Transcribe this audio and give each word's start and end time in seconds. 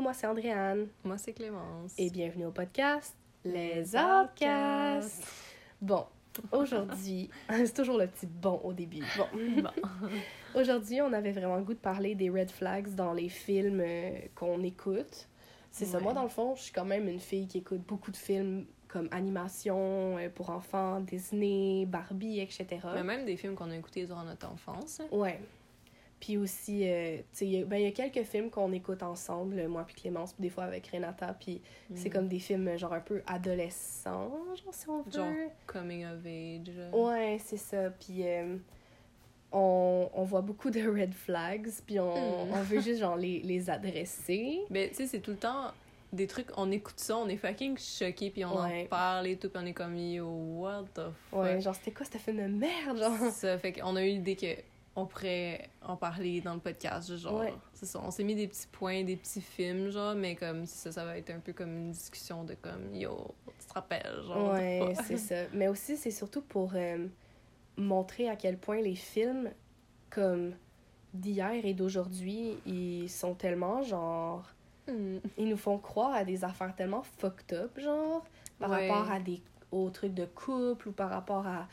Allô, 0.00 0.04
moi 0.04 0.14
c'est 0.14 0.26
Andréane. 0.26 0.86
Moi, 1.04 1.18
c'est 1.18 1.34
Clémence. 1.34 1.92
Et 1.98 2.08
bienvenue 2.08 2.46
au 2.46 2.52
podcast 2.52 3.14
Les 3.44 3.94
Outcasts. 3.94 5.22
Bon, 5.78 6.06
aujourd'hui, 6.52 7.28
c'est 7.50 7.74
toujours 7.74 7.98
le 7.98 8.06
petit 8.06 8.26
bon 8.26 8.62
au 8.64 8.72
début. 8.72 9.04
Bon, 9.18 9.26
Bon. 9.62 10.08
aujourd'hui, 10.58 11.02
on 11.02 11.12
avait 11.12 11.32
vraiment 11.32 11.56
le 11.56 11.64
goût 11.64 11.74
de 11.74 11.78
parler 11.78 12.14
des 12.14 12.30
red 12.30 12.50
flags 12.50 12.94
dans 12.94 13.12
les 13.12 13.28
films 13.28 13.82
euh, 13.84 14.12
qu'on 14.34 14.62
écoute. 14.62 15.28
C'est 15.70 15.84
ça, 15.84 16.00
moi 16.00 16.14
dans 16.14 16.22
le 16.22 16.30
fond, 16.30 16.54
je 16.54 16.62
suis 16.62 16.72
quand 16.72 16.86
même 16.86 17.06
une 17.06 17.20
fille 17.20 17.46
qui 17.46 17.58
écoute 17.58 17.82
beaucoup 17.86 18.10
de 18.10 18.16
films 18.16 18.64
comme 18.88 19.08
animation 19.10 20.16
euh, 20.16 20.30
pour 20.30 20.48
enfants, 20.48 21.00
Disney, 21.00 21.84
Barbie, 21.84 22.40
etc. 22.40 22.66
Mais 22.94 23.04
même 23.04 23.26
des 23.26 23.36
films 23.36 23.54
qu'on 23.54 23.70
a 23.70 23.76
écoutés 23.76 24.06
durant 24.06 24.24
notre 24.24 24.50
enfance. 24.50 25.02
Ouais. 25.12 25.38
Puis 26.20 26.36
aussi, 26.36 26.86
euh, 26.86 27.16
il 27.40 27.48
y, 27.48 27.62
a- 27.62 27.64
ben, 27.64 27.78
y 27.78 27.86
a 27.86 27.92
quelques 27.92 28.24
films 28.26 28.50
qu'on 28.50 28.72
écoute 28.72 29.02
ensemble, 29.02 29.66
moi 29.68 29.84
puis 29.86 29.94
Clémence, 29.94 30.34
puis 30.34 30.42
des 30.42 30.50
fois 30.50 30.64
avec 30.64 30.86
Renata, 30.88 31.34
puis 31.40 31.62
c'est 31.94 32.10
Mm. 32.10 32.12
comme 32.12 32.28
des 32.28 32.38
films 32.38 32.76
genre 32.76 32.92
un 32.92 33.00
peu 33.00 33.22
adolescents, 33.26 34.30
genre 34.62 34.74
si 34.74 34.88
on 34.90 35.00
veut. 35.02 35.10
Genre 35.10 35.32
Coming 35.66 36.04
of 36.04 36.24
Age. 36.26 36.70
Ouais, 36.92 37.38
c'est 37.42 37.56
ça. 37.56 37.88
Puis 37.90 38.18
euh, 38.26 38.56
on, 39.52 40.08
on 40.14 40.24
voit 40.24 40.42
beaucoup 40.42 40.70
de 40.70 40.80
red 40.86 41.14
flags, 41.14 41.68
puis 41.86 41.98
on, 41.98 42.14
Mm. 42.14 42.52
on 42.52 42.62
veut 42.62 42.80
juste 42.80 43.00
genre 43.00 43.16
les, 43.16 43.40
les 43.40 43.68
adresser. 43.70 44.60
Mais 44.70 44.88
tu 44.90 44.96
sais, 44.96 45.06
c'est 45.06 45.20
tout 45.20 45.32
le 45.32 45.36
temps 45.38 45.72
des 46.12 46.26
trucs, 46.26 46.48
on 46.56 46.70
écoute 46.72 46.98
ça, 46.98 47.16
on 47.16 47.28
est 47.28 47.36
fucking 47.36 47.78
choqués, 47.78 48.30
puis 48.30 48.44
on 48.44 48.60
Ouais. 48.62 48.82
en 48.84 48.86
parle 48.88 49.26
et 49.28 49.36
tout, 49.36 49.48
puis 49.48 49.60
on 49.62 49.66
est 49.66 49.72
comme 49.72 49.96
yo, 49.96 50.26
what 50.28 50.84
the 50.94 51.02
fuck? 51.30 51.40
Ouais, 51.40 51.60
genre 51.60 51.74
c'était 51.74 51.92
quoi 51.92 52.04
ce 52.04 52.18
film 52.18 52.36
de 52.38 52.46
merde, 52.58 52.98
genre? 52.98 53.30
Ça 53.30 53.56
fait 53.58 53.72
qu'on 53.72 53.94
a 53.96 54.02
eu 54.04 54.08
l'idée 54.10 54.36
que 54.36 54.46
on 54.96 55.06
pourrait 55.06 55.70
en 55.82 55.96
parler 55.96 56.40
dans 56.40 56.54
le 56.54 56.60
podcast, 56.60 57.16
genre. 57.16 57.40
Ouais. 57.40 57.54
C'est 57.72 57.86
ça, 57.86 58.00
on 58.04 58.10
s'est 58.10 58.24
mis 58.24 58.34
des 58.34 58.48
petits 58.48 58.66
points, 58.66 59.04
des 59.04 59.16
petits 59.16 59.40
films, 59.40 59.90
genre, 59.90 60.14
mais 60.14 60.34
comme 60.34 60.66
ça, 60.66 60.90
ça 60.92 61.04
va 61.04 61.16
être 61.16 61.30
un 61.30 61.38
peu 61.38 61.52
comme 61.52 61.70
une 61.76 61.90
discussion 61.92 62.44
de 62.44 62.54
comme 62.54 62.94
yo, 62.94 63.34
tu 63.58 63.66
te 63.66 63.72
rappelles, 63.74 64.20
genre. 64.26 64.52
Ouais, 64.52 64.94
c'est 65.06 65.16
ça. 65.16 65.34
Mais 65.54 65.68
aussi, 65.68 65.96
c'est 65.96 66.10
surtout 66.10 66.42
pour 66.42 66.72
euh, 66.74 67.06
montrer 67.76 68.28
à 68.28 68.36
quel 68.36 68.58
point 68.58 68.80
les 68.80 68.96
films 68.96 69.50
comme 70.10 70.54
d'hier 71.14 71.64
et 71.64 71.72
d'aujourd'hui, 71.74 72.58
ils 72.66 73.08
sont 73.08 73.34
tellement 73.34 73.82
genre. 73.82 74.44
Hmm. 74.88 75.18
Ils 75.38 75.48
nous 75.48 75.56
font 75.56 75.78
croire 75.78 76.12
à 76.14 76.24
des 76.24 76.42
affaires 76.44 76.74
tellement 76.74 77.02
fucked 77.18 77.52
up, 77.56 77.78
genre, 77.78 78.24
par 78.58 78.70
Ouais. 78.70 78.88
rapport 78.90 79.10
à 79.10 79.20
des 79.20 79.40
aux 79.72 79.88
trucs 79.90 80.14
de 80.14 80.24
couple 80.24 80.88
ou 80.88 80.92
par 80.92 81.10
rapport 81.10 81.46
à 81.46 81.68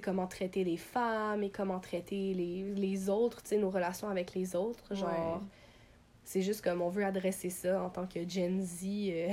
comment 0.00 0.26
traiter 0.26 0.64
les 0.64 0.76
femmes 0.76 1.42
et 1.42 1.50
comment 1.50 1.80
traiter 1.80 2.34
les, 2.34 2.74
les 2.74 3.08
autres, 3.10 3.42
tu 3.42 3.50
sais 3.50 3.58
nos 3.58 3.70
relations 3.70 4.08
avec 4.08 4.34
les 4.34 4.54
autres, 4.56 4.94
genre 4.94 5.36
Ouais. 5.40 5.46
c'est 6.24 6.42
juste 6.42 6.62
comme 6.62 6.80
on 6.82 6.88
veut 6.88 7.04
adresser 7.04 7.50
ça 7.50 7.82
en 7.82 7.90
tant 7.90 8.06
que 8.06 8.28
Gen 8.28 8.60
Z. 8.62 8.84
euh, 8.86 9.28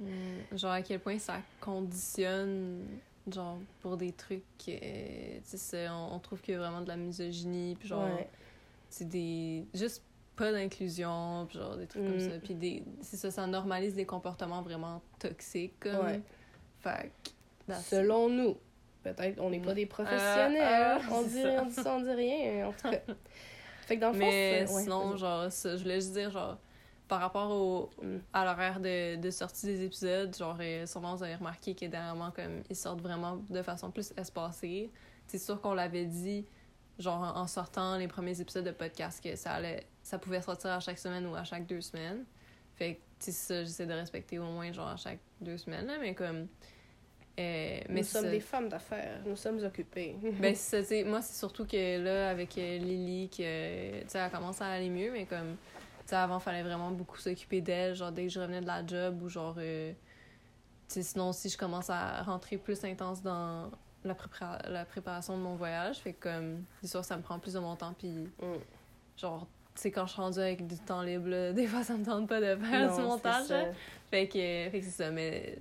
Hmm, 0.00 0.56
Genre 0.56 0.72
à 0.72 0.82
quel 0.82 0.98
point 0.98 1.18
ça 1.18 1.36
conditionne, 1.60 2.80
genre 3.30 3.58
pour 3.80 3.96
des 3.96 4.10
trucs, 4.12 4.42
euh, 4.68 5.36
tu 5.36 5.40
sais, 5.44 5.56
c'est- 5.56 5.88
on, 5.88 6.14
on 6.14 6.18
trouve 6.18 6.40
qu'il 6.40 6.54
y 6.54 6.56
a 6.56 6.60
vraiment 6.60 6.80
de 6.80 6.88
la 6.88 6.96
misogynie, 6.96 7.76
puis 7.78 7.88
genre, 7.88 8.04
ouais. 8.14 8.28
c'est 8.88 9.08
des. 9.08 9.64
juste 9.74 10.02
pas 10.34 10.50
d'inclusion, 10.50 11.44
puis 11.48 11.58
genre 11.58 11.76
des 11.76 11.86
trucs 11.86 12.02
comme 12.04 12.16
Mm. 12.16 12.30
ça. 12.30 12.38
Puis 12.42 12.54
des. 12.54 12.82
C'est 13.02 13.16
ça, 13.18 13.30
ça 13.30 13.46
normalise 13.46 13.94
des 13.94 14.06
comportements 14.06 14.62
vraiment 14.62 15.02
toxiques, 15.20 15.78
comme. 15.80 16.04
Ouais. 16.06 16.20
Fait 16.80 17.12
Selon 17.82 18.28
nous. 18.28 18.56
Peut-être 19.02 19.40
on 19.40 19.50
n'est 19.50 19.60
pas 19.60 19.74
des 19.74 19.86
professionnels. 19.86 20.56
Euh, 20.56 20.98
euh, 20.98 21.02
on, 21.10 21.22
dit, 21.22 21.42
on 21.44 21.66
dit 21.66 21.74
ça, 21.74 21.94
on 21.96 22.00
dit 22.00 22.10
rien. 22.12 22.68
En 22.68 22.72
tout 22.72 22.90
cas. 22.90 22.98
Fait 23.86 23.96
que 23.96 24.00
dans 24.00 24.08
le 24.08 24.14
fond, 24.14 24.18
Mais 24.20 24.64
c'est- 24.66 24.72
ouais, 24.74 24.82
sinon, 24.82 25.16
genre, 25.16 25.50
ça, 25.50 25.76
je 25.76 25.82
voulais 25.82 25.96
juste 26.00 26.12
dire, 26.12 26.30
genre, 26.30 26.56
par 27.08 27.20
rapport 27.20 27.50
au, 27.50 27.90
Mm. 28.00 28.18
à 28.32 28.44
l'horaire 28.44 28.78
de, 28.80 29.16
de 29.16 29.30
sortie 29.30 29.66
des 29.66 29.82
épisodes, 29.84 30.34
genre, 30.36 30.56
euh, 30.60 30.86
sûrement 30.86 31.14
vous 31.16 31.24
avez 31.24 31.34
remarqué 31.34 31.74
que 31.74 31.86
dernièrement, 31.86 32.30
comme, 32.30 32.62
ils 32.70 32.76
sortent 32.76 33.00
vraiment 33.00 33.36
de 33.50 33.60
façon 33.62 33.90
plus 33.90 34.12
espacée. 34.16 34.90
C'est 35.26 35.38
sûr 35.38 35.60
qu'on 35.60 35.74
l'avait 35.74 36.04
dit, 36.06 36.46
genre, 36.98 37.32
en 37.36 37.46
sortant 37.48 37.96
les 37.96 38.06
premiers 38.08 38.40
épisodes 38.40 38.64
de 38.64 38.70
podcast, 38.70 39.22
que 39.22 39.34
ça 39.34 39.52
allait, 39.54 39.86
ça 40.02 40.18
pouvait 40.18 40.40
sortir 40.42 40.70
à 40.70 40.80
chaque 40.80 40.98
semaine 40.98 41.26
ou 41.26 41.34
à 41.34 41.42
chaque 41.44 41.66
deux 41.66 41.80
semaines. 41.80 42.24
Fait 42.76 42.94
que, 42.94 43.30
ça, 43.32 43.64
j'essaie 43.64 43.86
de 43.86 43.92
respecter 43.94 44.38
au 44.38 44.44
moins, 44.44 44.72
genre, 44.72 44.88
à 44.88 44.96
chaque 44.96 45.18
deux 45.40 45.58
semaines, 45.58 45.86
là, 45.86 45.94
mais 46.00 46.14
comme... 46.14 46.46
euh, 47.38 47.80
mais 47.88 48.00
Nous 48.00 48.02
sommes 48.04 48.30
des 48.30 48.40
femmes 48.40 48.68
d'affaires. 48.68 49.20
Nous 49.24 49.36
sommes 49.36 49.62
occupées. 49.64 50.16
ben, 50.40 50.54
c'est 50.54 50.82
ça, 50.84 51.08
moi, 51.08 51.22
c'est 51.22 51.38
surtout 51.38 51.66
que 51.66 52.02
là, 52.02 52.30
avec 52.30 52.56
euh, 52.58 52.78
Lily, 52.78 53.28
que, 53.30 54.00
tu 54.02 54.08
sais, 54.08 54.18
elle 54.18 54.30
commence 54.30 54.60
à 54.60 54.66
aller 54.66 54.90
mieux, 54.90 55.10
mais 55.12 55.24
comme, 55.24 55.56
tu 55.56 56.08
sais, 56.08 56.16
avant, 56.16 56.38
fallait 56.38 56.62
vraiment 56.62 56.90
beaucoup 56.90 57.16
s'occuper 57.18 57.60
d'elle, 57.60 57.94
genre, 57.94 58.12
dès 58.12 58.24
que 58.24 58.28
je 58.32 58.40
revenais 58.40 58.60
de 58.60 58.66
la 58.66 58.84
job, 58.86 59.22
ou 59.22 59.28
genre, 59.28 59.54
euh, 59.58 59.92
tu 60.88 60.94
sais, 60.94 61.02
sinon, 61.02 61.32
si 61.32 61.48
je 61.48 61.56
commence 61.56 61.88
à 61.90 62.22
rentrer 62.22 62.58
plus 62.58 62.84
intense 62.84 63.22
dans 63.22 63.70
la, 64.04 64.14
prépara- 64.14 64.68
la 64.68 64.84
préparation 64.84 65.36
de 65.38 65.42
mon 65.42 65.54
voyage, 65.56 65.98
fait 66.00 66.12
que, 66.12 66.28
comme, 66.28 66.64
c'est 66.82 66.88
sûr, 66.88 67.04
ça 67.04 67.16
me 67.16 67.22
prend 67.22 67.38
plus 67.38 67.54
de 67.54 67.60
mon 67.60 67.76
temps, 67.76 67.94
puis, 67.98 68.10
Mm. 68.10 68.56
genre, 69.16 69.46
tu 69.74 69.80
sais, 69.80 69.90
quand 69.90 70.04
je 70.06 70.12
suis 70.12 70.20
rendue 70.20 70.38
avec 70.38 70.66
du 70.66 70.76
temps 70.78 71.00
libre, 71.00 71.28
là, 71.30 71.52
des 71.54 71.66
fois, 71.66 71.82
ça 71.82 71.96
me 71.96 72.04
tente 72.04 72.28
pas 72.28 72.40
de 72.40 72.56
faire 72.62 72.88
Non, 72.90 72.94
du 72.94 72.96
c'est 72.96 73.08
montage, 73.08 73.44
ça. 73.46 73.62
là. 73.62 73.72
Fait 74.10 74.26
que, 74.28 74.32
fait 74.34 74.70
que 74.80 74.84
c'est 74.84 75.04
ça, 75.04 75.10
mais 75.10 75.56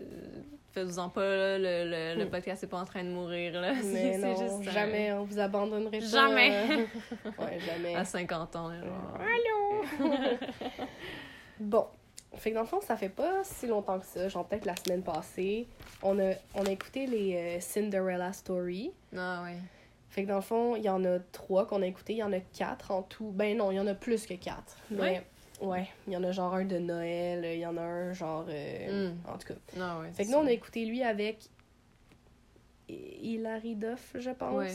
euh, 0.78 0.86
faites-vous-en 0.86 1.10
pas, 1.10 1.22
là, 1.22 1.58
le, 1.58 1.64
le, 1.90 2.20
le 2.20 2.26
Hmm. 2.26 2.30
podcast 2.30 2.64
est 2.64 2.68
pas 2.68 2.80
en 2.80 2.86
train 2.86 3.04
de 3.04 3.10
mourir, 3.10 3.60
là. 3.60 3.74
Mais 3.84 4.18
non, 4.18 4.36
juste 4.36 4.68
un- 4.68 4.72
jamais 4.72 5.12
on 5.14 5.24
vous 5.24 5.40
abandonnerait 5.40 6.00
pas. 6.00 6.06
Jamais. 6.06 6.88
ouais, 7.40 7.60
jamais. 7.60 7.96
À 7.96 8.06
50 8.06 8.56
ans, 8.56 8.70
là, 8.70 8.80
genre. 8.80 9.18
Allô! 9.20 10.10
bon. 11.60 11.86
Fait 12.38 12.52
que 12.52 12.56
dans 12.56 12.62
le 12.62 12.68
fond, 12.68 12.80
ça 12.80 12.96
fait 12.96 13.10
pas 13.10 13.44
si 13.44 13.68
longtemps 13.68 14.00
que 14.00 14.06
ça, 14.06 14.30
genre 14.30 14.48
peut-être 14.48 14.66
la 14.66 14.76
semaine 14.78 15.04
passée, 15.04 15.68
on 16.02 16.18
a, 16.18 16.32
on 16.56 16.64
a 16.66 16.72
écouté 16.72 17.06
les 17.06 17.36
euh, 17.36 17.60
Cinderella 17.60 18.32
Story. 18.32 18.92
Ah 19.16 19.44
ouais. 19.44 19.58
Fait 20.10 20.24
que 20.24 20.30
dans 20.30 20.36
le 20.36 20.42
fond, 20.42 20.76
il 20.78 20.84
y 20.84 20.90
en 20.90 21.04
a 21.04 21.20
trois 21.34 21.68
qu'on 21.68 21.82
a 21.82 21.88
écouté, 21.88 22.14
il 22.14 22.18
y 22.20 22.24
en 22.24 22.32
a 22.32 22.40
quatre 22.40 22.92
en 22.92 23.02
tout. 23.02 23.32
Ben 23.32 23.58
non, 23.58 23.72
il 23.72 23.76
y 23.76 23.80
en 23.82 23.88
a 23.88 23.94
plus 23.94 24.26
que 24.26 24.34
quatre. 24.36 24.78
Mais 24.90 25.02
ouais, 25.02 25.24
il 26.08 26.14
y 26.14 26.18
en 26.18 26.24
a 26.24 26.32
genre 26.32 26.54
un 26.56 26.66
de 26.66 26.78
Noël, 26.78 27.46
il 27.46 27.60
y 27.60 27.66
en 27.66 27.78
a 27.78 27.82
un 27.82 28.14
genre. 28.14 28.46
euh, 28.50 29.10
Mm. 29.12 29.30
En 29.30 29.38
tout 29.38 29.48
cas. 29.48 29.54
Non, 29.78 30.00
ouais. 30.02 30.12
Fait 30.14 30.26
que 30.26 30.32
nous, 30.32 30.38
on 30.38 30.46
a 30.48 30.52
écouté 30.52 30.86
lui 30.86 31.04
avec 31.04 31.38
Hilary 32.90 33.76
Duff, 33.76 34.16
je 34.20 34.32
pense. 34.32 34.54
Ouais, 34.56 34.72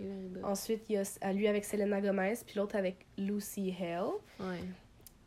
ouais. 0.00 0.42
Ensuite, 0.44 0.84
il 0.88 0.94
y 0.94 0.98
a 0.98 1.32
lui 1.32 1.48
avec 1.48 1.64
Selena 1.64 2.00
Gomez, 2.00 2.34
puis 2.46 2.56
l'autre 2.56 2.76
avec 2.76 3.04
Lucy 3.16 3.74
Hale. 3.80 4.10
Ouais. 4.38 4.60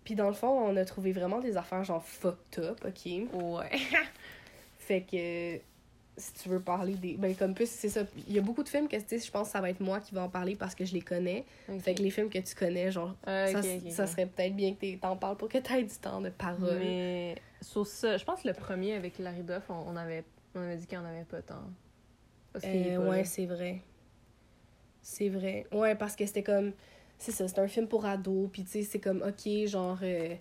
Puis 0.05 0.15
dans 0.15 0.27
le 0.27 0.33
fond, 0.33 0.47
on 0.47 0.75
a 0.77 0.85
trouvé 0.85 1.11
vraiment 1.11 1.39
des 1.39 1.57
affaires 1.57 1.83
genre 1.83 2.03
fucked 2.03 2.63
up, 2.63 2.79
ok? 2.85 3.33
Ouais. 3.33 3.69
Fait 4.77 5.01
que 5.01 5.59
si 6.21 6.33
tu 6.33 6.49
veux 6.49 6.59
parler 6.59 6.93
des. 6.93 7.15
Ben, 7.17 7.35
comme 7.35 7.53
plus, 7.53 7.69
c'est 7.69 7.89
ça. 7.89 8.03
Il 8.27 8.33
y 8.33 8.37
a 8.39 8.41
beaucoup 8.41 8.63
de 8.63 8.69
films 8.69 8.87
que 8.87 8.95
tu 8.95 9.03
sais, 9.07 9.19
je 9.19 9.31
pense 9.31 9.47
que 9.47 9.51
ça 9.53 9.61
va 9.61 9.69
être 9.69 9.79
moi 9.81 9.99
qui 9.99 10.13
va 10.15 10.23
en 10.23 10.29
parler 10.29 10.55
parce 10.55 10.75
que 10.75 10.85
je 10.85 10.93
les 10.93 11.01
connais. 11.01 11.45
Fait 11.79 11.93
que 11.95 12.01
les 12.01 12.09
films 12.11 12.29
que 12.29 12.39
tu 12.39 12.55
connais, 12.55 12.91
genre, 12.91 13.15
Ah, 13.25 13.47
ça, 13.47 13.61
ça 13.89 14.07
serait 14.07 14.25
peut-être 14.27 14.55
bien 14.55 14.73
que 14.75 14.95
t'en 14.97 15.17
parles 15.17 15.37
pour 15.37 15.49
que 15.49 15.57
t'aies 15.57 15.83
du 15.83 15.95
temps 15.95 16.21
de 16.21 16.29
parole. 16.29 16.79
Mais 16.79 17.35
sur 17.61 17.85
ça, 17.85 18.17
je 18.17 18.23
pense 18.23 18.41
que 18.43 18.47
le 18.47 18.53
premier 18.53 18.93
avec 18.93 19.17
Larry 19.19 19.43
Duff, 19.43 19.69
on, 19.69 19.73
on 19.87 19.95
avait, 19.95 20.23
on 20.55 20.61
avait 20.61 20.77
dit 20.77 20.85
qu'il 20.87 20.97
n'y 20.99 21.03
en 21.05 21.07
avait 21.07 21.25
pas 21.25 21.41
tant. 21.41 21.63
Parce 22.53 22.65
Euh, 22.65 22.97
pas 22.97 23.09
ouais, 23.09 23.23
c'est 23.25 23.45
vrai. 23.45 23.81
C'est 25.01 25.29
vrai. 25.29 25.65
Ouais, 25.71 25.95
parce 25.95 26.15
que 26.15 26.25
c'était 26.25 26.43
comme. 26.43 26.73
C'est 27.17 27.31
ça, 27.31 27.47
c'est 27.47 27.59
un 27.59 27.67
film 27.67 27.87
pour 27.87 28.05
ados, 28.05 28.49
puis 28.51 28.63
tu 28.63 28.71
sais, 28.71 28.81
c'est 28.83 28.99
comme, 28.99 29.21
ok, 29.21 29.67
genre, 29.67 29.99
euh, 30.01 30.33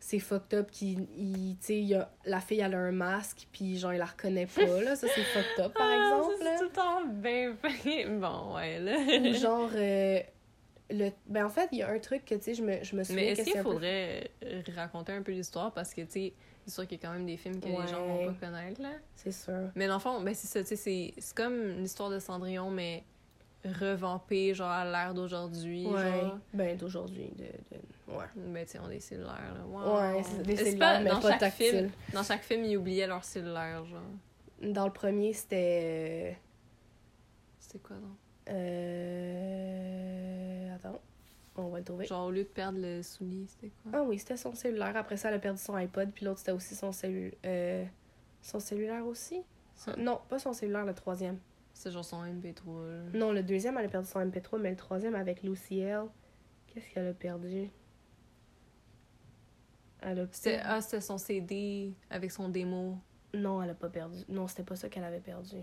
c'est 0.00 0.18
fucked 0.20 0.54
up, 0.58 0.70
qui, 0.70 0.92
il- 1.16 1.56
tu 1.58 1.66
sais, 1.66 1.80
il 1.80 1.94
a- 1.94 2.10
la 2.24 2.40
fille, 2.40 2.60
elle 2.60 2.74
a 2.74 2.78
un 2.78 2.92
masque, 2.92 3.46
puis 3.52 3.76
genre, 3.78 3.92
il 3.92 3.98
la 3.98 4.06
reconnaît 4.06 4.46
pas, 4.46 4.82
là, 4.82 4.94
ça 4.96 5.06
c'est 5.14 5.22
fucked 5.22 5.64
up, 5.66 5.74
par 5.74 5.86
Ah, 5.90 6.16
exemple. 6.18 6.34
c'est 6.40 6.56
tout 6.58 6.64
le 6.64 6.70
temps 6.70 7.04
bien. 7.06 7.56
Bon, 8.18 8.54
ouais, 8.56 8.78
là. 8.80 8.96
Ou 9.30 9.34
genre, 9.34 9.70
euh, 9.74 10.20
le... 10.90 11.10
ben 11.26 11.44
en 11.46 11.50
fait, 11.50 11.68
il 11.72 11.78
y 11.78 11.82
a 11.82 11.90
un 11.90 11.98
truc 11.98 12.24
que, 12.24 12.34
tu 12.36 12.42
sais, 12.42 12.54
je 12.54 12.62
me, 12.62 12.82
je 12.82 12.94
me 12.96 13.02
souviens 13.04 13.22
Mais 13.22 13.28
est-ce 13.32 13.42
qu'il 13.42 13.52
peu- 13.54 13.62
faudrait 13.62 14.30
euh, 14.44 14.62
raconter 14.76 15.12
un 15.12 15.22
peu 15.22 15.32
l'histoire? 15.32 15.72
Parce 15.72 15.92
que, 15.92 16.02
tu 16.02 16.10
sais, 16.12 16.32
c'est 16.64 16.72
sûr 16.72 16.86
qu'il 16.86 16.98
y 16.98 17.04
a 17.04 17.08
quand 17.08 17.12
même 17.14 17.26
des 17.26 17.36
films 17.36 17.60
que 17.60 17.66
Ouais. 17.68 17.82
les 17.82 17.88
gens 17.88 18.06
vont 18.06 18.26
pas 18.32 18.46
connaître, 18.46 18.80
là. 18.80 18.92
C'est 19.16 19.32
sûr. 19.32 19.70
Mais 19.74 19.86
dans 19.88 19.94
le 19.94 20.00
fond, 20.00 20.20
ben 20.20 20.32
c'est 20.34 20.46
ça, 20.46 20.60
tu 20.62 20.68
sais, 20.68 20.76
c'est- 20.76 21.12
c'est 21.18 21.34
comme 21.36 21.78
l'histoire 21.80 22.08
de 22.10 22.18
Cendrillon, 22.18 22.70
mais 22.70 23.02
revampé, 23.64 24.54
genre 24.54 24.70
à 24.70 24.84
l'ère 24.84 25.14
d'aujourd'hui, 25.14 25.86
Ouais. 25.86 26.02
genre. 26.20 26.38
Ben, 26.54 26.76
d'aujourd'hui, 26.76 27.30
de... 27.36 27.44
de... 27.44 27.80
Ouais. 28.08 28.24
Ben, 28.34 28.64
tu 28.64 28.72
sais, 28.72 28.78
on 28.78 28.86
a 28.86 28.88
des 28.88 29.00
cellulaires, 29.00 29.54
là. 29.54 29.64
Wow. 29.66 29.96
Ouais, 29.96 30.22
c'est 30.22 30.42
des 30.42 30.56
cellulaires, 30.56 31.00
mais 31.02 31.10
dans 31.10 31.20
pas 31.20 31.30
chaque 31.30 31.40
tactiles. 31.40 31.70
Film, 31.70 31.90
dans 32.14 32.22
chaque 32.22 32.42
film, 32.42 32.64
ils 32.64 32.76
oubliaient 32.76 33.06
leur 33.06 33.22
cellulaire, 33.24 33.84
genre. 33.84 34.00
Dans 34.62 34.86
le 34.86 34.92
premier, 34.92 35.32
c'était... 35.34 36.38
C'était 37.58 37.78
quoi, 37.78 37.96
donc? 37.96 38.16
Euh... 38.48 39.54
Attends, 40.74 41.00
on 41.56 41.68
va 41.68 41.78
le 41.78 41.84
trouver. 41.84 42.06
Genre, 42.06 42.26
au 42.26 42.30
lieu 42.30 42.44
de 42.44 42.48
perdre 42.48 42.78
le 42.80 43.02
soulier, 43.02 43.46
c'était 43.46 43.70
quoi? 43.82 43.92
Ah 43.94 44.02
oui, 44.02 44.18
c'était 44.18 44.38
son 44.38 44.54
cellulaire. 44.54 44.96
Après 44.96 45.18
ça, 45.18 45.28
elle 45.28 45.34
a 45.34 45.38
perdu 45.38 45.60
son 45.60 45.74
iPod, 45.74 46.10
puis 46.12 46.24
l'autre, 46.24 46.38
c'était 46.38 46.52
aussi 46.52 46.74
son 46.74 46.92
cellulaire. 46.92 47.34
Euh... 47.44 47.84
Son 48.40 48.58
cellulaire 48.58 49.06
aussi? 49.06 49.42
Son-. 49.76 49.96
Non, 49.98 50.20
pas 50.28 50.38
son 50.38 50.54
cellulaire, 50.54 50.86
le 50.86 50.94
troisième. 50.94 51.38
C'est 51.74 51.90
genre 51.90 52.04
son 52.04 52.24
MP3, 52.24 52.88
là. 52.88 53.02
Non, 53.12 53.32
le 53.32 53.42
deuxième, 53.42 53.76
elle 53.76 53.84
a 53.84 53.88
perdu 53.88 54.08
son 54.08 54.20
MP3, 54.20 54.58
mais 54.58 54.70
le 54.70 54.76
troisième, 54.76 55.14
avec 55.14 55.42
Lucy 55.42 55.80
L, 55.80 56.04
qu'est-ce 56.66 56.88
qu'elle 56.92 57.08
a 57.08 57.12
perdu? 57.12 57.70
Elle 60.00 60.20
a 60.20 60.26
C'était 60.30 60.60
ah, 60.64 60.80
c'était 60.80 61.00
son 61.00 61.18
CD 61.18 61.92
avec 62.10 62.30
son 62.30 62.48
démo. 62.48 62.98
Non, 63.34 63.62
elle 63.62 63.70
a 63.70 63.74
pas 63.74 63.88
perdu. 63.88 64.18
Non, 64.28 64.46
c'était 64.48 64.62
pas 64.62 64.76
ça 64.76 64.88
qu'elle 64.88 65.04
avait 65.04 65.20
perdu. 65.20 65.56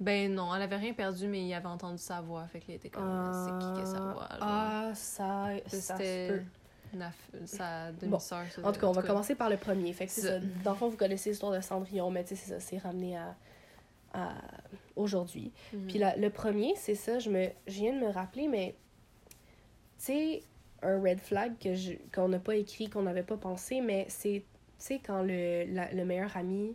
Ben 0.00 0.32
non, 0.32 0.54
elle 0.54 0.62
avait 0.62 0.76
rien 0.76 0.92
perdu, 0.92 1.26
mais 1.26 1.44
il 1.44 1.52
avait 1.52 1.66
entendu 1.66 1.98
sa 1.98 2.20
voix. 2.20 2.46
Fait 2.46 2.60
qu'il 2.60 2.74
était 2.74 2.88
comme, 2.88 3.02
c'est 3.32 3.74
qui 3.74 3.80
a 3.82 3.86
sa 3.86 4.00
voix? 4.00 4.28
genre. 4.30 4.38
Ah, 4.40 4.90
ça, 4.94 5.48
ça 5.66 5.70
se 5.70 5.80
C'était 5.80 6.28
peut. 6.92 6.98
Naf- 6.98 7.46
sa 7.46 7.92
demi-sœur. 7.92 8.44
ça, 8.50 8.62
En 8.66 8.72
tout 8.72 8.80
cas, 8.80 8.86
on 8.86 8.92
va 8.92 9.02
commencer 9.02 9.34
par 9.34 9.50
le 9.50 9.56
premier. 9.56 9.92
Fait 9.92 10.06
que 10.06 10.12
c'est. 10.12 10.20
Ça. 10.22 10.38
Dans 10.62 10.70
le 10.70 10.76
fond, 10.76 10.88
vous 10.88 10.96
connaissez 10.96 11.30
l'histoire 11.30 11.52
de 11.52 11.60
Cendrillon, 11.60 12.10
mais 12.10 12.22
tu 12.24 12.30
sais, 12.30 12.36
c'est 12.36 12.50
ça, 12.52 12.60
c'est 12.60 12.78
ramené 12.78 13.16
à, 13.18 13.34
aujourd'hui. 14.96 15.52
Mhm. 15.72 15.86
Puis 15.86 15.98
la- 15.98 16.16
le 16.16 16.30
premier, 16.30 16.72
c'est 16.76 16.94
ça, 16.94 17.18
je, 17.18 17.30
me, 17.30 17.48
je 17.66 17.72
viens 17.74 17.92
de 17.94 18.00
me 18.00 18.08
rappeler, 18.10 18.48
mais 18.48 18.74
tu 19.98 20.04
sais, 20.06 20.42
un 20.82 21.00
red 21.00 21.18
flag 21.20 21.52
qu'on 22.14 22.28
n'a 22.28 22.38
pas 22.38 22.56
écrit, 22.56 22.88
qu'on 22.88 23.02
n'avait 23.02 23.22
pas 23.22 23.36
pensé, 23.36 23.80
mais 23.80 24.06
c'est, 24.08 24.44
tu 24.44 24.44
sais, 24.78 25.00
quand 25.04 25.22
le, 25.22 25.64
la- 25.72 25.92
le 25.92 26.04
meilleur 26.04 26.36
ami 26.36 26.74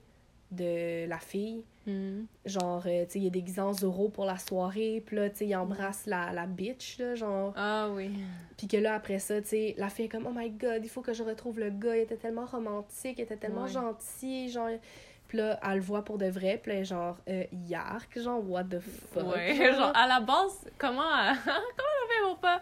de 0.52 1.08
la 1.08 1.18
fille, 1.20 1.64
Mhm. 1.88 2.28
genre, 2.46 2.84
euh, 2.86 3.04
tu 3.06 3.12
sais, 3.14 3.20
il 3.20 3.28
est 3.28 3.32
déguisé 3.32 3.60
en 3.60 3.74
Zorro 3.74 4.08
pour 4.08 4.24
la 4.26 4.38
soirée, 4.38 5.02
puis 5.06 5.16
là, 5.18 5.30
tu 5.30 5.38
sais, 5.40 5.48
il 5.48 5.56
embrasse 5.56 6.06
la, 6.06 6.32
la 6.32 6.46
bitch, 6.46 6.98
là, 7.00 7.16
genre, 7.16 7.54
Ah 7.58 7.90
oui. 7.94 8.12
puis 8.58 8.68
que 8.68 8.78
là, 8.78 8.94
après 8.96 9.20
ça, 9.20 9.42
tu 9.42 9.48
sais, 9.50 9.76
la 9.78 9.90
fille 9.90 10.06
est 10.06 10.10
comme, 10.10 10.28
oh 10.28 10.34
my 10.34 10.50
god, 10.52 10.80
il 10.84 10.90
faut 10.90 11.02
que 11.02 11.14
je 11.14 11.24
retrouve 11.24 11.60
le 11.60 11.72
gars, 11.72 11.98
il 11.98 12.02
était 12.04 12.16
tellement 12.18 12.46
romantique, 12.46 13.16
il 13.18 13.22
était 13.24 13.36
tellement 13.38 13.64
Ouais. 13.64 13.70
gentil, 13.72 14.50
genre. 14.50 14.70
Puis 15.34 15.42
là, 15.42 15.60
elle 15.64 15.78
le 15.78 15.82
voit 15.82 16.06
pour 16.06 16.20
de 16.20 16.28
vrai, 16.28 16.60
puis 16.62 16.72
là, 16.74 16.84
genre, 16.84 17.18
euh, 17.28 17.44
yark, 17.68 18.20
genre, 18.20 18.48
what 18.48 18.66
the 18.66 18.80
fuck? 18.80 19.34
Ouais, 19.34 19.56
genre. 19.56 19.76
genre, 19.78 19.92
à 19.98 20.06
la 20.08 20.20
base, 20.20 20.64
comment 20.78 21.02
elle, 21.28 21.36
comment 21.44 22.08
fait 22.08 22.24
pour 22.24 22.38
pas 22.38 22.62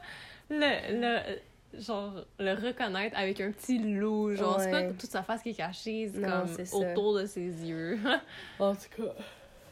le, 0.50 1.02
le, 1.02 1.82
genre, 1.82 2.14
le 2.40 2.54
reconnaître 2.54 3.18
avec 3.18 3.42
un 3.42 3.52
petit 3.52 3.78
loup, 3.78 4.34
genre, 4.38 4.58
c'est 4.62 4.72
pas 4.72 4.84
toute 4.84 5.10
sa 5.12 5.22
face 5.22 5.42
qui 5.42 5.50
est 5.50 5.54
cachée, 5.54 6.10
c'est 6.14 6.20
Non, 6.22 6.46
comme 6.46 6.82
autour 6.82 7.16
de 7.18 7.26
ses 7.26 7.42
yeux. 7.42 8.00
En 8.60 8.74
tout 8.74 9.04
cas. 9.04 9.12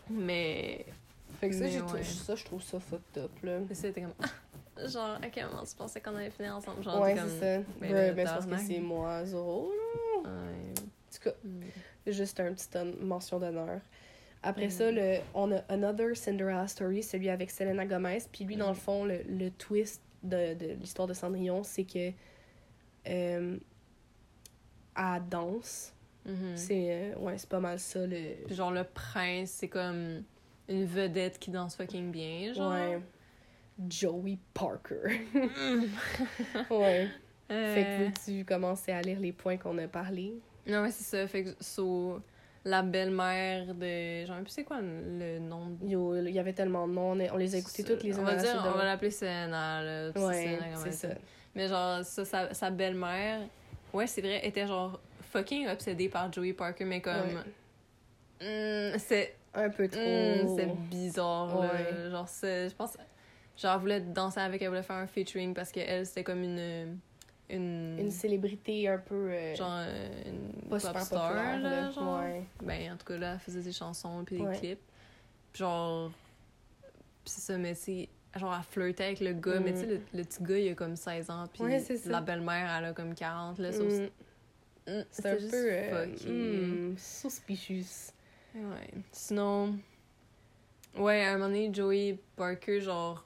Mais, 0.09 0.85
Fait 1.39 1.47
que 1.51 1.55
ça, 1.55 1.61
Mais 1.61 1.69
j'ai 1.71 1.81
ouais. 1.81 2.03
ça, 2.03 2.35
je 2.35 2.43
trouve 2.43 2.61
ça 2.61 2.81
fucked 2.81 3.23
up, 3.23 3.31
là. 3.43 3.59
c'était 3.71 4.01
comme, 4.01 4.89
genre, 4.89 5.17
à 5.23 5.27
quel 5.31 5.45
moment 5.45 5.63
tu 5.63 5.73
pensais 5.73 6.01
qu'on 6.01 6.17
allait 6.17 6.31
finir 6.31 6.53
ensemble? 6.57 6.83
Genre, 6.83 6.99
ouais, 6.99 7.15
c'est 7.15 7.39
ça. 7.59 7.63
ben 7.79 7.93
Ouais, 7.93 8.11
ben, 8.11 8.27
c'est 8.27 8.33
parce 8.33 8.45
que 8.45 8.57
c'est 8.57 8.79
moi, 8.79 9.23
Zoro, 9.23 9.71
là. 9.71 10.19
Ouais. 10.29 10.73
En 10.73 11.15
tout 11.15 11.23
cas, 11.23 11.31
Mm. 11.45 11.61
Juste 12.11 12.39
un 12.39 12.53
petit 12.53 12.67
mention 13.01 13.39
d'honneur. 13.39 13.79
Après 14.41 14.67
Mm. 14.67 14.71
ça, 14.71 14.91
le, 14.91 15.17
on 15.33 15.51
a 15.51 15.57
Another 15.69 16.15
Cinderella 16.15 16.67
Story, 16.67 17.03
celui 17.03 17.29
avec 17.29 17.51
Selena 17.51 17.85
Gomez. 17.85 18.19
Puis 18.31 18.45
lui, 18.45 18.55
dans 18.55 18.67
le 18.69 18.73
Mm. 18.73 18.75
fond, 18.75 19.05
le, 19.05 19.21
le 19.27 19.49
twist 19.51 20.01
de, 20.23 20.53
de 20.53 20.67
l'histoire 20.79 21.07
de 21.07 21.13
Cendrillon, 21.13 21.63
c'est 21.63 21.83
que 21.83 22.11
euh, 23.07 23.57
elle 24.97 25.21
danse. 25.29 25.93
Mhm. 26.25 26.55
C'est 26.57 26.87
euh, 26.91 27.15
ouais, 27.17 27.37
c'est 27.37 27.49
pas 27.49 27.59
mal 27.59 27.79
ça. 27.79 28.05
Le... 28.05 28.45
Puis 28.45 28.55
genre, 28.55 28.71
le 28.71 28.83
prince, 28.83 29.51
c'est 29.51 29.69
comme 29.69 30.23
une 30.67 30.85
vedette 30.85 31.39
qui 31.39 31.49
danse 31.51 31.75
fucking 31.75 32.11
bien, 32.11 32.53
genre. 32.53 32.71
Ouais. 32.73 32.99
Joey 33.89 34.37
Parker. 34.53 35.21
Mm. 35.33 35.85
ouais. 36.71 37.07
Euh, 37.51 37.73
Fait 37.73 37.83
que 37.83 38.03
veux-tu 38.33 38.45
commencer 38.45 38.91
à 38.91 39.01
lire 39.01 39.19
les 39.19 39.31
points 39.31 39.57
qu'on 39.57 39.77
a 39.79 39.87
parlé? 39.87 40.33
Non, 40.69 40.81
ouais, 40.83 40.91
c'est 40.91 41.03
ça. 41.03 41.27
Fait 41.27 41.43
que, 41.43 41.49
so, 41.59 42.21
la 42.65 42.81
belle-mère 42.81 43.73
de. 43.73 44.25
Genre, 44.25 44.37
plus 44.37 44.49
c'est 44.49 44.63
quoi 44.63 44.79
le 44.81 45.39
nom 45.39 45.67
de. 45.67 45.87
Yo, 45.87 46.15
il 46.15 46.33
y 46.33 46.39
avait 46.39 46.53
tellement 46.53 46.87
de 46.87 46.93
noms. 46.93 47.11
On, 47.11 47.37
les 47.37 47.55
a 47.55 47.57
écoutés 47.57 47.83
toutes 47.83 48.03
les 48.03 48.17
On 48.17 48.23
va 48.23 48.35
dire, 48.35 48.63
on 48.65 48.77
va 48.77 48.85
l'appeler 48.85 49.11
Selena, 49.11 49.81
là. 49.81 50.11
Ouais, 50.15 50.59
c'est 50.75 50.91
ça. 50.91 51.09
Mais 51.55 51.67
genre, 51.67 52.03
ça, 52.03 52.25
sa, 52.25 52.53
sa 52.53 52.69
belle-mère, 52.69 53.41
ouais, 53.93 54.05
c'est 54.05 54.21
vrai, 54.21 54.45
était 54.45 54.67
genre 54.67 54.99
fucking 55.31 55.67
obsédée 55.67 56.07
par 56.07 56.31
Joey 56.31 56.53
Parker, 56.53 56.85
mais 56.85 57.01
comme. 57.01 57.43
Hmm, 58.41 58.97
c'est. 58.97 59.35
Un 59.51 59.69
peu 59.69 59.87
trop. 59.87 59.99
hmm, 59.99 60.55
c'est 60.55 60.75
bizarre, 60.89 61.59
là. 61.59 61.71
Ouais. 61.73 62.11
Genre, 62.11 62.27
c'est. 62.27 62.69
Je 62.69 62.75
pense. 62.75 62.97
Genre, 63.57 63.73
elle 63.73 63.79
voulait 63.79 63.99
danser 63.99 64.39
avec, 64.39 64.61
elle 64.61 64.69
voulait 64.69 64.83
faire 64.83 64.97
un 64.97 65.07
featuring 65.07 65.53
parce 65.53 65.71
qu'elle, 65.71 66.05
c'était 66.05 66.23
comme 66.23 66.43
une. 66.43 66.99
Une. 67.49 67.97
Une 67.99 68.11
célébrité 68.11 68.87
un 68.87 68.97
peu. 68.99 69.31
euh, 69.31 69.55
genre, 69.55 69.71
euh, 69.79 70.23
une 70.27 70.69
pas 70.69 70.79
pop 70.79 70.97
star, 71.01 71.33
là, 71.33 71.57
là. 71.57 71.89
genre. 71.91 72.19
Ouais. 72.21 72.43
Ben, 72.63 72.93
en 72.93 72.97
tout 72.97 73.05
cas, 73.05 73.17
là, 73.17 73.33
elle 73.33 73.39
faisait 73.39 73.61
des 73.61 73.71
chansons 73.71 74.23
puis 74.25 74.37
des 74.37 74.43
Ouais. 74.43 74.57
clips. 74.57 74.79
Puis 75.51 75.59
genre. 75.59 76.11
Puis 77.23 77.33
c'est 77.33 77.41
ça, 77.41 77.57
mais 77.57 77.73
c'est. 77.73 78.07
Genre, 78.35 78.53
elle 78.55 78.63
flirtait 78.63 79.03
avec 79.05 79.19
le 79.21 79.33
gars, 79.33 79.59
mais 79.59 79.71
Mm. 79.71 79.73
tu 79.73 79.79
sais, 79.79 79.85
le, 79.87 80.01
le 80.13 80.23
petit 80.23 80.43
gars, 80.43 80.57
il 80.59 80.69
a 80.69 80.75
comme 80.75 80.95
16 80.95 81.29
ans, 81.31 81.45
puis 81.51 81.63
Ouais, 81.63 81.83
la 82.05 82.21
belle-mère, 82.21 82.69
elle 82.77 82.85
a 82.85 82.93
comme 82.93 83.15
40, 83.15 83.57
là. 83.57 83.71
sauf- 83.71 83.91
Mm, 83.91 84.09
Mm, 84.91 85.03
c'est 85.11 85.25
un 85.25 85.37
juste 85.37 85.51
peu. 85.51 85.67
euh, 85.71 86.05
mm, 86.91 86.97
suspicious. 86.97 88.11
Ouais. 88.55 88.91
Sinon. 89.11 89.75
Ouais, 90.97 91.23
à 91.25 91.29
un 91.29 91.33
moment 91.33 91.45
donné, 91.47 91.71
Joey 91.73 92.17
Parker, 92.35 92.81
genre. 92.81 93.23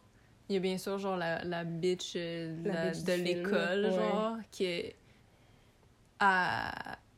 Il 0.49 0.53
y 0.55 0.57
a 0.57 0.59
bien 0.59 0.77
sûr, 0.77 0.97
genre, 0.99 1.15
la, 1.17 1.43
la 1.43 1.63
bitch, 1.63 2.13
euh, 2.15 2.55
La 2.65 2.73
la- 2.85 2.91
bitch 2.91 3.03
de 3.03 3.13
l'école, 3.13 3.85
ouais. 3.85 3.91
genre, 3.91 4.37
qui 4.51 4.65
est. 4.65 4.95
Elle, 6.19 6.27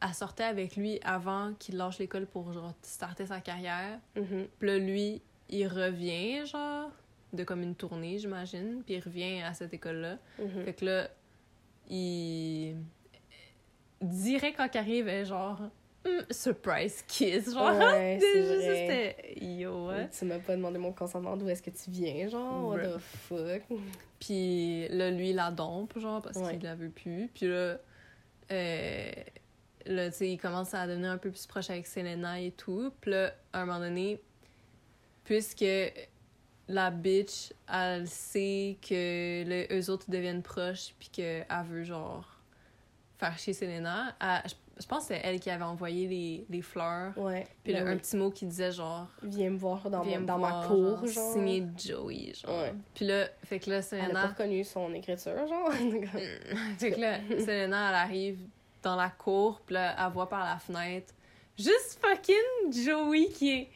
elle 0.02 0.14
sortait 0.14 0.44
avec 0.44 0.76
lui 0.76 1.00
avant 1.04 1.54
qu'il 1.58 1.78
lâche 1.78 2.00
l'école 2.00 2.26
pour, 2.28 2.54
genre, 2.54 2.74
starter 2.82 3.26
sa 3.26 3.42
carrière. 3.42 4.00
Mhm. 4.16 4.48
Puis 4.60 4.68
là, 4.68 4.78
lui, 4.78 5.22
il 5.50 5.68
revient, 5.68 6.46
genre, 6.46 6.92
de 7.34 7.44
comme 7.44 7.62
une 7.64 7.76
tournée, 7.76 8.18
j'imagine. 8.20 8.84
Puis 8.86 8.96
il 8.96 9.00
revient 9.02 9.42
à 9.42 9.54
cette 9.54 9.74
école-là. 9.74 10.18
Mhm. 10.40 10.64
Fait 10.66 10.74
que 10.74 10.86
là, 10.86 11.08
il. 11.90 12.76
Direct 14.02 14.58
quand 14.58 14.70
il 14.74 14.78
arrive, 14.78 15.08
elle 15.08 15.26
genre. 15.26 15.60
Hmm, 16.06 16.22
surprise 16.32 17.04
kiss, 17.08 17.52
genre. 17.54 17.76
Ouais, 17.76 18.20
c'était. 18.22 19.34
Yo, 19.44 19.88
ouais. 19.90 20.08
Tu 20.10 20.26
m'as 20.26 20.38
pas 20.40 20.56
demandé 20.56 20.78
mon 20.78 20.92
consentement, 20.94 21.36
d'où 21.36 21.50
est-ce 21.50 21.64
que 21.64 21.72
tu 21.72 21.90
viens, 21.90 22.30
genre, 22.30 22.68
what 22.68 22.80
the 22.80 22.98
fuck? 23.00 23.64
Puis 24.20 24.88
là, 24.90 25.10
lui, 25.10 25.32
il 25.32 25.36
la 25.36 25.50
dompe, 25.52 25.98
genre, 25.98 26.22
parce 26.22 26.38
Ouais. 26.38 26.52
qu'il 26.58 26.64
la 26.64 26.76
veut 26.76 26.90
plus. 26.90 27.28
Puis 27.34 27.48
là, 27.48 27.78
euh, 28.52 29.12
là, 29.88 30.10
tu 30.12 30.18
sais, 30.18 30.30
il 30.32 30.38
commence 30.38 30.74
à 30.76 30.86
devenir 30.88 31.10
un 31.12 31.18
peu 31.18 31.32
plus 31.32 31.48
proche 31.48 31.70
avec 31.72 31.88
Selena 31.88 32.40
et 32.40 32.52
tout. 32.52 32.92
Puis 33.02 33.10
là, 33.12 33.34
à 33.52 33.62
un 33.62 33.66
moment 33.66 33.80
donné, 33.80 34.22
puisque 35.24 35.66
la 36.68 36.92
bitch, 36.92 37.52
elle 37.72 38.08
sait 38.08 38.78
que 38.82 39.44
le, 39.44 39.80
eux 39.80 39.90
autres 39.90 40.10
deviennent 40.10 40.44
proches, 40.44 40.94
puis 41.00 41.10
qu'elle 41.10 41.46
veut, 41.68 41.84
genre, 41.84 42.28
faire 43.18 43.38
chier 43.38 43.54
Selena, 43.54 44.16
elle- 44.22 44.52
je, 44.80 44.86
pense 44.86 45.04
que 45.04 45.08
c'est 45.16 45.22
elle 45.24 45.40
qui 45.40 45.50
avait 45.50 45.64
envoyé 45.64 46.08
les, 46.08 46.46
les 46.50 46.62
fleurs. 46.62 47.18
Ouais. 47.18 47.48
Puis 47.64 47.74
là, 47.74 47.84
Ben 47.84 47.94
un 47.94 47.98
petit 47.98 48.16
mot 48.18 48.30
qui 48.32 48.46
disait, 48.46 48.72
genre, 48.72 49.08
Viens 49.24 49.50
me 49.52 49.58
voir 49.58 49.90
dans, 49.90 50.04
mon- 50.04 50.22
dans 50.22 50.38
ma 50.38 50.66
cour, 50.68 51.06
genre. 51.08 51.34
Signé 51.34 51.66
Joey, 51.78 52.34
genre. 52.34 52.62
Ouais. 52.62 52.74
Puis 52.94 53.06
là, 53.06 53.26
fait 53.44 53.60
que 53.60 53.70
là, 53.70 53.78
Elle 53.78 53.80
a 53.80 53.84
Selena. 54.08 54.22
pas 54.22 54.28
reconnu 54.28 54.64
son 54.64 54.94
écriture, 54.94 55.48
genre. 55.48 55.72
fait 56.78 56.92
que 56.92 57.00
là, 57.00 57.18
Selena, 57.40 57.90
elle 57.90 57.96
arrive 57.96 58.40
dans 58.84 58.96
la 58.96 59.10
cour, 59.10 59.62
puis 59.66 59.76
là, 59.76 59.96
elle 59.98 60.12
voit 60.14 60.30
par 60.30 60.44
la 60.46 60.58
fenêtre 60.58 61.14
juste 61.58 62.00
fucking 62.02 62.72
Joey 62.72 63.30
qui 63.30 63.52
est, 63.52 63.70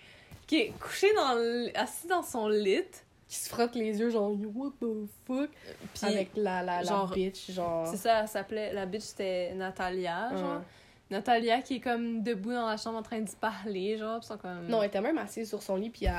qui 0.46 0.58
est 0.60 0.74
couché 0.80 1.08
dans 1.16 1.34
le- 1.34 1.72
assis 1.78 2.08
dans 2.08 2.22
son 2.24 2.48
lit. 2.50 2.84
qui 3.28 3.36
se 3.38 3.48
frotte 3.48 3.76
les 3.76 4.00
yeux, 4.00 4.10
genre, 4.10 4.32
what 4.56 4.72
the 4.82 4.86
fuck? 5.28 5.50
Puis, 5.94 6.04
Avec 6.06 6.32
la, 6.36 6.64
la, 6.64 6.78
la 6.82 6.84
genre, 6.84 7.12
bitch, 7.12 7.52
genre. 7.52 7.86
c'est 7.88 7.98
ça, 7.98 8.22
elle 8.22 8.28
s'appelait, 8.28 8.74
la 8.74 8.86
bitch 8.88 9.04
c'était 9.04 9.54
Natalia, 9.54 10.36
genre. 10.36 10.62
Natalia 11.10 11.62
qui 11.62 11.78
est 11.78 11.80
comme 11.80 12.22
debout 12.22 12.52
dans 12.52 12.68
la 12.68 12.78
chambre 12.78 12.98
en 13.00 13.02
train 13.02 13.20
d'y 13.20 13.36
parler, 13.36 13.98
genre, 13.98 14.20
pis 14.20 14.28
sont 14.28 14.38
comme. 14.38 14.68
Non, 14.68 14.82
elle 14.84 14.90
était 14.90 15.02
même 15.02 15.18
assise 15.18 15.50
sur 15.50 15.62
son 15.64 15.76
lit, 15.76 15.90
puis 15.90 16.06
elle, 16.06 16.14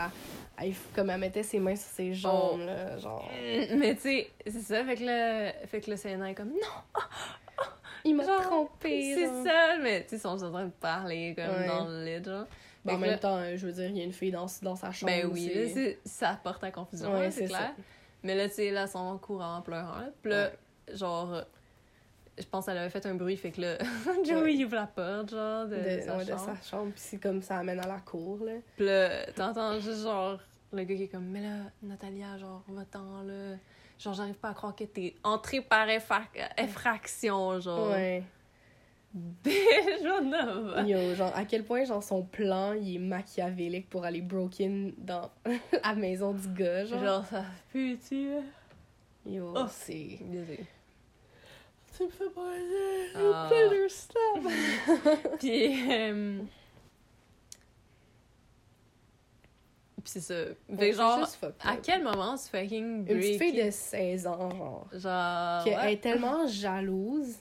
elle- 0.59 0.75
comme 0.95 1.11
elle 1.11 1.21
mettait 1.21 1.43
ses 1.45 1.61
mains 1.61 1.77
sur 1.77 1.91
ses 1.91 2.13
jambes, 2.13 2.61
Oh. 2.63 2.67
là, 2.67 2.99
genre. 2.99 3.31
Mm, 3.33 3.75
Mais 3.79 3.95
tu 3.95 4.01
sais, 4.03 4.31
c'est 4.47 4.61
ça, 4.63 4.85
fait 4.85 4.97
que 4.97 5.05
là, 5.05 5.53
fait 5.67 5.81
que 5.81 5.91
là, 5.91 5.97
Selena 5.97 6.31
est 6.31 6.35
comme 6.35 6.49
non, 6.51 7.05
Il 8.05 8.17
m'a 8.17 8.25
genre, 8.25 8.41
trompé. 8.43 9.15
c'est 9.15 9.27
genre. 9.27 9.45
ça, 9.45 9.77
mais 9.81 10.03
tu 10.03 10.11
sais, 10.11 10.17
ils 10.17 10.21
sont 10.21 10.33
juste 10.33 10.45
en 10.45 10.51
train 10.53 10.65
de 10.65 10.71
parler 10.71 11.35
comme 11.37 11.55
Ouais. 11.55 11.67
dans 11.67 11.85
le 11.87 12.05
lit, 12.05 12.25
genre. 12.25 12.47
Ben, 12.85 12.95
en 12.95 12.99
même 12.99 13.11
là- 13.11 13.19
temps, 13.19 13.41
je 13.57 13.67
veux 13.67 13.73
dire, 13.73 13.91
il 13.91 13.99
y 13.99 14.01
a 14.01 14.05
une 14.05 14.13
fille 14.13 14.31
dans, 14.33 14.47
dans 14.63 14.75
sa 14.75 14.91
chambre. 14.91 15.13
Ben 15.13 15.27
oui, 15.31 15.53
là, 15.55 15.93
ça 16.05 16.41
porte 16.43 16.65
à 16.65 16.71
confusion, 16.71 17.13
Ouais, 17.13 17.25
là, 17.25 17.31
c'est 17.31 17.45
clair. 17.45 17.75
Mais 18.23 18.35
là, 18.35 18.49
tu 18.49 18.55
sais, 18.57 18.71
là, 18.71 18.85
ils 18.87 18.89
sont 18.91 18.99
en 18.99 19.19
courant, 19.19 19.57
en 19.57 19.61
pleurant. 19.63 20.01
Puis 20.23 20.33
là, 20.33 20.51
genre, 20.95 21.43
je 22.41 22.47
pense 22.47 22.67
qu'elle 22.67 22.79
avait 22.79 22.91
fait 22.91 23.05
un 23.07 23.15
bruit, 23.15 23.37
fait 23.37 23.51
que 23.51 23.61
là, 23.61 23.79
Joey 24.25 24.41
Ouais. 24.43 24.55
il 24.55 24.65
ouvre 24.65 24.75
la 24.77 24.87
porte, 24.87 25.31
genre, 25.31 25.67
de, 25.67 25.77
de, 25.77 26.01
sa 26.03 26.17
ouais, 26.17 26.25
de 26.25 26.31
chambre. 26.31 26.57
sa 26.63 26.69
chambre, 26.69 26.91
puis 26.93 27.01
c'est 27.01 27.19
comme 27.19 27.43
ça 27.43 27.59
amène 27.59 27.81
à 27.81 27.87
la 27.87 27.99
cour, 28.01 28.39
là. 28.45 28.53
Puis 28.77 28.87
là, 28.87 29.27
t'entends 29.33 29.79
juste, 29.81 30.03
genre, 30.03 30.39
le 30.73 30.85
gars 30.85 30.95
qui 30.97 31.03
est 31.05 31.09
comme, 31.09 31.27
mais 31.27 31.43
là, 31.43 31.57
Natalia, 31.83 32.39
genre, 32.39 32.63
va-t'en, 32.69 33.23
là. 33.23 33.57
Genre, 33.99 34.15
j'arrive 34.15 34.37
pas 34.37 34.49
à 34.51 34.55
croire 34.55 34.75
que 34.75 34.85
t'es 34.85 35.15
entrée 35.23 35.61
par 35.61 35.87
effa- 35.89 36.23
effraction, 36.57 37.61
genre. 37.61 37.91
Ouais. 37.91 38.23
Déjà. 39.13 40.21
Yo, 40.87 41.15
genre, 41.17 41.33
à 41.37 41.45
quel 41.45 41.65
point, 41.65 41.85
genre, 41.85 42.03
son 42.03 42.23
plan, 42.23 42.73
il 42.75 42.95
est 42.97 42.99
machiavélique 42.99 43.89
pour 43.91 44.05
aller 44.05 44.21
broken 44.21 44.93
dans 44.99 45.31
la 45.85 45.95
maison 45.95 46.33
du 46.33 46.49
gars, 46.49 46.85
genre. 46.85 47.03
Genre, 47.05 47.25
ça 47.27 47.45
pue-tu? 47.73 48.31
Yo, 49.27 49.53
Oh. 49.57 49.67
c'est. 49.69 50.19
Désolée. 50.23 50.65
Tu 52.01 52.07
me 52.07 52.11
fais 52.11 52.25
Ah. 53.15 53.51
Puis, 55.39 55.93
euh... 55.93 56.41
Puis 60.03 60.13
c'est 60.13 60.21
ça. 60.21 60.35
Fait 60.79 60.93
genre, 60.95 61.29
à 61.63 61.77
quel 61.77 62.03
moment 62.03 62.39
ce 62.39 62.49
fucking 62.49 63.01
Une 63.01 63.05
petite 63.05 63.39
fille 63.39 63.63
de 63.65 63.71
16 63.71 64.27
ans, 64.27 64.51
genre. 64.51 64.89
Genre. 64.95 65.65
qu'elle 65.65 65.79
ouais. 65.79 65.93
est 65.93 66.01
tellement 66.01 66.47
jalouse, 66.47 67.35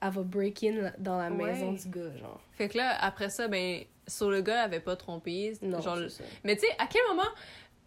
elle 0.00 0.10
va 0.10 0.22
break 0.22 0.62
in 0.62 0.92
dans 0.98 1.18
la 1.18 1.28
Ouais. 1.30 1.52
maison 1.52 1.72
du 1.72 1.88
gars, 1.88 2.16
genre. 2.16 2.40
Fait 2.52 2.68
que 2.68 2.78
là, 2.78 2.96
après 3.00 3.28
ça, 3.28 3.48
ben, 3.48 3.82
sur 4.06 4.30
le 4.30 4.40
gars 4.40 4.62
avait 4.62 4.78
pas 4.78 4.94
trompé. 4.94 5.58
Non, 5.62 5.80
genre. 5.80 5.98
Mais 6.44 6.54
tu 6.54 6.60
sais, 6.62 6.72
à 6.78 6.86
quel 6.86 7.02
moment 7.08 7.28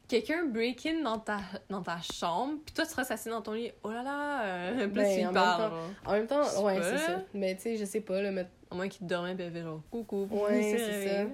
quelqu'un 0.10 0.46
break 0.46 0.86
in 0.86 1.02
dans 1.04 1.20
ta, 1.20 1.40
dans 1.70 1.82
ta 1.82 2.00
chambre, 2.02 2.56
puis 2.66 2.74
toi 2.74 2.86
tu 2.86 2.94
restes 2.96 3.12
assis 3.12 3.30
dans 3.30 3.42
ton 3.42 3.54
lit, 3.54 3.72
oh 3.84 3.92
là 3.92 4.04
là, 4.04 4.44
euh, 4.44 4.76
là, 4.80 4.88
Ben, 4.88 5.16
tu 5.16 5.22
en 5.22 5.26
même 5.26 5.34
parles. 5.34 5.62
temps- 5.64 5.70
genre. 5.70 5.90
En 6.06 6.12
même 6.14 6.28
temps, 6.28 6.64
ouais, 6.64 6.80
c'est 6.82 6.98
ça. 6.98 7.22
Mais 7.34 7.56
tu 7.56 7.62
sais, 7.62 7.78
je 7.78 7.86
sais 7.86 8.02
pas, 8.02 8.22
là, 8.22 8.32
mais... 8.32 8.46
Au 8.72 8.76
moins 8.76 8.88
qu'il 8.88 9.08
dormait, 9.08 9.34
puis 9.36 9.62
genre 9.62 9.82
coucou. 9.90 10.28
Ouais, 10.32 10.62
c'est 10.78 11.08
ça. 11.08 11.30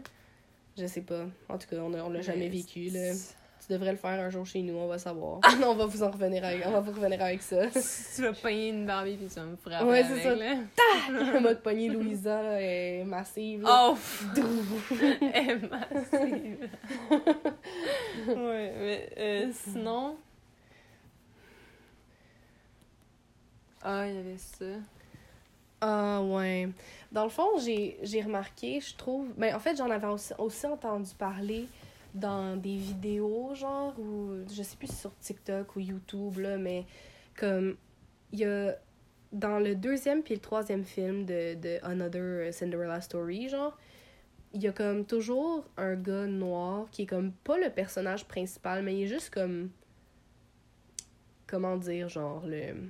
Je 0.78 0.86
sais 0.88 1.02
pas. 1.02 1.26
En 1.50 1.58
tout 1.58 1.68
cas, 1.68 1.78
on, 1.78 1.90
l'a 2.10 2.22
jamais 2.22 2.40
Mais 2.42 2.50
vécu, 2.50 2.90
là. 2.90 3.12
Tu 3.66 3.74
devrais 3.74 3.92
le 3.92 3.98
faire 3.98 4.20
un 4.20 4.30
jour 4.30 4.46
chez 4.46 4.62
nous, 4.62 4.76
on 4.76 4.88
va 4.88 5.00
savoir. 5.00 5.40
on 5.66 5.74
va 5.74 5.86
vous 5.88 6.04
en 6.04 6.12
revenir 6.12 6.44
avec, 6.46 6.64
on 6.68 6.72
va 6.72 6.82
vous 6.82 6.92
revenir 6.92 7.20
avec 7.22 7.42
ça. 7.42 7.66
tu 8.16 8.22
vas 8.22 8.34
pogner 8.34 8.70
une 8.70 8.86
Barbie, 8.86 9.16
puis 9.18 9.28
tu 9.28 9.36
vas 9.40 9.46
me 9.46 9.56
frapper 9.56 9.86
Ouais, 9.86 10.04
c'est 10.04 10.22
ça. 10.22 10.36
là. 10.36 10.56
Le 11.10 11.40
mode 11.40 11.62
poignée 11.62 11.90
Louisa, 11.90 12.44
là, 12.44 12.62
est 12.62 13.04
massive. 13.06 13.64
là. 13.64 13.90
Oh! 13.90 13.98
Elle 15.34 15.50
est 15.50 15.70
massive. 15.70 16.70
ouais, 18.28 18.74
mais 18.80 19.10
euh, 19.18 19.52
sinon. 19.52 20.18
Ah, 23.82 24.08
il 24.08 24.16
y 24.16 24.18
avait 24.20 24.38
ça. 24.38 24.66
Ah 25.82 26.22
ouais. 26.22 26.70
Dans 27.12 27.24
le 27.24 27.30
fond, 27.30 27.58
j'ai 27.64 27.98
j'ai 28.04 28.22
remarqué, 28.22 28.80
je 28.80 28.96
trouve... 28.96 29.28
Ben, 29.38 29.56
en 29.56 29.60
fait, 29.60 29.76
j'en 29.76 29.90
avais 29.90 30.08
aussi, 30.08 30.34
aussi 30.38 30.66
entendu 30.66 31.12
parler 31.18 31.68
dans 32.16 32.56
des 32.56 32.78
vidéos, 32.78 33.54
genre, 33.54 33.94
ou 34.00 34.38
je 34.52 34.64
sais 34.64 34.78
plus 34.78 34.92
sur 34.92 35.16
TikTok 35.20 35.76
ou 35.76 35.80
YouTube, 35.82 36.40
là, 36.40 36.58
mais 36.58 36.86
comme, 37.38 37.78
il 38.32 38.40
y 38.40 38.46
a... 38.46 38.76
Dans 39.32 39.60
le 39.60 39.76
deuxième 39.76 40.24
puis 40.24 40.36
le 40.36 40.40
troisième 40.40 40.86
film 40.86 41.26
de, 41.26 41.56
de 41.56 41.78
Another 41.84 42.54
Cinderella 42.54 43.02
Story, 43.02 43.50
genre, 43.50 43.78
il 44.54 44.62
y 44.62 44.68
a 44.68 44.72
comme 44.72 45.06
toujours 45.06 45.66
un 45.76 45.96
gars 45.96 46.26
noir 46.26 46.88
qui 46.90 47.02
est 47.02 47.06
comme 47.06 47.34
pas 47.34 47.58
le 47.58 47.70
personnage 47.70 48.26
principal, 48.26 48.82
mais 48.82 48.98
il 48.98 49.04
est 49.04 49.08
juste 49.08 49.34
comme... 49.34 49.72
Comment 51.48 51.76
dire, 51.76 52.08
genre, 52.08 52.46
le 52.46 52.90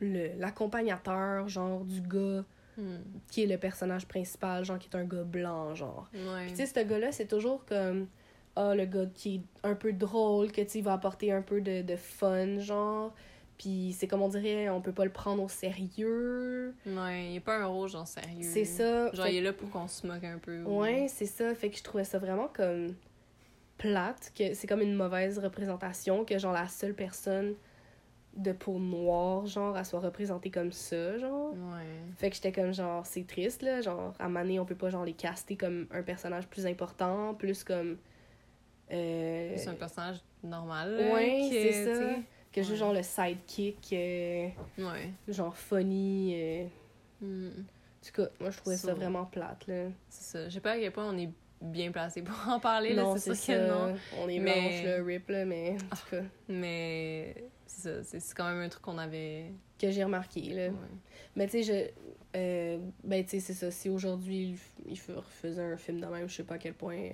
le 0.00 0.38
l'accompagnateur 0.38 1.48
genre 1.48 1.84
du 1.84 2.00
gars 2.00 2.44
Hmm. 2.76 2.96
qui 3.30 3.44
est 3.44 3.46
le 3.46 3.56
personnage 3.56 4.06
principal 4.08 4.64
genre 4.64 4.78
qui 4.80 4.88
est 4.88 4.96
un 4.96 5.04
gars 5.04 5.22
blanc 5.22 5.74
genre 5.76 6.08
Ouais. 6.12 6.46
Puis 6.46 6.50
tu 6.50 6.56
sais 6.56 6.66
ce 6.66 6.84
gars 6.86 6.98
là 6.98 7.12
c'est 7.12 7.26
toujours 7.28 7.64
comme 7.66 8.08
ah 8.56 8.74
le 8.74 8.84
gars 8.84 9.06
qui 9.14 9.36
est 9.36 9.40
un 9.68 9.74
peu 9.74 9.92
drôle 9.92 10.50
que 10.50 10.60
tu 10.60 10.68
sais, 10.68 10.78
il 10.80 10.84
va 10.84 10.94
apporter 10.94 11.30
un 11.32 11.42
peu 11.42 11.60
de, 11.60 11.82
de 11.82 11.96
fun 11.96 12.58
genre 12.58 13.12
puis 13.58 13.94
c'est 13.96 14.08
comme 14.08 14.22
on 14.22 14.28
dirait 14.28 14.68
on 14.70 14.80
peut 14.80 14.92
pas 14.92 15.04
le 15.04 15.12
prendre 15.12 15.40
au 15.42 15.48
sérieux 15.48 16.74
Ouais, 16.86 17.30
il 17.30 17.36
est 17.36 17.40
pas 17.40 17.58
un 17.58 17.66
rôle 17.66 17.88
genre 17.88 18.06
sérieux. 18.08 18.42
c'est 18.42 18.64
ça 18.64 19.12
Genre, 19.12 19.26
Fait 19.26 19.32
il 19.34 19.38
est 19.38 19.42
là 19.42 19.52
pour 19.52 19.70
qu'on 19.70 19.86
se 19.86 20.04
moque 20.06 20.24
un 20.24 20.38
peu. 20.38 20.62
ouais 20.62 21.06
c'est 21.08 21.26
ça 21.26 21.54
fait 21.54 21.70
que 21.70 21.76
je 21.76 21.82
trouvais 21.84 22.04
ça 22.04 22.18
vraiment 22.18 22.48
comme 22.48 22.94
plate 23.78 24.32
que 24.36 24.54
c'est 24.54 24.66
comme 24.66 24.80
une 24.80 24.94
mauvaise 24.94 25.38
représentation 25.38 26.24
que 26.24 26.38
genre 26.38 26.52
la 26.52 26.68
seule 26.68 26.94
personne 26.94 27.54
de 28.36 28.52
peau 28.52 28.78
noire 28.78 29.46
genre 29.46 29.76
elle 29.78 29.84
soit 29.84 30.00
représentée 30.00 30.50
comme 30.50 30.72
ça 30.72 31.18
genre 31.18 31.52
Ouais. 31.52 31.84
Fait 32.18 32.30
que 32.30 32.36
j'étais 32.36 32.52
comme 32.52 32.72
genre, 32.74 33.04
c'est 33.06 33.26
triste, 33.26 33.62
là. 33.62 33.80
Genre, 33.80 34.12
à 34.18 34.28
Mané, 34.28 34.58
on 34.60 34.64
peut 34.64 34.74
pas 34.74 34.90
genre 34.90 35.04
les 35.04 35.12
caster 35.12 35.56
comme 35.56 35.86
un 35.90 36.02
personnage 36.02 36.46
plus 36.48 36.66
important, 36.66 37.34
plus 37.34 37.62
comme. 37.64 37.96
Euh, 38.92 39.52
C'est 39.56 39.68
un 39.68 39.74
personnage 39.74 40.18
normal. 40.42 40.94
Ouais, 41.12 41.48
c'est 41.50 41.56
est, 41.56 41.84
ça. 41.94 42.14
tu 42.14 42.24
que 42.52 42.60
juste 42.60 42.70
ouais. 42.72 42.76
genre 42.76 42.92
le 42.92 43.02
sidekick, 43.02 43.88
euh. 43.92 44.48
Ouais. 44.78 45.10
genre 45.28 45.56
funny. 45.56 46.34
euh. 46.36 46.64
Hmm. 47.20 47.48
En 47.48 48.06
tout 48.06 48.12
cas, 48.22 48.28
moi 48.40 48.50
je 48.50 48.58
trouvais 48.58 48.76
ça 48.76 48.88
Ça. 48.88 48.94
vraiment 48.94 49.24
plate, 49.24 49.66
là. 49.66 49.86
C'est 50.08 50.24
ça. 50.38 50.48
Je 50.48 50.54
sais 50.54 50.60
pas 50.60 50.72
à 50.72 50.78
quel 50.78 50.92
point 50.92 51.08
on 51.10 51.16
est 51.18 51.30
bien 51.60 51.90
placé 51.90 52.22
pour 52.22 52.36
en 52.48 52.60
parler, 52.60 52.92
là. 52.94 53.04
c'est 53.16 53.34
sûr 53.34 53.54
que 53.56 53.66
ça. 53.66 53.66
non. 53.88 53.94
On 54.20 54.28
est 54.28 54.38
Mais- 54.38 54.52
blanche, 54.52 54.84
là, 54.84 55.04
rip, 55.04 55.28
là, 55.30 55.44
mais 55.46 55.76
en 55.92 55.96
tout 55.96 56.10
cas, 56.16 56.22
Mais 56.48 57.34
c'est 57.74 58.02
ça. 58.04 58.20
C'est 58.20 58.34
quand 58.34 58.48
même 58.48 58.60
un 58.62 58.68
truc 58.68 58.82
qu'on 58.82 58.98
avait. 58.98 59.52
que 59.78 59.90
j'ai 59.90 60.04
remarqué, 60.04 60.40
là. 60.54 60.68
Ouais. 60.68 60.74
Mais 61.36 61.46
tu 61.46 61.62
sais, 61.62 61.62
je. 61.62 62.38
euh, 62.38 62.78
ben, 63.02 63.24
tu 63.24 63.30
sais, 63.30 63.40
c'est 63.40 63.54
ça. 63.54 63.70
Si 63.70 63.88
aujourd'hui 63.88 64.50
il, 64.50 64.54
f- 64.56 64.84
il 64.86 64.96
f- 64.96 65.14
refaisait 65.16 65.62
un 65.72 65.76
film 65.76 66.00
de 66.00 66.06
même, 66.06 66.28
je 66.28 66.34
sais 66.36 66.44
pas 66.44 66.54
à 66.54 66.58
quel 66.58 66.74
point. 66.74 66.96
euh, 66.96 67.10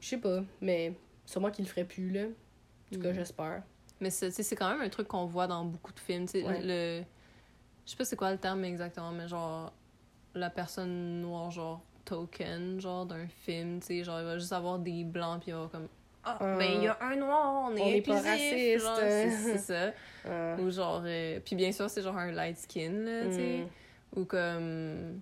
je 0.00 0.08
sais 0.08 0.18
pas, 0.18 0.42
mais 0.60 0.92
sûrement 1.24 1.50
qu'il 1.50 1.64
le 1.64 1.70
ferait 1.70 1.84
plus, 1.84 2.10
là. 2.10 2.24
En 2.24 2.94
tout 2.94 3.00
cas, 3.00 3.10
Mm. 3.10 3.14
j'espère. 3.14 3.62
Mais 4.00 4.10
c'est 4.10 4.56
quand 4.56 4.70
même 4.70 4.82
un 4.82 4.88
truc 4.88 5.08
qu'on 5.08 5.24
voit 5.24 5.46
dans 5.46 5.64
beaucoup 5.64 5.92
de 5.92 6.00
films. 6.00 6.26
tu 6.26 6.32
sais, 6.40 6.44
Ouais. 6.44 6.60
Le... 6.62 7.04
Je 7.86 7.90
sais 7.90 7.96
pas 7.96 8.04
c'est 8.04 8.16
quoi 8.16 8.32
le 8.32 8.38
terme 8.38 8.64
exactement, 8.64 9.12
mais 9.12 9.28
genre 9.28 9.72
la 10.34 10.50
personne 10.50 11.20
noire, 11.20 11.50
genre 11.50 11.82
token, 12.04 12.80
genre 12.80 13.06
d'un 13.06 13.26
film, 13.28 13.80
tu 13.80 13.86
sais, 13.86 14.04
genre 14.04 14.20
il 14.20 14.24
va 14.26 14.38
juste 14.38 14.52
avoir 14.52 14.78
des 14.78 15.04
blancs 15.04 15.40
puis 15.40 15.50
il 15.50 15.52
va 15.52 15.58
avoir 15.58 15.70
comme 15.70 15.88
ah 16.24 16.38
Ah. 16.40 16.56
ben 16.58 16.70
il 16.76 16.82
y 16.84 16.86
a 16.88 16.96
un 17.00 17.16
noir, 17.16 17.68
on 17.70 17.76
est 17.76 17.80
On 17.80 17.86
est 17.88 18.00
pas 18.02 18.16
inclusif, 18.16 18.84
raciste. 18.84 19.42
c'est 19.44 19.58
ça. 19.58 19.92
Euh, 20.26 20.56
Ou 20.56 20.70
genre 20.70 21.02
euh, 21.04 21.38
puis 21.44 21.54
bien 21.54 21.70
sûr 21.70 21.90
c'est 21.90 22.00
genre 22.00 22.16
un 22.16 22.32
light 22.32 22.56
skin 22.56 22.92
là, 23.04 23.26
tu 23.26 23.34
sais, 23.34 23.58
mm. 23.58 24.18
ou 24.18 24.24
comme 24.24 25.20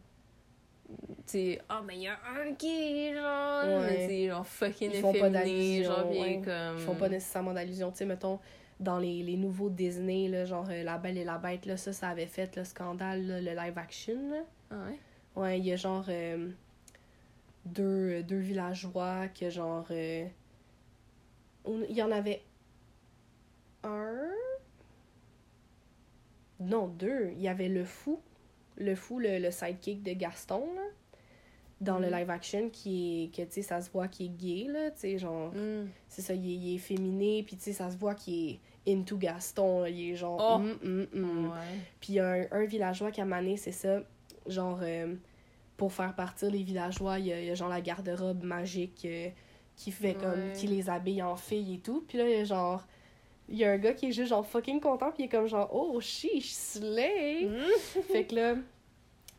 tu 1.26 1.32
sais 1.32 1.60
ah 1.68 1.82
ben 1.84 1.94
il 1.94 2.02
y 2.02 2.06
a 2.06 2.12
un 2.12 2.52
gay 2.52 3.12
genre, 3.12 3.80
Ouais. 3.80 3.86
mais 3.90 4.08
c'est 4.08 4.28
genre 4.28 4.46
fucking 4.46 4.92
Ils 4.94 5.00
font 5.00 5.10
pas 5.10 5.18
efféminé, 5.28 5.38
d'allusion, 5.82 5.90
genre 5.92 6.08
bien 6.08 6.22
ouais. 6.22 6.42
comme 6.44 6.76
Ils 6.78 6.84
font 6.84 6.94
pas 6.94 7.08
nécessairement 7.08 7.52
d'allusion. 7.52 7.90
Tu 7.90 7.96
sais, 7.98 8.04
mettons, 8.04 8.38
dans 8.78 8.98
les, 9.00 9.24
les 9.24 9.36
nouveaux 9.36 9.70
Disney, 9.70 10.28
là, 10.28 10.44
genre 10.44 10.68
euh, 10.70 10.84
La 10.84 10.98
Belle 10.98 11.18
et 11.18 11.24
la 11.24 11.38
Bête, 11.38 11.66
là, 11.66 11.76
ça, 11.76 11.92
ça 11.92 12.08
avait 12.08 12.26
fait 12.26 12.54
le 12.54 12.62
scandale, 12.62 13.26
là, 13.26 13.40
le 13.40 13.50
live 13.60 13.78
action. 13.78 14.14
Là. 14.30 14.42
Ah 14.70 14.74
ouais? 14.86 14.98
Ouais, 15.42 15.58
il 15.58 15.66
y 15.66 15.72
a 15.72 15.76
genre 15.76 16.04
euh, 16.08 16.48
deux, 17.64 18.22
deux 18.22 18.38
villageois 18.38 19.26
que 19.28 19.50
genre. 19.50 19.86
Il 21.66 21.94
y 21.96 22.02
en 22.02 22.10
avait 22.10 22.42
un. 23.84 24.28
Non, 26.60 26.88
deux. 26.88 27.30
Il 27.36 27.40
y 27.40 27.48
avait 27.48 27.68
le 27.68 27.84
fou. 27.84 28.20
Le 28.76 28.94
fou, 28.94 29.18
le, 29.18 29.38
le 29.38 29.50
sidekick 29.50 30.02
de 30.02 30.12
Gaston, 30.12 30.64
là. 30.74 30.82
Dans 31.80 31.98
le 31.98 32.08
Mhm. 32.08 32.14
live 32.16 32.30
action, 32.30 32.70
qui 32.70 33.24
est. 33.24 33.36
que 33.36 33.42
tu 33.42 33.54
sais, 33.54 33.62
ça 33.62 33.80
se 33.80 33.90
voit 33.90 34.06
qu'il 34.08 34.26
est 34.26 34.28
gay, 34.36 34.72
là. 34.72 34.90
Tu 34.92 35.00
sais, 35.00 35.18
genre. 35.18 35.52
Mm. 35.52 35.88
C'est 36.08 36.22
ça, 36.22 36.34
il 36.34 36.48
est, 36.50 36.54
il 36.54 36.74
est 36.76 36.78
féminé, 36.78 37.42
puis 37.42 37.56
tu 37.56 37.62
sais, 37.64 37.72
ça 37.72 37.90
se 37.90 37.96
voit 37.96 38.14
qu'il 38.14 38.50
est 38.86 38.92
into 38.92 39.16
Gaston, 39.18 39.82
là, 39.82 39.88
il 39.88 40.10
est 40.10 40.16
genre... 40.16 40.38
Oh! 40.40 40.54
hum, 40.60 41.06
hum. 41.12 41.50
Ouais. 41.50 41.56
Puis 42.00 42.14
il 42.14 42.16
y 42.16 42.20
a 42.20 42.28
un, 42.32 42.46
un 42.52 42.64
villageois 42.64 43.10
qui 43.10 43.20
a 43.20 43.24
mané, 43.24 43.56
c'est 43.56 43.72
ça, 43.72 44.00
genre, 44.46 44.78
euh, 44.82 45.14
pour 45.76 45.92
faire 45.92 46.14
partir 46.14 46.50
les 46.50 46.62
villageois, 46.62 47.18
il 47.18 47.26
y 47.26 47.32
a, 47.32 47.40
il 47.40 47.46
y 47.46 47.50
a 47.50 47.54
genre 47.54 47.68
la 47.68 47.80
garde-robe 47.80 48.42
magique 48.44 49.04
euh, 49.04 49.28
qui 49.82 49.90
fait 49.92 50.14
comme, 50.14 50.32
Ouais. 50.48 50.52
qui 50.54 50.66
les 50.66 50.88
habille 50.88 51.22
en 51.22 51.36
filles 51.36 51.74
et 51.74 51.78
tout, 51.78 52.04
puis 52.06 52.18
là, 52.18 52.28
il 52.28 52.36
y 52.38 52.40
a 52.40 52.44
genre... 52.44 52.86
Il 53.48 53.58
y 53.58 53.64
a 53.64 53.72
un 53.72 53.76
gars 53.78 53.92
qui 53.92 54.06
est 54.06 54.12
juste 54.12 54.28
genre 54.30 54.46
fucking 54.46 54.80
content, 54.80 55.10
puis 55.10 55.24
il 55.24 55.26
est 55.26 55.28
comme 55.28 55.46
genre, 55.48 55.68
oh, 55.74 56.00
chiche, 56.00 56.52
slay! 56.52 57.48
fait 58.10 58.24
que 58.24 58.34
là, 58.36 58.54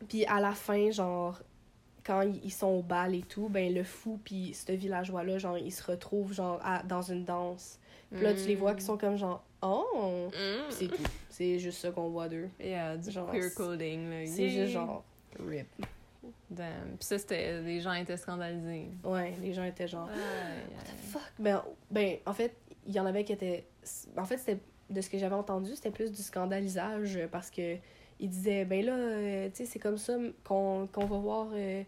puis 0.08 0.24
à 0.26 0.40
la 0.40 0.52
fin, 0.52 0.90
genre, 0.90 1.40
quand 2.04 2.20
ils 2.22 2.52
sont 2.52 2.66
au 2.68 2.82
bal 2.82 3.14
et 3.14 3.22
tout, 3.22 3.48
ben 3.48 3.72
le 3.72 3.82
fou 3.82 4.20
puis 4.22 4.52
ce 4.54 4.72
villageois-là, 4.72 5.38
genre, 5.38 5.56
ils 5.58 5.72
se 5.72 5.82
retrouvent 5.82 6.32
genre 6.34 6.60
à- 6.62 6.82
dans 6.82 7.00
une 7.02 7.24
danse. 7.24 7.78
Puis 8.12 8.22
là, 8.22 8.34
tu 8.34 8.46
les 8.46 8.54
vois 8.54 8.74
qui 8.74 8.84
sont 8.84 8.98
comme 8.98 9.16
genre, 9.16 9.42
oh! 9.62 10.28
Mm. 10.28 10.70
C'est 10.70 10.86
tout. 10.88 11.02
C'est 11.30 11.58
juste 11.58 11.78
ça 11.80 11.90
qu'on 11.90 12.10
voit 12.10 12.28
d'eux. 12.28 12.48
Yeah, 12.60 12.96
du 12.98 13.10
Genre, 13.10 13.28
queer 13.32 13.44
c'est- 13.44 13.54
coding. 13.56 14.10
là. 14.10 14.26
C'est 14.26 14.50
juste 14.50 14.72
genre, 14.74 15.02
rip. 15.40 15.66
Damn. 16.50 16.96
Puis 16.98 17.04
ça, 17.06 17.18
c'était... 17.18 17.60
Les 17.62 17.80
gens 17.80 17.92
étaient 17.94 18.16
scandalisés. 18.16 18.88
Ouais, 19.04 19.34
les 19.40 19.52
gens 19.52 19.64
étaient 19.64 19.88
genre, 19.88 20.08
Aïe, 20.08 20.18
aïe. 20.80 20.96
fuck! 21.10 21.22
Ben, 21.38 21.62
ben, 21.90 22.16
en 22.26 22.32
fait, 22.32 22.54
il 22.86 22.92
y 22.94 23.00
en 23.00 23.06
avait 23.06 23.24
qui 23.24 23.32
étaient. 23.32 23.66
En 24.16 24.24
fait, 24.24 24.38
c'était. 24.38 24.58
De 24.90 25.00
ce 25.00 25.08
que 25.08 25.16
j'avais 25.16 25.34
entendu, 25.34 25.70
c'était 25.74 25.90
plus 25.90 26.12
du 26.12 26.22
scandalisage 26.22 27.18
parce 27.32 27.50
que 27.50 27.76
ils 28.20 28.28
disaient, 28.28 28.66
ben 28.66 28.84
là, 28.84 28.92
euh, 28.92 29.48
tu 29.48 29.56
sais, 29.56 29.64
c'est 29.64 29.78
comme 29.78 29.96
ça 29.96 30.14
qu'on 30.44 30.86
qu'on 30.92 31.06
va 31.06 31.16
voir. 31.16 31.46
euh, 31.54 31.82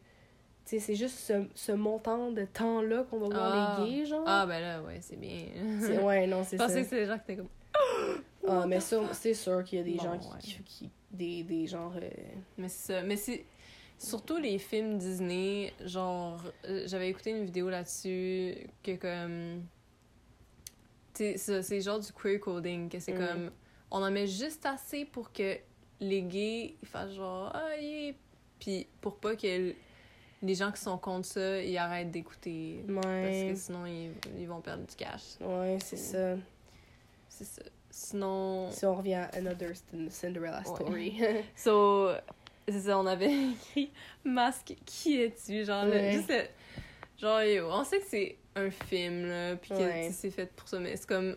tu 0.65 0.71
sais, 0.71 0.79
c'est 0.81 0.95
juste 0.95 1.19
ce, 1.19 1.45
ce 1.55 1.73
montant 1.73 2.31
de 2.33 2.47
temps-là 2.47 3.05
qu'on 3.11 3.19
va 3.19 3.29
voir 3.29 3.77
Ah. 3.79 3.85
les 3.85 3.91
gays, 3.99 4.07
genre. 4.07 4.25
Ah, 4.27 4.47
ben 4.47 4.61
là, 4.61 4.83
ouais, 4.83 4.97
c'est 5.03 5.17
bien. 5.21 5.45
C'est- 5.81 5.99
ouais, 6.03 6.27
non, 6.27 6.43
c'est 6.43 6.57
Je 6.57 6.63
ça. 6.63 6.67
pensais 6.69 6.81
que 6.81 6.85
c'était 6.89 7.01
des 7.03 7.07
gens 7.07 7.19
qui 7.19 7.33
étaient 7.33 7.37
comme... 7.37 7.49
Ah, 8.49 8.65
mais 8.67 8.81
ça, 8.81 9.01
c'est 9.13 9.35
sûr 9.35 9.63
qu'il 9.65 9.79
y 9.79 9.83
a 9.83 9.85
des 9.85 9.97
Bon, 9.99 10.05
gens 10.05 10.19
qui, 10.19 10.29
ouais. 10.29 10.39
qui, 10.41 10.63
qui- 10.65 10.91
des, 11.11 11.43
des 11.43 11.67
genres. 11.67 11.93
euh, 12.01 12.09
Mais 12.57 12.69
c'est 12.69 12.93
ça. 12.95 13.03
Mais 13.03 13.17
c'est... 13.17 13.45
Surtout 13.99 14.37
les 14.37 14.59
films 14.59 14.99
Disney, 14.99 15.73
genre... 15.85 16.41
euh, 16.67 16.85
J'avais 16.87 17.09
écouté 17.09 17.31
une 17.31 17.45
vidéo 17.45 17.69
là-dessus 17.71 18.57
que 18.83 18.97
comme... 18.97 19.65
C'est 21.15 21.81
genre 21.81 21.99
du 21.99 22.13
queer 22.13 22.39
coding, 22.39 22.89
que 22.91 22.99
c'est 23.01 23.15
Mm. 23.15 23.27
comme. 23.27 23.51
On 23.91 24.03
en 24.03 24.11
met 24.11 24.27
juste 24.27 24.67
assez 24.67 25.05
pour 25.07 25.33
que 25.33 25.57
les 26.01 26.23
gays 26.23 26.75
ils 26.83 26.89
fassent 26.89 27.15
genre. 27.15 27.51
Ah, 27.55 27.75
yeah. 27.81 28.13
Puis 28.61 28.87
pour 29.01 29.17
pas 29.17 29.35
que 29.35 29.73
les 30.43 30.55
gens 30.55 30.71
qui 30.73 30.81
sont 30.83 30.99
contre 30.99 31.27
ça, 31.27 31.63
ils 31.63 31.79
arrêtent 31.79 32.11
d'écouter. 32.11 32.85
Parce 32.87 33.07
Ouais. 33.07 33.49
que 33.51 33.59
sinon, 33.59 33.87
ils, 33.87 34.11
ils 34.39 34.47
vont 34.47 34.61
perdre 34.61 34.85
du 34.87 34.95
cash. 34.95 35.37
Ouais, 35.41 35.79
c'est 35.83 35.97
ça. 35.97 36.37
C'est 37.31 37.45
ça. 37.45 37.63
Sinon. 37.91 38.71
Si 38.71 38.85
on 38.85 38.95
revient 38.95 39.15
à 39.15 39.31
Another 39.37 39.71
Cin- 39.75 40.11
Cinderella 40.11 40.59
Ouais. 40.67 40.75
Story. 40.75 41.19
So, 41.57 42.11
c'est 42.69 42.81
ça, 42.81 42.99
on 42.99 43.07
avait 43.07 43.33
écrit 43.53 43.91
Masque, 44.25 44.75
qui 44.85 45.21
es-tu? 45.21 45.65
Genre, 45.65 45.85
Ouais. 45.87 46.13
juste 46.13 46.29
le- 46.31 46.47
Genre, 47.19 47.43
yo, 47.43 47.69
on 47.71 47.83
sait 47.85 47.99
que 48.01 48.07
c'est 48.07 48.37
un 48.55 48.71
film, 48.71 49.27
là, 49.27 49.57
puis 49.57 49.71
que 49.71 49.75
Ouais. 49.77 50.11
c'est 50.13 50.31
fait 50.31 50.47
pour 50.55 50.69
ça, 50.69 50.79
mais 50.79 50.97
c'est 50.97 51.07
comme. 51.09 51.35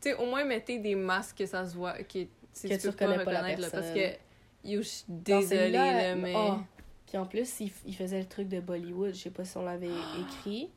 Tu 0.00 0.10
sais, 0.10 0.14
au 0.16 0.26
moins 0.26 0.44
mettez 0.44 0.78
des 0.78 0.94
masques 0.94 1.38
que 1.38 1.46
ça 1.46 1.66
se 1.66 1.74
voit, 1.74 1.94
que, 2.02 2.04
Que 2.24 2.26
tu 2.54 2.68
tu 2.68 2.92
pas 2.92 3.06
reconnais 3.06 3.24
pas 3.24 3.32
la 3.32 3.56
là, 3.56 3.70
parce 3.70 3.90
que. 3.90 4.10
Yo, 4.64 4.80
je 4.82 4.88
suis 4.88 5.04
désolée, 5.08 5.70
là, 5.70 6.14
mais. 6.14 6.34
ah. 6.36 6.58
Puis 7.06 7.18
en 7.18 7.26
plus, 7.26 7.60
il, 7.60 7.94
faisait 7.94 8.18
le 8.18 8.26
truc 8.26 8.48
de 8.48 8.60
Bollywood. 8.60 9.14
Je 9.14 9.20
sais 9.20 9.30
pas 9.30 9.44
si 9.44 9.56
on 9.56 9.62
l'avait 9.62 9.88
écrit. 10.20 10.70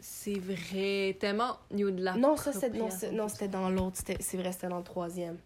C'est 0.00 0.38
vrai, 0.38 1.16
tellement. 1.18 1.56
Yo, 1.74 1.90
de 1.90 2.02
la. 2.02 2.14
non, 2.16 2.36
ça, 2.36 2.52
c'était, 2.52 2.78
non, 3.12 3.28
c'était 3.28 3.48
dans 3.48 3.68
l'autre. 3.68 3.98
C'est 4.20 4.36
vrai, 4.36 4.52
c'était 4.52 4.68
dans 4.68 4.78
le 4.78 4.84
troisième. 4.84 5.38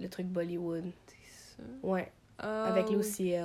Le 0.00 0.08
truc 0.08 0.26
Bollywood. 0.26 0.84
C'est 1.06 1.56
ça. 1.56 1.62
Ouais, 1.82 2.10
Avec 2.42 2.88
oui. 2.88 2.96
Lucille. 2.96 3.40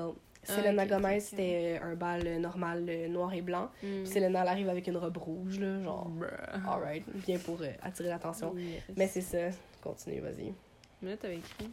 Ah, 0.50 0.54
Selena 0.56 0.86
Gomez, 0.86 1.20
c'était 1.20 1.78
un 1.84 1.94
bal 1.96 2.40
normal, 2.40 2.86
euh, 2.88 3.08
noir 3.10 3.34
et 3.34 3.42
blanc. 3.42 3.70
Mm. 3.84 4.04
Puis 4.04 4.08
Selena, 4.08 4.42
elle 4.44 4.48
arrive 4.48 4.70
avec 4.70 4.88
une 4.88 4.96
robe 4.98 5.18
rouge, 5.18 5.60
là, 5.60 5.82
genre, 5.84 6.10
alright, 6.66 7.04
bien 7.26 7.38
pour 7.38 7.62
euh, 7.62 7.68
attirer 7.82 8.08
l'attention. 8.10 8.56
Yes. 8.58 8.84
Mais 8.96 9.08
c'est 9.08 9.22
ça. 9.22 9.50
Continue, 9.84 10.22
vas-y. 10.22 10.54
Mais 11.02 11.12
là, 11.12 11.18
t'avais 11.18 11.38
écrit. 11.38 11.70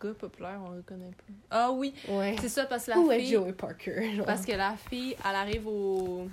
Gars 0.00 0.14
populaire, 0.18 0.60
on 0.66 0.70
le 0.72 0.82
connaît 0.82 1.06
pas. 1.10 1.32
Ah 1.50 1.70
oui, 1.72 1.94
Ouais. 2.08 2.34
c'est 2.40 2.48
ça, 2.48 2.66
parce 2.66 2.86
que 2.86 2.90
la 2.90 2.98
Où 2.98 3.10
est 3.12 3.20
fille. 3.20 3.32
Joey 3.32 3.52
Parker? 3.52 4.14
genre? 4.16 4.26
Parce 4.26 4.44
que 4.44 4.52
la 4.52 4.74
fille, 4.76 5.16
elle 5.24 5.36
arrive 5.36 5.66
au. 5.68 6.26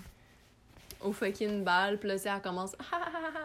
au 1.02 1.12
fucking 1.14 1.64
bal, 1.64 1.98
puis 2.00 2.10
là, 2.10 2.16
elle 2.16 2.42
commence 2.42 2.76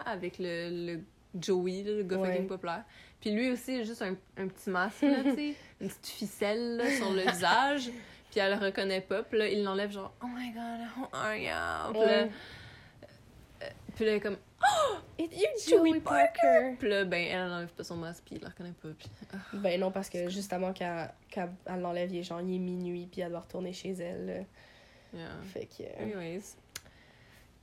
avec 0.06 0.38
le, 0.40 0.94
le 0.94 1.00
Joey, 1.38 1.82
le 1.84 2.02
gars 2.04 2.16
Ouais. 2.18 2.32
fucking 2.32 2.48
populaire. 2.48 2.84
Puis 3.20 3.30
lui 3.32 3.50
aussi, 3.50 3.84
juste 3.84 4.00
un, 4.02 4.14
un 4.38 4.48
petit 4.48 4.70
masque, 4.70 5.02
là, 5.02 5.22
tu 5.22 5.34
sais, 5.34 5.54
une 5.80 5.88
petite 5.88 6.06
ficelle 6.06 6.76
là, 6.76 6.90
sur 6.96 7.12
le 7.12 7.22
visage. 7.22 7.90
Puis 8.30 8.40
elle 8.40 8.58
le 8.58 8.64
reconnaît 8.66 9.00
pas, 9.00 9.22
puis 9.22 9.38
là, 9.38 9.48
il 9.48 9.64
l'enlève 9.64 9.90
genre, 9.90 10.12
oh 10.22 10.26
my 10.26 10.50
god, 10.52 10.80
oh 10.98 11.06
my 11.14 11.46
god. 11.46 11.92
Puis 11.94 12.00
là, 12.04 12.22
Ouais. 12.24 12.30
puis 13.96 14.04
là, 14.04 14.10
elle 14.10 14.16
est 14.18 14.20
comme, 14.20 14.36
It's 15.18 15.68
Joey 15.70 16.00
Parker! 16.00 16.76
puis 16.78 16.90
là, 16.90 17.04
ben, 17.04 17.26
elle 17.26 17.50
enlève 17.50 17.68
pas 17.68 17.84
son 17.84 17.96
masque, 17.96 18.24
puis 18.26 18.36
il 18.36 18.42
la 18.42 18.50
reconnaît 18.50 18.74
pas. 18.82 18.88
Puis, 18.98 19.08
ah, 19.32 19.36
Ben 19.54 19.80
non, 19.80 19.90
parce 19.90 20.10
que 20.10 20.28
justement, 20.28 20.74
quand, 20.76 21.08
quand 21.32 21.48
elle 21.66 21.80
l'enlève, 21.80 22.12
il 22.12 22.18
est 22.18 22.22
genre, 22.22 22.42
il 22.42 22.54
est 22.54 22.58
minuit, 22.58 23.08
puis 23.10 23.22
elle 23.22 23.30
doit 23.30 23.40
retourner 23.40 23.72
chez 23.72 23.92
elle. 23.92 24.44
yeah. 25.14 25.26
Fait 25.54 25.66
que... 25.66 25.84
euh, 25.84 26.02
Anyways. 26.02 26.42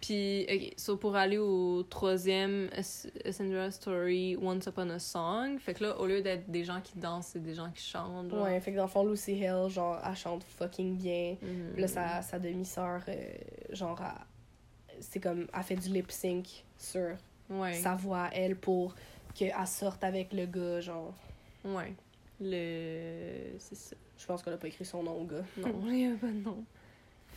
Puis, 0.02 0.46
ok, 0.54 0.74
so 0.78 0.98
pour 0.98 1.16
aller 1.16 1.38
au 1.38 1.82
troisième 1.84 2.70
Cinderella 3.32 3.72
Story, 3.72 4.38
Once 4.40 4.66
Upon 4.68 4.90
a 4.92 5.00
Song, 5.00 5.58
fait 5.58 5.74
que 5.74 5.84
là, 5.86 5.98
au 6.00 6.06
lieu 6.06 6.22
d'être 6.22 6.50
des 6.50 6.64
gens 6.64 6.80
qui 6.82 7.00
dansent, 7.00 7.28
c'est 7.28 7.42
des 7.42 7.56
gens 7.56 7.72
qui 7.72 7.82
chantent. 7.84 8.30
genre. 8.30 8.44
Ouais, 8.44 8.60
fait 8.60 8.72
que 8.72 8.76
dans 8.78 8.84
le 8.84 8.90
fond, 8.90 9.06
Lucy 9.06 9.34
Hill, 9.34 9.68
genre, 9.70 10.00
elle 10.08 10.16
chante 10.16 10.44
fucking 10.44 10.98
bien. 10.98 11.38
Puis 11.74 11.82
là, 11.82 11.88
sa, 11.88 12.22
sa 12.22 12.38
demi-sœur, 12.40 13.02
euh, 13.08 13.24
genre, 13.72 14.00
c'est 15.00 15.20
comme, 15.20 15.48
elle 15.52 15.64
fait 15.64 15.76
du 15.76 15.90
lip-sync 15.90 16.64
sur 16.78 17.16
Ouais. 17.50 17.74
sa 17.74 17.96
voix, 17.96 18.30
elle, 18.34 18.56
pour 18.56 18.96
qu'elle 19.34 19.54
sorte 19.66 20.04
avec 20.04 20.34
le 20.34 20.46
gars, 20.46 20.82
genre. 20.82 21.14
Ouais. 21.64 21.94
Le. 22.42 23.58
C'est 23.60 23.76
ça. 23.76 23.96
Je 24.18 24.26
pense 24.26 24.44
qu'on 24.44 24.52
a 24.52 24.58
pas 24.58 24.68
écrit 24.68 24.86
son 24.86 25.04
nom 25.04 25.22
au 25.22 25.24
gars. 25.26 25.44
Non, 25.58 25.82
il 25.88 26.00
y 26.00 26.06
a 26.12 26.16
pas 26.16 26.28
de 26.28 26.34
nom. 26.44 26.64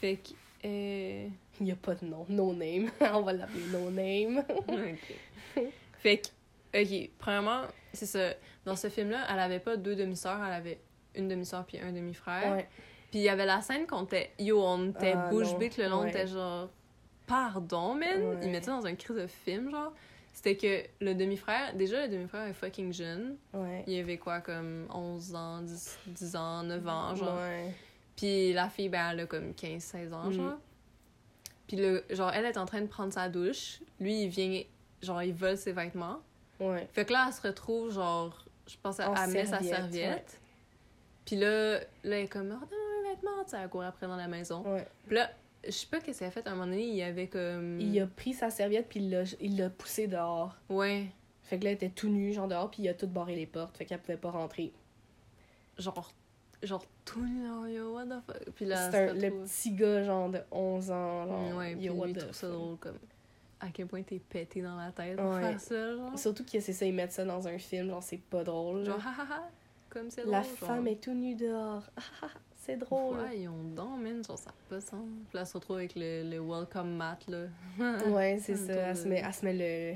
Fait 0.00 0.16
que. 0.16 0.30
Euh... 0.64 1.29
Il 1.61 1.66
y 1.66 1.73
a 1.73 1.77
pas 1.77 1.94
de 1.94 2.05
nom. 2.05 2.25
No 2.29 2.53
name. 2.53 2.90
On 3.01 3.23
va 3.23 3.33
l'appeler 3.33 3.64
No 3.73 3.90
name. 3.90 4.44
ok. 4.68 5.64
Fait 5.99 6.18
que. 6.18 6.29
Ok, 6.81 7.11
premièrement, 7.18 7.62
c'est 7.92 8.07
ça. 8.07 8.35
Dans 8.64 8.77
ce 8.77 8.88
film-là, 8.88 9.27
elle 9.31 9.38
avait 9.40 9.59
pas 9.59 9.77
deux 9.77 9.97
demi-sœurs, 9.97 10.38
elle 10.44 10.53
avait 10.53 10.79
une 11.14 11.27
demi-sœur 11.29 11.64
puis 11.64 11.79
un 11.81 11.92
demi-frère. 11.92 12.53
Ouais. 12.57 12.68
Puis 13.11 13.21
il 13.21 13.23
y 13.23 13.29
avait 13.31 13.47
la 13.47 13.62
scène 13.62 13.87
qu'on 13.87 14.05
était. 14.05 14.31
Yo, 14.38 14.62
on 14.62 14.90
était 14.90 15.14
Ah, 15.16 15.29
bouche 15.31 15.57
bée 15.57 15.71
le 15.79 15.88
long, 15.88 16.01
on 16.01 16.03
Ouais. 16.03 16.11
était 16.11 16.27
genre. 16.27 16.68
Pardon, 17.27 17.94
man! 17.94 18.23
Ouais. 18.23 18.37
Ils 18.42 18.51
mettaient 18.51 18.71
dans 18.71 18.85
un 18.87 18.94
crise 18.94 19.16
de 19.16 19.27
film, 19.27 19.71
genre. 19.71 19.92
C'était 20.35 20.57
que 20.57 20.85
le 21.05 21.14
demi-frère. 21.14 21.75
Déjà, 21.75 22.07
le 22.07 22.12
demi-frère 22.12 22.47
est 22.47 22.53
fucking 22.53 22.92
jeune. 22.92 23.37
Il 23.87 23.99
avait 23.99 24.18
quoi, 24.18 24.40
comme 24.40 24.87
11 24.94 25.35
ans, 25.35 25.62
10, 25.62 25.99
10 26.07 26.37
ans, 26.37 26.62
9 26.62 26.87
ans, 26.87 27.14
genre. 27.16 27.38
Puis 28.18 28.52
la 28.52 28.68
fille, 28.68 28.88
ben, 28.88 29.11
elle 29.12 29.20
a 29.20 29.26
comme 29.26 29.52
15-16 29.52 30.12
ans, 30.12 30.31
genre. 30.33 30.59
Puis 31.68 31.76
le, 31.76 32.04
genre, 32.11 32.33
elle 32.33 32.46
est 32.46 32.57
en 32.59 32.66
train 32.66 32.81
de 32.81 32.87
prendre 32.88 33.12
sa 33.12 33.28
douche. 33.28 33.81
Lui, 34.00 34.24
il 34.24 34.28
vient, 34.28 34.62
genre, 35.02 35.22
il 35.22 35.33
vole 35.33 35.57
ses 35.57 35.70
vêtements. 35.72 36.18
Ouais. 36.59 36.88
Fait 36.92 37.04
que 37.04 37.12
là, 37.12 37.26
elle 37.28 37.33
se 37.33 37.40
retrouve, 37.42 37.92
genre, 37.92 38.44
je 38.66 38.74
pense, 38.83 38.98
En 39.00 39.14
elle 39.14 39.31
met 39.31 39.46
sa 39.46 39.62
serviette. 39.62 40.40
Puis 41.24 41.37
là, 41.37 41.74
là, 41.78 41.85
elle 42.04 42.12
est 42.24 42.28
comme, 42.28 42.50
redonne-moi 42.50 43.02
mes 43.04 43.11
vêtements, 43.11 43.44
tu 43.44 43.50
sais, 43.50 43.59
elle 43.62 43.68
court 43.68 43.83
après 43.85 44.07
dans 44.09 44.16
la 44.16 44.26
maison. 44.28 44.62
Ouais. 44.66 44.87
Puis 45.07 45.14
là, 45.14 45.31
je 45.64 45.70
sais 45.70 45.87
pas 45.87 46.00
qu'est-ce 46.00 46.18
qu'elle 46.20 46.28
a 46.28 46.31
fait, 46.33 46.46
à 46.46 46.50
un 46.50 46.54
moment 46.54 46.66
donné, 46.66 46.87
il 46.88 46.94
y 46.96 47.02
avait 47.02 47.28
comme... 47.28 47.78
Il 47.81 48.00
a 48.00 48.07
pris 48.07 48.33
sa 48.33 48.50
serviette, 48.50 48.88
puis 48.88 49.00
il 49.00 49.11
l'a- 49.11 49.37
il 49.40 49.57
l'a 49.59 49.68
poussé 49.70 50.07
dehors. 50.09 50.57
Ouais, 50.70 51.07
Fait 51.44 51.59
que 51.59 51.64
là, 51.64 51.70
elle 51.70 51.76
était 51.76 51.90
tout 51.90 52.09
nue, 52.09 52.33
genre 52.33 52.48
dehors, 52.48 52.70
puis 52.70 52.83
il 52.83 52.88
a 52.88 52.94
tout 52.94 53.07
barré 53.07 53.37
les 53.37 53.46
portes. 53.46 53.76
Fait 53.76 53.85
qu'elle 53.85 54.00
pouvait 54.00 54.16
pas 54.16 54.31
rentrer. 54.31 54.72
genre, 55.76 56.11
genre, 56.62 56.85
tout 57.05 57.21
nu 57.25 57.47
dans 57.47 57.66
yo, 57.66 57.94
what 57.94 58.07
the 58.07 58.21
fuck? 58.27 58.51
Puis 58.55 58.64
là, 58.66 58.90
C'est 58.90 59.14
le 59.14 59.31
petit 59.44 59.73
gars, 59.73 60.03
genre 60.03 60.29
de 60.31 60.40
11 60.51 60.90
ans. 60.90 61.27
Genre, 61.27 61.53
Mm, 61.53 61.57
Ouais, 61.57 61.75
yo, 61.75 61.94
what 61.94 62.09
the 62.12 62.33
ça 62.33 62.49
drôle, 62.49 62.77
comme, 62.79 62.99
à 63.61 63.68
quel 63.71 63.87
point 63.87 64.03
t'es 64.03 64.18
pété 64.18 64.62
dans 64.62 64.77
la 64.77 64.90
tête 64.92 65.16
pour 65.16 65.31
Ouais. 65.31 65.40
faire 65.40 65.61
ça, 65.61 65.97
genre. 65.97 66.18
Surtout 66.18 66.44
que 66.44 66.61
c'est 66.61 66.73
ça, 66.73 66.85
ils 66.87 66.94
mettent 66.94 67.12
ça 67.12 67.25
dans 67.25 67.47
un 67.49 67.59
film, 67.59 67.88
genre 67.88 68.03
c'est 68.03 68.21
pas 68.21 68.44
drôle. 68.44 68.85
Genre, 68.85 68.99
ha 69.05 69.11
ha 69.23 69.27
ha, 69.35 69.49
comme 69.90 70.11
c'est 70.11 70.23
drôle. 70.23 70.33
La 70.33 70.42
genre. 70.42 70.53
femme 70.53 70.87
est 70.88 71.01
tout 71.03 71.14
nue 71.14 71.35
dehors. 71.35 71.83
C'est 72.68 72.76
drôle. 72.76 73.16
Voyons 73.16 73.62
donc, 73.74 73.98
man, 74.02 74.22
genre, 74.22 74.37
ça 74.37 74.50
pas. 74.68 74.76
Puis 74.78 74.90
là, 75.33 75.40
elle 75.40 75.46
se 75.46 75.54
retrouve 75.54 75.76
avec 75.76 75.94
le, 75.96 76.28
le 76.31 76.38
welcome 76.38 76.96
mat, 76.96 77.18
là. 77.26 77.46
Ouais, 78.11 78.38
c'est 78.42 78.57
ça. 78.57 78.72
Elle 78.74 78.94
de- 78.94 78.98
se 78.98 79.09
met, 79.09 79.22
elle 79.26 79.33
se 79.33 79.44
met 79.46 79.54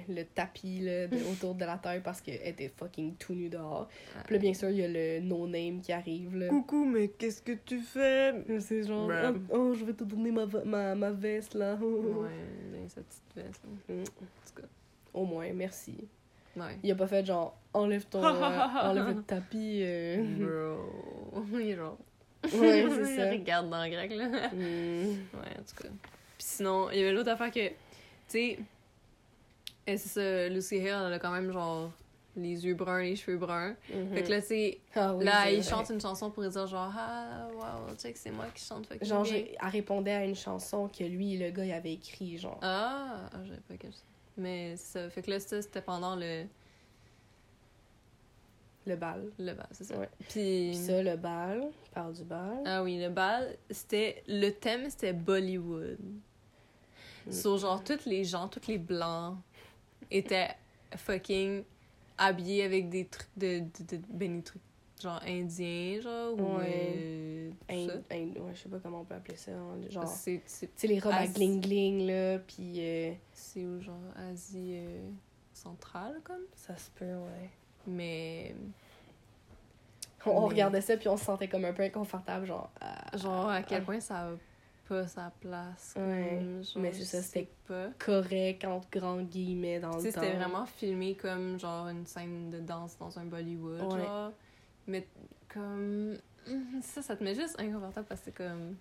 le, 0.08 0.14
le 0.14 0.24
tapis 0.24 0.80
là, 0.80 1.06
de- 1.06 1.16
autour 1.32 1.54
de 1.54 1.66
la 1.66 1.76
terre 1.76 2.00
parce 2.02 2.22
qu'elle 2.22 2.40
était 2.46 2.72
fucking 2.74 3.16
tout 3.16 3.34
nue 3.34 3.50
dehors. 3.50 3.88
Puis 4.24 4.34
là, 4.36 4.40
bien 4.40 4.54
sûr, 4.54 4.70
il 4.70 4.76
y 4.78 4.84
a 4.84 4.88
le 4.88 5.20
no-name 5.20 5.82
qui 5.82 5.92
arrive. 5.92 6.34
Là. 6.34 6.48
Coucou, 6.48 6.86
mais 6.86 7.08
qu'est-ce 7.08 7.42
que 7.42 7.52
tu 7.52 7.78
fais? 7.80 8.42
C'est 8.60 8.84
genre, 8.84 9.10
oh, 9.50 9.54
oh, 9.54 9.74
je 9.74 9.84
vais 9.84 9.92
te 9.92 10.04
donner 10.04 10.30
ma, 10.32 10.46
ma, 10.64 10.94
ma 10.94 11.10
veste 11.10 11.52
là. 11.54 11.74
Ouais, 11.82 12.88
sa 12.88 13.02
petite 13.02 13.22
veste, 13.36 13.62
là. 13.88 13.94
Mm. 13.94 14.00
En 14.00 14.04
tout 14.04 14.62
cas, 14.62 14.68
Au 15.12 15.24
moins, 15.26 15.52
merci. 15.52 16.08
ouais. 16.56 16.78
Il 16.82 16.90
a 16.90 16.94
pas 16.94 17.06
fait 17.06 17.24
genre, 17.26 17.54
enlève 17.74 18.06
ton. 18.06 18.24
euh, 18.24 18.58
enlève 18.82 19.14
le 19.16 19.22
tapis. 19.22 19.80
euh. 19.82 20.24
Bro. 20.38 21.52
Il 21.60 21.68
est 21.68 21.76
genre. 21.76 21.98
Ouais, 22.54 22.86
c'est 22.90 23.16
ça. 23.16 23.30
regarde 23.30 23.70
dans 23.70 23.84
le 23.84 23.90
grec, 23.90 24.10
là. 24.14 24.26
Mm. 24.52 24.58
Ouais, 25.34 25.58
en 25.58 25.62
tout 25.62 25.82
cas. 25.82 25.88
Puis 26.38 26.46
sinon, 26.46 26.90
il 26.90 26.98
y 26.98 27.02
avait 27.02 27.12
l'autre 27.12 27.30
affaire 27.30 27.50
que, 27.50 27.68
tu 27.68 27.74
sais, 28.28 28.58
et 29.86 29.96
c'est 29.96 30.08
ça, 30.08 30.48
Lucy 30.48 30.76
Hill, 30.76 30.96
elle 31.06 31.12
a 31.12 31.18
quand 31.18 31.32
même 31.32 31.52
genre 31.52 31.90
les 32.36 32.64
yeux 32.64 32.74
bruns, 32.74 33.02
les 33.02 33.16
cheveux 33.16 33.36
bruns. 33.36 33.74
Mhm. 33.92 34.14
Fait 34.14 34.22
que 34.22 34.30
là, 34.30 34.40
tu 34.40 34.46
sais, 34.48 34.80
Ah 34.94 35.14
oui, 35.14 35.24
là, 35.24 35.50
il 35.50 35.62
chante 35.62 35.90
une 35.90 36.00
chanson 36.00 36.30
pour 36.30 36.42
dire 36.42 36.66
genre, 36.66 36.92
ah, 36.96 37.48
wow, 37.54 37.94
check, 37.96 38.16
c'est 38.16 38.30
moi 38.30 38.46
qui 38.54 38.64
chante 38.64 38.86
fucking 38.86 39.06
Genre, 39.06 39.22
bien. 39.22 39.44
elle 39.60 39.68
répondait 39.68 40.12
à 40.12 40.24
une 40.24 40.34
chanson 40.36 40.88
que 40.88 41.04
lui, 41.04 41.36
le 41.36 41.50
gars, 41.50 41.64
il 41.64 41.72
avait 41.72 41.92
écrit, 41.92 42.38
genre. 42.38 42.58
Ah, 42.62 43.28
ah 43.32 43.38
j'avais 43.44 43.60
pas 43.60 43.74
quelque 43.76 43.92
chose. 43.92 44.04
Mais 44.36 44.76
ça, 44.76 45.10
fait 45.10 45.20
que 45.22 45.30
là, 45.30 45.40
ça, 45.40 45.60
c'était 45.60 45.82
pendant 45.82 46.16
le, 46.16 46.44
Le 48.86 48.96
bal. 48.96 49.30
le 49.38 49.54
bal, 49.54 49.68
c'est 49.70 49.84
ça. 49.84 49.96
Ouais. 49.98 50.08
Puis, 50.28 50.70
Puis 50.72 50.74
ça, 50.76 51.02
le 51.02 51.16
bal, 51.16 51.70
parle 51.94 52.12
du 52.14 52.24
bal. 52.24 52.62
ah 52.66 52.82
oui, 52.82 52.98
le 53.00 53.10
bal, 53.10 53.56
c'était, 53.70 54.22
le 54.26 54.50
thème, 54.50 54.90
c'était 54.90 55.12
Bollywood. 55.12 55.98
Mm. 57.26 57.30
So, 57.32 57.58
genre, 57.58 57.82
tous 57.84 58.04
les 58.06 58.24
gens, 58.24 58.48
tous 58.48 58.66
les 58.66 58.78
blancs 58.78 59.36
étaient 60.10 60.50
fucking 60.96 61.62
habillés 62.18 62.64
avec 62.64 62.88
des 62.88 63.06
trucs 63.06 63.28
de, 63.36 63.60
de, 63.60 63.96
de- 63.96 64.02
ben, 64.10 64.36
des 64.38 64.42
trucs 64.42 64.62
genre 65.00 65.20
indiens, 65.26 66.00
genre, 66.00 66.34
ou 66.38 66.58
Ouais. 66.58 66.94
euh, 66.96 67.50
Ind-. 67.70 68.02
Ind- 68.10 68.38
ouais, 68.40 68.54
je 68.54 68.60
sais 68.62 68.68
pas 68.68 68.78
comment 68.80 69.00
on 69.00 69.04
peut 69.04 69.14
appeler 69.14 69.36
ça. 69.36 69.52
hein, 69.52 69.78
Genre, 69.88 70.04
tu 70.04 70.10
C'est, 70.18 70.42
c'est, 70.46 70.70
sais, 70.78 70.86
les 70.88 70.98
robes 71.00 71.12
à 71.12 71.26
gling-gling, 71.26 72.06
là, 72.06 72.38
puis 72.40 72.74
euh, 72.78 73.12
c'est 73.32 73.64
où, 73.64 73.80
genre, 73.80 73.96
Asie 74.30 74.74
euh, 74.76 75.08
centrale, 75.52 76.20
comme? 76.24 76.42
ça 76.56 76.76
se 76.76 76.90
peut, 76.90 77.04
ouais. 77.04 77.50
Mais, 77.86 78.54
On, 80.24 80.30
on 80.30 80.40
Mais- 80.42 80.46
regardait 80.48 80.80
ça, 80.80 80.96
puis 80.96 81.08
on 81.08 81.16
se 81.16 81.24
sentait 81.24 81.48
comme 81.48 81.64
un 81.64 81.72
peu 81.72 81.82
inconfortable, 81.82 82.46
genre... 82.46 82.70
genre, 83.14 83.48
à 83.48 83.62
quel 83.62 83.82
point 83.82 83.98
ça 83.98 84.28
a 84.28 84.30
pas 84.88 85.06
sa 85.08 85.32
place. 85.40 85.94
Ouais, 85.96 86.36
comme, 86.38 86.62
genre, 86.64 86.82
mais 86.82 86.92
c'est 86.92 87.04
ça, 87.04 87.22
c'était 87.22 87.48
pas. 87.66 87.88
Correct, 87.98 88.64
entre 88.64 88.88
grands 88.90 89.20
guillemets, 89.22 89.80
dans 89.80 89.88
le 89.88 89.94
temps. 89.94 90.00
c'était 90.00 90.32
vraiment 90.34 90.64
filmé 90.66 91.14
comme 91.16 91.58
genre 91.58 91.88
une 91.88 92.06
scène 92.06 92.50
de 92.50 92.60
danse 92.60 92.96
dans 92.98 93.18
un 93.18 93.24
Bollywood, 93.24 93.80
Ouais. 93.92 94.04
genre. 94.04 94.32
Mais 94.86 95.06
comme. 95.48 96.16
Ça, 96.82 97.02
ça 97.02 97.14
te 97.16 97.22
met 97.22 97.34
juste 97.36 97.58
inconfortable 97.60 98.06
parce 98.08 98.20
que 98.20 98.24
c'est 98.26 98.34
comme. 98.36 98.76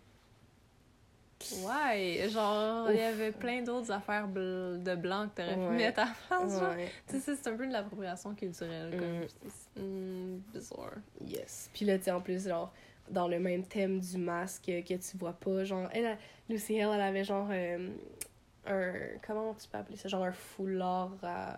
Ouais, 1.65 2.27
genre, 2.29 2.89
il 2.91 2.97
y 2.97 3.01
avait 3.01 3.31
plein 3.31 3.61
d'autres 3.61 3.91
affaires 3.91 4.27
bl- 4.27 4.81
de 4.81 4.95
blanc 4.95 5.27
que 5.29 5.41
t'aurais 5.41 5.55
pu 5.55 5.61
Ouais. 5.61 5.77
mettre 5.77 5.99
à 6.01 6.47
genre. 6.47 6.69
Ouais, 6.71 6.89
Tu 7.07 7.19
sais, 7.19 7.35
c'est 7.35 7.47
un 7.49 7.55
peu 7.55 7.67
de 7.67 7.71
l'appropriation 7.73 8.33
culturelle, 8.35 8.91
comme. 8.97 9.19
Mm. 9.19 9.27
c'est- 9.47 9.81
mm, 9.81 10.41
bizarre. 10.53 10.91
yes. 11.25 11.69
Puis 11.73 11.85
là, 11.85 11.97
tu 11.97 12.05
sais, 12.05 12.11
en 12.11 12.21
plus, 12.21 12.47
genre, 12.47 12.71
dans 13.09 13.27
le 13.27 13.39
même 13.39 13.63
thème 13.63 13.99
du 13.99 14.17
masque 14.17 14.63
que 14.65 14.93
tu 14.93 15.17
vois 15.17 15.33
pas, 15.33 15.63
genre, 15.63 15.89
elle, 15.93 16.05
a- 16.05 16.17
Lucy 16.49 16.79
Hale, 16.81 16.91
elle 16.95 17.01
avait 17.01 17.23
genre 17.23 17.47
euh, 17.51 17.89
un. 18.67 18.93
Comment 19.25 19.53
tu 19.53 19.67
peux 19.67 19.77
appeler 19.77 19.97
ça? 19.97 20.07
Genre 20.09 20.23
un 20.23 20.31
foulard 20.31 21.11
à. 21.23 21.57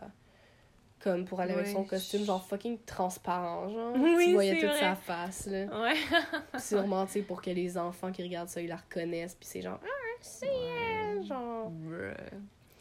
Comme 1.04 1.26
pour 1.26 1.42
aller 1.42 1.52
avec 1.52 1.66
Ouais, 1.66 1.74
son 1.74 1.84
costume, 1.84 2.24
genre 2.24 2.46
fucking 2.48 2.78
transparent, 2.86 3.68
genre. 3.70 3.94
Oui, 3.98 4.28
tu 4.28 4.34
voyais 4.34 4.60
toute 4.62 4.70
vrai. 4.70 4.80
sa 4.80 4.96
face, 4.96 5.48
là. 5.48 5.66
Ouais. 5.82 6.60
Sûrement, 6.60 7.06
tu 7.06 7.14
sais, 7.14 7.22
pour 7.24 7.42
que 7.42 7.50
les 7.50 7.78
enfants 7.78 8.12
qui 8.12 8.24
regardent 8.24 8.48
ça, 8.48 8.62
ils 8.62 8.70
la 8.70 8.78
reconnaissent, 8.78 9.36
puis 9.36 9.48
c'est 9.48 9.62
genre, 9.62 9.80
ah, 9.84 9.88
c'est 10.22 10.48
elle, 10.48 11.26
genre. 11.26 11.70
Bruh. 11.70 12.14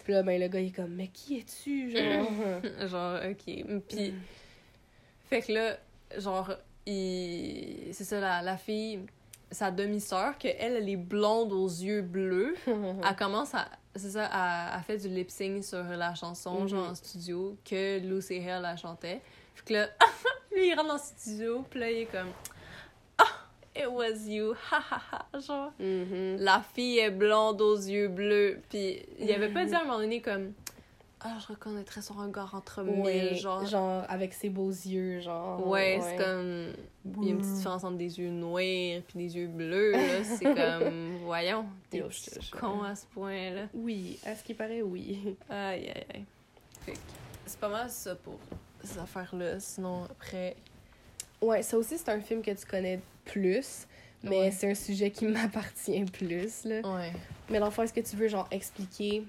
Puis 0.04 0.12
là, 0.12 0.22
ben, 0.22 0.40
le 0.40 0.46
gars, 0.46 0.60
il 0.60 0.68
est 0.68 0.70
comme, 0.70 0.94
mais 0.94 1.08
qui 1.08 1.38
es-tu, 1.38 1.90
genre? 1.90 2.30
genre, 2.88 3.20
ok. 3.28 3.82
Puis, 3.88 4.14
fait 5.28 5.42
que 5.42 5.52
là, 5.52 5.76
genre, 6.18 6.52
il... 6.86 7.88
c'est 7.92 8.04
ça, 8.04 8.20
la, 8.20 8.42
la 8.42 8.56
fille, 8.56 9.00
sa 9.50 9.70
demi-sœur, 9.72 10.38
que 10.38 10.48
elle, 10.58 10.76
elle 10.76 10.88
est 10.88 10.96
blonde 10.96 11.52
aux 11.52 11.68
yeux 11.68 12.02
bleus, 12.02 12.54
elle 12.66 13.16
commence 13.16 13.54
à. 13.54 13.68
C'est 13.94 14.10
ça, 14.10 14.24
elle, 14.24 14.74
elle 14.78 14.82
fait 14.84 15.06
du 15.06 15.14
lip 15.14 15.30
sync 15.30 15.62
sur 15.64 15.82
la 15.84 16.14
chanson, 16.14 16.60
Mhm. 16.60 16.68
genre 16.68 16.88
en 16.90 16.94
studio, 16.94 17.56
que 17.64 17.98
Lucy 17.98 18.38
Hale 18.48 18.62
la 18.62 18.76
chantait. 18.76 19.20
Fait 19.54 19.64
que 19.66 19.72
là, 19.74 19.88
lui, 20.54 20.68
il 20.68 20.74
rentre 20.74 20.88
dans 20.88 20.94
le 20.94 21.00
studio, 21.00 21.64
puis 21.68 21.78
là, 21.80 21.90
il 21.90 21.98
est 21.98 22.06
comme. 22.06 22.30
Ah, 23.18 23.24
it 23.76 23.86
was 23.90 24.26
you, 24.26 24.54
ha 24.70 24.80
ha 24.90 25.02
ha. 25.12 25.38
Genre, 25.40 25.72
Mhm. 25.78 26.36
la 26.38 26.62
fille 26.74 27.00
est 27.00 27.10
blonde 27.10 27.60
aux 27.60 27.76
yeux 27.76 28.08
bleus. 28.08 28.60
Puis 28.70 29.04
il 29.18 29.30
avait 29.32 29.50
pas 29.52 29.64
dit 29.66 29.74
à 29.74 29.80
un 29.80 29.84
moment 29.84 29.98
donné 29.98 30.20
comme. 30.22 30.52
Ah, 31.24 31.36
je 31.40 31.46
reconnaîtrais 31.46 32.02
son 32.02 32.14
regard 32.14 32.54
entre 32.54 32.82
Ouais, 32.82 33.30
mille, 33.30 33.36
genre. 33.36 33.64
genre, 33.64 34.04
avec 34.08 34.34
ses 34.34 34.48
beaux 34.48 34.70
yeux, 34.70 35.20
genre. 35.20 35.64
Ouais, 35.66 36.00
c'est 36.02 36.16
comme. 36.16 36.72
Il 37.20 37.24
y 37.24 37.28
a 37.28 37.30
une 37.32 37.38
petite 37.38 37.54
différence 37.54 37.84
entre 37.84 37.96
des 37.96 38.18
yeux 38.18 38.30
noirs 38.30 39.02
puis 39.06 39.18
des 39.18 39.36
yeux 39.36 39.46
bleus, 39.46 39.92
là. 39.92 40.24
C'est 40.24 40.44
comme. 40.54 41.16
Voyons, 41.24 41.66
t'es 41.90 42.02
con 42.58 42.82
à 42.82 42.94
ce 42.96 43.06
point-là. 43.06 43.66
Oui, 43.74 44.18
à 44.26 44.34
ce 44.34 44.42
qui 44.42 44.54
paraît, 44.54 44.82
oui. 44.82 45.36
Aïe, 45.48 45.88
aïe, 45.94 46.06
aïe. 46.14 46.24
Fait 46.84 46.94
c'est 47.46 47.58
pas 47.60 47.68
mal 47.68 47.88
ça 47.90 48.14
pour 48.16 48.38
ces 48.82 48.98
affaires-là. 48.98 49.60
Sinon, 49.60 50.04
après. 50.04 50.56
Ouais, 51.40 51.62
ça 51.62 51.76
aussi, 51.78 51.98
c'est 51.98 52.08
un 52.10 52.20
film 52.20 52.42
que 52.42 52.50
tu 52.52 52.66
connais 52.66 53.00
plus, 53.24 53.86
mais 54.22 54.40
Ouais. 54.40 54.50
c'est 54.50 54.70
un 54.70 54.74
sujet 54.74 55.10
qui 55.10 55.26
m'appartient 55.26 56.04
plus, 56.04 56.64
là. 56.64 56.80
Ouais. 56.80 57.12
Mais 57.50 57.58
dans 57.60 57.66
le 57.66 57.70
fond, 57.72 57.82
est-ce 57.82 57.92
que 57.92 58.00
tu 58.00 58.16
veux, 58.16 58.28
genre, 58.28 58.48
expliquer 58.50 59.24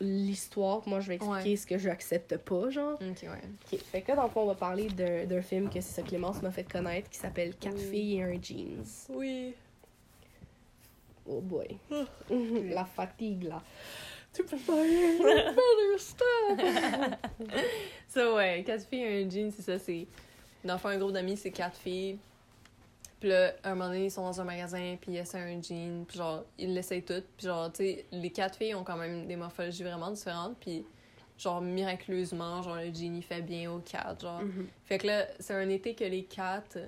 l'histoire? 0.00 0.86
Moi, 0.86 1.00
je 1.00 1.08
vais 1.08 1.14
expliquer 1.16 1.50
Ouais. 1.50 1.56
ce 1.56 1.66
que 1.66 1.78
j'accepte 1.78 2.36
pas, 2.38 2.70
genre. 2.70 2.94
Ok, 2.94 3.22
ouais. 3.22 3.72
Ok, 3.72 3.78
fait 3.80 4.02
que 4.02 4.08
là, 4.08 4.16
dans 4.16 4.24
le 4.24 4.28
fond, 4.30 4.42
on 4.42 4.46
va 4.46 4.54
parler 4.54 4.88
d'un 4.88 5.42
film 5.42 5.68
que 5.68 5.80
c'est 5.80 6.00
ça 6.00 6.02
Clémence 6.02 6.42
m'a 6.42 6.50
fait 6.50 6.70
connaître, 6.70 7.08
qui 7.10 7.18
s'appelle 7.18 7.54
Quatre 7.56 7.76
Oui. 7.76 7.90
filles 7.90 8.16
et 8.18 8.22
un 8.24 8.40
jeans. 8.42 8.84
Oui. 9.10 9.54
Oh 11.28 11.40
boy. 11.40 11.76
Ah. 11.90 12.04
La 12.70 12.84
fatigue, 12.84 13.44
là. 13.44 13.62
Tu 14.32 14.44
peux 14.44 14.58
pas 14.58 14.82
stop! 15.98 16.60
Ça, 18.08 18.34
ouais, 18.34 18.62
quatre 18.66 18.86
filles 18.86 19.02
et 19.02 19.24
un 19.24 19.30
jean, 19.30 19.50
c'est 19.50 19.62
ça, 19.62 19.78
c'est. 19.78 20.06
Dans 20.64 20.74
le 20.74 20.78
fond, 20.78 20.88
un 20.88 20.98
groupe 20.98 21.12
d'amis, 21.12 21.36
c'est 21.36 21.50
quatre 21.50 21.76
filles. 21.78 22.18
Puis 23.20 23.30
là, 23.30 23.52
un 23.64 23.74
moment 23.74 23.88
donné, 23.88 24.06
ils 24.06 24.10
sont 24.10 24.22
dans 24.22 24.40
un 24.40 24.44
magasin, 24.44 24.96
puis 25.00 25.12
ils 25.12 25.18
essaient 25.18 25.38
un 25.40 25.60
jean, 25.62 26.04
puis 26.06 26.18
genre, 26.18 26.44
ils 26.58 26.74
l'essayent 26.74 27.04
toutes. 27.04 27.26
Puis 27.36 27.46
genre, 27.46 27.72
tu 27.72 27.84
sais, 27.84 28.06
les 28.12 28.30
quatre 28.30 28.58
filles 28.58 28.74
ont 28.74 28.84
quand 28.84 28.96
même 28.96 29.26
des 29.26 29.36
morphologies 29.36 29.82
vraiment 29.84 30.10
différentes, 30.10 30.56
puis 30.58 30.84
genre, 31.38 31.60
miraculeusement, 31.62 32.62
genre, 32.62 32.76
le 32.76 32.92
jean, 32.92 33.16
il 33.16 33.22
fait 33.22 33.42
bien 33.42 33.70
aux 33.72 33.78
quatre, 33.78 34.20
genre. 34.20 34.42
Mhm. 34.42 34.66
Fait 34.84 34.98
que 34.98 35.06
là, 35.06 35.26
c'est 35.40 35.54
un 35.54 35.68
été 35.68 35.94
que 35.94 36.04
les 36.04 36.24
quatre. 36.24 36.78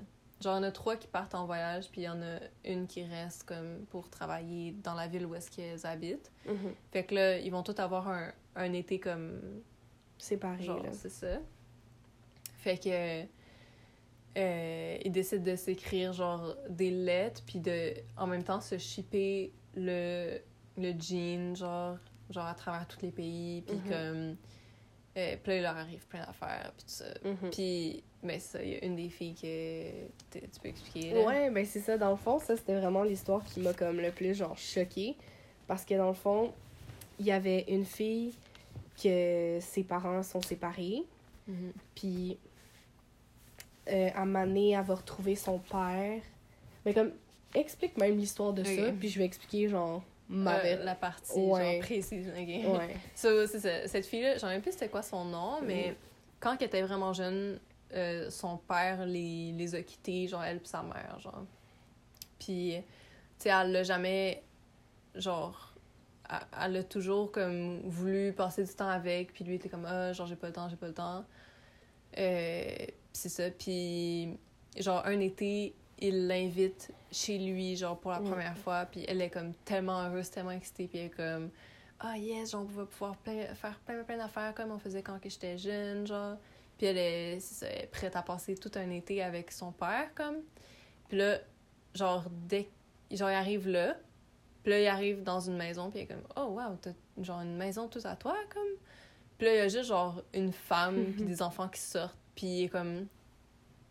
Genre, 0.40 0.54
il 0.54 0.58
y 0.58 0.60
en 0.60 0.62
a 0.64 0.70
trois 0.70 0.96
qui 0.96 1.08
partent 1.08 1.34
en 1.34 1.46
voyage, 1.46 1.88
puis 1.90 2.02
il 2.02 2.04
y 2.04 2.08
en 2.08 2.20
a 2.22 2.38
une 2.64 2.86
qui 2.86 3.02
reste 3.04 3.44
comme 3.44 3.86
pour 3.90 4.08
travailler 4.08 4.72
dans 4.84 4.94
la 4.94 5.08
ville 5.08 5.26
où 5.26 5.34
est-ce 5.34 5.50
qu'elles 5.50 5.84
habitent. 5.84 6.30
Mhm. 6.46 6.74
Fait 6.92 7.04
que 7.04 7.14
là, 7.14 7.38
ils 7.38 7.50
vont 7.50 7.62
tous 7.62 7.80
avoir 7.80 8.08
un, 8.08 8.32
un 8.54 8.72
été 8.74 9.00
comme 9.00 9.40
Séparés, 10.18 10.64
Genre, 10.64 10.84
c'est 10.92 11.10
ça. 11.10 11.38
Fait 12.58 12.76
que. 12.76 13.26
Euh, 14.38 14.98
ils 15.04 15.10
décident 15.12 15.42
de 15.44 15.56
s'écrire, 15.56 16.12
genre, 16.12 16.54
des 16.70 16.90
lettres, 16.90 17.42
puis 17.44 17.58
de, 17.58 17.92
en 18.16 18.26
même 18.26 18.44
temps, 18.44 18.60
se 18.60 18.78
shipper 18.78 19.52
le, 19.74 20.38
le 20.76 20.92
jean, 20.98 21.54
genre, 21.56 21.96
genre, 22.30 22.46
à 22.46 22.54
travers 22.54 22.86
tous 22.86 23.02
les 23.02 23.10
pays, 23.10 23.62
puis 23.66 23.76
Mhm. 23.76 23.82
comme. 23.90 24.36
Euh, 25.16 25.36
puis 25.42 25.50
là, 25.52 25.56
il 25.56 25.62
leur 25.62 25.76
arrive 25.76 26.06
plein 26.06 26.20
d'affaires, 26.24 26.70
puis 26.76 26.84
tout 26.84 26.92
ça. 26.92 27.06
Mhm. 27.24 27.50
Puis, 27.50 28.04
ben, 28.22 28.38
ça, 28.38 28.62
il 28.62 28.70
y 28.70 28.74
a 28.76 28.84
une 28.84 28.94
des 28.94 29.08
filles 29.08 29.34
que 29.34 29.90
tu 30.30 30.60
peux 30.62 30.68
expliquer. 30.68 31.12
là. 31.14 31.22
Ouais, 31.26 31.50
ben 31.50 31.64
c'est 31.66 31.80
ça. 31.80 31.98
Dans 31.98 32.10
le 32.10 32.16
fond, 32.16 32.38
ça, 32.38 32.56
c'était 32.56 32.78
vraiment 32.78 33.02
l'histoire 33.02 33.44
qui 33.44 33.58
m'a 33.60 33.72
comme 33.74 34.00
le 34.00 34.12
plus, 34.12 34.34
genre, 34.36 34.56
choquée. 34.56 35.16
Parce 35.66 35.84
que 35.84 35.94
dans 35.94 36.08
le 36.08 36.14
fond, 36.14 36.52
il 37.18 37.26
y 37.26 37.32
avait 37.32 37.64
une 37.68 37.84
fille 37.84 38.32
que 39.02 39.58
ses 39.60 39.82
parents 39.82 40.22
sont 40.22 40.40
séparés. 40.42 41.02
Mhm. 41.48 41.72
Puis, 41.96 42.38
euh, 43.90 44.10
à 44.14 44.24
Mané, 44.24 44.70
elle 44.70 44.84
va 44.84 44.94
retrouver 44.94 45.34
son 45.36 45.58
père. 45.58 46.20
Mais 46.84 46.94
comme, 46.94 47.12
explique 47.54 47.96
même 47.98 48.16
l'histoire 48.16 48.52
de 48.52 48.62
ça, 48.64 48.92
puis 48.98 49.08
je 49.08 49.18
vais 49.18 49.24
expliquer, 49.24 49.68
genre, 49.68 50.02
ma 50.28 50.58
Euh, 50.64 50.84
la 50.84 50.94
partie 50.94 51.38
Ouais. 51.38 51.62
genre 51.74 51.78
précise. 51.80 52.28
ok. 52.28 52.36
Ouais. 52.78 52.94
So, 53.14 53.46
c'est 53.46 53.60
ça. 53.60 53.86
Cette 53.88 54.06
fille-là, 54.06 54.36
j'en 54.38 54.48
sais 54.48 54.60
plus 54.60 54.72
c'était 54.72 54.88
quoi 54.88 55.02
son 55.02 55.24
nom, 55.24 55.60
mais 55.62 55.88
Mhm. 55.88 55.94
quand 56.40 56.56
elle 56.60 56.66
était 56.66 56.82
vraiment 56.82 57.12
jeune, 57.12 57.58
euh, 57.94 58.28
son 58.30 58.58
père 58.58 59.06
les, 59.06 59.52
les 59.52 59.74
a 59.74 59.82
quittés, 59.82 60.28
genre 60.28 60.44
elle 60.44 60.58
et 60.58 60.60
sa 60.64 60.82
mère, 60.82 61.18
genre. 61.20 61.44
Puis, 62.38 62.74
tu 62.76 62.82
sais, 63.44 63.48
elle 63.48 63.72
l'a 63.72 63.82
jamais, 63.82 64.42
genre, 65.14 65.72
elle- 66.62 66.76
a 66.76 66.82
toujours 66.82 67.32
comme 67.32 67.80
voulu 67.88 68.32
passer 68.34 68.62
du 68.64 68.74
temps 68.74 68.88
avec, 68.90 69.32
puis 69.32 69.44
lui 69.44 69.54
était 69.54 69.70
comme, 69.70 69.86
ah, 69.86 70.12
genre, 70.12 70.26
j'ai 70.26 70.36
pas 70.36 70.48
le 70.48 70.52
temps, 70.52 70.68
j'ai 70.68 70.76
pas 70.76 70.86
le 70.88 70.94
temps. 70.94 71.24
Euh, 72.18 72.74
c'est 73.18 73.28
ça. 73.28 73.50
Puis, 73.50 74.36
genre, 74.78 75.02
un 75.06 75.18
été, 75.20 75.74
il 75.98 76.26
l'invite 76.26 76.90
chez 77.10 77.38
lui, 77.38 77.76
genre, 77.76 77.98
pour 77.98 78.10
la 78.12 78.20
Ouais. 78.20 78.30
première 78.30 78.56
fois, 78.58 78.86
puis 78.86 79.04
elle 79.08 79.20
est 79.20 79.30
comme 79.30 79.52
tellement 79.64 80.02
heureuse, 80.02 80.30
tellement 80.30 80.50
excitée, 80.52 80.86
puis 80.88 80.98
elle 80.98 81.06
est 81.06 81.10
comme, 81.10 81.50
ah 82.00 82.16
yes, 82.16 82.52
genre, 82.52 82.62
on 82.62 82.64
va 82.64 82.86
pouvoir 82.86 83.16
plein- 83.16 83.54
faire 83.54 83.78
plein, 83.84 84.02
plein 84.04 84.16
d'affaires 84.18 84.54
comme 84.54 84.70
on 84.70 84.78
faisait 84.78 85.02
quand 85.02 85.18
j'étais 85.24 85.58
jeune, 85.58 86.06
genre. 86.06 86.36
Puis 86.76 86.86
elle 86.86 86.98
est, 86.98 87.40
c'est 87.40 87.54
ça, 87.54 87.66
elle 87.66 87.84
est 87.84 87.86
prête 87.88 88.14
à 88.14 88.22
passer 88.22 88.54
tout 88.56 88.70
un 88.76 88.88
été 88.90 89.22
avec 89.22 89.50
son 89.50 89.72
père, 89.72 90.14
comme. 90.14 90.36
Puis 91.08 91.18
là, 91.18 91.38
genre, 91.94 92.24
dès 92.48 92.68
genre, 93.10 93.30
il 93.30 93.34
arrive 93.34 93.68
là, 93.68 93.96
puis 94.62 94.70
là, 94.72 94.80
il 94.80 94.86
arrive 94.86 95.22
dans 95.24 95.40
une 95.40 95.56
maison, 95.56 95.90
puis 95.90 96.00
il 96.00 96.02
est 96.02 96.06
comme, 96.06 96.22
oh 96.36 96.50
wow, 96.50 96.76
t'as 96.80 96.92
genre 97.20 97.40
une 97.40 97.56
maison 97.56 97.88
toute 97.88 98.06
à 98.06 98.14
toi, 98.14 98.36
comme. 98.52 98.62
Puis 99.38 99.46
là, 99.46 99.54
il 99.54 99.56
y 99.56 99.60
a 99.60 99.68
juste 99.68 99.84
genre 99.88 100.22
une 100.34 100.52
femme, 100.52 101.12
puis 101.14 101.24
des 101.24 101.42
enfants 101.42 101.68
qui 101.68 101.80
sortent, 101.80 102.16
puis 102.38 102.46
il 102.46 102.64
est 102.66 102.68
comme, 102.68 103.08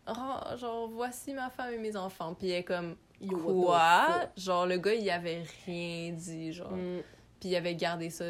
oh, 0.06 0.56
genre, 0.56 0.88
voici 0.88 1.34
ma 1.34 1.50
femme 1.50 1.74
et 1.74 1.78
mes 1.78 1.94
enfants. 1.96 2.32
Puis 2.32 2.46
il 2.46 2.52
est 2.52 2.64
comme, 2.64 2.96
quoi? 3.28 4.30
Genre, 4.38 4.64
le 4.64 4.78
gars, 4.78 4.94
il 4.94 5.10
avait 5.10 5.42
rien 5.66 6.12
dit, 6.12 6.50
genre. 6.54 6.72
Mm. 6.72 7.02
Puis 7.38 7.50
il 7.50 7.56
avait 7.56 7.74
gardé 7.74 8.08
ça 8.08 8.24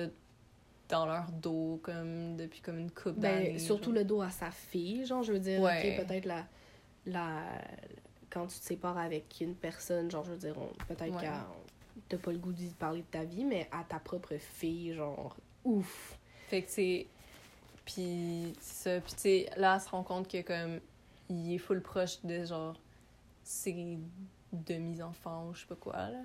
dans 0.88 1.07
leur 1.07 1.31
dos, 1.31 1.78
comme, 1.85 2.37
depuis 2.37 2.61
comme 2.61 2.81
une 2.81 2.90
couple 2.90 3.20
Ben, 3.20 3.61
surtout 3.61 3.90
genre. 3.90 3.94
le 4.00 4.04
dos 4.04 4.20
à 4.20 4.31
sa 4.31 4.50
fille, 4.50 5.07
genre, 5.07 5.22
je 5.22 5.33
veux 5.35 5.38
dire, 5.38 5.61
Ouais. 5.61 5.96
peut-être 6.04 6.24
la, 6.24 6.44
la... 7.07 7.44
Quand 8.28 8.48
tu 8.48 8.59
te 8.59 8.64
sépares 8.64 8.98
avec 8.98 9.37
une 9.40 9.54
personne, 9.54 10.11
genre, 10.11 10.24
je 10.24 10.33
veux 10.33 10.37
dire, 10.37 10.57
peut-être 10.88 11.14
Ouais. 11.14 11.22
que 11.28 12.00
t'as 12.09 12.18
pas 12.18 12.33
le 12.33 12.38
goût 12.38 12.52
d'y 12.52 12.70
parler 12.70 13.02
de 13.02 13.07
ta 13.07 13.22
vie, 13.22 13.44
mais 13.44 13.68
à 13.70 13.85
ta 13.85 14.00
propre 14.00 14.35
fille, 14.37 14.94
genre, 14.94 15.37
ouf. 15.64 16.18
Fait 16.48 16.62
que 16.62 16.70
c'est. 16.72 17.07
Puis 17.88 18.53
ça. 18.61 19.01
Puis 19.01 19.12
tu 19.14 19.18
sais, 19.20 19.51
là, 19.57 19.74
elle 19.77 19.81
se 19.81 19.88
rend 19.88 20.03
compte 20.03 20.29
que 20.29 20.42
comme. 20.42 20.81
Il 21.31 21.55
est 21.55 21.59
full 21.59 21.81
proche 21.83 22.22
de 22.22 22.44
genre. 22.44 22.79
Ses 23.44 23.98
demi-enfants 24.53 25.48
ou 25.48 25.55
je 25.55 25.61
sais 25.61 25.66
pas 25.66 25.74
quoi, 25.74 25.96
là. 26.11 26.20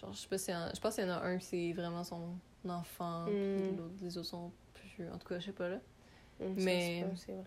Genre, 0.00 0.12
je 0.12 0.18
sais 0.18 0.28
pas 0.28 0.38
si. 0.38 0.50
Je 0.74 0.80
pense 0.80 0.94
qu'il 0.94 1.04
y 1.04 1.06
en 1.06 1.10
a 1.12 1.20
un 1.22 1.36
qui 1.38 1.44
c'est 1.44 1.72
vraiment 1.72 2.02
son 2.04 2.30
enfant. 2.68 3.24
puis 3.26 3.34
Mm. 3.34 3.76
l'autre, 3.76 3.94
les 4.02 4.18
autres 4.18 4.28
sont 4.28 4.50
plus. 4.74 5.08
En 5.10 5.18
tout 5.18 5.28
cas, 5.28 5.38
je 5.38 5.46
sais 5.46 5.52
pas, 5.52 5.68
là. 5.68 5.78
Ça, 6.38 6.44
Mais- 6.56 7.04
c'est 7.16 7.32
vrai. 7.32 7.44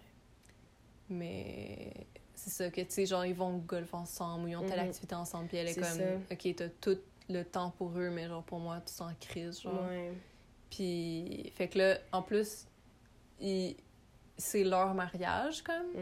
Mais. 1.09 1.93
C'est 2.35 2.51
ça, 2.51 2.69
que 2.69 2.79
tu 2.81 2.87
sais, 2.89 3.05
genre, 3.05 3.25
ils 3.25 3.33
vont 3.35 3.55
au 3.55 3.59
golf 3.59 3.93
ensemble 3.93 4.45
ou 4.45 4.47
ils 4.47 4.55
ont 4.55 4.61
telle 4.65 4.79
Mhm. 4.79 4.85
activité 4.89 5.13
ensemble. 5.15 5.47
Puis 5.47 5.57
elle 5.57 5.67
est, 5.67 5.73
comme. 5.75 5.83
ça. 5.83 6.03
Ok, 6.31 6.55
t'as 6.55 6.69
toute 6.81 7.01
le 7.27 7.43
temps 7.43 7.71
pour 7.71 7.97
eux, 7.97 8.09
mais 8.11 8.27
genre 8.27 8.43
pour 8.43 8.59
moi, 8.59 8.79
tout 8.79 9.03
en 9.03 9.13
crise, 9.19 9.59
genre. 9.61 9.87
Ouais. 9.89 10.13
Puis, 10.69 11.51
fait 11.55 11.67
que 11.67 11.77
là, 11.79 11.97
en 12.13 12.21
plus, 12.21 12.65
il... 13.39 13.75
c'est 14.37 14.63
leur 14.63 14.93
mariage, 14.93 15.61
comme, 15.63 15.93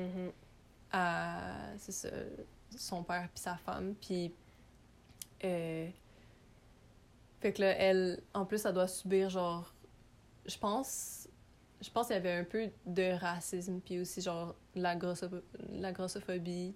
à, 0.92 1.54
c'est 1.78 1.92
ça, 1.92 2.10
son 2.76 3.04
père 3.04 3.28
puis 3.34 3.40
sa 3.42 3.56
femme, 3.58 3.96
puis, 3.96 4.34
euh, 5.44 5.90
fait 7.40 7.54
que 7.54 7.62
là, 7.62 7.70
elle, 7.78 8.22
en 8.34 8.46
plus, 8.46 8.66
elle 8.66 8.74
doit 8.74 8.88
subir, 8.88 9.30
genre, 9.30 9.74
je 10.46 10.58
pense, 10.58 11.28
je 11.82 11.90
pense 11.90 12.08
qu'il 12.08 12.16
y 12.16 12.20
avait 12.20 12.34
un 12.34 12.44
peu 12.44 12.70
de 12.86 13.12
racisme, 13.20 13.80
puis 13.80 14.00
aussi, 14.00 14.22
genre, 14.22 14.56
la, 14.76 14.96
grossopho- 14.96 15.44
la 15.70 15.92
grossophobie 15.92 16.74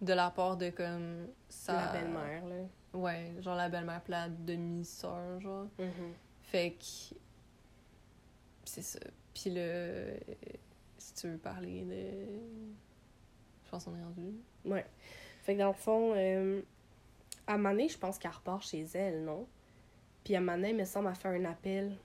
de 0.00 0.12
la 0.12 0.30
part 0.30 0.56
de, 0.56 0.70
comme, 0.70 1.28
sa... 1.48 1.74
La 1.74 1.92
belle-mère, 1.92 2.44
là. 2.46 2.64
Ouais, 2.94 3.34
genre 3.40 3.56
la 3.56 3.70
belle-mère 3.70 4.02
puis 4.02 4.10
la 4.10 4.28
demi-sœur, 4.28 5.40
genre. 5.40 5.66
Mhm. 5.78 6.12
Fait 6.42 6.72
que. 6.72 7.14
C'est 8.64 8.82
ça. 8.82 9.00
Puis 9.34 9.50
le. 9.50 10.14
Si 10.98 11.14
tu 11.14 11.28
veux 11.28 11.38
parler 11.38 11.82
de. 11.82 12.38
Je 13.64 13.70
pense 13.70 13.84
qu'on 13.84 13.96
est 13.96 14.02
rendu. 14.02 14.34
Ouais. 14.64 14.84
Fait 15.42 15.54
que 15.54 15.58
dans 15.60 15.68
le 15.68 15.72
fond, 15.74 16.12
euh, 16.16 16.60
à 17.46 17.56
Mané, 17.58 17.88
je 17.88 17.98
pense 17.98 18.18
qu'elle 18.18 18.30
repart 18.30 18.62
chez 18.62 18.86
elle, 18.94 19.24
non? 19.24 19.46
Puis 20.24 20.36
à 20.36 20.40
Mané, 20.40 20.70
il 20.70 20.76
me 20.76 20.84
semble, 20.84 21.08
elle 21.08 21.16
fait 21.16 21.28
un 21.28 21.44
appel. 21.46 21.96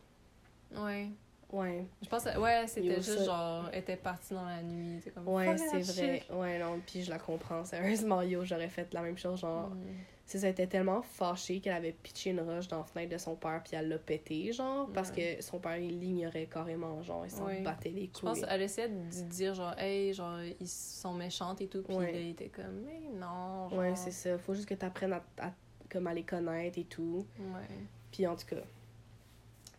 Ouais. 0.75 1.09
Ouais. 1.51 1.85
Je 2.01 2.09
pense 2.09 2.23
que. 2.23 2.37
Ouais, 2.39 2.65
c'était 2.67 2.95
juste 2.95 3.19
ça- 3.19 3.23
genre. 3.25 3.69
Elle 3.71 3.79
était 3.79 3.95
partie 3.97 4.33
dans 4.33 4.45
la 4.45 4.61
nuit. 4.63 5.01
Comme. 5.13 5.27
Ouais, 5.27 5.55
c'est 5.57 5.81
vrai. 5.81 6.23
Ouais, 6.31 6.59
non, 6.59 6.79
puis 6.85 7.03
je 7.03 7.09
la 7.09 7.19
comprends. 7.19 7.63
Sérieusement, 7.63 8.21
yo, 8.21 8.43
j'aurais 8.43 8.69
fait 8.69 8.91
la 8.93 9.01
même 9.01 9.17
chose. 9.17 9.39
Genre, 9.39 9.69
Mm. 9.69 9.85
C'est 10.27 10.39
ça, 10.39 10.47
elle 10.47 10.51
était 10.51 10.67
tellement 10.67 11.01
fâchée 11.01 11.59
qu'elle 11.61 11.73
avait 11.73 11.93
pitché 11.93 12.29
une 12.31 12.41
roche 12.41 12.67
dans 12.67 12.79
la 12.79 12.83
fenêtre 12.83 13.11
de 13.13 13.17
son 13.17 13.35
père, 13.35 13.63
puis 13.63 13.75
elle 13.77 13.87
l'a 13.87 13.97
pété, 13.97 14.51
genre, 14.51 14.87
parce 14.93 15.09
que 15.09 15.41
son 15.41 15.57
père, 15.57 15.77
il 15.77 15.99
l'ignorait 15.99 16.45
carrément, 16.47 17.01
genre, 17.01 17.25
il 17.25 17.31
s'en 17.31 17.45
Ouais. 17.45 17.61
battait 17.61 17.89
les 17.89 18.09
Je 18.13 18.19
pense 18.21 18.39
couilles. 18.39 18.47
qu'elle 18.49 18.61
essayait 18.61 18.89
de 18.89 19.23
dire 19.29 19.53
genre, 19.55 19.73
hey, 19.79 20.13
genre, 20.13 20.37
ils 20.59 20.67
sont 20.67 21.13
méchantes 21.13 21.61
et 21.61 21.67
tout. 21.67 21.81
Puis 21.81 21.95
Ouais. 21.95 22.11
là, 22.11 22.19
il 22.19 22.29
était 22.31 22.49
comme, 22.49 22.81
mais 22.85 22.99
non. 23.17 23.69
Genre... 23.69 23.73
Ouais, 23.79 23.95
c'est 23.95 24.11
ça. 24.11 24.37
Faut 24.37 24.53
juste 24.53 24.67
que 24.67 24.73
t'apprennes 24.75 25.13
à, 25.13 25.23
à, 25.39 25.51
comme 25.89 26.05
à 26.07 26.13
les 26.13 26.23
connaître 26.23 26.77
et 26.77 26.83
tout. 26.83 27.25
Ouais. 27.39 27.75
Puis 28.11 28.27
en 28.27 28.35
tout 28.35 28.45
cas. 28.47 28.61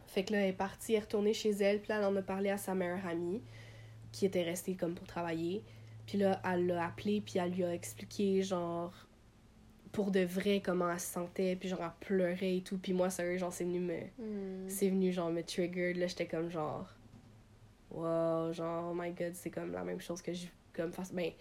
Fait 0.06 0.24
que 0.24 0.32
là, 0.32 0.40
elle 0.40 0.48
est 0.48 0.52
partie, 0.54 0.92
elle 0.94 0.98
est 0.98 1.04
retournée 1.04 1.34
chez 1.34 1.50
elle, 1.50 1.80
puis 1.80 1.90
là, 1.90 1.98
elle 1.98 2.04
en 2.06 2.16
a 2.16 2.22
parlé 2.22 2.48
à 2.48 2.56
sa 2.56 2.74
meilleure 2.74 3.06
amie, 3.06 3.42
qui 4.12 4.24
était 4.24 4.42
restée 4.42 4.74
comme 4.74 4.94
pour 4.94 5.06
travailler. 5.06 5.62
Puis 6.06 6.16
là, 6.16 6.40
elle 6.50 6.66
l'a 6.66 6.86
appelé, 6.86 7.20
puis 7.20 7.38
elle 7.38 7.52
lui 7.52 7.64
a 7.64 7.74
expliqué, 7.74 8.42
genre, 8.42 8.94
pour 9.98 10.12
de 10.12 10.20
vrai, 10.20 10.62
comment 10.64 10.88
elle 10.92 11.00
se 11.00 11.12
sentait, 11.12 11.56
puis 11.56 11.68
genre, 11.68 11.80
elle 11.82 12.06
pleurait 12.06 12.58
et 12.58 12.60
tout. 12.62 12.78
Puis 12.78 12.92
moi, 12.92 13.10
sérieux, 13.10 13.36
genre, 13.36 13.52
c'est 13.52 13.64
venu 13.64 13.80
me. 13.80 13.98
Mm. 14.18 14.68
C'est 14.68 14.88
venu, 14.90 15.10
genre, 15.12 15.28
me 15.30 15.42
trigger. 15.42 15.92
Là, 15.94 16.06
j'étais 16.06 16.26
comme, 16.26 16.48
genre. 16.52 16.86
Wow, 17.90 18.52
genre, 18.52 18.90
oh 18.92 18.94
my 18.96 19.10
god, 19.10 19.34
c'est 19.34 19.50
comme 19.50 19.72
la 19.72 19.82
même 19.82 20.00
chose 20.00 20.22
que 20.22 20.32
j'ai. 20.32 20.50
Comme, 20.72 20.92
face- 20.92 21.12
ben, 21.12 21.32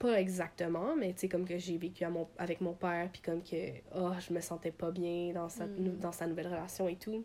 pas 0.00 0.20
exactement, 0.20 0.96
mais 0.96 1.12
tu 1.12 1.20
sais, 1.20 1.28
comme 1.28 1.46
que 1.46 1.56
j'ai 1.56 1.76
vécu 1.78 2.02
à 2.04 2.10
mon, 2.10 2.26
avec 2.36 2.60
mon 2.60 2.72
père, 2.72 3.08
puis 3.12 3.22
comme 3.22 3.42
que, 3.44 3.56
oh, 3.94 4.10
je 4.26 4.32
me 4.34 4.40
sentais 4.40 4.72
pas 4.72 4.90
bien 4.90 5.32
dans 5.32 5.48
sa, 5.48 5.66
Mm. 5.66 5.76
nou- 5.78 5.96
dans 6.00 6.10
sa 6.12 6.26
nouvelle 6.26 6.48
relation 6.48 6.88
et 6.88 6.96
tout. 6.96 7.24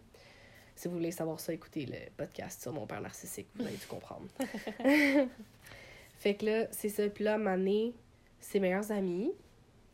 Si 0.75 0.87
vous 0.87 0.93
voulez 0.93 1.11
savoir 1.11 1.39
ça, 1.39 1.51
écoutez 1.51 1.85
le 1.87 1.97
podcast 2.15 2.61
sur 2.61 2.71
mon 2.73 2.85
père 2.85 3.01
narcissique, 3.01 3.47
vous 3.55 3.65
allez 3.65 3.75
tout 3.75 3.89
comprendre. 3.89 4.27
fait 6.19 6.35
que 6.35 6.45
là, 6.45 6.67
c'est 6.71 6.89
ça. 6.89 7.09
Puis 7.09 7.23
là, 7.23 7.37
Mané, 7.37 7.93
ses 8.39 8.59
meilleurs 8.59 8.91
amis, 8.91 9.31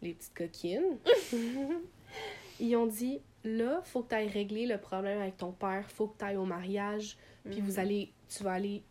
les 0.01 0.13
petites 0.13 0.33
coquines, 0.35 0.97
ils 2.59 2.75
ont 2.75 2.87
dit 2.87 3.19
là, 3.43 3.81
faut 3.83 4.01
que 4.03 4.09
tu 4.09 4.15
ailles 4.15 4.27
régler 4.29 4.65
le 4.65 4.77
problème 4.77 5.21
avec 5.21 5.37
ton 5.37 5.51
père, 5.51 5.89
faut 5.89 6.07
que 6.07 6.17
tu 6.17 6.25
ailles 6.25 6.37
au 6.37 6.45
mariage, 6.45 7.17
puis 7.49 7.61
vous 7.61 7.73
Mhm. 7.73 7.79
allez, 7.79 8.13
tu 8.29 8.43
vas 8.43 8.53
aller 8.53 8.83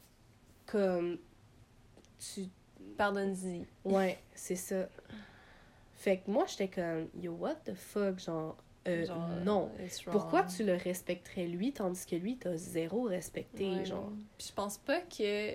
comme. 0.67 1.19
Tu. 2.19 2.47
Pardonne-y. 2.97 3.67
Ouais, 3.85 4.19
c'est 4.35 4.57
ça. 4.57 4.89
Fait 5.97 6.19
que 6.19 6.31
moi, 6.31 6.47
j'étais 6.47 6.69
comme, 6.69 7.09
yo, 7.21 7.33
what 7.33 7.57
the 7.65 7.75
fuck, 7.75 8.19
genre, 8.21 8.57
euh, 8.89 9.05
Genre, 9.05 9.29
non. 9.45 9.71
Pourquoi 10.11 10.45
tu 10.45 10.65
le 10.65 10.75
respecterais 10.77 11.47
lui, 11.47 11.73
tandis 11.73 12.07
que 12.07 12.17
lui, 12.17 12.37
t'as 12.37 12.57
zéro 12.57 13.03
respecté, 13.03 13.69
Ouais. 13.69 13.85
genre? 13.85 14.13
Puis 14.39 14.49
je 14.49 14.53
pense 14.55 14.79
pas 14.79 15.01
que. 15.01 15.55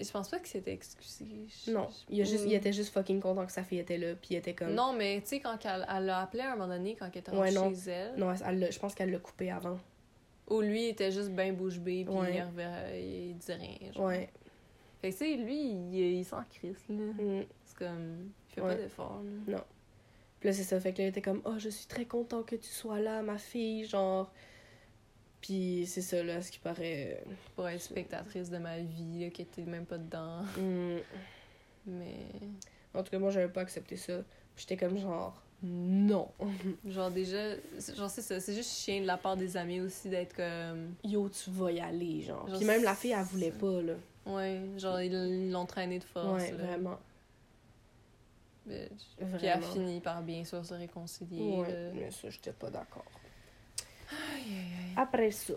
Je 0.00 0.10
pense 0.10 0.28
pas 0.28 0.38
que 0.38 0.48
c'était 0.48 0.72
excusé. 0.72 1.26
Je- 1.66 1.72
Non, 1.72 1.88
il, 2.08 2.20
a 2.20 2.24
juste, 2.24 2.44
il 2.46 2.52
Mm. 2.52 2.56
était 2.56 2.72
juste 2.72 2.92
fucking 2.92 3.20
content 3.20 3.44
que 3.46 3.52
sa 3.52 3.64
fille 3.64 3.78
était 3.80 3.98
là, 3.98 4.14
puis 4.14 4.28
il 4.32 4.36
était 4.36 4.54
comme... 4.54 4.72
Non, 4.74 4.92
mais 4.92 5.20
tu 5.22 5.28
sais, 5.28 5.40
quand 5.40 5.58
elle 5.64 5.86
elle 5.92 6.04
l'a 6.06 6.20
appelé 6.20 6.42
à 6.42 6.52
un 6.52 6.56
moment 6.56 6.68
donné, 6.68 6.94
quand 6.94 7.08
elle 7.12 7.18
était 7.20 7.32
Ouais, 7.32 7.50
non. 7.52 7.70
chez 7.74 7.90
elle, 7.90 8.16
Non, 8.16 8.32
elle 8.32 8.72
je 8.72 8.78
pense 8.78 8.94
qu'elle 8.94 9.10
l'a 9.10 9.18
coupé 9.18 9.50
avant. 9.50 9.78
où 10.50 10.60
lui 10.60 10.84
il 10.84 10.88
était 10.90 11.10
juste 11.10 11.30
ben 11.30 11.54
bouche 11.54 11.78
bée, 11.78 12.04
puis 12.04 12.14
Ouais. 12.14 12.36
il, 12.36 12.42
reverrait- 12.42 13.02
il 13.02 13.36
disait 13.36 13.54
rien. 13.56 13.92
Genre. 13.92 14.06
Ouais. 14.06 14.30
Fait 15.02 15.10
que 15.10 15.16
tu 15.18 15.24
sais, 15.24 15.36
lui, 15.36 15.60
il, 15.72 15.94
il 15.94 16.24
s'en 16.24 16.42
crisse, 16.44 16.84
là. 16.88 16.94
Mm. 16.96 17.44
C'est 17.64 17.76
comme. 17.78 18.30
Il 18.50 18.54
fait 18.54 18.60
Ouais. 18.62 18.68
pas 18.76 18.82
d'effort, 18.82 19.22
là. 19.46 19.64
Puis 20.40 20.48
là, 20.48 20.52
c'est 20.54 20.62
ça. 20.62 20.78
Fait 20.80 20.92
que 20.92 20.98
là, 20.98 21.04
il 21.04 21.08
était 21.08 21.20
comme, 21.22 21.42
oh, 21.44 21.54
je 21.58 21.68
suis 21.68 21.86
très 21.86 22.04
content 22.04 22.42
que 22.44 22.54
tu 22.56 22.68
sois 22.68 23.00
là, 23.00 23.22
ma 23.22 23.38
fille, 23.38 23.84
genre. 23.84 24.32
Puis 25.40 25.84
c'est 25.86 26.02
ça, 26.02 26.22
là, 26.22 26.42
ce 26.42 26.50
qui 26.50 26.58
paraît. 26.58 27.22
Pour 27.54 27.68
être 27.68 27.80
spectatrice 27.80 28.50
de 28.50 28.58
ma 28.58 28.78
vie, 28.78 29.20
là, 29.20 29.30
qui 29.30 29.42
était 29.42 29.62
même 29.62 29.86
pas 29.86 29.98
dedans. 29.98 30.42
euh, 30.58 30.98
mm. 30.98 31.02
Mais. 31.86 32.26
En 32.94 33.02
tout 33.02 33.10
cas, 33.10 33.18
moi, 33.18 33.30
j'avais 33.30 33.48
pas 33.48 33.60
accepté 33.60 33.96
ça. 33.96 34.20
J'étais 34.56 34.76
comme, 34.76 34.98
genre, 34.98 35.40
non. 35.62 36.28
Genre, 36.86 37.10
déjà. 37.10 37.56
Genre, 37.96 38.10
c'est 38.10 38.22
ça. 38.22 38.38
C'est 38.40 38.54
juste 38.54 38.70
chien 38.70 39.00
de 39.00 39.06
la 39.06 39.16
part 39.16 39.36
des 39.36 39.56
amis 39.56 39.80
aussi 39.80 40.08
d'être 40.08 40.34
comme. 40.34 40.94
Yo, 41.04 41.28
tu 41.28 41.50
vas 41.50 41.72
y 41.72 41.80
aller, 41.80 42.22
genre. 42.22 42.46
Genre, 42.48 42.58
Puis 42.58 42.66
même 42.66 42.84
la 42.84 42.94
fille, 42.94 43.12
elle 43.12 43.24
voulait 43.24 43.50
pas, 43.50 43.82
là. 43.82 43.94
Ouais, 44.26 44.60
genre, 44.76 45.00
ils 45.00 45.50
l'ont 45.50 45.66
traîné 45.66 45.98
de 45.98 46.04
force. 46.04 46.42
ouais, 46.42 46.52
là. 46.52 46.64
vraiment. 46.64 46.98
Bitch. 48.66 49.16
Puis 49.16 49.46
elle 49.46 49.50
a 49.50 49.60
fini 49.60 50.00
par 50.00 50.22
bien 50.22 50.44
sûr 50.44 50.64
se 50.64 50.74
réconcilier. 50.74 51.40
Ouais, 51.40 51.72
là. 51.72 51.90
mais 51.94 52.10
ça, 52.10 52.28
j'étais 52.28 52.52
pas 52.52 52.70
d'accord. 52.70 53.04
Aïe, 54.10 54.42
aïe, 54.44 54.52
aïe. 54.54 54.92
Après 54.96 55.30
ça, 55.30 55.54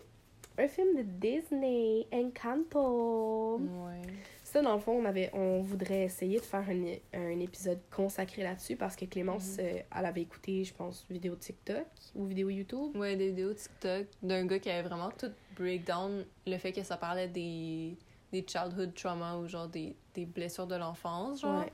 un 0.57 0.67
film 0.67 0.95
de 0.97 1.03
Disney, 1.03 2.05
Encanto. 2.11 3.57
Ouais. 3.59 4.01
Ça, 4.43 4.61
dans 4.61 4.73
le 4.73 4.79
fond, 4.81 4.91
on, 5.01 5.05
avait, 5.05 5.29
on 5.33 5.61
voudrait 5.61 6.03
essayer 6.03 6.37
de 6.37 6.43
faire 6.43 6.65
un, 6.69 6.95
un 7.17 7.39
épisode 7.39 7.79
consacré 7.95 8.43
là-dessus 8.43 8.75
parce 8.75 8.95
que 8.97 9.05
Clémence, 9.05 9.57
Mhm. 9.57 9.65
euh, 9.65 9.79
elle 9.97 10.05
avait 10.05 10.21
écouté, 10.23 10.63
je 10.65 10.73
pense, 10.73 11.05
vidéo 11.09 11.35
TikTok 11.35 11.85
ou 12.15 12.25
vidéo 12.25 12.49
YouTube. 12.49 12.95
Ouais, 12.97 13.15
des 13.15 13.27
vidéos 13.29 13.53
TikTok 13.53 14.07
d'un 14.21 14.45
gars 14.45 14.59
qui 14.59 14.69
avait 14.69 14.87
vraiment 14.87 15.09
tout 15.11 15.31
breakdown 15.55 16.25
le 16.45 16.57
fait 16.57 16.73
que 16.73 16.83
ça 16.83 16.97
parlait 16.97 17.29
des, 17.29 17.95
des 18.33 18.45
childhood 18.45 18.93
trauma 18.93 19.37
ou 19.37 19.47
genre 19.47 19.69
des, 19.69 19.95
des 20.13 20.25
blessures 20.25 20.67
de 20.67 20.75
l'enfance, 20.75 21.41
genre. 21.41 21.61
Ouais. 21.61 21.71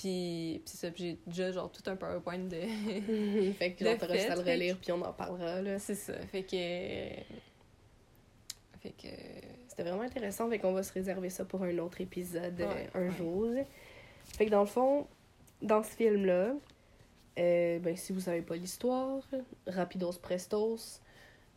Puis, 0.00 0.62
puis 0.64 0.72
c'est 0.72 0.86
ça, 0.86 0.92
j'ai 0.94 1.18
déjà 1.26 1.52
genre 1.52 1.70
tout 1.70 1.82
un 1.90 1.96
PowerPoint 1.96 2.38
de. 2.38 3.52
fait 3.58 3.72
que 3.72 3.84
genre, 3.84 3.98
t'auras 3.98 4.14
juste 4.14 4.30
à 4.30 4.36
le 4.36 4.40
relire 4.40 4.78
puis 4.78 4.92
on 4.92 5.02
en 5.02 5.12
parlera, 5.12 5.60
là. 5.60 5.78
c'est 5.78 5.94
ça. 5.94 6.14
Fait 6.32 6.42
que. 6.42 6.56
Fait 8.80 8.90
que. 8.90 9.08
C'était 9.68 9.82
vraiment 9.82 10.02
intéressant, 10.02 10.48
fait 10.48 10.58
qu'on 10.58 10.72
va 10.72 10.82
se 10.82 10.92
réserver 10.92 11.28
ça 11.28 11.44
pour 11.44 11.62
un 11.62 11.76
autre 11.78 12.00
épisode 12.00 12.60
euh, 12.60 12.66
Ouais, 12.66 12.90
un 12.94 13.08
ouais. 13.08 13.16
jour. 13.16 13.46
Fait 14.24 14.46
que 14.46 14.50
dans 14.50 14.60
le 14.60 14.66
fond, 14.66 15.06
dans 15.60 15.82
ce 15.82 15.90
film-là, 15.90 16.54
euh, 17.38 17.78
ben, 17.78 17.96
si 17.96 18.12
vous 18.12 18.20
savez 18.20 18.42
pas 18.42 18.56
l'histoire, 18.56 19.22
Rapidos 19.66 20.18
Prestos, 20.20 21.00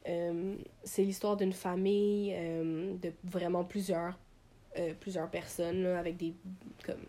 euh, 0.08 0.56
c'est 0.84 1.04
l'histoire 1.04 1.38
d'une 1.38 1.54
famille 1.54 2.34
euh, 2.36 2.96
de 3.02 3.14
vraiment 3.24 3.64
plusieurs, 3.64 4.18
plusieurs 5.00 5.30
personnes 5.30 5.84
là, 5.84 6.00
avec 6.00 6.18
des 6.18 6.34
comme 6.86 7.06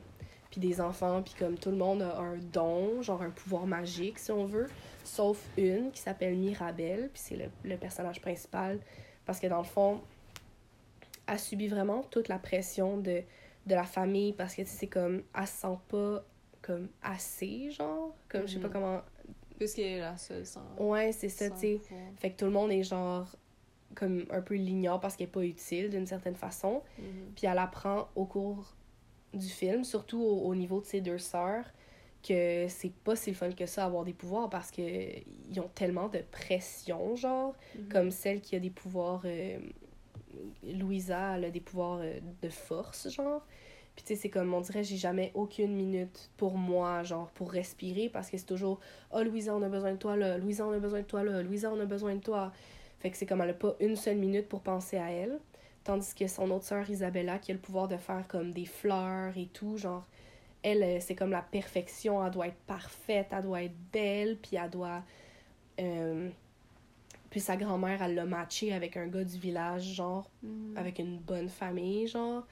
puis 0.55 0.61
des 0.69 0.81
enfants 0.81 1.21
puis 1.23 1.35
comme 1.37 1.59
tout 1.59 1.71
le 1.73 1.77
monde 1.77 2.01
a 2.03 2.17
un 2.21 2.37
don 2.37 3.03
genre 3.03 3.21
un 3.23 3.31
pouvoir 3.31 3.67
magique 3.67 4.21
si 4.21 4.31
on 4.31 4.45
veut 4.47 4.69
sauf 5.03 5.43
une 5.57 5.91
qui 5.91 6.01
s'appelle 6.01 6.37
Mirabelle 6.37 7.11
puis 7.13 7.21
c'est 7.25 7.37
le, 7.37 7.47
le 7.65 7.77
personnage 7.77 8.21
principal 8.21 8.79
parce 9.27 9.41
que 9.41 9.49
dans 9.49 9.59
le 9.59 9.65
fond 9.65 10.01
elle 11.27 11.39
subit 11.41 11.67
vraiment 11.69 12.03
toute 12.05 12.29
la 12.29 12.39
pression 12.39 12.99
de, 12.99 13.23
de 13.67 13.75
la 13.75 13.85
famille 13.85 14.33
parce 14.33 14.55
que 14.55 14.63
c'est 14.65 14.87
comme 14.87 15.23
elle 15.37 15.47
se 15.47 15.53
sent 15.63 15.79
pas 15.89 16.23
comme 16.63 16.89
assez 17.03 17.71
genre 17.73 18.15
comme 18.29 18.47
je 18.47 18.55
sais 18.55 18.61
pas 18.61 18.69
Mhm. 18.69 18.73
comment 18.73 19.01
Puisqu'elle 19.59 19.85
est 19.85 20.01
la 20.01 20.17
seule 20.17 20.47
sans. 20.47 20.63
ouais 20.79 21.11
c'est 21.13 21.29
ça 21.29 21.51
tu 21.51 21.59
sais 21.59 21.81
fait 22.17 22.31
que 22.31 22.37
tout 22.39 22.45
le 22.45 22.51
monde 22.53 22.71
est 22.73 22.83
genre 22.85 23.27
comme 23.97 24.25
un 24.31 24.41
peu 24.41 24.55
l'ignore 24.55 25.01
parce 25.01 25.17
qu'elle 25.17 25.27
est 25.29 25.31
pas 25.31 25.43
utile 25.45 25.91
d'une 25.91 26.07
certaine 26.07 26.35
façon 26.37 26.83
Mhm. 26.99 27.33
puis 27.37 27.47
elle 27.47 27.59
apprend 27.59 28.09
au 28.15 28.25
cours 28.25 28.75
du 29.35 29.49
film 29.49 29.85
surtout 29.85 30.21
au, 30.23 30.41
au 30.49 30.55
niveau 30.55 30.81
de 30.81 30.87
ses 30.87 31.01
deux 31.01 31.19
sœurs 31.19 31.65
que 32.27 32.67
c'est 32.69 32.93
pas 33.05 33.17
si 33.17 33.35
fun 33.35 33.51
que 33.53 33.67
ça 33.67 33.85
avoir 33.85 34.05
des 34.05 34.15
pouvoirs 34.15 34.49
parce 34.49 34.71
que 34.71 34.81
ils 34.83 35.61
ont 35.61 35.71
tellement 35.75 36.09
de 36.09 36.21
pression 36.31 37.17
genre 37.17 37.55
Mhm. 37.77 37.89
comme 37.89 38.11
celle 38.11 38.41
qui 38.41 38.57
a 38.57 38.61
des 38.61 38.71
pouvoirs 38.71 39.23
euh, 39.27 39.59
Louisa 40.63 41.37
elle 41.37 41.45
a 41.47 41.51
des 41.51 41.61
pouvoirs 41.61 42.01
euh, 42.03 42.19
de 42.43 42.49
force 42.49 43.09
genre 43.11 43.43
Puis 43.95 44.05
tu 44.05 44.15
sais, 44.15 44.23
c'est 44.23 44.29
comme, 44.31 44.53
on 44.55 44.61
dirait, 44.61 44.83
j'ai 44.83 44.97
jamais 44.97 45.31
aucune 45.35 45.73
minute 45.73 46.29
pour 46.37 46.57
moi, 46.59 47.05
genre, 47.05 47.31
pour 47.31 47.53
respirer, 47.53 48.09
parce 48.09 48.29
que 48.29 48.37
c'est 48.37 48.45
toujours, 48.45 48.81
oh, 49.13 49.23
Louisa, 49.23 49.55
on 49.55 49.63
a 49.63 49.69
besoin 49.69 49.93
de 49.93 49.99
toi 49.99 50.17
là, 50.17 50.37
Louisa, 50.37 50.67
on 50.67 50.73
a 50.73 50.81
besoin 50.81 51.03
de 51.03 51.07
toi 51.07 51.23
là, 51.23 51.43
Louisa, 51.45 51.71
on 51.71 51.79
a 51.79 51.85
besoin 51.85 52.17
de 52.17 52.21
toi. 52.21 52.51
Fait 52.99 53.11
que 53.13 53.17
c'est 53.17 53.25
comme, 53.27 53.41
elle 53.43 53.51
a 53.51 53.55
pas 53.55 53.77
une 53.79 53.95
seule 53.95 54.17
minute 54.17 54.49
pour 54.49 54.63
penser 54.63 54.97
à 54.97 55.13
elle. 55.13 55.39
Tandis 55.85 56.15
que 56.15 56.27
son 56.27 56.51
autre 56.51 56.65
sœur, 56.65 56.89
Isabella, 56.89 57.39
qui 57.39 57.51
a 57.51 57.55
le 57.55 57.61
pouvoir 57.61 57.89
de 57.89 57.97
faire 57.97 58.27
comme 58.27 58.53
des 58.53 58.65
fleurs 58.65 59.37
et 59.37 59.47
tout, 59.47 59.77
genre, 59.77 60.05
elle, 60.63 60.83
euh, 60.83 60.99
c'est 61.01 61.15
comme 61.15 61.31
la 61.31 61.43
perfection, 61.43 62.25
elle 62.25 62.33
doit 62.33 62.47
être 62.49 62.61
parfaite, 62.67 63.27
elle 63.33 63.43
doit 63.43 63.63
être 63.63 63.77
belle, 63.93 64.39
puis 64.39 64.57
elle 64.57 64.71
doit. 64.71 65.03
euh, 65.81 66.31
Puis 67.31 67.41
sa 67.41 67.57
grand-mère, 67.57 68.01
elle 68.03 68.15
l'a 68.15 68.25
matché 68.25 68.73
avec 68.73 68.97
un 68.97 69.09
gars 69.09 69.25
du 69.25 69.37
village, 69.39 69.83
genre, 69.83 70.31
Mm. 70.43 70.77
avec 70.79 70.99
une 71.01 71.19
bonne 71.19 71.49
famille, 71.49 72.07
genre. 72.07 72.47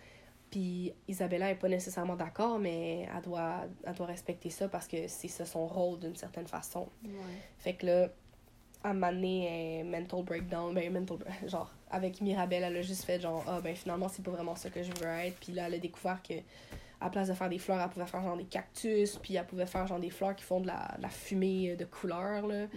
Puis 0.51 0.92
Isabella 1.09 1.51
est 1.51 1.55
pas 1.55 1.68
nécessairement 1.68 2.16
d'accord, 2.16 2.59
mais 2.59 3.09
elle 3.14 3.23
doit, 3.23 3.61
elle 3.85 3.95
doit 3.95 4.07
respecter 4.07 4.51
ça 4.51 4.68
parce 4.68 4.87
que 4.88 5.07
c'est 5.09 5.29
ça 5.29 5.47
son 5.47 5.66
rôle 5.66 5.99
d'une 6.01 6.16
certaine 6.16 6.47
façon. 6.49 6.88
Ouais. 7.05 7.11
Fait 7.59 7.75
que 7.75 7.87
là, 7.87 8.09
à 8.85 8.90
un 8.90 8.95
moment 8.95 9.12
donné, 9.12 9.81
elle, 9.81 9.87
mental 9.87 10.23
breakdown, 10.25 10.75
ben 10.75 10.92
mental, 10.92 11.18
genre, 11.47 11.71
avec 11.90 12.21
Mirabelle, 12.21 12.64
elle 12.64 12.77
a 12.77 12.83
juste 12.83 13.05
fait 13.05 13.21
genre, 13.21 13.45
ah 13.47 13.61
ben 13.61 13.75
finalement, 13.77 14.09
c'est 14.09 14.25
pas 14.25 14.31
vraiment 14.33 14.57
ça 14.57 14.71
que 14.71 14.83
je 14.83 14.90
veux 14.92 15.07
être. 15.07 15.37
Puis 15.38 15.53
là, 15.53 15.66
elle 15.66 15.75
a 15.75 15.79
découvert 15.79 16.21
que 16.23 16.35
à 17.01 17.11
place 17.11 17.29
de 17.29 17.35
faire 17.35 17.49
des 17.49 17.59
fleurs, 17.59 17.81
elle 17.81 17.88
pouvait 17.88 18.07
faire 18.07 18.23
genre 18.23 18.37
des 18.37 18.45
cactus, 18.45 19.16
puis 19.16 19.35
elle 19.35 19.45
pouvait 19.45 19.66
faire 19.66 19.87
genre 19.88 19.99
des 19.99 20.11
fleurs 20.11 20.37
qui 20.37 20.45
font 20.45 20.61
de 20.61 20.68
la, 20.68 20.95
de 20.97 21.03
la 21.03 21.09
fumée 21.09 21.75
de 21.75 21.85
couleur, 21.85 22.47
là. 22.47 22.66
Mm. 22.66 22.71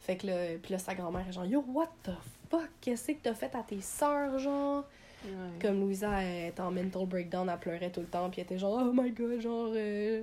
Fait 0.00 0.16
que 0.16 0.26
là, 0.26 0.34
puis 0.62 0.72
là, 0.72 0.78
sa 0.78 0.94
grand-mère 0.94 1.26
est 1.26 1.32
genre, 1.32 1.46
yo, 1.46 1.64
what 1.68 1.88
the 2.02 2.10
fuck, 2.50 2.68
qu'est-ce 2.80 3.12
que 3.12 3.18
t'as 3.22 3.34
fait 3.34 3.54
à 3.54 3.62
tes 3.62 3.80
sœurs, 3.80 4.38
genre? 4.38 4.84
Ouais. 5.24 5.30
Comme 5.60 5.80
Louisa 5.80 6.22
elle 6.22 6.48
était 6.48 6.60
en 6.60 6.70
mental 6.70 7.06
breakdown, 7.06 7.48
elle 7.50 7.58
pleurait 7.58 7.90
tout 7.90 8.00
le 8.00 8.06
temps, 8.06 8.28
puis 8.30 8.40
elle 8.40 8.46
était 8.46 8.58
genre, 8.58 8.82
oh 8.82 8.92
my 8.92 9.10
god, 9.12 9.40
genre. 9.40 9.72
euh. 9.74 10.22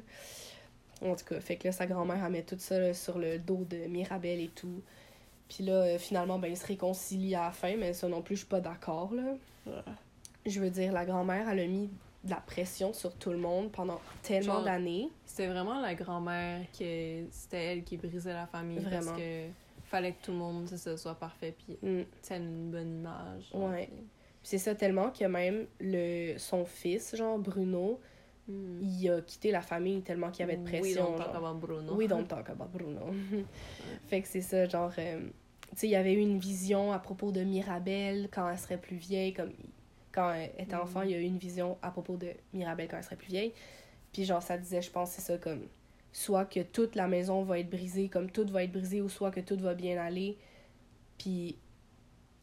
En 1.02 1.15
tout 1.15 1.26
cas, 1.26 1.39
fait 1.39 1.58
que 1.58 1.67
là, 1.67 1.71
sa 1.71 1.86
grand-mère, 1.86 2.23
elle 2.23 2.32
met 2.32 2.41
tout 2.41 2.56
ça 2.58 2.80
là, 2.80 2.93
sur 2.93 3.19
le 3.19 3.38
dos 3.38 3.63
de 3.69 3.88
Mirabelle 3.88 4.39
et 4.39 4.50
tout. 4.50 4.82
Puis 5.49 5.63
là, 5.63 5.73
euh, 5.73 5.97
finalement, 5.97 6.39
ben, 6.39 6.47
ils 6.49 6.57
se 6.57 6.65
réconcilient 6.65 7.36
à 7.36 7.45
la 7.45 7.51
fin, 7.51 7.75
mais 7.77 7.93
ça 7.93 8.07
non 8.07 8.21
plus, 8.21 8.36
je 8.36 8.39
suis 8.41 8.47
pas 8.49 8.60
d'accord, 8.60 9.13
là. 9.13 9.36
Je 10.45 10.60
veux 10.60 10.69
dire, 10.69 10.91
la 10.93 11.05
grand-mère, 11.05 11.49
elle 11.49 11.60
a 11.60 11.67
mis 11.67 11.89
de 12.23 12.29
la 12.29 12.38
pression 12.38 12.93
sur 12.93 13.13
tout 13.15 13.31
le 13.31 13.38
monde 13.38 13.71
pendant 13.71 13.99
tellement 14.23 14.62
d'années. 14.62 15.10
C'était 15.25 15.47
vraiment 15.47 15.79
la 15.81 15.93
grand-mère 15.95 16.62
qui. 16.73 17.25
C'était 17.31 17.63
elle 17.65 17.83
qui 17.83 17.97
brisait 17.97 18.33
la 18.33 18.47
famille. 18.47 18.79
Vraiment. 18.79 19.05
Parce 19.05 19.17
que 19.19 19.45
fallait 19.86 20.13
que 20.13 20.23
tout 20.25 20.31
le 20.31 20.38
monde 20.38 20.67
ça, 20.67 20.97
soit 20.97 21.15
parfait. 21.15 21.53
Puis, 21.65 21.77
Mm. 21.81 22.03
c'est 22.21 22.38
une 22.38 22.71
bonne 22.71 22.99
image. 22.99 23.49
genre, 23.53 23.69
Ouais. 23.69 23.86
puis- 23.88 23.95
Puis 23.95 24.51
c'est 24.51 24.57
ça 24.60 24.75
tellement 24.75 25.12
que 25.12 25.25
même 25.25 25.65
le, 25.81 26.38
son 26.38 26.63
fils, 26.65 27.15
genre 27.15 27.38
Bruno, 27.38 27.99
Mm. 28.47 28.79
il 28.81 29.10
a 29.10 29.21
quitté 29.21 29.51
la 29.51 29.62
famille 29.62 30.01
tellement 30.01 30.31
qu'il 30.31 30.39
y 30.39 30.43
avait 30.43 30.57
de 30.57 30.63
We 30.63 30.79
pression. 30.81 31.03
don't 31.03 31.17
talk 31.17 31.36
about 31.36 31.60
Bruno. 31.60 31.95
We 31.95 32.07
don't 32.07 32.25
talk 32.27 32.49
about 32.49 32.69
Bruno. 32.71 33.12
fait 34.07 34.21
que 34.21 34.27
c'est 34.27 34.41
ça, 34.41 34.65
genre, 34.67 34.91
euh, 34.97 35.19
tu 35.71 35.75
sais, 35.75 35.88
il 35.88 35.91
y 35.91 35.95
avait 35.95 36.13
eu 36.13 36.19
une 36.19 36.39
vision 36.39 36.91
à 36.93 36.99
propos 36.99 37.31
de 37.31 37.41
Mirabelle 37.41 38.29
quand 38.31 38.49
elle 38.49 38.57
serait 38.57 38.77
plus 38.79 38.95
vieille, 38.95 39.33
comme 39.33 39.51
quand 40.13 40.31
elle 40.31 40.51
était 40.57 40.75
Mhm. 40.75 40.81
enfant, 40.81 41.01
il 41.01 41.12
y 41.12 41.13
a 41.15 41.17
eu 41.19 41.23
une 41.23 41.38
vision 41.38 41.77
à 41.81 41.91
propos 41.91 42.15
de 42.15 42.29
Mirabelle 42.53 42.88
quand 42.89 42.97
elle 42.97 43.03
serait 43.03 43.15
plus 43.17 43.27
vieille. 43.29 43.53
Puis 44.13 44.23
genre, 44.23 44.41
ça 44.41 44.57
disait, 44.57 44.81
je 44.81 44.89
pense, 44.91 45.12
c'est 45.12 45.21
ça, 45.21 45.38
comme, 45.38 45.67
soit 46.13 46.45
que 46.45 46.62
toute 46.62 46.95
la 46.95 47.07
maison 47.07 47.43
va 47.43 47.60
être 47.60 47.69
brisée, 47.69 48.07
comme 48.07 48.31
tout 48.31 48.47
va 48.49 48.63
être 48.63 48.71
brisé, 48.71 49.01
ou 49.01 49.10
soit 49.10 49.29
que 49.29 49.41
tout 49.41 49.57
va 49.57 49.73
bien 49.75 49.97
aller. 50.01 50.38
Puis, 51.17 51.57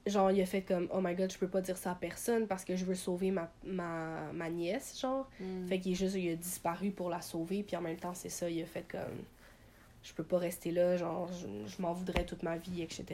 genre, 0.07 0.31
il 0.31 0.41
a 0.41 0.47
fait 0.47 0.63
comme, 0.63 0.89
oh 0.93 1.01
my 1.03 1.15
god, 1.15 1.33
je 1.33 1.39
peux 1.39 1.49
pas 1.49 1.61
dire 1.61 1.77
ça 1.77 1.93
à 1.93 1.95
personne 1.95 2.47
parce 2.47 2.65
que 2.65 2.77
je 2.77 2.85
veux 2.85 2.95
sauver 2.95 3.31
ma, 3.31 3.51
ma, 3.65 4.33
ma 4.33 4.51
nièce, 4.51 4.99
genre. 5.01 5.29
Mm. 5.41 5.67
Fait 5.69 5.79
qu'il 5.79 5.93
est 5.93 5.97
juste, 5.97 6.17
il 6.17 6.31
a 6.31 6.37
disparu 6.37 6.91
pour 6.91 7.09
la 7.09 7.21
sauver, 7.21 7.63
puis 7.63 7.77
en 7.77 7.81
même 7.81 7.97
temps, 7.97 8.15
c'est 8.15 8.29
ça, 8.29 8.49
il 8.49 8.63
a 8.63 8.67
fait 8.67 8.85
comme. 8.89 9.23
Je 10.03 10.13
peux 10.13 10.25
pas 10.25 10.39
rester 10.39 10.71
là, 10.71 10.99
genre, 10.99 11.31
je, 11.33 11.47
je 11.67 11.81
m'en 11.81 11.95
voudrais 11.95 12.27
toute 12.27 12.43
ma 12.43 12.59
vie, 12.59 12.83
etc. 12.83 13.05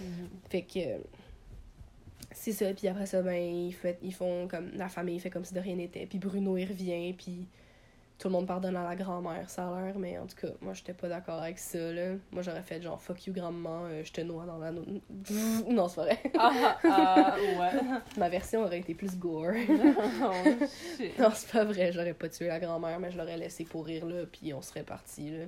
Mhm. 0.00 0.28
Fait 0.50 0.62
que. 0.62 0.80
C'est 2.32 2.52
ça, 2.52 2.72
puis 2.74 2.88
après 2.88 3.06
ça, 3.06 3.22
ben, 3.22 3.40
ils, 3.40 3.72
fait, 3.72 3.98
ils 4.02 4.14
font 4.14 4.48
comme. 4.48 4.70
La 4.74 4.88
famille 4.88 5.20
fait 5.20 5.30
comme 5.30 5.44
si 5.44 5.54
de 5.54 5.60
rien 5.60 5.76
n'était, 5.76 6.06
puis 6.06 6.18
Bruno, 6.18 6.56
il 6.56 6.66
revient, 6.66 7.12
puis 7.12 7.46
tout 8.18 8.28
le 8.28 8.32
monde 8.32 8.46
pardonne 8.46 8.76
à 8.76 8.84
la 8.84 8.94
grand-mère, 8.96 9.50
ça 9.50 9.68
a 9.68 9.82
l'air, 9.82 9.98
mais 9.98 10.16
en 10.18 10.26
tout 10.26 10.36
cas, 10.36 10.52
moi, 10.62 10.72
j'étais 10.72 10.94
pas 10.94 11.08
d'accord 11.08 11.42
avec 11.42 11.58
ça, 11.58 11.78
là. 11.92 12.12
Moi, 12.30 12.42
j'aurais 12.42 12.62
fait 12.62 12.80
genre, 12.80 13.00
fuck 13.02 13.26
you, 13.26 13.32
grand-maman, 13.34 13.86
euh, 13.86 14.04
je 14.04 14.12
te 14.12 14.20
noie 14.20 14.46
dans 14.46 14.58
la. 14.58 14.70
no- 14.70 14.84
non, 15.68 15.88
c'est 15.88 15.96
pas 15.96 16.02
vrai. 16.04 16.22
Ah, 16.38 16.78
ah, 16.84 17.36
ouais. 17.58 17.80
Ma 18.18 18.28
version 18.28 18.62
aurait 18.62 18.78
été 18.78 18.94
plus 18.94 19.18
gore. 19.18 19.52
oh, 20.22 20.64
shit. 20.96 21.18
Non, 21.18 21.30
c'est 21.34 21.50
pas 21.50 21.64
vrai, 21.64 21.90
j'aurais 21.92 22.14
pas 22.14 22.28
tué 22.28 22.46
la 22.46 22.60
grand-mère, 22.60 23.00
mais 23.00 23.10
je 23.10 23.18
l'aurais 23.18 23.36
laissé 23.36 23.64
pourrir 23.64 24.06
là, 24.06 24.24
puis 24.30 24.54
on 24.54 24.62
serait 24.62 24.84
parti 24.84 25.30
là. 25.30 25.44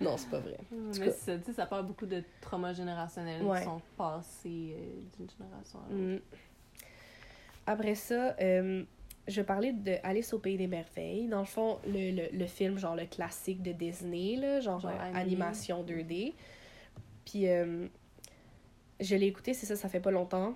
non, 0.00 0.16
c'est 0.16 0.28
pas 0.30 0.40
vrai. 0.40 0.58
Mais 0.70 0.92
c'est 0.92 1.10
ça, 1.12 1.38
tu 1.38 1.44
sais, 1.46 1.52
ça 1.54 1.66
parle 1.66 1.86
beaucoup 1.86 2.06
de 2.06 2.22
traumas 2.42 2.72
générationnels 2.74 3.42
Ouais. 3.42 3.58
qui 3.60 3.64
sont 3.64 3.80
passés 3.96 4.76
euh, 4.76 5.00
d'une 5.16 5.30
génération 5.30 5.78
à 5.78 5.92
l'autre. 5.92 6.02
Mm. 6.16 6.20
Après 7.70 7.94
ça, 7.94 8.34
euh, 8.40 8.82
je 9.28 9.42
parler 9.42 9.72
de 9.72 9.94
Alice 10.02 10.32
au 10.32 10.40
Pays 10.40 10.56
des 10.56 10.66
Merveilles. 10.66 11.28
Dans 11.28 11.38
le 11.38 11.44
fond, 11.44 11.78
le, 11.86 12.10
le, 12.10 12.36
le 12.36 12.46
film, 12.46 12.78
genre 12.78 12.96
le 12.96 13.06
classique 13.06 13.62
de 13.62 13.70
Disney, 13.70 14.34
là, 14.34 14.58
genre, 14.58 14.84
animation 15.14 15.84
2D. 15.84 16.32
Puis, 17.24 17.48
euh, 17.48 17.86
je 18.98 19.14
l'ai 19.14 19.26
écouté, 19.28 19.54
c'est 19.54 19.66
ça, 19.66 19.76
ça 19.76 19.88
fait 19.88 20.00
pas 20.00 20.10
longtemps. 20.10 20.54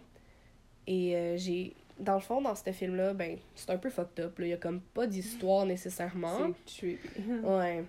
Et 0.88 1.14
euh, 1.14 1.36
j'ai. 1.36 1.76
Dans 2.00 2.14
le 2.14 2.20
fond, 2.20 2.40
dans 2.42 2.56
ce 2.56 2.72
film-là, 2.72 3.14
ben, 3.14 3.38
c'est 3.54 3.70
un 3.70 3.78
peu 3.78 3.90
fucked 3.90 4.18
up. 4.18 4.36
là. 4.40 4.46
Il 4.46 4.50
y 4.50 4.52
a 4.52 4.56
comme 4.56 4.80
pas 4.80 5.06
d'histoire 5.06 5.64
nécessairement. 5.74 6.50
C'est. 6.66 6.98
Ouais. 7.44 7.84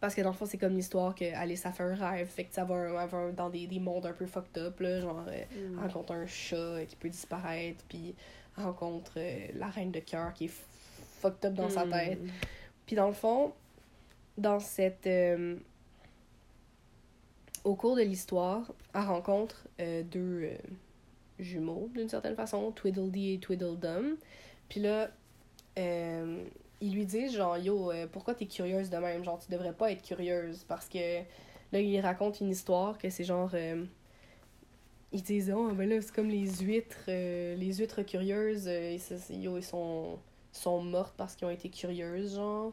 Parce 0.00 0.14
que 0.14 0.22
dans 0.22 0.30
le 0.30 0.34
fond, 0.34 0.46
c'est 0.46 0.56
comme 0.56 0.74
l'histoire 0.74 1.14
que 1.14 1.34
Alice 1.34 1.66
a 1.66 1.72
fait 1.72 1.82
un 1.82 1.94
rêve. 1.94 2.26
Fait 2.28 2.44
que 2.44 2.54
ça 2.54 2.64
va, 2.64 3.02
elle 3.02 3.08
va 3.08 3.32
dans 3.32 3.50
des, 3.50 3.66
des 3.66 3.78
mondes 3.78 4.06
un 4.06 4.12
peu 4.14 4.26
fucked 4.26 4.56
up, 4.56 4.80
là. 4.80 5.00
Genre, 5.00 5.24
euh, 5.28 5.42
elle 5.54 5.60
Mm. 5.72 5.78
rencontre 5.78 6.12
un 6.12 6.26
chat 6.26 6.84
qui 6.88 6.96
peut 6.96 7.10
disparaître, 7.10 7.84
puis 7.88 8.14
elle 8.56 8.64
rencontre 8.64 9.12
euh, 9.18 9.48
la 9.56 9.66
reine 9.68 9.90
de 9.92 10.00
cœur 10.00 10.32
qui 10.32 10.46
est 10.46 10.52
fucked 11.20 11.44
up 11.44 11.54
dans 11.54 11.68
sa 11.68 11.84
Mm. 11.84 11.90
tête. 11.90 12.18
Puis 12.86 12.96
dans 12.96 13.08
le 13.08 13.12
fond, 13.14 13.52
dans 14.38 14.58
cette. 14.58 15.06
euh, 15.06 15.56
au 17.64 17.74
cours 17.74 17.94
de 17.96 18.00
l'histoire, 18.02 18.72
elle 18.94 19.02
rencontre 19.02 19.66
euh, 19.80 20.02
deux 20.02 20.48
jumeaux, 21.38 21.90
d'une 21.94 22.08
certaine 22.08 22.34
façon, 22.34 22.70
Tweedledee 22.72 23.34
et 23.34 23.38
Tweedledum. 23.38 24.16
Puis 24.70 24.80
là, 24.80 25.10
ils 26.80 26.94
lui 26.94 27.06
disent 27.06 27.34
genre, 27.36 27.58
yo, 27.58 27.90
euh, 27.92 28.06
pourquoi 28.10 28.34
t'es 28.34 28.46
curieuse 28.46 28.90
de 28.90 28.96
même? 28.98 29.24
Genre, 29.24 29.38
tu 29.38 29.50
devrais 29.50 29.72
pas 29.72 29.92
être 29.92 30.02
curieuse. 30.02 30.64
Parce 30.68 30.88
que 30.88 30.98
là, 31.72 31.80
ils 31.80 32.00
racontent 32.00 32.38
une 32.40 32.50
histoire 32.50 32.98
que 32.98 33.10
c'est 33.10 33.24
genre. 33.24 33.50
euh, 33.54 33.84
ils 35.12 35.22
disent, 35.22 35.52
oh, 35.54 35.72
ben 35.72 35.88
là, 35.88 36.00
c'est 36.00 36.14
comme 36.14 36.28
les 36.28 36.46
huîtres. 36.60 36.96
euh, 37.08 37.56
les 37.56 37.74
huîtres 37.74 38.02
curieuses, 38.02 38.66
euh, 38.68 38.96
yo, 39.30 39.56
ils 39.58 39.62
sont, 39.64 40.18
sont 40.52 40.82
mortes 40.82 41.14
parce 41.16 41.34
qu'ils 41.36 41.46
ont 41.46 41.50
été 41.50 41.68
curieuses, 41.70 42.36
genre. 42.36 42.72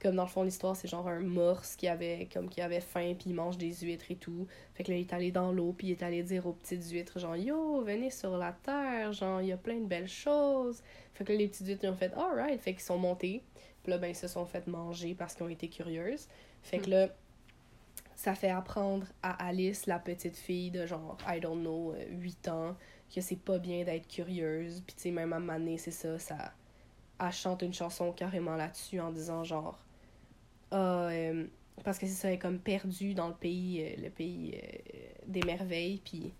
Comme 0.00 0.14
dans 0.14 0.24
le 0.24 0.28
fond, 0.28 0.44
l'histoire, 0.44 0.76
c'est 0.76 0.86
genre 0.86 1.08
un 1.08 1.20
morse 1.20 1.74
qui 1.74 1.88
avait, 1.88 2.28
comme, 2.32 2.48
qui 2.48 2.60
avait 2.60 2.80
faim, 2.80 3.14
puis 3.18 3.30
il 3.30 3.34
mange 3.34 3.58
des 3.58 3.74
huîtres 3.74 4.10
et 4.10 4.16
tout. 4.16 4.46
Fait 4.74 4.84
que 4.84 4.92
là, 4.92 4.96
il 4.96 5.00
est 5.00 5.12
allé 5.12 5.32
dans 5.32 5.50
l'eau, 5.50 5.74
puis 5.76 5.88
il 5.88 5.90
est 5.90 6.02
allé 6.02 6.22
dire 6.22 6.46
aux 6.46 6.52
petites 6.52 6.88
huîtres, 6.90 7.18
genre, 7.18 7.36
yo, 7.36 7.82
venez 7.82 8.10
sur 8.10 8.36
la 8.36 8.52
terre, 8.52 9.12
genre, 9.12 9.40
il 9.42 9.48
y 9.48 9.52
a 9.52 9.56
plein 9.56 9.78
de 9.80 9.86
belles 9.86 10.08
choses. 10.08 10.82
Fait 11.14 11.24
que 11.24 11.32
là, 11.32 11.38
les 11.38 11.48
petites 11.48 11.66
huîtres, 11.66 11.84
ils 11.84 11.90
ont 11.90 11.96
fait, 11.96 12.12
alright, 12.14 12.60
fait 12.60 12.74
qu'ils 12.74 12.82
sont 12.82 12.98
montés. 12.98 13.42
Puis 13.82 13.90
là, 13.90 13.98
ben, 13.98 14.08
ils 14.08 14.16
se 14.16 14.28
sont 14.28 14.46
fait 14.46 14.66
manger 14.66 15.14
parce 15.14 15.34
qu'ils 15.34 15.46
ont 15.46 15.48
été 15.48 15.68
curieuses. 15.68 16.28
Fait 16.62 16.78
que 16.78 16.90
là, 16.90 17.08
ça 18.18 18.34
fait 18.34 18.50
apprendre 18.50 19.06
à 19.22 19.46
Alice, 19.46 19.86
la 19.86 19.98
petite 19.98 20.36
fille 20.36 20.70
de 20.70 20.86
genre, 20.86 21.16
I 21.28 21.40
don't 21.40 21.60
know, 21.60 21.92
euh, 21.92 22.04
8 22.10 22.48
ans, 22.48 22.76
que 23.14 23.20
c'est 23.20 23.38
pas 23.38 23.58
bien 23.58 23.84
d'être 23.84 24.08
curieuse. 24.08 24.82
Puis 24.86 24.96
tu 24.96 25.02
sais, 25.02 25.10
même 25.10 25.32
à 25.32 25.38
Mané, 25.38 25.78
c'est 25.78 25.92
ça, 25.92 26.18
ça. 26.18 26.52
Elle 27.20 27.32
chante 27.32 27.62
une 27.62 27.72
chanson 27.72 28.12
carrément 28.12 28.56
là-dessus 28.56 29.00
en 29.00 29.12
disant 29.12 29.44
genre. 29.44 29.84
Euh, 30.72 31.46
parce 31.84 31.98
que 31.98 32.06
c'est 32.06 32.12
ça, 32.12 32.28
elle 32.28 32.34
est 32.34 32.38
comme 32.38 32.58
perdue 32.58 33.14
dans 33.14 33.28
le 33.28 33.34
pays, 33.34 33.82
euh, 33.82 34.02
le 34.02 34.10
pays 34.10 34.54
euh, 34.54 34.98
des 35.26 35.42
merveilles. 35.42 36.00
Puis 36.04 36.32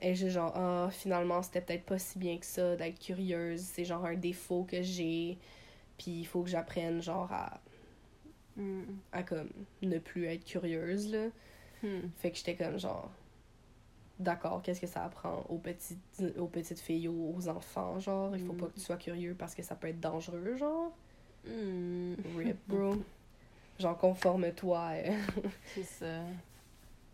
elle 0.00 0.12
est 0.12 0.14
juste 0.14 0.32
genre, 0.32 0.52
ah, 0.54 0.88
finalement, 0.90 1.42
c'était 1.42 1.60
peut-être 1.60 1.84
pas 1.84 1.98
si 1.98 2.18
bien 2.18 2.38
que 2.38 2.46
ça 2.46 2.76
d'être 2.76 2.98
curieuse. 2.98 3.60
C'est 3.60 3.84
genre 3.84 4.04
un 4.04 4.14
défaut 4.14 4.64
que 4.64 4.82
j'ai. 4.82 5.38
Puis 5.98 6.20
il 6.20 6.24
faut 6.26 6.42
que 6.42 6.50
j'apprenne 6.50 7.02
genre 7.02 7.30
à 7.32 7.60
Mm. 8.56 8.82
à 9.12 9.22
comme 9.22 9.48
ne 9.82 9.98
plus 9.98 10.26
être 10.26 10.44
curieuse 10.44 11.10
là. 11.12 11.28
Hmm. 11.82 12.08
Fait 12.18 12.30
que 12.30 12.36
j'étais 12.36 12.56
comme 12.56 12.78
genre 12.78 13.10
d'accord, 14.18 14.60
qu'est-ce 14.62 14.80
que 14.82 14.86
ça 14.86 15.04
apprend 15.04 15.46
aux 15.48 15.58
petites 15.58 15.98
aux 16.38 16.46
petites 16.46 16.80
filles 16.80 17.08
aux, 17.08 17.48
enfants 17.48 17.98
genre, 18.00 18.36
il 18.36 18.44
faut 18.44 18.52
pas 18.52 18.66
que 18.66 18.74
tu 18.74 18.80
sois 18.80 18.96
curieux 18.96 19.34
parce 19.38 19.54
que 19.54 19.62
ça 19.62 19.74
peut 19.74 19.88
être 19.88 20.00
dangereux 20.00 20.56
genre. 20.56 20.92
Hmm. 21.46 22.14
Rip 22.36 22.58
bro. 22.68 22.96
Genre 23.80 23.96
conforme-toi. 23.96 24.90
euh. 24.94 25.12
C'est 25.74 25.82
ça. 25.84 26.20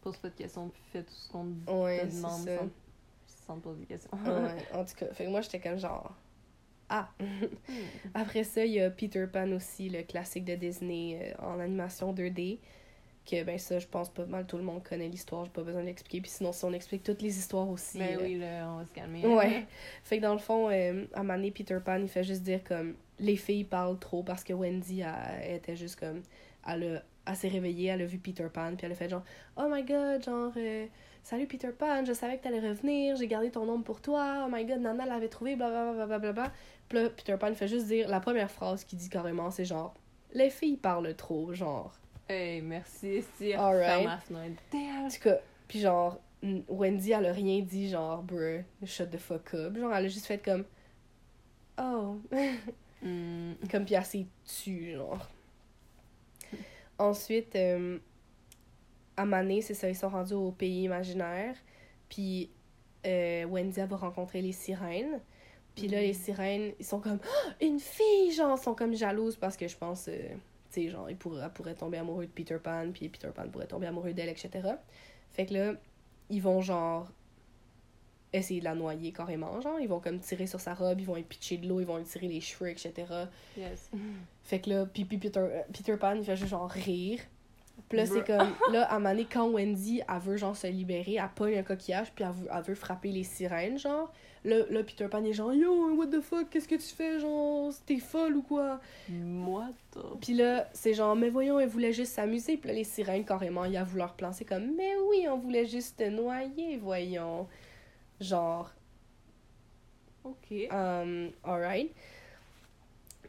Pose 0.03 0.17
pas 0.19 0.29
de 0.29 0.35
questions, 0.35 0.69
puis 0.69 0.83
fais 0.93 1.03
tout 1.03 1.13
ce 1.13 1.29
qu'on 1.31 1.45
te 1.45 1.71
ouais, 1.71 2.07
demande 2.07 2.45
ça. 2.45 2.59
sans, 2.59 2.69
sans 3.47 3.57
te 3.57 3.63
poser 3.63 3.81
des 3.81 3.87
questions. 3.87 4.11
Ouais, 4.13 4.57
en 4.75 4.85
tout 4.85 4.95
cas, 4.97 5.07
fait 5.15 5.25
que 5.25 5.31
moi, 5.31 5.41
j'étais 5.41 5.61
comme 5.61 5.79
genre. 5.79 6.13
Ah! 6.89 7.09
Après 8.15 8.45
ça, 8.45 8.65
il 8.65 8.73
y 8.73 8.81
a 8.81 8.91
Peter 8.91 9.27
Pan 9.33 9.51
aussi, 9.53 9.89
le 9.89 10.03
classique 10.03 10.45
de 10.45 10.55
Disney 10.55 11.19
euh, 11.21 11.45
en 11.45 11.59
animation 11.61 12.13
2D. 12.13 12.59
Que, 13.29 13.43
ben, 13.43 13.59
ça, 13.59 13.81
je 13.81 13.89
pense 13.89 14.09
pas 14.09 14.25
mal 14.27 14.47
tout 14.47 14.57
le 14.57 14.63
monde 14.63 14.85
connaît 14.85 15.09
l'histoire, 15.09 15.45
j'ai 15.45 15.51
pas 15.51 15.65
besoin 15.65 15.81
de 15.81 15.87
l'expliquer. 15.87 16.21
Puis 16.21 16.31
sinon, 16.31 16.53
si 16.53 16.65
on 16.65 16.73
explique 16.73 17.03
toutes 17.03 17.23
les 17.23 17.37
histoires 17.37 17.69
aussi. 17.69 17.99
Ben 17.99 18.17
euh, 18.17 18.23
oui, 18.23 18.39
là, 18.39 18.71
on 18.71 18.77
va 18.79 18.85
se 18.85 18.93
calmer. 18.93 19.27
Ouais. 19.27 19.67
Fait 20.05 20.19
que 20.19 20.23
dans 20.23 20.33
le 20.33 20.39
fond, 20.39 20.71
euh, 20.71 21.05
à 21.13 21.21
un 21.21 21.23
moment 21.25 21.35
donné, 21.35 21.51
Peter 21.51 21.79
Pan, 21.85 21.97
il 21.97 22.09
fait 22.09 22.23
juste 22.23 22.43
dire 22.43 22.63
comme 22.63 22.95
les 23.19 23.35
filles 23.35 23.65
parlent 23.65 23.99
trop 23.99 24.23
parce 24.23 24.45
que 24.45 24.53
Wendy 24.53 25.01
elle, 25.01 25.13
elle 25.43 25.57
était 25.57 25.75
juste 25.75 25.99
comme. 25.99 26.23
Elle, 26.69 26.97
a- 26.97 27.03
elle 27.31 27.37
s'est 27.37 27.49
réveillée, 27.49 27.89
elle 27.89 28.03
a 28.03 28.07
vu 28.07 28.19
Peter 28.19 28.47
Pan, 28.53 28.75
puis 28.77 28.87
elle 28.87 28.93
a 28.93 28.95
fait 28.95 29.09
genre 29.09 29.23
Oh 29.57 29.67
my 29.71 29.83
god, 29.85 30.25
genre 30.25 30.53
euh, 30.57 30.87
Salut 31.23 31.47
Peter 31.47 31.71
Pan, 31.77 32.05
je 32.05 32.13
savais 32.13 32.39
que 32.39 32.45
t'allais 32.45 32.61
revenir, 32.61 33.17
j'ai 33.17 33.27
gardé 33.27 33.51
ton 33.51 33.65
nom 33.67 33.83
pour 33.83 34.01
toi, 34.01 34.45
oh 34.47 34.51
my 34.53 34.65
god, 34.65 34.81
Nana 34.81 35.07
l'avait 35.07 35.29
trouvé, 35.29 35.57
blablabla. 35.57 36.07
Bla, 36.07 36.19
bla, 36.19 36.33
bla. 36.33 36.53
Puis 36.89 36.99
là, 37.03 37.11
Peter 37.11 37.37
Pan 37.39 37.53
fait 37.55 37.67
juste 37.69 37.87
dire 37.87 38.09
la 38.09 38.21
première 38.21 38.51
phrase 38.51 38.85
qu'il 38.85 38.99
dit 38.99 39.09
carrément, 39.09 39.51
c'est 39.51 39.65
genre 39.65 39.95
Les 40.33 40.51
filles 40.51 40.77
parlent 40.77 41.15
trop, 41.17 41.53
genre. 41.53 41.93
Hey, 42.29 42.61
merci, 42.63 43.23
si. 43.37 43.53
Fenêtre. 44.21 44.63
En 45.05 45.09
tout 45.09 45.21
cas, 45.23 45.39
puis 45.67 45.81
genre, 45.81 46.21
Wendy, 46.69 47.11
elle 47.13 47.27
a 47.27 47.33
rien 47.33 47.61
dit, 47.61 47.89
genre, 47.89 48.23
bruh, 48.23 48.63
shut 48.85 49.11
the 49.11 49.17
fuck 49.19 49.55
up. 49.55 49.77
Genre, 49.77 49.93
elle 49.95 50.05
a 50.05 50.09
juste 50.09 50.27
fait 50.27 50.39
comme, 50.39 50.65
oh. 51.79 52.19
Hmm. 53.03 53.53
comme 53.71 53.85
puis 53.85 53.95
elle 53.95 54.05
s'est 54.05 54.27
tue, 54.45 54.93
genre. 54.95 55.29
Ensuite, 56.99 57.55
euh, 57.57 57.99
à 59.17 59.25
Mané, 59.25 59.63
c'est 59.63 59.75
ça, 59.75 59.89
ils 59.89 59.97
sont 59.97 60.09
rendus 60.09 60.35
au 60.35 60.51
pays 60.51 60.85
imaginaire. 60.85 61.57
Puis 62.09 62.51
euh, 63.07 63.45
Wendy, 63.45 63.81
va 63.81 63.97
rencontrer 63.97 64.43
les 64.43 64.53
sirènes. 64.53 65.21
Puis 65.75 65.89
là, 65.89 66.01
les 66.01 66.15
sirènes, 66.15 66.73
ils 66.79 66.85
sont 66.87 67.01
comme, 67.01 67.19
Ah, 67.23 67.55
une 67.61 67.81
fille, 67.81 68.33
genre, 68.33 68.57
ils 68.59 68.63
sont 68.63 68.75
comme 68.75 68.95
jalouses 68.95 69.37
parce 69.37 69.57
que 69.57 69.69
je 69.69 69.77
pense, 69.77 70.09
euh, 70.09 70.29
tu 70.71 70.83
sais, 70.83 70.89
genre, 70.89 71.11
ils 71.11 71.17
pourraient, 71.17 71.43
elle 71.45 71.53
pourrait 71.53 71.75
tomber 71.75 71.99
amoureux 71.99 72.25
de 72.25 72.31
Peter 72.31 72.57
Pan, 72.63 72.91
puis 72.93 73.09
Peter 73.11 73.29
Pan 73.35 73.47
pourrait 73.49 73.67
tomber 73.67 73.87
amoureux 73.87 74.15
d'elle, 74.15 74.31
etc. 74.31 74.51
Fait 75.33 75.45
que 75.45 75.53
là, 75.53 75.73
ils 76.31 76.41
vont, 76.41 76.63
genre, 76.63 77.11
essayer 78.33 78.61
de 78.61 78.65
la 78.65 78.75
noyer 78.75 79.13
carrément, 79.13 79.61
genre. 79.61 79.79
Ils 79.81 79.89
vont 79.89 80.01
comme 80.01 80.19
tirer 80.19 80.47
sur 80.47 80.61
sa 80.61 80.75
robe, 80.75 81.01
ils 81.01 81.07
vont 81.07 81.17
lui 81.17 81.25
pitcher 81.25 81.59
de 81.59 81.69
l'eau, 81.69 81.81
ils 81.81 81.87
vont 81.87 81.99
lui 81.99 82.05
tirer 82.05 82.29
les 82.29 82.41
cheveux, 82.41 82.71
etc. 82.71 82.93
Yes. 83.57 83.91
Fait 84.47 84.61
que 84.61 84.71
là, 84.71 84.87
puis, 84.87 85.05
puis 85.05 85.19
Peter, 85.19 85.41
euh, 85.41 85.63
Peter 85.73 85.97
Pan, 85.97 86.15
il 86.15 86.25
fait 86.25 86.37
juste 86.37 86.51
genre 86.51 86.71
rire. 86.71 87.21
Puis 87.89 87.99
là, 87.99 88.07
c'est 88.07 88.25
comme, 88.25 88.55
là, 88.73 88.85
à 88.85 88.97
un 88.97 88.99
moment 88.99 89.11
donné, 89.11 89.27
quand 89.31 89.49
Wendy, 89.49 90.01
elle 90.09 90.19
veut 90.21 90.37
genre 90.37 90.57
se 90.57 90.67
libérer, 90.67 91.17
elle 91.17 91.29
pogne 91.35 91.59
un 91.59 91.63
coquillage, 91.63 92.11
puis 92.13 92.25
elle 92.25 92.31
veut, 92.31 92.49
elle 92.51 92.63
veut 92.63 92.75
frapper 92.75 93.11
les 93.11 93.23
sirènes, 93.23 93.79
genre. 93.79 94.13
Là, 94.45 94.59
là, 94.71 94.83
Peter 94.83 95.09
Pan 95.09 95.23
est 95.25 95.33
genre, 95.33 95.53
yo, 95.53 95.95
what 95.95 96.07
the 96.07 96.21
fuck, 96.21 96.49
qu'est-ce 96.49 96.69
que 96.69 96.77
tu 96.77 96.95
fais, 96.95 97.19
genre, 97.21 97.73
t'es 97.85 97.99
folle 97.99 98.37
ou 98.37 98.43
quoi? 98.43 98.81
Moi, 99.09 99.67
toi. 99.93 100.17
Puis 100.21 100.35
là, 100.35 100.69
c'est 100.73 100.95
genre, 100.95 101.17
mais 101.17 101.29
voyons, 101.29 101.61
elle 101.61 101.69
voulait 101.69 101.93
juste 101.93 102.13
s'amuser. 102.13 102.57
Puis 102.57 102.69
là, 102.69 102.75
les 102.75 102.85
sirènes, 102.85 103.25
carrément, 103.25 103.65
ils 103.65 103.77
avouent 103.77 103.99
leur 103.99 104.15
plan. 104.15 104.33
C'est 104.33 104.45
comme, 104.45 104.75
mais 104.77 104.95
oui, 105.09 105.27
on 105.29 105.37
voulait 105.37 105.67
juste 105.67 105.99
te 105.99 106.09
noyer, 106.09 106.79
voyons. 106.79 107.47
Genre, 108.21 108.73
Ok. 110.27 110.69
Um, 110.73 111.33
alright. 111.45 111.95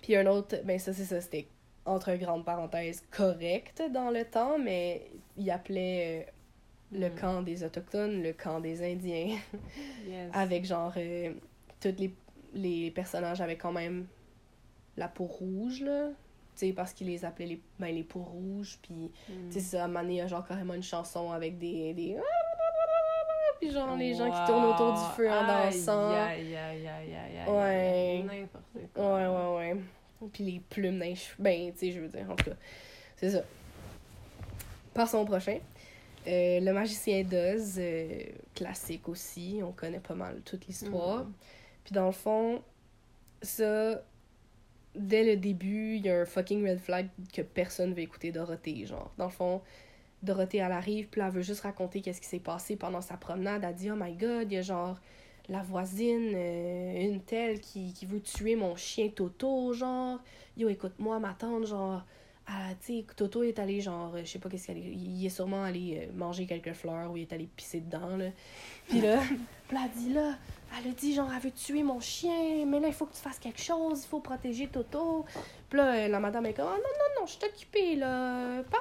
Puis 0.01 0.15
un 0.15 0.25
autre, 0.27 0.55
ben 0.63 0.77
ça 0.79 0.93
c'est 0.93 1.05
ça, 1.05 1.19
c'était 1.21 1.47
entre 1.85 2.13
grandes 2.15 2.43
parenthèses 2.45 3.03
correct 3.11 3.81
dans 3.93 4.09
le 4.09 4.25
temps, 4.25 4.57
mais 4.59 5.09
il 5.37 5.49
appelait 5.51 6.27
euh, 6.27 6.31
le 6.99 7.09
Hmm. 7.09 7.15
camp 7.15 7.41
des 7.41 7.63
Autochtones, 7.63 8.21
le 8.23 8.33
camp 8.33 8.59
des 8.59 8.81
Indiens, 8.83 9.37
Yes. 10.07 10.29
avec 10.33 10.65
genre 10.65 10.93
euh, 10.97 11.33
tous 11.81 11.95
les, 11.97 12.13
les 12.53 12.91
personnages 12.91 13.41
avaient 13.41 13.57
quand 13.57 13.71
même 13.73 14.05
la 14.97 15.07
peau 15.07 15.25
rouge, 15.25 15.81
là. 15.81 16.09
Tu 16.55 16.67
sais, 16.67 16.73
parce 16.73 16.91
qu'ils 16.93 17.07
les 17.07 17.23
appelaient 17.23 17.45
les, 17.45 17.61
ben, 17.79 17.93
les 17.93 18.03
peaux 18.03 18.23
rouges, 18.23 18.79
puis 18.81 19.11
Hmm. 19.29 19.49
tu 19.49 19.53
sais, 19.53 19.59
ça, 19.59 19.81
à 19.81 19.85
un 19.85 19.87
moment 19.87 20.01
donné, 20.01 20.13
il 20.15 20.17
y 20.17 20.21
a 20.21 20.27
genre 20.27 20.45
carrément 20.47 20.73
une 20.73 20.81
chanson 20.83 21.31
avec 21.31 21.57
des. 21.59 21.93
des... 21.93 22.17
Puis 23.59 23.71
genre 23.71 23.95
les 23.95 24.13
gens 24.13 24.29
qui 24.31 24.45
tournent 24.51 24.65
autour 24.65 24.93
du 24.93 25.15
feu 25.15 25.29
en 25.29 25.45
dansant. 25.47 26.11
Aïe, 26.11 26.55
aïe, 26.55 26.87
aïe. 26.87 27.49
Ouais. 27.49 28.23
N'importe 28.23 28.63
Ouais, 28.75 28.87
quoi. 28.93 29.55
ouais, 29.57 29.73
ouais. 29.73 30.29
Puis 30.33 30.43
les 30.43 30.59
plumes 30.69 31.03
cheveux. 31.15 31.35
Ben, 31.39 31.71
tu 31.73 31.79
sais, 31.79 31.91
je 31.91 31.99
veux 31.99 32.07
dire, 32.07 32.25
en 32.29 32.35
tout 32.35 32.45
cas. 32.45 32.55
C'est 33.15 33.29
ça. 33.31 33.41
Passons 34.93 35.19
au 35.19 35.25
prochain. 35.25 35.59
Euh, 36.27 36.59
le 36.59 36.73
magicien 36.73 37.23
d'Oz, 37.23 37.75
euh, 37.77 38.19
classique 38.55 39.07
aussi. 39.07 39.61
On 39.63 39.71
connaît 39.71 39.99
pas 39.99 40.15
mal 40.15 40.41
toute 40.43 40.65
l'histoire. 40.67 41.23
Mhm. 41.23 41.33
Puis 41.85 41.93
dans 41.93 42.07
le 42.07 42.11
fond, 42.11 42.61
ça, 43.41 44.01
dès 44.95 45.23
le 45.23 45.37
début, 45.37 45.95
il 45.95 46.05
y 46.05 46.09
a 46.09 46.21
un 46.21 46.25
fucking 46.25 46.67
red 46.67 46.79
flag 46.79 47.07
que 47.33 47.41
personne 47.43 47.93
veut 47.93 48.01
écouter 48.01 48.31
Dorothée, 48.31 48.85
genre. 48.85 49.11
Dans 49.17 49.25
le 49.25 49.31
fond, 49.31 49.61
Dorothée, 50.23 50.57
elle 50.57 50.71
arrive, 50.71 51.07
puis 51.07 51.21
elle 51.21 51.31
veut 51.31 51.41
juste 51.41 51.61
raconter 51.61 52.01
qu'est-ce 52.01 52.21
qui 52.21 52.27
s'est 52.27 52.39
passé 52.39 52.75
pendant 52.75 53.01
sa 53.01 53.17
promenade. 53.17 53.63
Elle 53.63 53.75
dit 53.75 53.91
«Oh 53.91 53.95
my 53.95 54.13
God, 54.13 54.51
il 54.51 54.55
y 54.55 54.57
a 54.57 54.61
genre 54.61 54.97
la 55.49 55.61
voisine, 55.61 56.33
euh, 56.35 57.01
une 57.01 57.21
telle, 57.21 57.59
qui, 57.59 57.93
qui 57.93 58.05
veut 58.05 58.21
tuer 58.21 58.55
mon 58.55 58.75
chien 58.75 59.09
Toto, 59.09 59.73
genre. 59.73 60.19
Yo, 60.57 60.69
écoute-moi, 60.69 61.19
ma 61.19 61.33
tante, 61.33 61.65
genre... 61.65 62.03
Ah, 62.49 62.69
tu 62.79 62.99
sais, 62.99 63.05
Toto 63.13 63.43
est 63.43 63.59
allé, 63.59 63.81
genre, 63.81 64.15
euh, 64.15 64.21
je 64.23 64.31
sais 64.31 64.39
pas 64.39 64.49
qu'est-ce 64.49 64.67
qu'elle 64.67 64.77
est... 64.77 64.93
Il 64.93 65.25
est 65.25 65.29
sûrement 65.29 65.63
allé 65.63 65.99
euh, 65.99 66.17
manger 66.17 66.45
quelques 66.45 66.73
fleurs 66.73 67.11
ou 67.11 67.17
il 67.17 67.23
est 67.23 67.33
allé 67.33 67.49
pisser 67.55 67.81
dedans, 67.81 68.15
là. 68.15 68.29
Puis 68.87 69.01
là, 69.01 69.19
elle 69.71 69.77
dit, 69.95 70.13
là, 70.13 70.35
elle 70.77 70.91
a 70.91 70.93
dit, 70.93 71.13
genre, 71.13 71.29
elle 71.33 71.41
veut 71.41 71.51
tuer 71.51 71.83
mon 71.83 71.99
chien, 71.99 72.65
mais 72.65 72.79
là, 72.79 72.87
il 72.87 72.93
faut 72.93 73.05
que 73.05 73.13
tu 73.13 73.21
fasses 73.21 73.39
quelque 73.39 73.61
chose, 73.61 74.03
il 74.03 74.07
faut 74.07 74.21
protéger 74.21 74.67
Toto. 74.67 75.25
Puis 75.69 75.77
là, 75.77 76.07
la 76.07 76.19
madame 76.21 76.45
est 76.45 76.53
comme, 76.53 76.67
Ah, 76.67 76.77
non, 76.77 76.77
non, 76.77 77.21
non, 77.21 77.25
je 77.25 77.33
suis 77.33 77.45
occupée, 77.45 77.95
là. 77.97 78.63
Pas, 78.63 78.77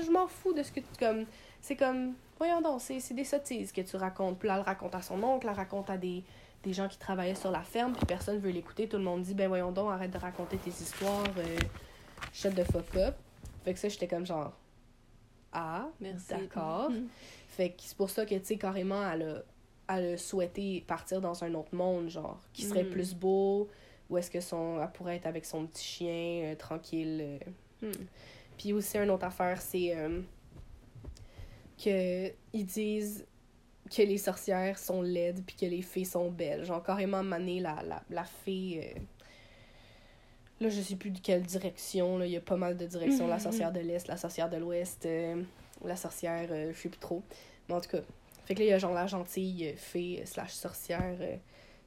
je 0.00 0.10
m'en 0.10 0.26
fous 0.26 0.52
de 0.52 0.62
ce 0.62 0.72
que 0.72 0.80
tu. 0.80 0.86
Comme, 0.98 1.26
c'est 1.60 1.76
comme, 1.76 2.14
voyons 2.38 2.60
donc, 2.60 2.80
c'est, 2.80 3.00
c'est 3.00 3.14
des 3.14 3.24
sottises 3.24 3.72
que 3.72 3.80
tu 3.80 3.96
racontes. 3.96 4.38
Puis 4.38 4.48
là, 4.48 4.56
elle 4.56 4.62
raconte 4.62 4.94
à 4.94 5.02
son 5.02 5.22
oncle, 5.22 5.46
elle 5.48 5.54
raconte 5.56 5.90
à 5.90 5.96
des, 5.96 6.22
des 6.62 6.72
gens 6.72 6.88
qui 6.88 6.98
travaillaient 6.98 7.34
sur 7.34 7.50
la 7.50 7.62
ferme, 7.62 7.92
puis 7.92 8.04
personne 8.06 8.38
veut 8.38 8.50
l'écouter. 8.50 8.88
Tout 8.88 8.98
le 8.98 9.04
monde 9.04 9.22
dit, 9.22 9.34
ben 9.34 9.48
voyons 9.48 9.72
donc, 9.72 9.90
arrête 9.90 10.10
de 10.10 10.18
raconter 10.18 10.56
tes 10.58 10.70
histoires, 10.70 11.24
euh, 11.38 11.56
shut 12.32 12.54
the 12.54 12.64
fuck 12.64 12.96
up. 12.96 13.14
Fait 13.64 13.72
que 13.74 13.78
ça, 13.78 13.88
j'étais 13.88 14.08
comme 14.08 14.26
genre, 14.26 14.52
ah, 15.52 15.88
Merci. 16.00 16.28
d'accord. 16.30 16.90
Fait 17.48 17.70
que 17.70 17.82
c'est 17.82 17.96
pour 17.96 18.08
ça 18.10 18.24
que, 18.24 18.34
tu 18.34 18.44
sais, 18.44 18.56
carrément, 18.56 19.06
elle 19.10 19.42
a, 19.88 19.94
elle 19.94 20.14
a 20.14 20.16
souhaité 20.16 20.82
partir 20.86 21.20
dans 21.20 21.44
un 21.44 21.52
autre 21.54 21.74
monde, 21.74 22.08
genre, 22.08 22.40
qui 22.54 22.62
serait 22.62 22.84
Mm. 22.84 22.90
plus 22.90 23.14
beau, 23.14 23.68
où 24.08 24.16
est-ce 24.16 24.30
que 24.30 24.40
son, 24.40 24.80
elle 24.82 24.90
pourrait 24.92 25.16
être 25.16 25.26
avec 25.26 25.44
son 25.44 25.66
petit 25.66 25.84
chien, 25.84 26.42
euh, 26.44 26.54
tranquille. 26.56 27.38
euh. 27.82 27.86
Hmm. 27.88 28.06
Puis 28.62 28.72
aussi, 28.72 28.96
une 28.96 29.10
autre 29.10 29.24
affaire, 29.24 29.60
c'est 29.60 29.92
euh, 29.96 30.20
que 31.82 32.28
ils 32.52 32.64
disent 32.64 33.26
que 33.90 34.02
les 34.02 34.18
sorcières 34.18 34.78
sont 34.78 35.02
laides 35.02 35.42
puis 35.44 35.56
que 35.56 35.66
les 35.66 35.82
fées 35.82 36.04
sont 36.04 36.30
belles. 36.30 36.64
Genre, 36.64 36.80
carrément, 36.80 37.24
mané 37.24 37.58
la, 37.58 37.82
la, 37.82 38.02
la 38.08 38.22
fée... 38.24 38.94
euh, 38.96 39.00
Là, 40.60 40.68
je 40.68 40.80
sais 40.80 40.94
plus 40.94 41.10
de 41.10 41.18
quelle 41.18 41.42
direction, 41.42 42.18
là. 42.18 42.26
Il 42.26 42.30
y 42.30 42.36
a 42.36 42.40
pas 42.40 42.56
mal 42.56 42.76
de 42.76 42.86
directions. 42.86 43.26
La 43.26 43.40
sorcière 43.40 43.72
de 43.72 43.80
l'Est, 43.80 44.06
la 44.06 44.16
sorcière 44.16 44.48
de 44.48 44.58
l'Ouest, 44.58 45.06
euh, 45.06 45.42
la 45.84 45.96
sorcière, 45.96 46.46
euh, 46.52 46.72
je 46.72 46.78
sais 46.78 46.88
plus 46.88 47.00
trop. 47.00 47.24
Mais 47.68 47.74
en 47.74 47.80
tout 47.80 47.90
cas, 47.90 48.02
fait 48.44 48.54
que 48.54 48.60
là, 48.60 48.66
il 48.66 48.68
y 48.68 48.72
a 48.72 48.78
genre 48.78 48.94
la 48.94 49.08
gentille 49.08 49.74
fée 49.76 50.22
slash 50.24 50.52
sorcière 50.52 51.18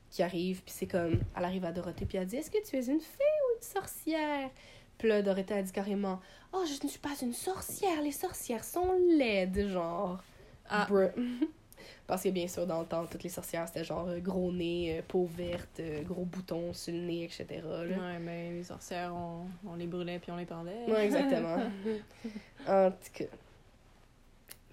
qui 0.09 0.23
arrive, 0.23 0.61
puis 0.61 0.73
c'est 0.75 0.87
comme, 0.87 1.21
elle 1.37 1.45
arrive 1.45 1.63
à 1.63 1.71
Dorothée, 1.71 2.05
puis 2.05 2.17
elle 2.17 2.27
dit, 2.27 2.35
est-ce 2.35 2.51
que 2.51 2.61
tu 2.69 2.75
es 2.75 2.85
une 2.87 2.99
fée 2.99 3.23
ou 3.23 3.55
une 3.55 3.61
sorcière? 3.61 4.49
Puis 4.97 5.07
là, 5.09 5.21
Dorothée 5.21 5.53
a 5.53 5.61
dit 5.61 5.71
carrément, 5.71 6.19
oh, 6.55 6.65
je 6.65 6.83
ne 6.83 6.89
suis 6.89 6.99
pas 6.99 7.13
une 7.21 7.33
sorcière, 7.33 8.01
les 8.01 8.11
sorcières 8.11 8.63
sont 8.63 8.97
laides, 9.09 9.67
genre. 9.67 10.23
Ah. 10.69 10.87
Parce 12.07 12.23
que 12.23 12.29
bien 12.29 12.47
sûr, 12.47 12.67
dans 12.67 12.81
le 12.81 12.85
temps, 12.85 13.05
toutes 13.05 13.23
les 13.23 13.29
sorcières, 13.29 13.67
c'était 13.67 13.83
genre 13.83 14.07
euh, 14.07 14.19
gros 14.19 14.51
nez, 14.51 14.97
euh, 14.97 15.01
peau 15.07 15.25
verte, 15.25 15.79
euh, 15.79 16.03
gros 16.03 16.23
boutons 16.23 16.71
sur 16.73 16.93
le 16.93 16.99
nez, 16.99 17.23
etc. 17.23 17.45
là. 17.63 17.81
Ouais, 17.81 18.19
mais 18.19 18.51
les 18.51 18.63
sorcières, 18.63 19.13
on, 19.15 19.47
on 19.67 19.75
les 19.75 19.87
brûlait 19.87 20.19
puis 20.19 20.31
on 20.31 20.37
les 20.37 20.45
pendait. 20.45 20.85
Ouais, 20.87 21.05
exactement. 21.05 21.57
en 22.67 22.91
tout 22.91 23.11
cas. 23.13 23.25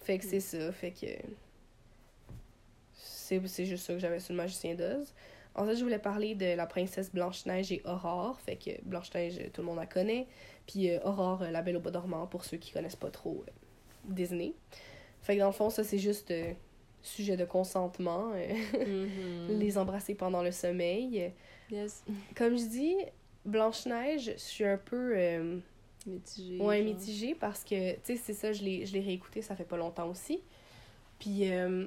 Fait 0.02 0.18
que 0.18 0.24
c'est 0.24 0.40
ça. 0.40 0.72
Fait 0.72 0.90
que. 0.90 1.06
C'est 2.94 3.46
c'est 3.46 3.64
juste 3.64 3.86
ça 3.86 3.94
que 3.94 3.98
j'avais 3.98 4.20
sur 4.20 4.34
le 4.34 4.38
magicien 4.38 4.74
d'Oz. 4.74 5.14
Ensuite, 5.54 5.78
je 5.78 5.82
voulais 5.84 5.98
parler 5.98 6.34
de 6.34 6.54
la 6.56 6.66
princesse 6.66 7.12
Blanche-Neige 7.12 7.72
et 7.72 7.82
Aurore. 7.84 8.40
Fait 8.40 8.56
que 8.56 8.70
Blanche-Neige, 8.84 9.50
tout 9.52 9.60
le 9.60 9.66
monde 9.66 9.76
la 9.76 9.86
connaît. 9.86 10.26
Puis 10.66 10.90
euh, 10.90 10.98
Aurore, 11.04 11.42
euh, 11.42 11.50
la 11.50 11.60
belle 11.62 11.76
au 11.76 11.80
bois 11.80 11.90
dormant, 11.92 12.26
pour 12.26 12.44
ceux 12.44 12.56
qui 12.56 12.72
connaissent 12.72 12.96
pas 12.96 13.10
trop 13.10 13.44
euh, 13.46 13.50
Disney. 14.04 14.52
Fait 15.22 15.34
que 15.34 15.40
dans 15.40 15.46
le 15.48 15.52
fond, 15.52 15.68
ça, 15.70 15.84
c'est 15.84 15.98
juste 15.98 16.30
euh, 16.30 16.52
sujet 17.02 17.36
de 17.36 17.44
consentement. 17.44 18.32
euh, 18.34 18.48
Mhm. 18.78 19.58
les 19.58 19.76
embrasser 19.78 20.14
pendant 20.14 20.42
le 20.42 20.52
sommeil. 20.52 21.32
Yes. 21.70 22.02
Comme 22.34 22.56
je 22.56 22.64
dis, 22.64 22.94
Blanche-Neige, 23.44 24.32
je 24.36 24.38
suis 24.38 24.64
un 24.64 24.78
peu. 24.78 25.12
euh, 25.16 25.58
Mitigé. 26.06 26.58
Ouais, 26.60 26.78
genre. 26.78 26.86
mitigée 26.86 27.34
parce 27.36 27.62
que, 27.62 27.92
tu 27.94 28.00
sais, 28.02 28.16
c'est 28.16 28.32
ça, 28.32 28.52
je 28.52 28.64
l'ai 28.64 28.86
je 28.86 28.92
l'ai 28.92 29.00
réécouté, 29.00 29.40
ça 29.42 29.54
fait 29.54 29.62
pas 29.64 29.76
longtemps 29.76 30.08
aussi. 30.08 30.42
Puis, 31.20 31.48
euh, 31.52 31.86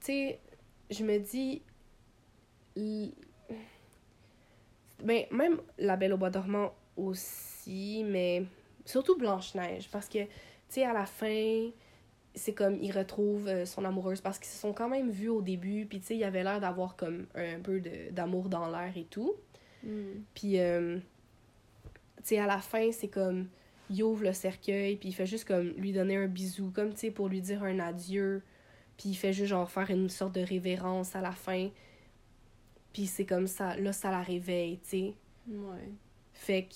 sais, 0.00 0.38
je 0.90 1.04
me 1.04 1.18
dis. 1.18 1.62
Ben, 2.76 3.12
même 5.30 5.60
La 5.78 5.96
Belle 5.96 6.12
au 6.12 6.16
Bois 6.16 6.30
dormant 6.30 6.72
aussi, 6.96 8.04
mais 8.04 8.44
surtout 8.84 9.16
Blanche-Neige, 9.16 9.88
parce 9.90 10.08
que, 10.08 10.18
tu 10.18 10.28
sais, 10.68 10.84
à 10.84 10.92
la 10.92 11.06
fin, 11.06 11.70
c'est 12.34 12.54
comme 12.54 12.78
il 12.80 12.92
retrouve 12.92 13.48
euh, 13.48 13.66
son 13.66 13.84
amoureuse, 13.84 14.20
parce 14.20 14.38
qu'ils 14.38 14.48
se 14.48 14.58
sont 14.58 14.72
quand 14.72 14.88
même 14.88 15.10
vus 15.10 15.28
au 15.28 15.42
début, 15.42 15.86
puis 15.86 16.00
tu 16.00 16.06
sais, 16.06 16.16
il 16.16 16.24
avait 16.24 16.44
l'air 16.44 16.60
d'avoir 16.60 16.96
comme 16.96 17.26
un 17.34 17.60
peu 17.60 17.82
d'amour 18.10 18.48
dans 18.48 18.70
l'air 18.70 18.92
et 18.96 19.04
tout. 19.04 19.34
Mm. 19.82 20.22
Puis, 20.34 20.60
euh, 20.60 20.98
tu 22.18 22.22
sais, 22.24 22.38
à 22.38 22.46
la 22.46 22.58
fin, 22.58 22.90
c'est 22.92 23.08
comme, 23.08 23.48
il 23.90 24.02
ouvre 24.02 24.24
le 24.24 24.32
cercueil, 24.32 24.96
puis 24.96 25.10
il 25.10 25.12
fait 25.12 25.26
juste 25.26 25.46
comme 25.46 25.70
lui 25.76 25.92
donner 25.92 26.16
un 26.16 26.26
bisou, 26.26 26.70
comme, 26.70 26.92
tu 26.92 27.00
sais, 27.00 27.10
pour 27.10 27.28
lui 27.28 27.40
dire 27.40 27.62
un 27.62 27.78
adieu. 27.78 28.42
Puis 28.96 29.10
il 29.10 29.14
fait 29.14 29.32
juste, 29.32 29.48
genre, 29.48 29.70
faire 29.70 29.90
une 29.90 30.08
sorte 30.08 30.34
de 30.34 30.42
révérence 30.42 31.16
à 31.16 31.20
la 31.20 31.32
fin. 31.32 31.68
Puis 32.92 33.06
c'est 33.06 33.24
comme 33.26 33.46
ça, 33.46 33.76
là, 33.76 33.92
ça 33.92 34.10
la 34.10 34.22
réveille, 34.22 34.78
tu 34.80 34.88
sais. 34.88 35.14
Ouais. 35.48 35.88
Fait 36.34 36.64
que. 36.64 36.74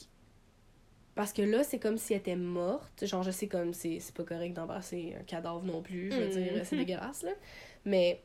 Parce 1.15 1.33
que 1.33 1.43
là, 1.43 1.63
c'est 1.65 1.79
comme 1.79 1.97
si 1.99 2.13
elle 2.13 2.21
était 2.21 2.37
morte. 2.37 3.07
Genre, 3.07 3.23
je 3.23 3.31
sais 3.31 3.47
comme 3.49 3.73
c'est 3.73 4.01
c'est 4.01 4.15
pas 4.15 4.25
correct 4.25 4.53
d'embrasser 4.55 5.15
un 5.19 5.23
cadavre 5.25 5.63
non 5.63 5.81
plus. 5.83 6.11
Je 6.13 6.17
veux 6.19 6.27
Mm. 6.29 6.31
dire, 6.55 6.67
c'est 6.67 6.77
dégueulasse, 6.77 7.23
là. 7.23 7.33
Mais, 7.87 8.23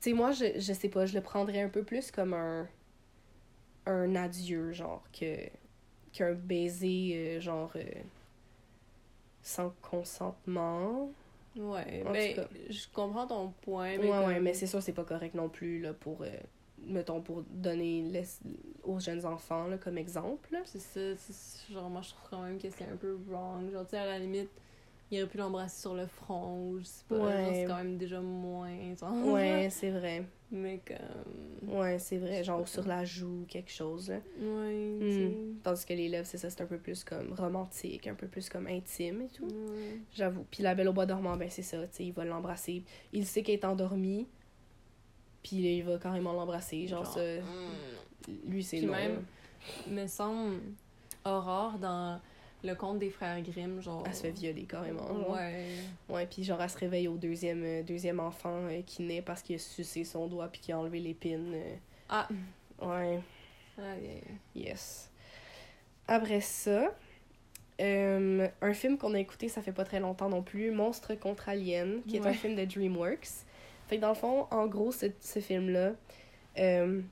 tu 0.00 0.10
sais, 0.10 0.12
moi, 0.12 0.32
je, 0.32 0.58
je 0.58 0.72
sais 0.72 0.88
pas, 0.88 1.06
je 1.06 1.14
le 1.14 1.20
prendrais 1.20 1.60
un 1.62 1.68
peu 1.68 1.82
plus 1.84 2.10
comme 2.10 2.34
un. 2.34 2.66
un 3.86 4.14
adieu, 4.16 4.72
genre, 4.72 5.02
que. 5.12 5.48
qu'un 6.12 6.32
baiser, 6.34 7.12
euh, 7.36 7.40
genre. 7.40 7.72
euh, 7.76 7.82
sans 9.42 9.72
consentement. 9.82 11.10
Ouais. 11.56 12.02
En 12.06 12.12
Ben, 12.12 12.46
je 12.70 12.84
comprends 12.92 13.26
ton 13.26 13.52
point. 13.62 13.96
Ouais, 13.98 14.08
ouais, 14.08 14.34
comme- 14.34 14.42
mais 14.44 14.54
c'est 14.54 14.66
sûr, 14.66 14.82
c'est 14.82 14.92
pas 14.92 15.04
correct 15.04 15.34
non 15.34 15.48
plus, 15.48 15.80
là, 15.80 15.92
pour. 15.92 16.22
euh, 16.22 16.30
mettons, 16.86 17.20
pour 17.20 17.42
donner 17.50 18.02
laisse- 18.02 18.40
aux 18.82 18.98
jeunes 19.00 19.24
enfants, 19.26 19.66
là, 19.66 19.78
comme 19.78 19.98
exemple. 19.98 20.48
C'est 20.64 20.80
ça, 20.80 21.00
genre, 21.72 21.90
moi, 21.90 22.02
je 22.02 22.10
trouve 22.10 22.28
quand 22.30 22.42
même 22.42 22.58
que 22.58 22.68
c'est 22.70 22.84
un 22.84 22.96
peu 22.96 23.16
wrong. 23.28 23.70
Genre, 23.72 23.84
tu 23.84 23.90
sais, 23.90 23.98
à 23.98 24.06
la 24.06 24.18
limite, 24.18 24.50
il 25.10 25.18
aurait 25.20 25.28
pu 25.30 25.36
l'embrasser 25.38 25.80
sur 25.82 25.94
le 25.94 26.06
front, 26.06 26.58
ou 26.70 26.78
je 26.80 26.84
sais 26.84 27.04
pas. 27.08 27.16
Ouais. 27.18 27.50
c'est 27.52 27.64
quand 27.66 27.76
même 27.76 27.96
déjà 27.98 28.20
moins, 28.20 28.94
genre. 28.98 29.26
Ouais, 29.26 29.68
c'est 29.70 29.90
vrai. 29.90 30.24
Mais 30.50 30.80
comme. 30.86 31.76
Ouais, 31.78 31.98
c'est 31.98 32.18
vrai, 32.18 32.44
genre 32.44 32.66
sur 32.68 32.86
la 32.86 33.04
joue, 33.04 33.44
quelque 33.48 33.70
chose. 33.70 34.10
là. 34.10 34.20
Ouais, 34.40 34.98
Hmm. 35.00 35.54
Tandis 35.62 35.84
que 35.86 35.92
les 35.94 36.08
lèvres, 36.08 36.26
c'est 36.26 36.38
ça, 36.38 36.50
c'est 36.50 36.60
un 36.62 36.66
peu 36.66 36.78
plus 36.78 37.04
comme 37.04 37.32
romantique, 37.32 38.06
un 38.06 38.14
peu 38.14 38.26
plus 38.26 38.48
comme 38.50 38.66
intime 38.66 39.22
et 39.22 39.28
tout. 39.28 39.44
Ouais. 39.46 39.98
J'avoue. 40.14 40.44
Puis 40.50 40.62
la 40.62 40.74
belle 40.74 40.88
au 40.88 40.92
bois 40.92 41.06
dormant, 41.06 41.36
ben 41.36 41.48
c'est 41.50 41.62
ça, 41.62 41.78
tu 41.86 41.96
sais, 41.96 42.04
il 42.04 42.12
va 42.12 42.24
l'embrasser. 42.24 42.82
Il 43.12 43.24
sait 43.26 43.42
qu'elle 43.42 43.54
est 43.56 43.64
endormie, 43.64 44.26
puis 45.42 45.62
là, 45.62 45.70
il 45.70 45.84
va 45.84 45.98
carrément 45.98 46.32
l'embrasser. 46.32 46.86
Genre, 46.86 47.04
Genre, 47.04 47.14
ça, 47.14 47.20
hmm. 47.20 48.32
lui, 48.46 48.62
c'est 48.62 48.78
Puis 48.78 48.86
non. 48.86 48.92
même, 48.92 49.24
me 49.88 50.06
semble, 50.06 50.60
Aurore, 51.24 51.78
dans 51.78 52.20
le 52.64 52.74
conte 52.74 52.98
des 53.00 53.10
frères 53.10 53.40
Grimm, 53.42 53.80
genre. 53.80 54.04
Elle 54.06 54.14
se 54.14 54.22
fait 54.22 54.30
violer 54.30 54.62
carrément. 54.64 55.06
genre. 55.06 55.30
Ouais. 55.30 55.76
Ouais, 56.08 56.26
puis 56.26 56.44
genre, 56.44 56.60
elle 56.62 56.70
se 56.70 56.78
réveille 56.78 57.08
au 57.08 57.16
deuxième, 57.16 57.62
euh, 57.64 57.82
deuxième 57.82 58.20
enfant 58.20 58.66
euh, 58.68 58.82
qui 58.86 59.02
naît 59.02 59.22
parce 59.22 59.42
qu'il 59.42 59.56
a 59.56 59.58
sucé 59.58 60.04
son 60.04 60.26
doigt 60.28 60.48
puis 60.48 60.60
qu'il 60.60 60.74
a 60.74 60.78
enlevé 60.78 61.00
l'épine. 61.00 61.52
euh. 61.54 61.74
Ah. 62.08 62.28
Ouais. 62.80 63.20
Aïe, 63.78 64.06
aïe. 64.10 64.22
Yes. 64.54 65.10
Après 66.06 66.40
ça, 66.40 66.92
euh, 67.80 68.48
un 68.60 68.74
film 68.74 68.98
qu'on 68.98 69.14
a 69.14 69.18
écouté, 69.18 69.48
ça 69.48 69.62
fait 69.62 69.72
pas 69.72 69.84
très 69.84 69.98
longtemps 70.00 70.28
non 70.28 70.42
plus, 70.42 70.70
Monstre 70.70 71.14
contre 71.14 71.48
Alien, 71.48 72.02
qui 72.06 72.16
est 72.16 72.26
un 72.26 72.32
film 72.32 72.54
de 72.54 72.64
DreamWorks. 72.64 73.44
Fait 73.92 73.98
que 73.98 74.00
dans 74.00 74.08
le 74.08 74.14
fond, 74.14 74.46
en 74.50 74.66
gros, 74.68 74.90
ce, 74.90 75.04
ce 75.20 75.38
film-là, 75.40 75.92
euh, 76.56 77.02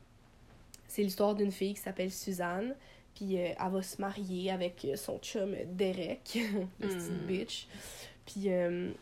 c'est 0.89 1.03
l'histoire 1.03 1.35
d'une 1.35 1.53
fille 1.53 1.75
qui 1.75 1.81
s'appelle 1.81 2.11
Suzanne, 2.11 2.75
puis 3.15 3.37
euh, 3.39 3.49
elle 3.63 3.71
va 3.71 3.83
se 3.83 4.01
marier 4.01 4.51
avec 4.51 4.87
son 4.97 5.19
chum 5.19 5.55
Derek, 5.67 6.39
le 6.81 6.87
Mm. 6.87 6.91
petit 6.91 7.11
bitch. 7.27 7.69
Puis 8.25 8.45
euh, 8.51 8.93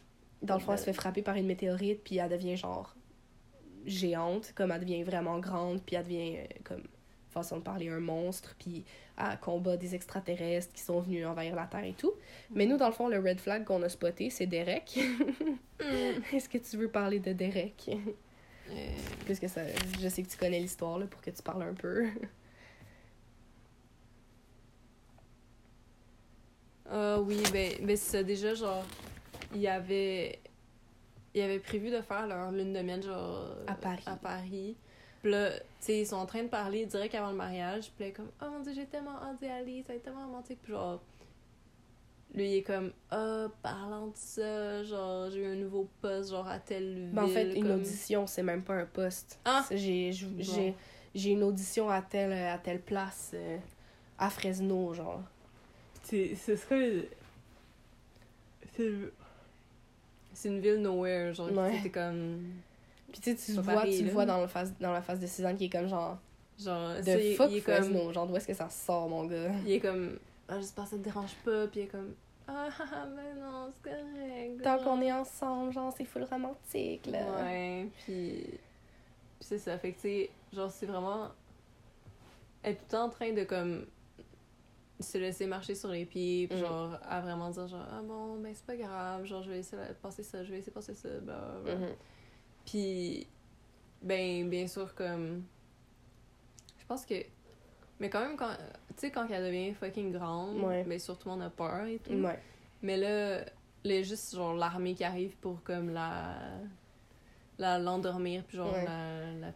dans 0.42 0.54
le 0.54 0.60
fond, 0.60 0.72
elle 0.72 0.80
se 0.80 0.86
fait 0.86 0.92
frapper 0.92 1.22
par 1.22 1.36
une 1.36 1.46
météorite, 1.46 2.02
puis 2.02 2.16
elle 2.16 2.30
devient 2.30 2.56
genre 2.56 2.96
géante, 3.86 4.50
comme 4.56 4.72
elle 4.72 4.80
devient 4.80 5.04
vraiment 5.04 5.38
grande, 5.38 5.80
puis 5.80 5.94
elle 5.94 6.02
devient 6.02 6.38
comme 6.64 6.82
façon 7.30 7.58
de 7.58 7.62
parler 7.62 7.88
un 7.88 8.00
monstre, 8.00 8.54
puis 8.58 8.84
elle 9.18 9.38
combat 9.40 9.76
des 9.76 9.94
extraterrestres 9.94 10.72
qui 10.72 10.80
sont 10.82 11.00
venus 11.00 11.26
envahir 11.26 11.54
la 11.54 11.66
Terre 11.66 11.84
et 11.84 11.92
tout. 11.92 12.12
Mais 12.50 12.66
nous, 12.66 12.76
dans 12.76 12.86
le 12.86 12.92
fond, 12.92 13.08
le 13.08 13.18
red 13.18 13.40
flag 13.40 13.64
qu'on 13.64 13.82
a 13.82 13.88
spoté, 13.88 14.30
c'est 14.30 14.46
Derek. 14.46 14.98
Est-ce 16.32 16.48
que 16.48 16.58
tu 16.58 16.76
veux 16.76 16.88
parler 16.88 17.20
de 17.20 17.32
Derek? 17.32 17.90
Euh, 18.70 18.74
Puisque 19.24 19.48
ça, 19.48 19.62
je 20.00 20.08
sais 20.08 20.22
que 20.22 20.28
tu 20.28 20.36
connais 20.36 20.60
l'histoire, 20.60 20.98
pour 21.06 21.20
que 21.20 21.30
tu 21.30 21.42
parles 21.42 21.62
un 21.62 21.74
peu. 21.74 22.06
Ah 26.90 27.20
oui, 27.20 27.42
ben, 27.52 27.72
ben 27.82 27.98
c'est 27.98 28.16
ça, 28.16 28.22
déjà, 28.22 28.54
genre, 28.54 28.82
il 29.54 29.60
y 29.60 29.68
avait... 29.68 30.40
Il 31.34 31.42
avait 31.42 31.58
prévu 31.58 31.90
de 31.90 32.00
faire 32.00 32.26
leur 32.26 32.50
lune 32.50 32.72
de 32.72 32.80
miel, 32.80 33.02
genre... 33.02 33.56
À 33.66 33.74
Paris. 33.74 34.02
À 34.06 34.16
Paris. 34.16 34.74
Puis 35.22 35.30
là, 35.32 35.50
tu 35.50 35.60
sais, 35.80 36.00
ils 36.00 36.06
sont 36.06 36.16
en 36.16 36.26
train 36.26 36.42
de 36.44 36.48
parler 36.48 36.86
direct 36.86 37.14
avant 37.14 37.30
le 37.30 37.36
mariage. 37.36 37.90
Puis 37.96 38.06
là, 38.06 38.10
comme, 38.12 38.30
oh 38.42 38.46
mon 38.50 38.60
dieu, 38.60 38.72
j'ai 38.74 38.86
tellement 38.86 39.20
hâte 39.22 39.38
d'y 39.40 39.48
aller, 39.48 39.82
ça 39.82 39.88
va 39.92 39.94
être 39.96 40.02
tellement 40.04 40.26
romantique. 40.26 40.58
Puis 40.62 40.72
genre, 40.72 41.00
lui, 42.34 42.48
il 42.50 42.56
est 42.58 42.62
comme, 42.62 42.92
ah, 43.10 43.46
parlant 43.62 44.06
de 44.08 44.16
ça, 44.16 44.84
genre, 44.84 45.30
j'ai 45.30 45.40
eu 45.40 45.46
un 45.46 45.54
nouveau 45.56 45.88
poste, 46.00 46.30
genre, 46.30 46.46
à 46.46 46.58
telle 46.58 46.94
ville. 46.94 47.10
Ben, 47.12 47.24
en 47.24 47.28
fait, 47.28 47.54
une 47.54 47.62
comme- 47.64 47.76
audition, 47.80 48.26
c'est 48.26 48.42
même 48.42 48.62
pas 48.62 48.74
un 48.74 48.86
poste. 48.86 49.38
Ah! 49.44 49.64
J'ai 49.70 50.12
j'ai- 50.12 50.28
j'ai- 50.38 50.74
j'ai 51.14 51.30
une 51.30 51.42
audition 51.42 51.88
à 51.90 52.00
telle, 52.02 52.32
à 52.32 52.58
telle 52.58 52.80
place, 52.80 53.32
euh, 53.34 53.58
à 54.18 54.30
Fresno, 54.30 54.94
genre. 54.94 55.22
C'est, 56.04 56.34
ce 56.36 56.54
serait. 56.54 57.08
C'est. 58.76 58.92
C'est 60.34 60.48
une 60.50 60.60
ville 60.60 60.76
nowhere, 60.80 61.34
genre, 61.34 61.50
Ouais. 61.50 61.76
c'était 61.78 61.90
comme. 61.90 62.44
Puis 63.20 63.34
tu 63.34 63.40
sais, 63.40 63.52
tu 63.52 63.60
vois, 63.60 63.74
pareil, 63.74 63.98
tu 63.98 64.04
le 64.04 64.10
vois 64.10 64.26
dans, 64.26 64.40
le 64.40 64.46
face, 64.46 64.72
dans 64.78 64.92
la 64.92 65.02
face 65.02 65.18
de 65.20 65.26
Suzanne 65.26 65.56
qui 65.56 65.64
est 65.64 65.70
comme 65.70 65.88
genre 65.88 66.18
Genre, 66.58 66.96
de 66.96 67.34
fuck 67.36 67.50
il, 67.50 67.56
est 67.58 67.60
comme. 67.60 68.12
Genre 68.12 68.26
d'où 68.26 68.36
est-ce 68.36 68.46
que 68.46 68.54
ça 68.54 68.68
sort, 68.68 69.08
mon 69.08 69.24
gars? 69.26 69.52
Il 69.64 69.72
est 69.72 69.80
comme. 69.80 70.18
Ah, 70.48 70.56
j'espère 70.58 70.84
que 70.84 70.90
ça 70.90 70.96
te 70.96 71.02
dérange 71.02 71.34
pas, 71.44 71.66
puis 71.68 71.80
il 71.80 71.82
est 71.84 71.86
comme. 71.86 72.14
Ah, 72.46 72.68
ah, 72.80 73.06
ben 73.06 73.40
non, 73.40 73.70
c'est 73.70 73.90
correct. 73.90 74.62
Tant 74.62 74.78
qu'on 74.82 75.00
est 75.02 75.12
ensemble, 75.12 75.72
genre 75.72 75.92
c'est 75.96 76.04
full 76.04 76.24
romantique, 76.24 77.06
là. 77.06 77.42
Ouais, 77.42 77.88
puis. 78.04 78.44
Puis 79.38 79.46
c'est 79.48 79.58
ça, 79.58 79.78
fait 79.78 79.92
que 79.92 79.96
tu 79.96 80.02
sais, 80.02 80.30
genre, 80.52 80.70
c'est 80.70 80.86
vraiment. 80.86 81.28
Elle 82.62 82.72
est 82.72 82.74
tout 82.76 82.82
le 82.86 82.90
temps 82.90 83.04
en 83.04 83.10
train 83.10 83.32
de 83.32 83.44
comme. 83.44 83.86
se 85.00 85.16
laisser 85.18 85.46
marcher 85.46 85.76
sur 85.76 85.90
les 85.90 86.04
pieds, 86.06 86.48
puis 86.48 86.58
Mhm. 86.58 86.64
genre, 86.64 86.98
à 87.08 87.20
vraiment 87.20 87.50
dire, 87.50 87.68
genre, 87.68 87.86
ah 87.88 88.00
bon, 88.02 88.36
ben 88.40 88.52
c'est 88.52 88.64
pas 88.66 88.74
grave, 88.76 89.24
genre, 89.26 89.42
je 89.44 89.50
vais 89.50 89.58
essayer 89.60 89.80
de 89.80 89.92
passer 89.92 90.24
ça, 90.24 90.42
je 90.42 90.50
vais 90.50 90.58
essayer 90.58 90.70
de 90.72 90.74
passer 90.74 90.94
ça, 90.94 91.08
blablabla. 91.20 91.74
Mhm. 91.76 91.94
Puis, 92.68 93.26
ben, 94.02 94.48
bien 94.50 94.66
sûr, 94.66 94.94
comme. 94.94 95.42
Je 96.78 96.84
pense 96.86 97.06
que. 97.06 97.14
Mais 98.00 98.10
quand 98.10 98.20
même, 98.20 98.36
quand. 98.36 98.50
Tu 98.90 98.94
sais, 99.06 99.10
quand 99.10 99.26
elle 99.30 99.44
devient 99.44 99.72
fucking 99.74 100.12
grande, 100.12 100.60
Ouais. 100.62 100.84
ben, 100.84 100.98
surtout 100.98 101.30
on 101.30 101.40
a 101.40 101.48
peur 101.50 101.86
et 101.86 101.98
tout. 101.98 102.12
Ouais. 102.12 102.38
Mais 102.82 102.96
là, 102.96 103.40
a 103.86 104.02
juste, 104.02 104.34
genre, 104.34 104.54
l'armée 104.54 104.94
qui 104.94 105.04
arrive 105.04 105.36
pour, 105.38 105.62
comme, 105.62 105.90
la. 105.90 106.34
la 107.58 107.78
l'endormir, 107.78 108.44
puis 108.44 108.56
genre, 108.58 108.72
Ouais. 108.72 108.84
la. 108.84 109.30
la 109.48 109.52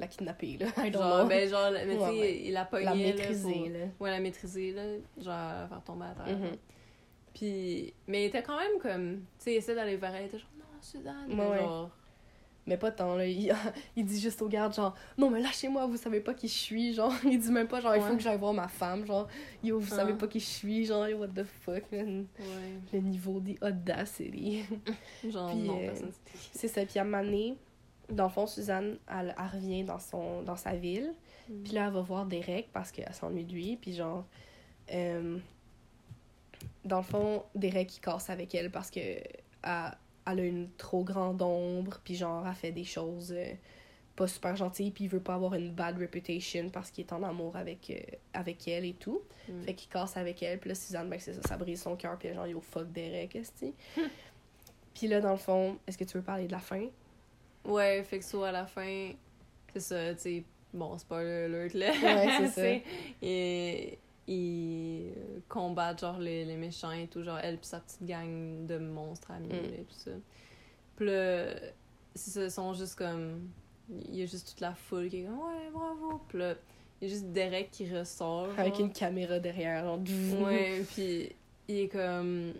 La 0.00 0.06
kidnapper, 0.08 0.56
là. 0.58 0.66
I 0.78 0.90
don't 0.90 1.02
genre, 1.02 1.18
know. 1.20 1.28
ben, 1.28 1.48
genre, 1.48 1.70
mais 1.72 1.84
tu 1.86 1.90
sais, 1.92 1.98
Ouais, 1.98 2.20
ouais. 2.20 2.40
il 2.46 2.52
la 2.52 2.64
pognait. 2.64 2.84
la 2.86 2.94
là, 2.94 2.96
maîtriser, 2.96 3.52
pour- 3.52 3.68
là. 3.68 3.86
Ouais, 4.00 4.10
la 4.10 4.20
maîtriser, 4.20 4.72
là. 4.72 4.82
Genre, 5.18 5.68
faire 5.68 5.82
tomber 5.84 6.06
à 6.06 6.24
terre. 6.24 6.36
Mhm. 6.38 6.56
Puis. 7.34 7.94
Mais 8.08 8.24
il 8.24 8.26
était 8.26 8.42
quand 8.42 8.58
même 8.58 8.78
comme. 8.80 9.18
Tu 9.38 9.44
sais, 9.44 9.52
il 9.52 9.56
essaie 9.58 9.74
d'aller 9.76 9.96
vers 9.96 10.14
elle, 10.14 10.22
il 10.24 10.26
était 10.26 10.38
genre, 10.38 10.48
non, 10.58 10.64
Suzanne. 10.80 11.28
ouais. 11.38 11.58
genre. 11.58 11.90
Mais 12.70 12.76
pas 12.76 12.92
tant, 12.92 13.16
là. 13.16 13.26
Il, 13.26 13.52
il 13.96 14.04
dit 14.04 14.20
juste 14.20 14.40
aux 14.42 14.48
gardes, 14.48 14.72
genre, 14.72 14.94
non, 15.18 15.28
mais 15.28 15.40
lâchez-moi, 15.40 15.86
vous 15.86 15.96
savez 15.96 16.20
pas 16.20 16.34
qui 16.34 16.46
je 16.46 16.54
suis. 16.54 16.94
Genre, 16.94 17.12
il 17.24 17.36
dit 17.36 17.50
même 17.50 17.66
pas, 17.66 17.80
genre, 17.80 17.96
il 17.96 18.02
faut 18.02 18.14
que 18.14 18.22
j'aille 18.22 18.38
voir 18.38 18.54
ma 18.54 18.68
femme. 18.68 19.04
Genre, 19.04 19.26
yo, 19.64 19.80
vous 19.80 19.88
savez 19.88 20.12
Ah. 20.12 20.16
pas 20.16 20.28
qui 20.28 20.38
je 20.38 20.46
suis. 20.46 20.84
Genre, 20.86 21.08
what 21.18 21.28
the 21.34 21.42
fuck, 21.42 21.90
man. 21.90 22.26
Ouais. 22.38 22.46
Le 22.92 23.00
niveau 23.00 23.40
des 23.40 23.58
audacity. 23.60 24.62
Genre, 25.28 25.50
Puis, 25.50 25.58
non, 25.66 25.80
euh, 25.82 25.92
C'est 26.52 26.68
ça. 26.68 26.86
Puis 26.86 27.00
à 27.00 27.04
donné, 27.04 27.56
dans 28.08 28.24
le 28.24 28.30
fond, 28.30 28.46
Suzanne, 28.46 28.98
elle, 29.08 29.34
elle 29.36 29.46
revient 29.58 29.82
dans, 29.82 29.98
son, 29.98 30.42
dans 30.42 30.54
sa 30.56 30.76
ville. 30.76 31.12
Puis 31.64 31.72
là, 31.72 31.88
elle 31.88 31.92
va 31.92 32.02
voir 32.02 32.24
Derek 32.24 32.70
parce 32.72 32.92
qu'elle 32.92 33.12
s'ennuie 33.12 33.44
de 33.44 33.52
lui. 33.52 33.76
Puis 33.82 33.94
genre, 33.94 34.24
euh, 34.92 35.38
dans 36.84 36.98
le 36.98 37.02
fond, 37.02 37.42
Derek, 37.56 37.96
il 37.96 38.00
casse 38.00 38.30
avec 38.30 38.54
elle 38.54 38.70
parce 38.70 38.92
que 38.92 39.00
elle, 39.00 39.96
elle 40.26 40.40
a 40.40 40.44
une 40.44 40.70
trop 40.76 41.04
grande 41.04 41.42
ombre. 41.42 42.00
Puis 42.04 42.16
genre, 42.16 42.46
elle 42.46 42.54
fait 42.54 42.72
des 42.72 42.84
choses 42.84 43.32
euh, 43.36 43.52
pas 44.16 44.26
super 44.26 44.56
gentilles. 44.56 44.90
Puis 44.90 45.04
il 45.04 45.10
veut 45.10 45.20
pas 45.20 45.34
avoir 45.34 45.54
une 45.54 45.72
bad 45.72 45.98
reputation 45.98 46.70
parce 46.70 46.90
qu'il 46.90 47.04
est 47.04 47.12
en 47.12 47.22
amour 47.22 47.56
avec, 47.56 47.90
euh, 47.90 48.16
avec 48.32 48.66
elle 48.68 48.84
et 48.84 48.94
tout. 48.94 49.22
Mm. 49.48 49.62
Fait 49.62 49.74
qu'il 49.74 49.90
casse 49.90 50.16
avec 50.16 50.42
elle. 50.42 50.58
Puis 50.58 50.68
là, 50.68 50.74
Suzanne, 50.74 51.08
ben 51.08 51.18
c'est 51.18 51.34
ça, 51.34 51.42
ça 51.42 51.56
brise 51.56 51.82
son 51.82 51.96
cœur. 51.96 52.18
Puis 52.18 52.32
genre, 52.32 52.46
yo, 52.46 52.60
fuck 52.60 52.90
Derek, 52.92 53.36
est 53.36 53.64
Puis 54.94 55.08
là, 55.08 55.20
dans 55.20 55.32
le 55.32 55.38
fond, 55.38 55.78
est-ce 55.86 55.96
que 55.96 56.04
tu 56.04 56.16
veux 56.16 56.24
parler 56.24 56.46
de 56.46 56.52
la 56.52 56.58
fin? 56.58 56.86
Ouais, 57.64 58.02
fait 58.04 58.18
que 58.18 58.24
soit 58.24 58.48
à 58.48 58.52
la 58.52 58.66
fin, 58.66 59.12
c'est 59.72 59.80
ça, 59.80 60.14
tu 60.14 60.20
sais, 60.20 60.44
bon, 60.72 60.96
spoiler 60.98 61.44
alert 61.44 61.74
là. 61.74 61.90
Ouais, 61.90 62.28
c'est 62.38 62.48
ça. 62.82 62.90
Et 63.22 63.98
ils 64.26 65.12
combattent 65.48 66.00
genre 66.00 66.18
les, 66.18 66.44
les 66.44 66.56
méchants 66.56 66.92
et 66.92 67.06
tout, 67.08 67.22
genre 67.22 67.38
elle 67.38 67.58
pis 67.58 67.68
sa 67.68 67.80
petite 67.80 68.04
gang 68.04 68.66
de 68.66 68.78
monstres 68.78 69.30
amis 69.30 69.48
Mm. 69.48 69.74
et 69.74 69.84
tout 69.88 69.94
ça. 69.94 70.10
Puis 70.96 71.06
là, 71.06 71.46
ils 72.14 72.50
sont 72.50 72.74
juste 72.74 72.96
comme. 72.96 73.48
Il 73.88 74.14
y 74.14 74.22
a 74.22 74.26
juste 74.26 74.48
toute 74.50 74.60
la 74.60 74.72
foule 74.74 75.08
qui 75.08 75.20
est 75.20 75.24
comme 75.24 75.38
ouais, 75.38 75.70
bravo. 75.72 76.20
Puis 76.28 76.38
là, 76.38 76.54
il 77.00 77.08
y 77.08 77.10
a 77.10 77.14
juste 77.14 77.26
Derek 77.32 77.70
qui 77.72 77.92
ressort. 77.92 78.50
Avec 78.56 78.74
genre. 78.74 78.82
une 78.86 78.92
caméra 78.92 79.38
derrière, 79.40 79.84
genre. 79.84 79.98
Ouais, 80.44 80.84
puis 80.92 81.32
il 81.68 81.76
est 81.78 81.88
comme. 81.88 82.52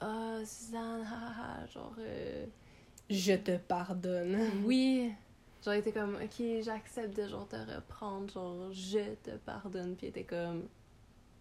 Ah, 0.00 0.38
Suzanne, 0.44 1.02
haha, 1.02 1.66
genre. 1.72 1.94
euh, 2.00 2.44
Je 3.08 3.34
te 3.34 3.56
pardonne. 3.56 4.36
oui. 4.64 5.12
Genre, 5.64 5.74
il 5.74 5.78
était 5.78 5.92
comme, 5.92 6.16
ok, 6.16 6.44
j'accepte 6.62 7.16
de 7.16 7.26
genre 7.26 7.48
te 7.48 7.56
reprendre, 7.56 8.30
genre, 8.30 8.70
je 8.72 9.14
te 9.22 9.30
pardonne. 9.46 9.94
Puis 9.96 10.08
il 10.08 10.10
était 10.10 10.24
comme, 10.24 10.64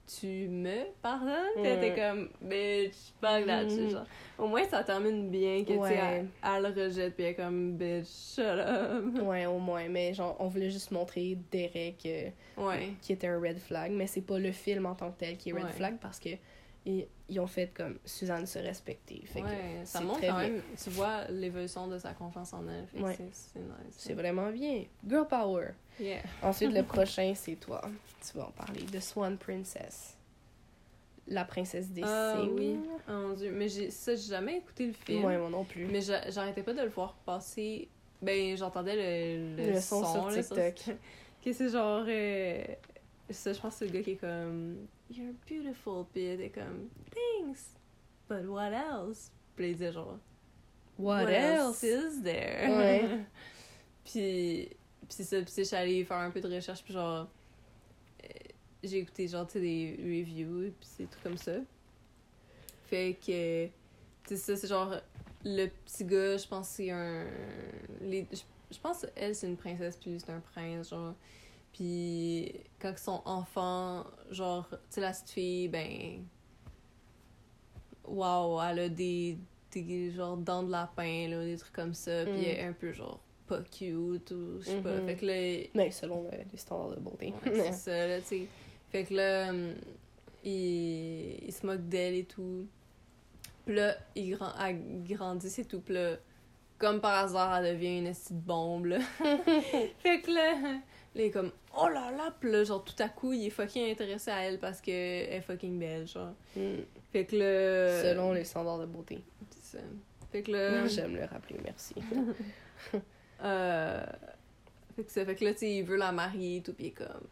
tu 0.06 0.48
me 0.50 0.92
pardonnes? 1.02 1.34
Puis 1.56 1.66
elle 1.66 1.84
était 1.84 2.00
comme, 2.02 2.30
bitch, 2.42 2.96
that 3.22 3.70
shit, 3.70 3.80
Mhm. 3.82 3.90
genre. 3.90 4.06
Au 4.38 4.48
moins, 4.48 4.64
ça 4.66 4.84
termine 4.84 5.30
bien 5.30 5.64
que, 5.64 5.72
tu 5.74 5.78
Ouais. 5.78 5.96
elle, 5.96 6.28
elle 6.44 6.62
le 6.64 6.84
rejette, 6.84 7.16
puis 7.16 7.24
elle 7.26 7.32
est 7.32 7.36
comme, 7.36 7.74
bitch, 7.78 8.08
shut 8.36 8.46
up. 8.46 9.04
Ouais, 9.24 9.46
au 9.46 9.60
moins. 9.60 9.88
Mais 9.90 10.14
genre, 10.14 10.36
on 10.40 10.48
voulait 10.48 10.72
juste 10.72 10.92
montrer 10.92 11.38
Derek 11.52 12.06
euh, 12.06 12.30
Ouais. 12.58 12.94
qui 13.02 13.14
était 13.14 13.28
un 13.28 13.40
red 13.40 13.60
flag. 13.60 13.92
Mais 13.92 14.08
c'est 14.08 14.22
pas 14.22 14.40
le 14.40 14.52
film 14.52 14.86
en 14.86 14.96
tant 14.96 15.12
que 15.12 15.20
tel 15.20 15.38
qui 15.38 15.50
est 15.50 15.54
red 15.54 15.64
Ouais. 15.64 15.72
flag 15.72 15.98
parce 16.02 16.20
que 16.20 16.30
ils, 16.86 17.08
ils 17.30 17.40
ont 17.40 17.48
fait 17.48 17.72
comme 17.74 17.98
Suzanne 18.04 18.46
se 18.46 18.60
respecter. 18.60 19.24
Fait 19.26 19.40
que 19.42 19.48
ça 19.86 20.02
montre 20.02 20.20
quand 20.20 20.38
bien. 20.40 20.50
même, 20.50 20.62
tu 20.84 20.90
vois 20.90 21.24
l'évolution 21.30 21.88
de 21.88 21.98
sa 21.98 22.12
confiance 22.14 22.52
en 22.54 22.66
elle. 22.68 22.88
Nice. 23.02 23.54
c'est 23.92 24.14
vraiment 24.14 24.50
bien. 24.52 24.84
Girl 25.08 25.26
power. 25.26 25.68
Yeah. 26.00 26.22
Ensuite, 26.42 26.72
le 26.74 26.84
prochain, 26.84 27.34
c'est 27.36 27.56
toi. 27.56 27.82
Tu 28.26 28.38
vas 28.38 28.48
en 28.48 28.52
parler. 28.52 28.82
The 28.86 29.00
Swan 29.00 29.38
Princess. 29.38 30.18
La 31.28 31.46
princesse 31.46 31.90
des 31.90 32.02
Ah 32.04 32.36
signes. 32.38 32.52
oui. 32.58 32.80
Oh 33.08 33.12
mon 33.12 33.34
dieu. 33.34 33.52
Mais 33.52 33.70
j'ai, 33.70 33.90
ça, 33.92 34.14
j'ai 34.16 34.30
jamais 34.30 34.58
écouté 34.58 34.88
le 34.88 34.94
film. 34.94 35.24
Ouais, 35.24 35.38
moi 35.38 35.50
non 35.50 35.64
plus. 35.64 35.86
Mais 35.86 36.02
j'a- 36.02 36.30
j'arrêtais 36.30 36.64
pas 36.64 36.74
de 36.74 36.82
le 36.82 36.90
voir 36.90 37.14
passer. 37.26 37.88
Ben, 38.22 38.58
j'entendais 38.58 38.96
le, 38.96 39.56
le, 39.64 39.72
Le 39.74 39.82
son 39.82 40.04
sur 40.04 40.30
là, 40.30 40.44
TikTok. 40.44 40.96
Que 41.44 41.52
c'est 41.52 41.70
genre. 41.70 42.06
euh, 42.08 42.64
Ça, 43.30 43.52
je 43.52 43.60
pense 43.60 43.74
que 43.74 43.80
c'est 43.80 43.86
le 43.86 43.92
gars 43.92 44.02
qui 44.02 44.12
est 44.12 44.16
comme. 44.16 44.88
You're 45.12 45.34
beautiful. 45.50 46.06
Puis 46.14 46.24
il 46.24 46.30
était 46.32 46.50
comme. 46.50 46.88
Thanks. 47.12 47.60
But 48.30 48.48
what 48.50 48.72
else? 48.72 49.30
Puis 49.56 49.68
il 49.70 49.74
disait 49.74 49.92
genre. 49.92 50.18
What, 50.98 51.28
else? 51.30 51.84
is 51.84 52.22
there? 52.24 52.70
Ouais. 52.70 53.10
puis. 54.06 54.70
Puis 55.16 55.24
c'est 55.24 55.36
ça. 55.38 55.42
Puis 55.42 55.52
c'est- 55.52 55.64
je 55.64 55.68
suis 55.68 55.76
allée 55.76 56.04
faire 56.06 56.18
un 56.18 56.32
peu 56.32 56.42
de 56.42 56.54
recherche. 56.54 56.84
Puis 56.84 56.94
genre. 56.94 57.28
euh, 58.24 58.28
J'ai 58.84 58.98
écouté 59.00 59.28
genre, 59.28 59.46
tu 59.48 59.54
sais, 59.54 59.60
des 59.62 59.96
reviews. 60.00 60.72
Puis 60.80 60.90
c'est 60.98 61.04
tout 61.10 61.20
comme 61.24 61.38
ça. 61.38 61.54
Fait 62.88 63.16
que. 63.26 63.68
C'est 64.28 64.38
ça, 64.38 64.56
c'est 64.56 64.68
genre. 64.68 64.96
Le 65.46 65.68
petit 65.68 66.06
gars, 66.06 66.38
je 66.38 66.48
pense 66.48 66.68
c'est 66.70 66.90
un. 66.90 67.26
Les, 68.02 68.26
je, 68.72 68.80
pense 68.80 69.06
elle, 69.16 69.36
c'est 69.36 69.48
une 69.48 69.58
princesse, 69.58 69.98
puis 69.98 70.18
c'est 70.20 70.32
un 70.32 70.40
prince, 70.40 70.90
genre. 70.90 71.14
Puis 71.74 72.54
quand 72.80 72.92
ils 72.92 72.98
sont 72.98 73.22
enfants, 73.26 74.06
genre, 74.32 74.68
tu 74.70 74.76
sais, 74.90 75.02
la 75.02 75.12
petite 75.12 75.30
fille, 75.30 75.68
ben. 75.68 76.24
Waouh, 78.06 78.62
elle 78.62 78.80
a 78.80 78.90
des, 78.90 79.38
des 79.72 80.12
genre 80.12 80.36
dents 80.38 80.64
de 80.64 80.72
lapin, 80.72 81.28
là, 81.30 81.44
des 81.46 81.58
trucs 81.58 81.74
comme 81.74 81.94
ça, 81.94 82.24
puis 82.26 82.34
Mm. 82.34 82.38
elle 82.38 82.46
est 82.46 82.64
un 82.64 82.74
peu 82.74 82.92
genre 82.92 83.20
pas 83.48 83.62
cute 83.62 84.32
ou 84.32 84.60
je 84.60 84.66
sais 84.66 84.82
pas. 84.82 84.92
Mhm. 84.92 85.08
Fait 85.08 85.16
que 85.16 85.26
là, 85.26 85.70
Mais 85.74 85.92
selon 85.92 86.28
les 86.52 86.58
standards 86.58 86.96
de 86.96 87.00
beauté. 87.00 87.34
Ouais, 87.46 87.52
c'est 87.54 87.74
ça, 87.92 88.08
là, 88.08 88.20
tu 88.20 88.28
sais. 88.28 88.48
Fait 88.92 89.04
que 89.06 89.14
là, 89.14 89.50
hum, 89.50 89.74
il, 90.44 91.46
il 91.46 91.52
se 91.52 91.66
moque 91.66 91.88
d'elle 91.88 92.16
et 92.16 92.26
tout. 92.26 92.68
Puis 93.66 93.76
là, 93.76 93.96
il 94.16 94.32
grand, 94.32 94.52
elle 94.64 95.04
grandit 95.04 95.54
et 95.58 95.66
tout. 95.66 95.80
Puis 95.80 95.94
là, 95.94 96.18
comme 96.78 97.00
par 97.00 97.24
hasard, 97.24 97.58
elle 97.58 97.76
devient 97.76 98.00
une 98.00 98.12
petite 98.12 98.34
bombe, 98.34 98.86
là. 98.86 99.00
fait 100.00 100.22
que 100.22 100.32
là, 100.32 100.62
là, 100.62 100.80
il 101.16 101.22
est 101.22 101.32
comme, 101.32 101.52
oh 101.78 101.88
là 101.88 102.12
là! 102.12 102.34
Puis 102.40 102.52
là, 102.52 102.64
genre, 102.64 102.84
tout 102.84 103.02
à 103.02 103.10
coup, 103.10 103.34
il 103.34 103.46
est 103.46 103.52
fucking 103.52 103.90
intéressé 103.92 104.32
à 104.32 104.44
elle 104.44 104.60
parce 104.60 104.82
qu'elle 104.82 105.32
est 105.32 105.42
fucking 105.42 105.80
belle, 105.80 106.08
genre. 106.08 106.34
Mm. 106.56 106.82
Fait 107.12 107.26
que 107.26 107.36
là... 107.36 108.02
Selon 108.02 108.34
les 108.34 108.44
standards 108.44 108.80
de 108.80 108.86
beauté. 108.86 109.24
C'est 109.52 109.78
ça. 109.78 109.84
Fait 110.32 110.42
que 110.42 110.52
là... 110.52 110.88
J'aime 110.88 111.16
le 111.16 111.26
rappeler, 111.26 111.60
merci. 111.64 111.96
Euh... 113.44 114.06
Fait 114.96 115.04
que 115.04 115.12
ça, 115.12 115.26
fait 115.26 115.36
que 115.36 115.44
là, 115.44 115.54
tu 115.54 115.60
sais, 115.60 115.76
il 115.78 115.84
veut 115.84 115.96
la 115.98 116.12
marier 116.12 116.58
et 116.58 116.62
tout, 116.62 116.74
pis 116.74 116.84
il 116.84 116.88
est 116.88 116.92
comme. 116.92 117.28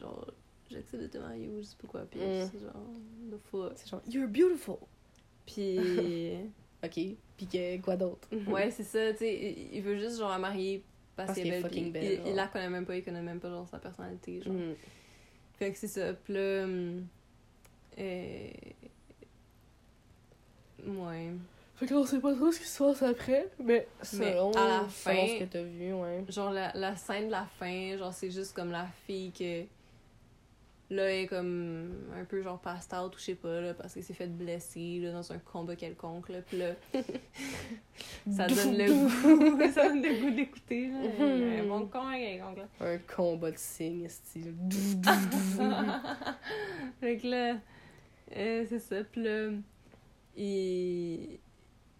Genre, 0.00 0.26
j'accepte 0.70 1.02
de 1.02 1.06
te 1.08 1.18
marier 1.18 1.48
ou 1.48 1.58
je 1.58 1.62
sais 1.64 1.76
pas 1.80 1.88
quoi, 1.88 2.00
pis 2.06 2.18
Mm. 2.18 2.48
c'est 2.50 2.60
genre, 2.60 2.72
the 3.30 3.36
fuck. 3.50 3.72
C'est 3.76 3.88
genre, 3.90 4.02
you're 4.08 4.28
beautiful. 4.28 4.76
Pis. 5.46 6.34
Ok. 6.84 6.94
Puis 7.36 7.46
que, 7.46 7.80
quoi 7.80 7.94
d'autre? 7.96 8.26
ouais, 8.48 8.72
c'est 8.72 8.82
ça, 8.82 9.12
tu 9.12 9.18
sais, 9.18 9.68
il- 9.72 9.82
veut 9.82 9.96
juste, 9.98 10.18
genre, 10.18 10.30
la 10.30 10.38
marier 10.38 10.82
parce, 11.14 11.28
Parce 11.28 11.38
qu'elle 11.38 11.46
est 11.46 11.50
belle, 11.50 11.62
pis 11.62 11.68
fucking 11.68 11.92
belle, 11.92 12.20
il, 12.24 12.30
il 12.30 12.34
la 12.34 12.48
connaît 12.48 12.68
même 12.70 12.84
pas, 12.84 12.96
il 12.96 13.04
connaît 13.04 13.22
même 13.22 13.38
pas, 13.38 13.50
genre, 13.50 13.68
sa 13.68 13.78
personnalité, 13.78 14.40
genre. 14.42 14.52
Mm. 14.52 14.74
Fait 15.58 15.70
que 15.72 15.78
c'est 15.78 15.86
ça, 15.86 16.12
pis 16.14 16.32
là. 16.32 16.64
hum, 16.64 17.06
euh, 17.98 18.48
Ouais. 20.86 21.30
Fait 21.82 21.92
qu'on 21.92 22.04
sait 22.06 22.20
pas 22.20 22.32
trop 22.32 22.52
ce 22.52 22.60
qui 22.60 22.66
se 22.66 22.78
passe 22.80 23.02
après, 23.02 23.48
mais 23.58 23.88
selon, 24.02 24.52
à 24.52 24.68
la 24.68 24.78
selon 24.88 24.88
fin- 24.88 25.26
ce 25.26 25.38
que 25.40 25.44
t'as 25.46 25.62
vu, 25.62 25.92
ouais. 25.92 26.24
Genre, 26.28 26.52
la, 26.52 26.70
la 26.76 26.94
scène 26.94 27.26
de 27.26 27.32
la 27.32 27.44
fin, 27.58 27.96
genre, 27.98 28.12
c'est 28.12 28.30
juste 28.30 28.54
comme 28.54 28.70
la 28.70 28.86
fille 29.06 29.32
que. 29.32 29.64
Là, 30.90 31.04
elle 31.10 31.24
est 31.24 31.26
comme 31.26 31.90
un 32.14 32.22
peu 32.24 32.42
genre 32.42 32.60
passed 32.60 32.92
out 32.92 33.14
ou 33.14 33.18
je 33.18 33.24
sais 33.24 33.34
pas, 33.34 33.60
là, 33.62 33.72
parce 33.74 33.94
qu'elle 33.94 34.02
s'est 34.04 34.12
fait 34.12 34.26
blesser 34.26 35.00
là, 35.02 35.10
dans 35.12 35.32
un 35.32 35.38
combat 35.38 35.74
quelconque, 35.74 36.28
là. 36.28 36.38
Puis 36.42 36.58
là, 36.58 36.72
ça 38.30 38.46
donne 38.46 38.76
le 38.76 38.86
goût. 38.92 39.72
ça 39.72 39.88
donne 39.88 40.02
le 40.02 40.20
goût 40.20 40.30
d'écouter, 40.36 40.88
là. 40.88 40.98
Mhm. 41.18 41.60
Un 41.60 41.64
bon 41.66 41.86
combat 41.86 42.14
quelconque, 42.16 42.58
là. 42.58 42.68
Un 42.86 42.98
combat 42.98 43.50
de 43.50 43.56
signes, 43.58 44.06
style. 44.10 44.54
fait 47.00 47.16
que 47.16 47.26
là, 47.26 47.56
euh, 48.36 48.64
c'est 48.68 48.78
ça. 48.78 48.96
Puis 49.10 49.22
là, 49.24 49.48
il. 50.36 51.38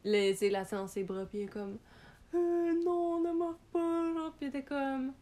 Là, 0.05 0.35
tu 0.35 0.49
la 0.49 0.65
ses 0.65 1.05
bras, 1.05 1.27
puis 1.27 1.41
il 1.41 1.45
est 1.45 1.47
comme. 1.47 1.79
Euh, 2.35 2.73
non, 2.85 3.21
ne 3.21 3.33
meurs 3.33 3.59
pas. 3.73 4.13
Genre, 4.15 4.33
puis 4.33 4.47
il 4.47 4.49
était 4.49 4.63
comme. 4.63 5.13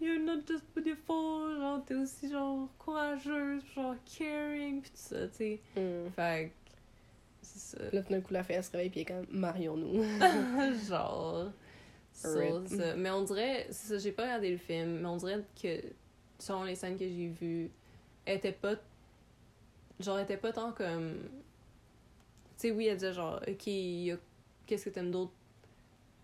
You're 0.00 0.18
not 0.18 0.46
just 0.48 0.64
beautiful. 0.74 1.56
Genre, 1.58 1.84
t'es 1.84 1.94
aussi, 1.94 2.30
genre, 2.30 2.68
courageuse, 2.78 3.62
genre, 3.74 3.94
caring, 4.04 4.80
puis 4.80 4.90
tout 4.90 4.96
ça, 4.96 5.28
tu 5.28 5.36
sais. 5.36 5.60
Mm. 5.76 6.10
Fait. 6.16 6.52
C'est 7.42 7.76
ça. 7.76 7.84
Là, 7.92 8.02
tout 8.02 8.12
d'un 8.12 8.20
coup, 8.20 8.32
la 8.32 8.42
fille, 8.42 8.56
elle 8.56 8.64
se 8.64 8.70
réveille, 8.72 8.90
puis 8.90 9.00
elle 9.00 9.14
est 9.16 9.26
comme, 9.26 9.38
marions-nous. 9.38 10.02
genre. 10.88 11.50
Ça, 12.12 12.28
Rip. 12.38 12.68
ça. 12.68 12.96
Mais 12.96 13.10
on 13.10 13.22
dirait. 13.22 13.66
C'est 13.70 13.88
ça, 13.94 13.98
j'ai 13.98 14.12
pas 14.12 14.22
regardé 14.24 14.50
le 14.50 14.58
film, 14.58 15.00
mais 15.00 15.06
on 15.06 15.16
dirait 15.16 15.44
que, 15.60 15.80
selon 16.38 16.64
les 16.64 16.74
scènes 16.74 16.98
que 16.98 17.06
j'ai 17.06 17.28
vues, 17.28 17.70
elle 18.24 18.38
était 18.38 18.52
pas. 18.52 18.74
Genre, 20.00 20.18
elle 20.18 20.24
était 20.24 20.36
pas 20.36 20.52
tant 20.52 20.72
comme. 20.72 21.18
Sais, 22.60 22.70
oui, 22.72 22.88
elle 22.88 22.96
disait 22.98 23.14
genre, 23.14 23.40
ok, 23.48 23.64
qu'est-ce 24.66 24.84
que 24.84 24.90
t'aimes 24.90 25.10
d'autre 25.10 25.32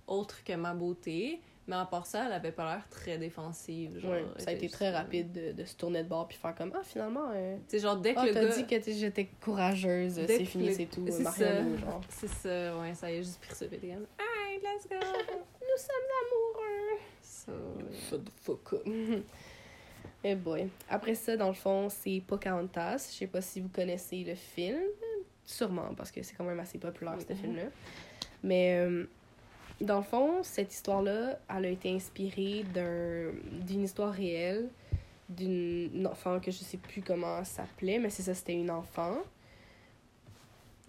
autre 0.07 0.45
que 0.45 0.53
ma 0.53 0.74
beauté? 0.74 1.41
Mais 1.66 1.76
à 1.76 1.87
part 1.87 2.07
ça, 2.07 2.26
elle 2.26 2.32
avait 2.32 2.53
pas 2.53 2.74
l'air 2.74 2.87
très 2.91 3.16
défensive. 3.16 3.99
Genre, 3.99 4.12
ça 4.37 4.51
a 4.51 4.53
été 4.53 4.68
très 4.68 4.91
rapide 4.91 5.32
de, 5.32 5.53
de 5.53 5.64
se 5.64 5.74
tourner 5.76 6.05
de 6.05 6.09
bord, 6.11 6.28
puis 6.28 6.37
faire 6.37 6.55
comme, 6.55 6.72
ah, 6.76 6.82
finalement, 6.84 7.30
euh, 7.32 7.57
sais, 7.68 7.78
genre, 7.78 7.97
dès 7.97 8.12
que 8.12 8.20
ah, 8.20 8.26
le 8.26 8.32
gars. 8.34 8.45
dit 8.55 8.66
que 8.66 8.93
j'étais 8.93 9.28
courageuse, 9.41 10.20
c'est 10.26 10.45
fini, 10.45 10.66
le- 10.68 10.74
c'est 10.74 10.84
tout, 10.87 11.07
c'est 11.09 11.24
ça. 11.24 11.76
genre. 11.78 12.03
C'est 12.11 12.28
ça, 12.28 12.78
ouais, 12.78 12.95
ça 12.95 13.11
y 13.11 13.14
a 13.16 13.22
juste 13.22 13.41
pris 13.41 13.57
t'es 13.59 13.78
comme, 13.78 14.07
alright, 14.18 14.62
let's 14.62 14.87
go! 14.91 14.95
Nous 15.62 15.78
sommes 15.78 16.12
amoureux! 16.22 17.01
So, 17.22 18.18
fuck 18.43 18.74
up. 18.74 18.87
Eh 20.24 20.34
boy. 20.34 20.68
Après 20.89 21.14
ça, 21.14 21.37
dans 21.37 21.49
le 21.49 21.55
fond, 21.55 21.89
c'est 21.89 22.20
Pocahontas. 22.26 23.11
Je 23.12 23.18
sais 23.18 23.26
pas 23.28 23.41
si 23.41 23.61
vous 23.61 23.68
connaissez 23.68 24.24
le 24.24 24.34
film. 24.34 24.78
Sûrement, 25.47 25.94
parce 25.97 26.11
que 26.11 26.22
c'est 26.22 26.34
quand 26.34 26.44
même 26.44 26.61
assez 26.61 26.78
populaire, 26.78 27.16
ce 27.26 27.32
Mhm. 27.32 27.38
film-là. 27.38 27.62
Mais 28.42 28.76
euh, 28.78 29.05
dans 29.80 29.99
le 29.99 30.03
fond, 30.03 30.42
cette 30.42 30.72
histoire-là, 30.74 31.38
elle 31.57 31.64
a 31.64 31.68
été 31.68 31.90
inspirée 31.94 32.64
d'un- 32.74 33.32
d'une 33.64 33.84
histoire 33.84 34.12
réelle 34.12 34.68
d'une 35.28 36.07
enfant 36.07 36.38
que 36.38 36.51
je 36.53 36.59
sais 36.59 36.76
plus 36.76 37.03
comment 37.03 37.42
s'appelait, 37.44 37.99
mais 37.99 38.11
c'est 38.11 38.22
ça, 38.22 38.32
c'était 38.34 38.55
une 38.55 38.70
enfant. 38.70 39.16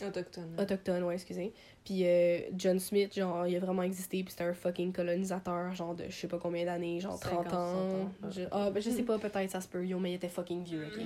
Autochtone. 0.06 0.56
Autochtone, 0.60 1.04
ouais, 1.06 1.16
excusez. 1.16 1.52
Puis 1.84 2.06
euh, 2.06 2.42
John 2.56 2.78
Smith, 2.80 3.16
genre, 3.16 3.48
il 3.48 3.56
a 3.56 3.60
vraiment 3.60 3.82
existé, 3.82 4.22
puis 4.24 4.30
c'était 4.32 4.44
un 4.44 4.54
fucking 4.54 4.94
colonisateur, 4.94 5.74
genre, 5.74 5.96
de 5.96 6.04
je 6.08 6.12
sais 6.16 6.28
pas 6.28 6.38
combien 6.38 6.66
d'années, 6.66 7.00
genre 7.00 7.20
30 7.20 7.46
50, 7.50 7.54
ans. 7.54 7.72
60 7.74 8.06
ans. 8.26 8.30
Je, 8.32 8.42
ah, 8.52 8.70
ben, 8.70 8.80
je 8.80 8.92
sais 8.92 9.02
pas, 9.04 9.18
peut-être 9.18 9.50
ça 9.50 9.60
se 9.60 9.68
peut, 9.68 9.84
yo, 9.84 9.98
mais 9.98 10.12
il 10.12 10.16
était 10.16 10.30
fucking 10.30 10.64
vieux, 10.64 10.86
ok? 10.86 11.02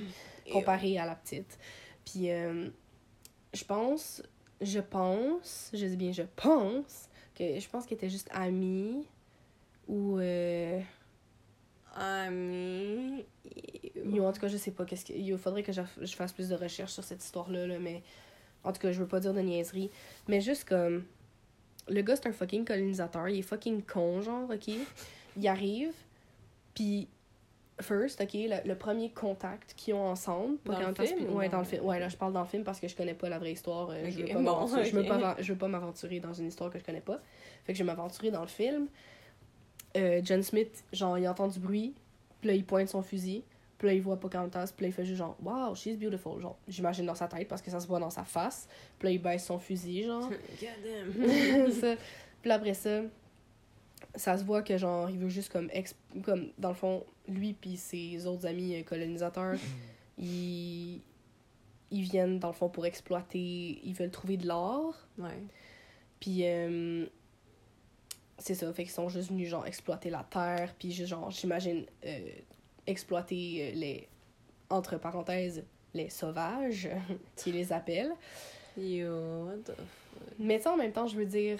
Et- 0.47 0.52
Comparé 0.52 0.97
à 0.97 1.06
la 1.06 1.16
petite. 1.16 1.58
Puis 2.04 2.30
euh, 2.32 2.68
je 3.54 3.64
pense, 3.64 4.24
je 4.62 4.80
pense, 4.80 5.72
je 5.74 5.86
dis 5.86 5.97
bien 5.97 6.12
je 6.12 6.24
pense, 6.36 7.10
que 7.36 7.60
je 7.60 7.70
pense 7.70 7.86
qu'ils 7.86 7.97
étaient 7.97 8.10
juste 8.10 8.30
amis. 8.32 9.06
Ou. 9.88 10.20
Euh... 10.20 10.80
Amis. 11.95 13.26
Ou 14.06 14.24
en 14.24 14.32
tout 14.32 14.41
cas, 14.41 14.47
je 14.47 14.58
sais 14.58 14.72
pas. 14.72 14.86
qu'est-ce 14.86 15.06
que... 15.06 15.14
Il 15.14 15.38
faudrait 15.38 15.64
que 15.64 15.74
je, 15.74 15.82
je 16.02 16.16
fasse 16.16 16.32
plus 16.32 16.49
de 16.49 16.56
recherches 16.56 16.93
sur 16.93 17.04
cette 17.04 17.24
histoire-là, 17.24 17.68
là, 17.68 17.80
mais. 17.80 18.02
En 18.64 18.72
tout 18.72 18.80
cas, 18.80 18.91
je 18.91 18.99
veux 18.99 19.08
pas 19.08 19.20
dire 19.20 19.34
de 19.34 19.41
niaiserie. 19.41 19.89
Mais 20.28 20.41
juste 20.41 20.66
comme. 20.66 21.04
Le 21.89 22.02
gars, 22.02 22.16
c'est 22.16 22.28
un 22.28 22.34
fucking 22.34 22.64
colonisateur. 22.64 23.28
Il 23.28 23.39
est 23.39 23.43
fucking 23.43 23.84
con, 23.84 24.22
genre, 24.22 24.49
ok? 24.49 24.74
Il 25.38 25.47
arrive, 25.47 25.93
puis 26.76 27.08
First, 27.82 28.22
ok, 28.22 28.34
le, 28.34 28.68
le 28.68 28.76
premier 28.76 29.10
contact 29.12 29.74
qu'ils 29.76 29.94
ont 29.94 30.06
ensemble. 30.08 30.58
Dans 30.66 30.80
le 30.80 30.94
film 30.94 31.34
ouais, 31.36 31.50
dans- 31.50 31.60
le 31.60 31.64
film. 31.66 31.86
Ouais, 31.86 32.00
là, 32.00 32.08
je 32.10 32.18
parle 32.18 32.34
dans 32.34 32.42
le 32.42 32.48
film 32.48 32.64
parce 32.64 32.80
que 32.80 32.88
je 32.88 32.96
connais 32.96 33.14
pas 33.14 33.30
la 33.30 33.40
vraie 33.40 33.52
histoire. 33.54 33.90
euh, 33.90 34.06
je 34.10 34.18
veux 34.18 34.24
Ok, 34.24 34.30
pas 34.30 34.36
bon, 34.36 34.42
m'aventurer- 34.44 34.86
je 34.86 34.96
veux 34.96 35.04
pas 35.58 35.66
pas 35.66 35.68
m'aventurer 35.68 36.20
dans 36.20 36.34
une 36.34 36.48
histoire 36.48 36.70
que 36.70 36.80
je 36.80 36.84
connais 36.84 37.02
pas. 37.02 37.20
Fait 37.66 37.74
que 37.74 37.78
je 37.80 37.84
vais 37.84 37.88
m'aventurer 37.88 38.32
dans 38.32 38.42
le 38.42 38.48
film. 38.48 38.88
Euh, 39.98 40.22
John 40.24 40.42
Smith, 40.42 40.84
genre, 40.94 41.18
il 41.18 41.28
entend 41.28 41.48
du 41.48 41.60
bruit, 41.60 41.94
puis 42.40 42.50
là, 42.50 42.56
il 42.56 42.64
pointe 42.66 42.88
son 42.88 43.02
fusil, 43.02 43.44
puis 43.78 43.88
là, 43.90 43.94
il 43.94 44.02
voit 44.02 44.18
Pocahontas, 44.18 44.72
puis 44.76 44.86
là, 44.86 44.90
il 44.90 44.94
fait 44.94 45.04
juste 45.06 45.18
genre, 45.18 45.36
wow, 45.44 45.76
she's 45.76 45.98
beautiful. 45.98 46.40
Genre, 46.40 46.58
j'imagine 46.68 47.06
dans 47.06 47.16
sa 47.16 47.28
tête 47.28 47.48
parce 47.48 47.62
que 47.62 47.70
ça 47.72 47.80
se 47.80 47.88
voit 47.88 48.00
dans 48.00 48.10
sa 48.10 48.24
face. 48.24 48.68
Puis 49.00 49.08
là, 49.10 49.12
il 49.14 49.22
baisse 49.22 49.46
son 49.46 49.60
fusil, 49.60 50.04
genre. 50.04 50.30
God 50.62 51.72
ça. 51.74 51.96
Puis 52.42 52.52
après 52.52 52.74
ça, 52.74 53.02
ça 54.16 54.38
se 54.38 54.43
voit 54.43 54.62
que 54.62 54.78
genre 54.78 55.10
il 55.10 55.18
veut 55.18 55.30
juste 55.30 55.52
comme 55.52 55.70
ex- 55.72 55.95
comme 56.24 56.49
dans 56.58 56.70
le 56.70 56.76
fond 56.76 57.06
lui 57.28 57.54
puis 57.54 57.78
ses 57.78 58.26
autres 58.28 58.45
amis 58.45 58.76
euh, 58.76 58.84
colonisateurs 58.84 59.56
ils 60.18 61.02
ils 61.91 62.02
viennent 62.04 62.39
dans 62.39 62.47
le 62.49 62.54
fond 62.54 62.70
pour 62.70 62.86
exploiter 62.86 63.80
ils 63.84 63.93
veulent 63.93 64.12
trouver 64.12 64.38
de 64.38 64.47
l'or. 64.47 64.95
Ouais. 65.18 65.41
puis 66.20 66.39
euh, 66.45 67.06
c'est 68.38 68.56
ça 68.56 68.72
fait 68.74 68.84
qu'ils 68.84 68.91
sont 68.91 69.10
juste 69.10 69.30
venus 69.30 69.49
genre 69.49 69.66
exploiter 69.66 70.10
la 70.10 70.24
terre 70.30 70.74
puis 70.78 70.91
juste 70.91 71.10
genre 71.10 71.30
j'imagine 71.32 71.86
euh, 72.06 72.30
exploiter 72.88 73.72
les 73.76 74.08
entre 74.70 74.97
parenthèses 74.97 75.64
les 75.93 76.10
sauvages 76.10 76.89
qui 77.36 77.52
les 77.52 77.74
appellent. 77.74 78.14
Yo, 78.78 79.45
what 79.45 79.58
the 79.66 79.74
Mais 80.39 80.56
tu 80.58 80.64
sais, 80.64 80.70
en 80.70 80.78
même 80.78 80.93
temps, 80.93 81.06
je 81.08 81.18
veux 81.18 81.26
dire, 81.26 81.60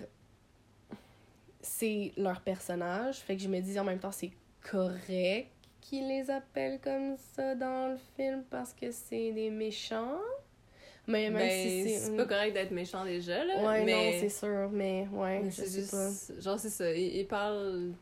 c'est 1.62 2.12
leur 2.18 2.42
personnage. 2.42 3.18
Fait 3.18 3.36
que 3.36 3.42
je 3.42 3.48
me 3.48 3.60
dis 3.60 3.80
en 3.80 3.84
même 3.84 4.00
temps, 4.00 4.12
c'est 4.12 4.32
correct 4.70 5.48
qu'ils 5.82 6.08
les 6.08 6.30
appellent 6.30 6.80
comme 6.80 7.16
ça 7.36 7.56
dans 7.56 7.92
le 7.92 7.98
film 8.16 8.44
parce 8.50 8.74
que 8.74 8.92
c'est 8.92 9.32
des 9.32 9.50
méchants. 9.50 10.20
Mais 11.08 11.30
même 11.32 11.40
Ben, 11.40 11.50
si 11.50 11.84
c'est. 11.90 11.98
c'est 11.98 12.16
pas 12.16 12.26
correct 12.26 12.54
d'être 12.54 12.72
méchant 12.72 13.04
déjà, 13.04 13.44
là. 13.44 13.56
Ouais, 13.66 13.84
mais... 13.84 13.92
non, 14.14 14.18
c'est 14.20 14.30
sûr, 14.30 14.70
mais 14.72 15.08
ouais, 15.12 15.40
mais 15.42 15.50
je 15.50 15.56
c'est 15.56 15.66
sais 15.66 15.80
juste... 15.80 15.92
pas. 15.92 16.42
Genre, 16.42 16.60
c'est 16.60 16.70
ça. 16.70 16.94
Il, 16.94 17.18
il 17.18 17.26
parle 17.28 17.94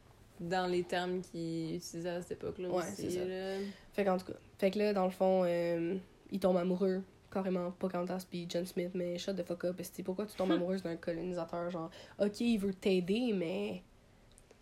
dans 0.42 0.68
les 0.70 0.84
termes 0.84 1.22
qu'il 1.22 1.76
utilisait 1.76 2.10
à 2.10 2.22
cette 2.22 2.34
époque-là 2.34 2.70
Ouais, 2.70 2.84
aussi, 2.84 3.10
c'est 3.10 3.20
ça. 3.20 3.26
là. 3.26 3.56
Fait 3.94 4.04
qu'en 4.04 4.18
tout 4.18 4.26
cas, 4.26 4.38
fait 4.58 4.72
que 4.72 4.80
là, 4.80 4.94
dans 4.94 5.06
le 5.06 5.12
fond, 5.12 5.44
euh, 5.46 5.96
ils 6.32 6.40
tombent 6.40 6.58
amoureux, 6.58 7.02
carrément, 7.32 7.72
Pocahontas 7.72 8.26
puis 8.30 8.46
John 8.50 8.66
Smith, 8.66 8.92
mais 8.94 9.18
shut 9.18 9.36
the 9.36 9.44
fuck 9.44 9.66
up, 9.66 9.82
pourquoi 10.04 10.26
tu 10.26 10.36
tombes 10.36 10.52
amoureuse 10.54 10.84
d'un 10.84 10.96
colonisateur, 10.96 11.70
genre, 11.70 11.90
ok, 12.20 12.42
il 12.42 12.58
veut 12.58 12.74
t'aider, 12.74 13.34
mais, 13.34 13.84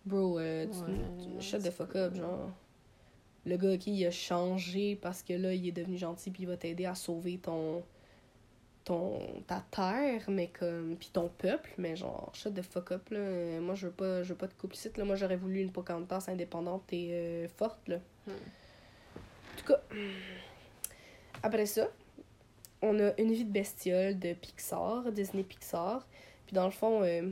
bro, 0.05 0.39
euh, 0.39 0.65
tu, 0.68 0.80
Ouais, 0.80 1.38
tu- 1.39 1.41
shut 1.45 1.61
the 1.63 1.72
fuck 1.72 1.95
up, 1.95 2.15
genre. 2.15 2.51
Le 3.45 3.55
gars, 3.55 3.74
ok, 3.74 3.88
il 3.88 4.05
a 4.05 4.11
changé 4.11 4.97
parce 5.01 5.24
que 5.24 5.34
là, 5.34 5.53
il 5.53 5.65
est 5.68 5.72
devenu 5.72 5.97
gentil 5.97 6.32
puis 6.32 6.43
il 6.43 6.47
va 6.47 6.57
t'aider 6.57 6.86
à 6.86 6.95
sauver 6.95 7.38
ton, 7.38 7.82
ton, 8.84 9.20
ta 9.47 9.63
terre, 9.72 10.24
mais 10.30 10.47
comme, 10.47 10.97
puis 10.97 11.09
ton 11.13 11.30
peuple, 11.30 11.70
mais 11.78 11.95
genre, 11.95 12.30
shut 12.34 12.53
the 12.53 12.61
fuck 12.61 12.91
up, 12.91 13.09
là, 13.09 13.59
moi, 13.61 13.76
je 13.76 13.88
veux 13.88 13.93
pas, 13.93 14.24
je 14.24 14.30
veux 14.30 14.38
pas 14.38 14.47
de 14.47 14.53
complicite, 14.53 14.97
là, 14.97 15.05
moi, 15.05 15.15
j'aurais 15.15 15.38
voulu 15.38 15.61
une 15.61 15.72
Pocahontas 15.72 16.26
indépendante 16.28 16.91
et 16.91 17.09
euh, 17.11 17.47
forte, 17.47 17.88
là. 17.88 17.97
Hmm. 18.28 18.32
En 18.32 19.59
tout 19.59 19.65
cas, 19.65 19.82
après 21.43 21.65
ça, 21.65 21.89
on 22.82 22.99
a 22.99 23.19
Une 23.19 23.32
vie 23.34 23.45
de 23.45 23.51
bestiole 23.51 24.19
de 24.19 24.34
Pixar, 24.34 25.11
Disney 25.11 25.43
Pixar. 25.43 26.07
Puis 26.45 26.53
dans 26.53 26.65
le 26.65 26.71
fond, 26.71 27.01
euh, 27.03 27.30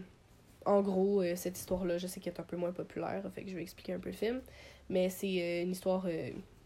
en 0.66 0.82
gros, 0.82 1.22
euh, 1.22 1.36
cette 1.36 1.58
histoire-là, 1.58 1.98
je 1.98 2.08
sais 2.08 2.20
qu'elle 2.20 2.34
est 2.34 2.39
un 2.39 2.43
peu 2.43 2.58
moins 2.58 2.72
populaire, 2.72 3.24
fait 3.34 3.43
que 3.43 3.50
je 3.50 3.56
vais 3.56 3.62
expliquer 3.62 3.93
un 3.93 4.00
peu 4.00 4.10
le 4.10 4.16
film. 4.16 4.41
Mais 4.89 5.10
c'est 5.10 5.41
euh, 5.41 5.64
une 5.64 5.72
histoire 5.72 6.08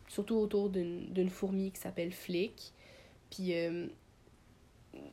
surtout 0.07 0.35
autour 0.35 0.69
d'une 0.69 1.29
fourmi 1.29 1.71
qui 1.71 1.79
s'appelle 1.79 2.11
Flick. 2.11 2.73
Puis 3.29 3.53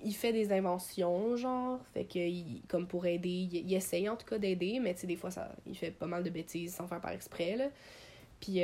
il 0.02 0.14
fait 0.14 0.32
des 0.32 0.52
inventions, 0.52 1.36
genre, 1.36 1.80
fait 1.92 2.04
que, 2.04 2.18
il- 2.18 2.62
comme 2.68 2.86
pour 2.86 3.06
aider, 3.06 3.28
il, 3.28 3.74
essaye 3.74 4.08
en 4.08 4.16
tout 4.16 4.26
cas 4.26 4.38
d'aider, 4.38 4.80
mais 4.80 4.94
tu 4.94 5.02
sais, 5.02 5.06
des 5.06 5.16
fois, 5.16 5.30
ça, 5.30 5.54
il 5.66 5.76
fait 5.76 5.90
pas 5.90 6.06
mal 6.06 6.22
de 6.24 6.30
bêtises 6.30 6.74
sans 6.74 6.86
faire 6.88 7.00
par 7.00 7.12
exprès, 7.12 7.56
là. 7.56 7.68
Puis, 8.40 8.60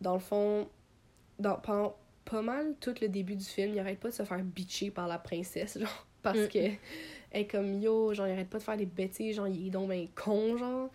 dans 0.00 0.14
le 0.14 0.20
fond, 0.20 0.68
dans, 1.38 1.60
pas 2.34 2.42
mal 2.42 2.74
tout 2.80 2.94
le 3.00 3.08
début 3.08 3.36
du 3.36 3.44
film, 3.44 3.72
il 3.74 3.78
arrête 3.78 4.00
pas 4.00 4.08
de 4.08 4.14
se 4.14 4.24
faire 4.24 4.42
bitcher 4.42 4.90
par 4.90 5.06
la 5.08 5.18
princesse, 5.18 5.78
genre, 5.80 6.06
parce 6.22 6.38
Mm. 6.38 6.48
que 6.48 6.58
elle 6.58 7.40
est 7.42 7.46
comme 7.46 7.80
yo, 7.80 8.12
genre, 8.14 8.26
il 8.26 8.32
arrête 8.32 8.48
pas 8.50 8.58
de 8.58 8.62
faire 8.62 8.76
des 8.76 8.86
bêtises, 8.86 9.36
genre, 9.36 9.48
il 9.48 9.66
est 9.66 9.70
donc 9.70 9.88
ben 9.88 10.06
con, 10.14 10.56
genre. 10.56 10.90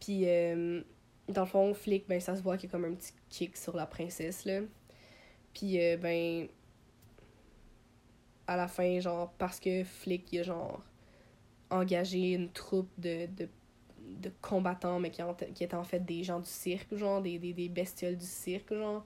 Puis, 0.00 0.22
euh, 0.28 0.82
dans 1.28 1.42
le 1.42 1.46
fond, 1.46 1.72
Flick, 1.74 2.08
ben, 2.08 2.20
ça 2.20 2.34
se 2.36 2.42
voit 2.42 2.56
qu'il 2.56 2.68
y 2.68 2.70
a 2.70 2.72
comme 2.72 2.84
un 2.84 2.94
petit 2.94 3.12
kick 3.28 3.56
sur 3.56 3.76
la 3.76 3.86
princesse, 3.86 4.44
là. 4.44 4.60
Puis, 5.54 5.80
euh, 5.80 5.96
ben, 5.96 6.48
à 8.46 8.56
la 8.56 8.68
fin, 8.68 8.98
genre, 9.00 9.32
parce 9.38 9.60
que 9.60 9.84
Flick, 9.84 10.32
il 10.32 10.40
a, 10.40 10.42
genre, 10.42 10.82
engagé 11.70 12.32
une 12.32 12.50
troupe 12.50 12.90
de, 12.98 13.26
de, 13.26 13.48
de 14.20 14.30
combattants, 14.40 14.98
mais 14.98 15.10
qui, 15.10 15.22
en- 15.22 15.34
qui 15.34 15.64
étaient 15.64 15.74
en 15.74 15.84
fait 15.84 16.00
des 16.04 16.22
gens 16.24 16.40
du 16.40 16.48
cirque, 16.50 16.94
genre, 16.96 17.22
des, 17.22 17.38
des, 17.38 17.52
des 17.52 17.68
bestioles 17.68 18.16
du 18.16 18.26
cirque, 18.26 18.74
genre. 18.74 19.04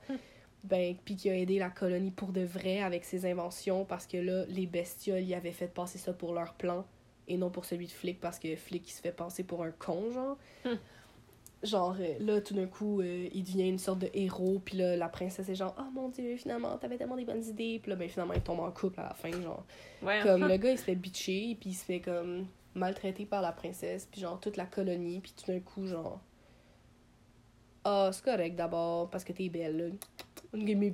Ben, 0.69 0.97
puis 1.05 1.15
qui 1.15 1.31
a 1.31 1.37
aidé 1.37 1.59
la 1.59 1.71
colonie 1.71 2.11
pour 2.11 2.33
de 2.33 2.41
vrai 2.41 2.83
avec 2.83 3.05
ses 3.05 3.31
inventions, 3.31 3.85
parce 3.85 4.07
que 4.07 4.17
là, 4.17 4.45
les 4.49 4.67
bestioles, 4.67 5.23
ils 5.23 5.35
avaient 5.35 5.53
fait 5.53 5.73
passer 5.73 5.99
ça 5.99 6.13
pour 6.13 6.35
leur 6.35 6.55
plan, 6.55 6.85
et 7.29 7.37
non 7.37 7.51
pour 7.51 7.65
celui 7.65 7.87
de 7.87 7.93
Flick, 7.93 8.21
parce 8.21 8.39
que 8.39 8.55
Flick, 8.57 8.89
il 8.89 8.93
se 8.93 9.01
fait 9.01 9.13
passer 9.13 9.45
pour 9.45 9.63
un 9.63 9.71
con, 9.71 10.11
genre. 10.13 10.39
Genre, 11.63 11.97
euh, 11.99 12.15
là, 12.21 12.41
tout 12.41 12.55
d'un 12.55 12.67
coup, 12.67 13.01
euh, 13.01 13.29
il 13.33 13.43
devient 13.43 13.69
une 13.69 13.79
sorte 13.79 14.01
de 14.01 14.11
héros, 14.13 14.61
puis 14.65 14.77
là, 14.77 14.97
la 14.97 15.09
princesse 15.09 15.49
est 15.49 15.55
genre, 15.55 15.75
oh 15.79 15.91
mon 15.93 16.11
dieu, 16.11 16.37
finalement, 16.37 16.77
t'avais 16.77 16.99
tellement 16.99 17.17
des 17.17 17.25
bonnes 17.25 17.45
idées, 17.45 17.79
puis 17.81 17.91
là, 17.91 17.97
ben, 17.97 18.09
finalement, 18.09 18.35
il 18.35 18.43
tombe 18.43 18.61
en 18.61 18.71
couple 18.71 19.01
à 19.01 19.05
la 19.05 19.15
fin, 19.15 19.31
genre. 19.41 19.65
Ouais, 20.03 20.21
Comme 20.23 20.45
le 20.49 20.57
gars, 20.59 20.71
il 20.71 20.79
se 20.79 20.85
fait 20.85 20.95
bitcher, 20.95 21.57
puis 21.59 21.71
il 21.71 21.75
se 21.75 21.85
fait 21.85 22.01
comme 22.01 22.47
maltraiter 22.75 23.25
par 23.25 23.41
la 23.41 23.53
princesse, 23.53 24.07
puis 24.11 24.21
genre 24.21 24.39
toute 24.39 24.57
la 24.57 24.67
colonie, 24.67 25.21
puis 25.21 25.33
tout 25.37 25.51
d'un 25.51 25.61
coup, 25.61 25.87
genre. 25.87 26.21
Ah, 27.89 28.11
c'est 28.13 28.25
correct 28.25 28.57
d'abord, 28.57 29.09
parce 29.11 29.23
que 29.23 29.33
t'es 29.33 29.49
belle, 29.49 29.77
là. 30.53 30.61
Give 30.67 30.77
me. 30.77 30.91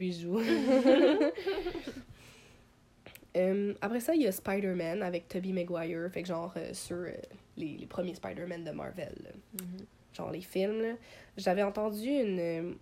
Euh, 3.34 3.72
après 3.80 4.00
ça, 4.00 4.14
il 4.14 4.20
y 4.22 4.26
a 4.26 4.32
Spider-Man 4.32 5.02
avec 5.02 5.26
Tobey 5.26 5.52
Maguire, 5.52 6.10
fait 6.12 6.20
que 6.22 6.28
genre 6.28 6.52
euh, 6.58 6.74
sur 6.74 6.96
euh, 6.98 7.12
les, 7.56 7.78
les 7.78 7.86
premiers 7.86 8.14
Spider-Man 8.14 8.62
de 8.64 8.72
Marvel. 8.72 9.14
Mhm. 9.54 9.86
genre 10.14 10.30
les 10.30 10.42
films, 10.42 10.98
j'avais 11.38 11.62
entendu 11.62 12.08
une, 12.08 12.38
euh, 12.38 12.72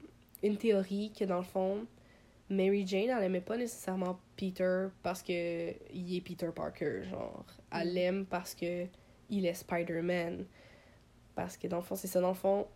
une 0.43 0.57
théorie 0.57 1.13
que 1.17 1.25
dans 1.25 1.37
le 1.37 1.45
fond, 1.45 1.87
Mary 2.49 2.85
Jane, 2.85 3.11
elle 3.17 3.23
aimait 3.23 3.41
pas 3.41 3.57
nécessairement 3.57 4.19
Peter 4.37 4.87
parce 5.05 5.23
que 5.23 5.71
il 5.95 6.17
est 6.17 6.21
Peter 6.21 6.49
Parker, 6.53 7.05
genre. 7.09 7.45
Elle 7.71 7.91
Mm. 7.91 7.95
l'aime 7.95 8.27
parce 8.27 8.57
que 8.57 8.87
il 9.29 9.47
est 9.47 9.55
Spider-Man. 9.55 10.47
Parce 11.37 11.57
que 11.57 11.69
dans 11.69 11.77
le 11.77 11.83
fond, 11.85 11.95
c'est 11.95 12.09
ça, 12.09 12.21
dans 12.21 12.31
le 12.31 12.35
fond, 12.35 12.67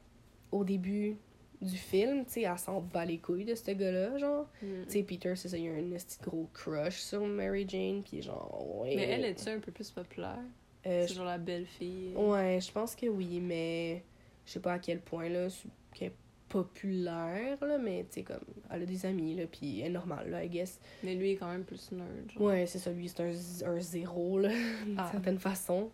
au 0.54 0.64
début 0.64 1.16
du 1.60 1.76
film, 1.76 2.24
tu 2.26 2.32
sais, 2.32 2.42
elle 2.42 2.58
s'en 2.58 2.80
bat 2.80 3.04
les 3.04 3.18
couilles 3.18 3.44
de 3.44 3.54
ce 3.54 3.70
gars-là, 3.70 4.18
genre. 4.18 4.46
Mhm. 4.62 4.84
Tu 4.86 4.92
sais, 4.92 5.02
Peter, 5.02 5.34
c'est 5.36 5.48
ça, 5.48 5.56
il 5.56 5.64
y 5.64 5.68
a 5.68 5.72
un 5.72 5.82
petit 5.98 6.18
gros 6.22 6.48
crush 6.52 6.98
sur 7.00 7.26
Mary 7.26 7.64
Jane, 7.68 8.02
puis 8.02 8.22
genre, 8.22 8.80
ouais. 8.80 8.94
Mais 8.96 9.02
elle, 9.08 9.24
est-tu 9.24 9.48
un 9.48 9.58
peu 9.60 9.72
plus 9.72 9.90
populaire? 9.90 10.38
Euh, 10.86 11.06
c'est 11.08 11.14
genre 11.14 11.24
la 11.24 11.38
belle 11.38 11.64
fille. 11.66 12.12
Ouais, 12.14 12.58
je 12.60 12.70
pense 12.70 12.94
que 12.94 13.06
oui, 13.06 13.40
mais 13.40 14.02
je 14.46 14.52
sais 14.52 14.60
pas 14.60 14.74
à 14.74 14.78
quel 14.78 15.00
point, 15.00 15.28
là, 15.30 15.48
qu'elle 15.94 16.08
est 16.08 16.14
populaire, 16.50 17.56
là, 17.64 17.78
mais 17.78 18.04
tu 18.10 18.16
sais, 18.20 18.22
comme, 18.22 18.38
elle 18.70 18.82
a 18.82 18.86
des 18.86 19.06
amis, 19.06 19.34
là, 19.34 19.44
puis 19.50 19.80
elle 19.80 19.86
est 19.86 19.90
normale, 19.90 20.30
là, 20.30 20.44
I 20.44 20.48
guess. 20.50 20.78
Mais 21.02 21.14
lui 21.14 21.30
est 21.32 21.36
quand 21.36 21.50
même 21.50 21.64
plus 21.64 21.90
nerd. 21.92 22.30
Genre. 22.32 22.42
Ouais, 22.42 22.66
c'est 22.66 22.78
ça, 22.78 22.90
lui, 22.92 23.08
c'est 23.08 23.20
un, 23.22 23.70
un 23.70 23.80
zéro, 23.80 24.38
là, 24.38 24.50
d'une 24.84 24.96
Ah. 24.98 25.08
certaine 25.10 25.38
façon. 25.38 25.90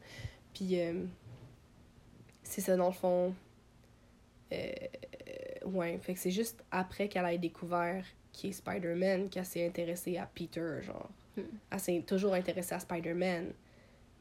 Puis, 0.53 0.81
euh, 0.81 1.05
c'est 2.43 2.61
ça, 2.61 2.77
dans 2.77 2.87
le 2.89 2.93
fond. 2.93 3.33
Euh, 4.53 4.73
ouais, 5.67 5.99
fait 5.99 6.15
que 6.15 6.21
c'est 6.21 6.31
juste 6.31 6.63
après 6.71 7.09
qu'elle 7.09 7.27
ait 7.27 7.39
découvert 7.39 8.05
qui 8.33 8.49
est 8.49 8.53
Spider-Man 8.53 9.29
qu'elle 9.29 9.45
s'est 9.45 9.67
intéressée 9.67 10.17
à 10.17 10.27
Peter, 10.27 10.83
genre. 10.83 11.11
Hmm. 11.37 11.43
Elle 11.71 11.81
s'est 11.81 12.05
toujours 12.07 12.35
intéressée 12.35 12.75
à 12.75 12.81
Spider-Man, 12.81 13.53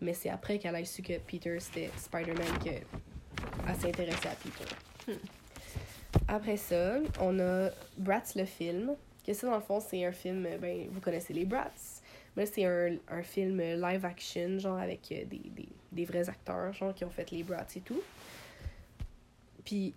mais 0.02 0.14
c'est 0.14 0.30
après 0.30 0.60
qu'elle 0.60 0.76
ait 0.76 0.86
su 0.86 1.02
que 1.02 1.18
Peter 1.20 1.60
c'était 1.60 1.90
Spider-Man 1.98 2.60
que 2.64 2.70
elle 3.68 3.76
s'est 3.76 3.90
intéressée 3.90 4.28
à 4.28 4.36
Peter. 4.36 4.76
Hmm. 5.08 6.20
Après 6.28 6.58
ça, 6.58 7.00
on 7.20 7.40
a 7.40 7.70
Bratz 7.98 8.36
le 8.36 8.46
film. 8.46 8.96
Que 9.26 9.34
ça, 9.34 9.48
dans 9.48 9.56
le 9.56 9.62
fond, 9.62 9.80
c'est 9.80 10.06
un 10.06 10.12
film, 10.12 10.46
euh, 10.46 10.58
ben, 10.58 10.88
vous 10.92 11.02
connaissez 11.02 11.34
les 11.34 11.46
Bratz. 11.46 12.02
Mais 12.36 12.46
c'est 12.46 12.66
un, 12.66 12.96
un 13.10 13.22
film 13.22 13.60
live 13.60 14.06
action, 14.06 14.58
genre 14.60 14.78
avec 14.78 15.12
euh, 15.12 15.26
des, 15.26 15.42
des, 15.50 15.70
des 15.92 16.06
vrais 16.06 16.30
acteurs, 16.30 16.74
genre 16.74 16.96
qui 16.96 17.06
ont 17.06 17.10
fait 17.10 17.30
les 17.32 17.44
Brats 17.44 17.68
et 17.76 17.82
tout. 17.82 18.02
Puis, 19.66 19.94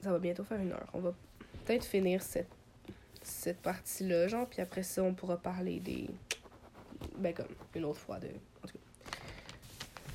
ça 0.00 0.10
va 0.12 0.18
bientôt 0.18 0.44
faire 0.44 0.60
une 0.60 0.72
heure. 0.72 0.86
On 0.92 1.00
va 1.00 1.12
peut-être 1.64 1.84
finir 1.84 2.22
cette, 2.22 2.48
cette 3.22 3.58
partie-là, 3.58 4.28
genre, 4.28 4.46
puis 4.48 4.60
après 4.60 4.82
ça, 4.82 5.02
on 5.02 5.14
pourra 5.14 5.36
parler 5.36 5.80
des. 5.80 6.08
Ben, 7.16 7.32
comme, 7.34 7.46
une 7.74 7.84
autre 7.84 8.00
fois 8.00 8.18
de. 8.18 8.28
En 8.62 8.66
tout 8.66 8.74
cas. 8.74 9.18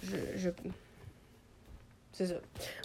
Je. 0.03 0.17
je... 0.37 0.49
C'est 2.11 2.27
ça. 2.27 2.35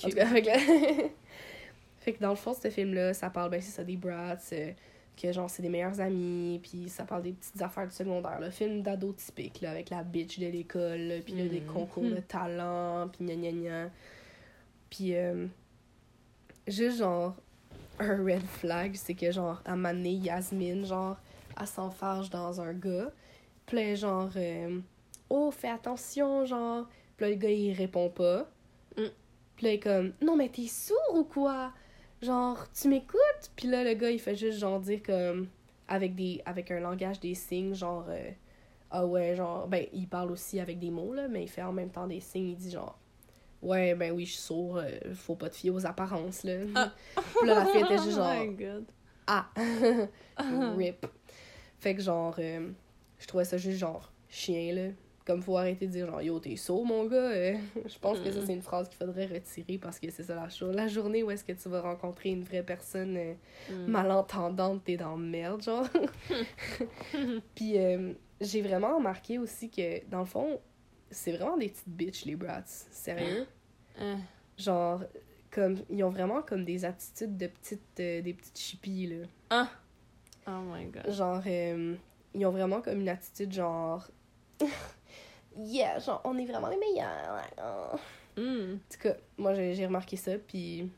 En 0.05 0.09
tout 0.09 0.16
cas, 0.16 0.28
avec 0.28 0.46
la... 0.46 0.59
fait 1.99 2.12
que 2.14 2.20
dans 2.20 2.30
le 2.30 2.36
fond, 2.36 2.55
ce 2.55 2.70
film-là, 2.70 3.12
ça 3.12 3.28
parle, 3.28 3.51
ben, 3.51 3.61
c'est 3.61 3.72
ça, 3.72 3.84
des 3.84 3.96
brats, 3.96 4.36
euh, 4.53 4.72
que 5.20 5.32
genre, 5.32 5.51
c'est 5.51 5.62
des 5.62 5.68
meilleurs 5.68 6.01
amis, 6.01 6.61
puis 6.62 6.88
ça 6.88 7.05
parle 7.05 7.22
des 7.22 7.32
petites 7.32 7.61
affaires 7.61 7.86
du 7.86 7.94
secondaire, 7.94 8.40
le 8.40 8.51
film 8.51 8.82
d'ado 8.82 9.12
typique, 9.12 9.61
là, 9.61 9.72
avec 9.72 9.90
la 9.90 10.03
bitch 10.03 10.38
de 10.38 10.46
l'école, 10.46 10.99
là, 11.01 11.16
puis 11.22 11.34
là, 11.34 11.46
des 11.49 11.61
Mhm. 11.61 11.66
concours 11.66 12.05
de 12.05 12.20
talent, 12.28 13.09
puis 13.09 13.24
gna 13.26 13.34
gna 13.34 13.53
gna. 13.53 13.90
Puis, 14.88 15.14
euh, 15.14 15.46
juste 16.70 16.98
genre, 16.98 17.34
un 17.98 18.24
red 18.24 18.42
flag, 18.42 18.94
c'est 18.94 19.14
que 19.14 19.30
genre, 19.30 19.60
à 19.64 19.76
Yasmine, 19.76 20.84
genre, 20.84 21.16
elle 21.60 21.66
s'enfarge 21.66 22.30
dans 22.30 22.60
un 22.60 22.72
gars, 22.72 23.10
puis 23.66 23.76
là, 23.76 23.94
genre, 23.94 24.30
euh, 24.36 24.80
oh, 25.28 25.50
fais 25.50 25.68
attention, 25.68 26.44
genre, 26.44 26.88
puis 27.16 27.26
là, 27.26 27.30
le 27.30 27.36
gars, 27.36 27.50
il 27.50 27.72
répond 27.72 28.08
pas. 28.08 28.48
Mm. 28.96 29.02
Puis 29.56 29.66
là, 29.66 29.72
il 29.72 29.74
est 29.74 29.80
comme, 29.80 30.12
non, 30.22 30.36
mais 30.36 30.48
t'es 30.48 30.66
sourd 30.66 31.14
ou 31.14 31.24
quoi? 31.24 31.72
Genre, 32.22 32.58
tu 32.72 32.88
m'écoutes? 32.88 33.50
Puis 33.56 33.68
là, 33.68 33.84
le 33.84 33.94
gars, 33.94 34.10
il 34.10 34.20
fait 34.20 34.36
juste, 34.36 34.58
genre, 34.58 34.80
dire 34.80 35.02
comme, 35.02 35.48
avec, 35.88 36.14
des, 36.14 36.40
avec 36.46 36.70
un 36.70 36.80
langage 36.80 37.20
des 37.20 37.34
signes, 37.34 37.74
genre, 37.74 38.06
euh, 38.08 38.30
ah 38.90 39.04
ouais, 39.06 39.34
genre, 39.36 39.66
ben, 39.66 39.86
il 39.92 40.08
parle 40.08 40.30
aussi 40.30 40.60
avec 40.60 40.78
des 40.78 40.90
mots, 40.90 41.12
là, 41.12 41.28
mais 41.28 41.42
il 41.42 41.48
fait 41.48 41.62
en 41.62 41.72
même 41.72 41.90
temps 41.90 42.06
des 42.06 42.20
signes, 42.20 42.50
il 42.50 42.56
dit 42.56 42.70
genre, 42.70 42.98
ouais, 43.62 43.94
ben 43.94 44.12
oui, 44.12 44.24
je 44.26 44.32
suis 44.32 44.40
sourd, 44.42 44.78
euh, 44.78 44.90
faut 45.14 45.34
pas 45.36 45.48
te 45.50 45.56
fier 45.56 45.70
aux 45.70 45.84
apparences, 45.86 46.44
là. 46.44 46.54
Ah. 46.74 46.92
Puis 47.38 47.46
là, 47.48 47.54
la 47.56 47.66
fille 47.66 47.82
était 47.82 47.98
juste 47.98 48.16
genre, 48.16 48.32
Oh 48.38 48.44
my 48.44 48.54
god. 48.54 48.84
ah, 49.26 49.48
rip. 50.76 51.06
Fait 51.80 51.94
que 51.94 52.02
genre, 52.02 52.34
euh, 52.38 52.70
je 53.18 53.26
trouvais 53.26 53.44
ça 53.44 53.56
juste 53.56 53.78
genre 53.78 54.11
chien, 54.28 54.72
là. 54.74 54.88
Comme 55.24 55.42
faut 55.42 55.59
arrêter 55.59 55.86
de 55.86 55.92
dire 55.92 56.06
genre, 56.06 56.22
yo, 56.22 56.40
t'es 56.40 56.56
sourd, 56.56 56.86
mon 56.86 57.04
gars. 57.04 57.16
euh. 57.16 57.54
je 57.86 57.98
pense 57.98 58.18
que 58.20 58.30
ça, 58.30 58.40
Mm. 58.40 58.46
c'est 58.46 58.52
une 58.54 58.62
phrase 58.62 58.88
qu'il 58.88 58.96
faudrait 58.96 59.26
retirer 59.26 59.76
parce 59.76 60.00
que 60.00 60.11
c'est 60.11 60.22
ça 60.22 60.34
la 60.34 60.48
chose. 60.48 60.74
La 60.74 60.88
journée 60.88 61.22
où 61.22 61.30
est-ce 61.30 61.44
que 61.44 61.52
tu 61.52 61.68
vas 61.68 61.82
rencontrer 61.82 62.30
une 62.30 62.44
vraie 62.44 62.62
personne 62.62 63.14
euh, 63.18 63.34
Mm. 63.70 63.90
malentendante, 63.90 64.84
t'es 64.84 64.96
dans 64.96 65.18
merde, 65.18 65.61
genre. 65.62 65.86
Puis 67.54 67.76
j'ai 68.40 68.62
vraiment 68.62 68.96
remarqué 68.96 69.38
aussi 69.38 69.68
que, 69.70 70.04
dans 70.09 70.20
le 70.20 70.24
fond, 70.24 70.61
c'est 71.11 71.32
vraiment 71.32 71.56
des 71.56 71.68
petites 71.68 71.88
bitches, 71.88 72.24
les 72.24 72.36
brats. 72.36 72.62
Sérieux? 72.66 73.46
Ah. 74.00 74.16
Genre, 74.59 75.02
comme, 75.50 75.76
ils 75.88 76.02
ont 76.04 76.11
vraiment 76.11 76.42
comme 76.42 76.64
des 76.64 76.84
attitudes 76.84 77.36
de 77.36 77.46
petites, 77.46 78.00
euh, 78.00 78.20
des 78.22 78.34
petites 78.34 78.59
chippies, 78.59 79.06
là. 79.06 79.26
Ah. 79.50 79.68
Oh 80.46 80.61
my 80.72 80.86
god. 80.86 81.11
Genre, 81.11 81.42
euh, 81.46 81.94
ils 82.34 82.46
ont 82.46 82.50
vraiment 82.50 82.80
comme 82.80 83.00
une 83.00 83.09
attitude 83.09 83.52
genre. 83.52 84.09
yeah, 85.56 85.98
genre, 85.98 86.20
on 86.24 86.36
est 86.38 86.46
vraiment 86.46 86.68
les 86.68 86.76
meilleurs. 86.78 87.98
Mm. 88.36 88.74
En 88.74 88.78
tout 88.90 88.98
cas, 89.00 89.14
moi 89.36 89.54
j'ai 89.54 89.86
remarqué 89.86 90.16
ça, 90.16 90.38
puis 90.38 90.90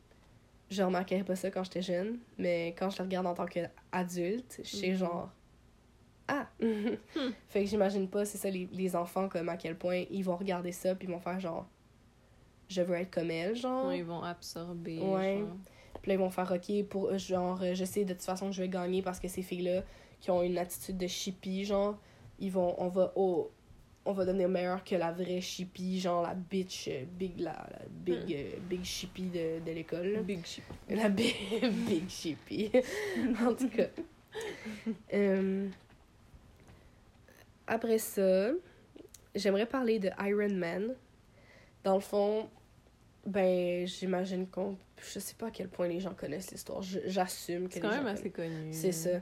je 0.71 0.83
remarquais 0.83 1.23
pas 1.25 1.37
ça 1.37 1.51
quand 1.51 1.65
j'étais 1.65 1.83
jeune, 1.83 2.19
mais 2.39 2.75
quand 2.79 2.91
je 2.91 2.99
le 2.99 3.05
regarde 3.05 3.27
en 3.27 3.35
tant 3.35 3.47
qu'adulte, 3.47 4.61
je 4.63 4.77
sais 4.77 4.91
Mhm. 4.91 4.97
genre. 4.97 5.31
Ah! 6.33 6.49
fait 7.49 7.65
que 7.65 7.67
j'imagine 7.67 8.09
pas, 8.09 8.25
c'est 8.25 8.39
ça, 8.39 8.49
les, 8.51 8.69
les 8.73 8.95
enfants, 8.95 9.29
comme 9.29 9.49
à 9.49 9.57
quel 9.57 9.77
point 9.77 10.05
ils 10.11 10.23
vont 10.23 10.37
regarder 10.37 10.71
ça, 10.73 10.95
puis 10.95 11.09
ils 11.09 11.11
vont 11.11 11.19
faire 11.21 11.41
genre. 11.41 11.67
Je 12.69 12.83
veux 12.83 12.95
être 12.95 13.11
comme 13.11 13.31
elle, 13.33 13.57
genre. 13.57 13.89
Ouais, 13.89 13.99
ils 13.99 14.05
vont 14.05 14.23
absorber. 14.23 15.01
Ouais. 15.01 15.39
genre. 15.39 15.57
Puis 16.03 16.09
là, 16.11 16.15
ils 16.15 16.21
vont 16.21 16.31
faire 16.31 16.51
OK 16.53 16.85
pour 16.89 17.19
genre, 17.19 17.61
euh, 17.63 17.75
je 17.75 17.85
sais 17.85 18.05
de 18.05 18.13
toute 18.15 18.23
façon 18.23 18.47
que 18.47 18.53
je 18.53 18.63
vais 18.63 18.69
gagner 18.69 19.03
parce 19.03 19.19
que 19.19 19.27
ces 19.29 19.43
filles-là 19.43 19.83
qui 20.21 20.31
ont 20.31 20.43
une 20.43 20.57
attitude 20.57 20.97
de 20.97 21.07
chippie, 21.07 21.65
genre, 21.65 21.99
ils 22.39 22.53
vont, 22.53 22.75
on 22.79 22.89
va, 22.89 23.13
oh, 23.17 23.51
on 24.07 24.13
va 24.13 24.25
devenir 24.25 24.49
meilleur 24.49 24.83
que 24.85 24.95
la 24.95 25.13
vraie 25.13 25.41
chippie, 25.41 25.99
genre 26.01 26.23
la 26.23 26.35
bitch, 26.35 26.89
euh, 26.89 27.05
big, 27.19 27.39
la, 27.41 27.53
la 27.53 27.81
big, 27.91 28.15
Hmm. 28.29 28.33
euh, 28.33 28.51
big 28.69 28.85
chippie 28.85 29.25
de, 29.31 29.59
de 29.67 29.73
l'école. 29.73 30.23
Big 30.25 30.45
ship. 30.47 30.63
La 30.89 31.09
big, 31.11 31.35
big 31.87 32.09
chippie. 32.09 32.71
en 33.47 33.53
tout 33.55 33.69
cas. 33.69 33.89
Euh, 35.13 35.69
après 37.71 37.99
ça, 37.99 38.51
j'aimerais 39.35 39.67
parler 39.67 39.99
de 39.99 40.11
Iron 40.21 40.53
Man. 40.55 40.95
Dans 41.85 41.95
le 41.95 42.01
fond, 42.01 42.51
ben, 43.25 43.87
j'imagine 43.87 44.47
qu'on. 44.49 44.77
Je 44.99 45.19
sais 45.19 45.35
pas 45.35 45.47
à 45.47 45.51
quel 45.51 45.69
point 45.69 45.89
les 45.89 46.01
gens 46.01 46.13
connaissent 46.15 46.51
l'histoire. 46.51 46.83
J'assume 46.83 47.69
que 47.69 47.75
C'est 47.75 47.81
quand 47.81 47.91
même 47.91 48.07
assez 48.07 48.31
connu. 48.31 48.73
C'est 48.73 48.93
ça. 48.93 49.21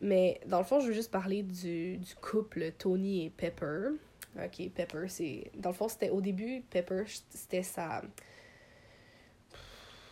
Mais 0.00 0.40
dans 0.46 0.58
le 0.58 0.64
fond, 0.64 0.80
je 0.80 0.88
veux 0.88 0.92
juste 0.92 1.10
parler 1.10 1.42
du, 1.42 1.98
du 1.98 2.14
couple 2.16 2.72
Tony 2.72 3.26
et 3.26 3.30
Pepper. 3.30 3.90
Ok, 4.36 4.68
Pepper, 4.74 5.06
c'est. 5.08 5.50
Dans 5.54 5.70
le 5.70 5.74
fond, 5.74 5.86
c'était 5.88 6.10
au 6.10 6.20
début, 6.20 6.62
Pepper, 6.70 7.04
c'était 7.30 7.62
sa. 7.62 8.02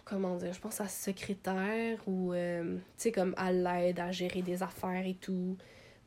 Comment 0.05 0.37
dire 0.37 0.53
Je 0.53 0.61
pense 0.61 0.75
sa 0.75 0.89
secrétaire 0.89 1.99
ou. 2.07 2.33
euh, 2.33 2.77
tu 2.77 2.83
sais, 2.99 3.13
comme 3.13 3.35
à 3.37 3.51
l'aide 3.51 3.99
à 3.99 4.13
gérer 4.13 4.43
des 4.43 4.63
affaires 4.63 5.07
et 5.07 5.15
tout. 5.15 5.57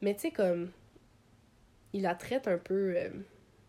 Mais 0.02 0.14
tu 0.14 0.22
sais, 0.22 0.32
comme. 0.32 0.70
Il 1.96 2.02
la 2.02 2.14
traite 2.14 2.48
un 2.50 2.58
peu. 2.58 2.94
euh, 2.98 3.10
tu 3.10 3.22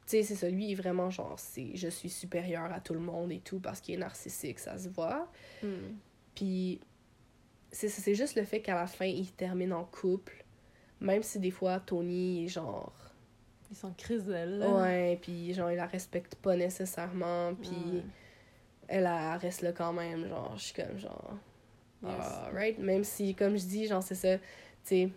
sais, 0.06 0.22
c'est 0.24 0.34
ça, 0.34 0.48
lui, 0.48 0.66
il 0.66 0.72
est 0.72 0.74
vraiment 0.74 1.10
genre, 1.10 1.38
c'est 1.38 1.76
je 1.76 1.88
suis 1.88 2.10
supérieur 2.10 2.72
à 2.72 2.80
tout 2.80 2.94
le 2.94 3.00
monde 3.00 3.30
et 3.30 3.38
tout 3.38 3.60
parce 3.60 3.80
qu'il 3.80 3.94
est 3.94 3.98
narcissique, 3.98 4.58
ça 4.58 4.76
se 4.78 4.88
voit. 4.88 5.30
Mm. 5.62 5.68
Puis 6.34 6.80
c'est 7.70 7.88
c'est 7.88 8.14
juste 8.14 8.36
le 8.36 8.44
fait 8.44 8.60
qu'à 8.60 8.74
la 8.74 8.86
fin, 8.86 9.06
ils 9.06 9.30
terminent 9.32 9.78
en 9.78 9.84
couple. 9.84 10.44
Même 11.00 11.22
si 11.22 11.38
des 11.38 11.50
fois, 11.50 11.78
Tony 11.78 12.44
est 12.44 12.48
genre... 12.48 12.92
Ils 13.70 13.76
sont 13.76 13.92
crisels. 13.92 14.64
Ouais, 14.66 15.18
puis 15.20 15.52
genre, 15.52 15.70
il 15.70 15.76
la 15.76 15.86
respecte 15.86 16.36
pas 16.36 16.56
nécessairement. 16.56 17.54
Puis 17.54 18.02
elle 18.88 19.06
reste 19.40 19.62
là 19.62 19.72
quand 19.72 19.92
même. 19.92 20.26
Genre, 20.26 20.54
je 20.56 20.62
suis 20.62 20.74
comme 20.74 20.98
genre... 20.98 21.34
Yes. 22.02 22.12
Alright. 22.46 22.78
Même 22.78 23.04
si, 23.04 23.34
comme 23.34 23.56
je 23.58 23.66
dis, 23.66 23.86
genre, 23.86 24.02
c'est 24.02 24.14
ça. 24.14 24.38
Tu 24.38 24.42
sais, 24.84 25.08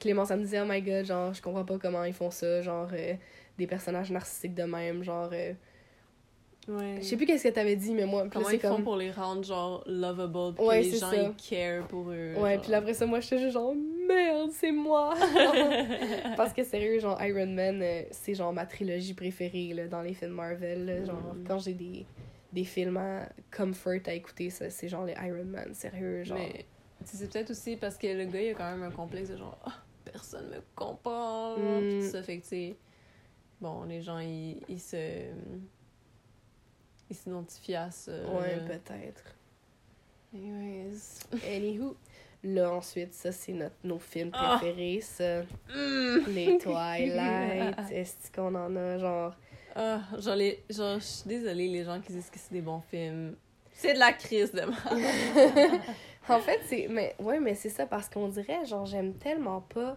Clément, 0.00 0.24
ça 0.24 0.36
me 0.36 0.42
disait, 0.42 0.60
oh 0.60 0.64
my 0.68 0.82
god, 0.82 1.04
genre, 1.04 1.32
je 1.32 1.40
comprends 1.42 1.64
pas 1.64 1.78
comment 1.78 2.04
ils 2.04 2.12
font 2.12 2.30
ça. 2.30 2.60
Genre, 2.62 2.88
euh, 2.92 3.14
des 3.58 3.66
personnages 3.66 4.10
narcissiques 4.10 4.54
de 4.54 4.64
même. 4.64 5.02
Genre, 5.04 5.30
euh, 5.32 5.52
Ouais. 6.66 6.96
je 6.98 7.02
sais 7.04 7.16
plus 7.18 7.26
qu'est-ce 7.26 7.44
que 7.46 7.52
t'avais 7.52 7.76
dit, 7.76 7.92
mais 7.92 8.06
moi, 8.06 8.24
là, 8.24 8.30
Comment 8.32 8.48
ils 8.48 8.58
font 8.58 8.76
comme... 8.76 8.84
pour 8.84 8.96
les 8.96 9.10
rendre 9.10 9.44
genre 9.44 9.82
lovable 9.86 10.54
puis 10.54 10.64
Ouais, 10.64 10.80
que 10.80 10.86
les 10.86 10.96
gens 10.98 11.10
ça. 11.10 11.16
ils 11.16 11.34
care 11.36 11.86
pour 11.88 12.08
eux. 12.10 12.32
Ouais, 12.38 12.56
puis 12.56 12.70
là, 12.70 12.78
après 12.78 12.94
ça, 12.94 13.04
moi, 13.04 13.20
j'étais 13.20 13.38
juste 13.38 13.52
genre, 13.52 13.74
merde, 14.08 14.50
c'est 14.50 14.72
moi! 14.72 15.12
Parce 16.38 16.54
que 16.54 16.64
sérieux, 16.64 16.98
genre, 17.00 17.22
Iron 17.22 17.46
Man, 17.48 17.80
euh, 17.82 18.02
c'est 18.12 18.34
genre 18.34 18.50
ma 18.54 18.64
trilogie 18.64 19.12
préférée 19.12 19.74
là, 19.74 19.88
dans 19.88 20.00
les 20.00 20.14
films 20.14 20.32
Marvel. 20.32 20.86
là. 20.86 21.04
genre, 21.04 21.34
Mm. 21.34 21.44
quand 21.46 21.58
j'ai 21.58 21.74
des, 21.74 22.06
des 22.50 22.64
films 22.64 22.96
à 22.96 23.28
comfort 23.54 24.00
à 24.06 24.14
écouter, 24.14 24.48
c'est 24.48 24.88
genre 24.88 25.04
les 25.04 25.12
Iron 25.12 25.44
Man, 25.44 25.74
sérieux, 25.74 26.24
genre. 26.24 26.38
Mais 26.38 26.64
c'est 27.04 27.30
peut-être 27.30 27.50
aussi 27.50 27.76
parce 27.76 27.98
que 27.98 28.06
le 28.06 28.24
gars 28.24 28.40
il 28.40 28.50
a 28.52 28.54
quand 28.54 28.70
même 28.70 28.84
un 28.84 28.90
complexe 28.90 29.28
de 29.28 29.36
genre 29.36 29.58
Ah, 29.66 29.72
personne 30.14 30.48
me 30.48 30.60
comprend. 30.76 31.56
Mm. 31.58 31.80
Puis 31.80 32.08
ça 32.10 32.22
fait 32.22 32.38
que 32.38 32.42
tu 32.44 32.48
sais 32.48 32.76
bon 33.60 33.84
les 33.84 34.00
gens 34.00 34.18
ils, 34.20 34.60
ils 34.68 34.80
se 34.80 34.96
ils 37.10 37.16
s'identifient 37.16 37.74
à 37.76 37.90
ça. 37.90 38.12
ouais, 38.12 38.60
peut-être. 38.66 39.24
Anyways. 40.34 41.20
Anywho, 41.46 41.96
là, 42.42 42.72
ensuite, 42.72 43.12
ça, 43.14 43.30
c'est 43.30 43.52
notre, 43.52 43.76
nos 43.84 43.98
films 43.98 44.30
Ah. 44.32 44.56
préférés, 44.58 45.00
ça. 45.00 45.42
Mm. 45.42 46.24
Les 46.28 46.58
Twilight, 46.62 47.78
est-ce 47.92 48.32
qu'on 48.32 48.54
en 48.54 48.74
a, 48.74 48.98
genre... 48.98 49.34
Ah, 49.76 50.00
genre, 50.18 50.34
les, 50.36 50.64
genre, 50.70 50.98
je 50.98 51.04
suis 51.04 51.28
désolée, 51.28 51.68
les 51.68 51.84
gens 51.84 52.00
qui 52.00 52.12
disent 52.12 52.30
que 52.30 52.38
c'est 52.38 52.52
des 52.52 52.62
bons 52.62 52.80
films. 52.80 53.36
C'est 53.74 53.94
de 53.94 53.98
la 53.98 54.12
crise 54.12 54.50
de. 54.52 54.62
En 56.28 56.40
fait, 56.40 56.60
c'est... 56.66 56.88
Mais, 56.90 57.14
ouais, 57.18 57.40
mais 57.40 57.54
c'est 57.54 57.68
ça, 57.68 57.86
parce 57.86 58.08
qu'on 58.08 58.28
dirait, 58.28 58.64
genre, 58.64 58.86
j'aime 58.86 59.14
tellement 59.14 59.60
pas 59.60 59.96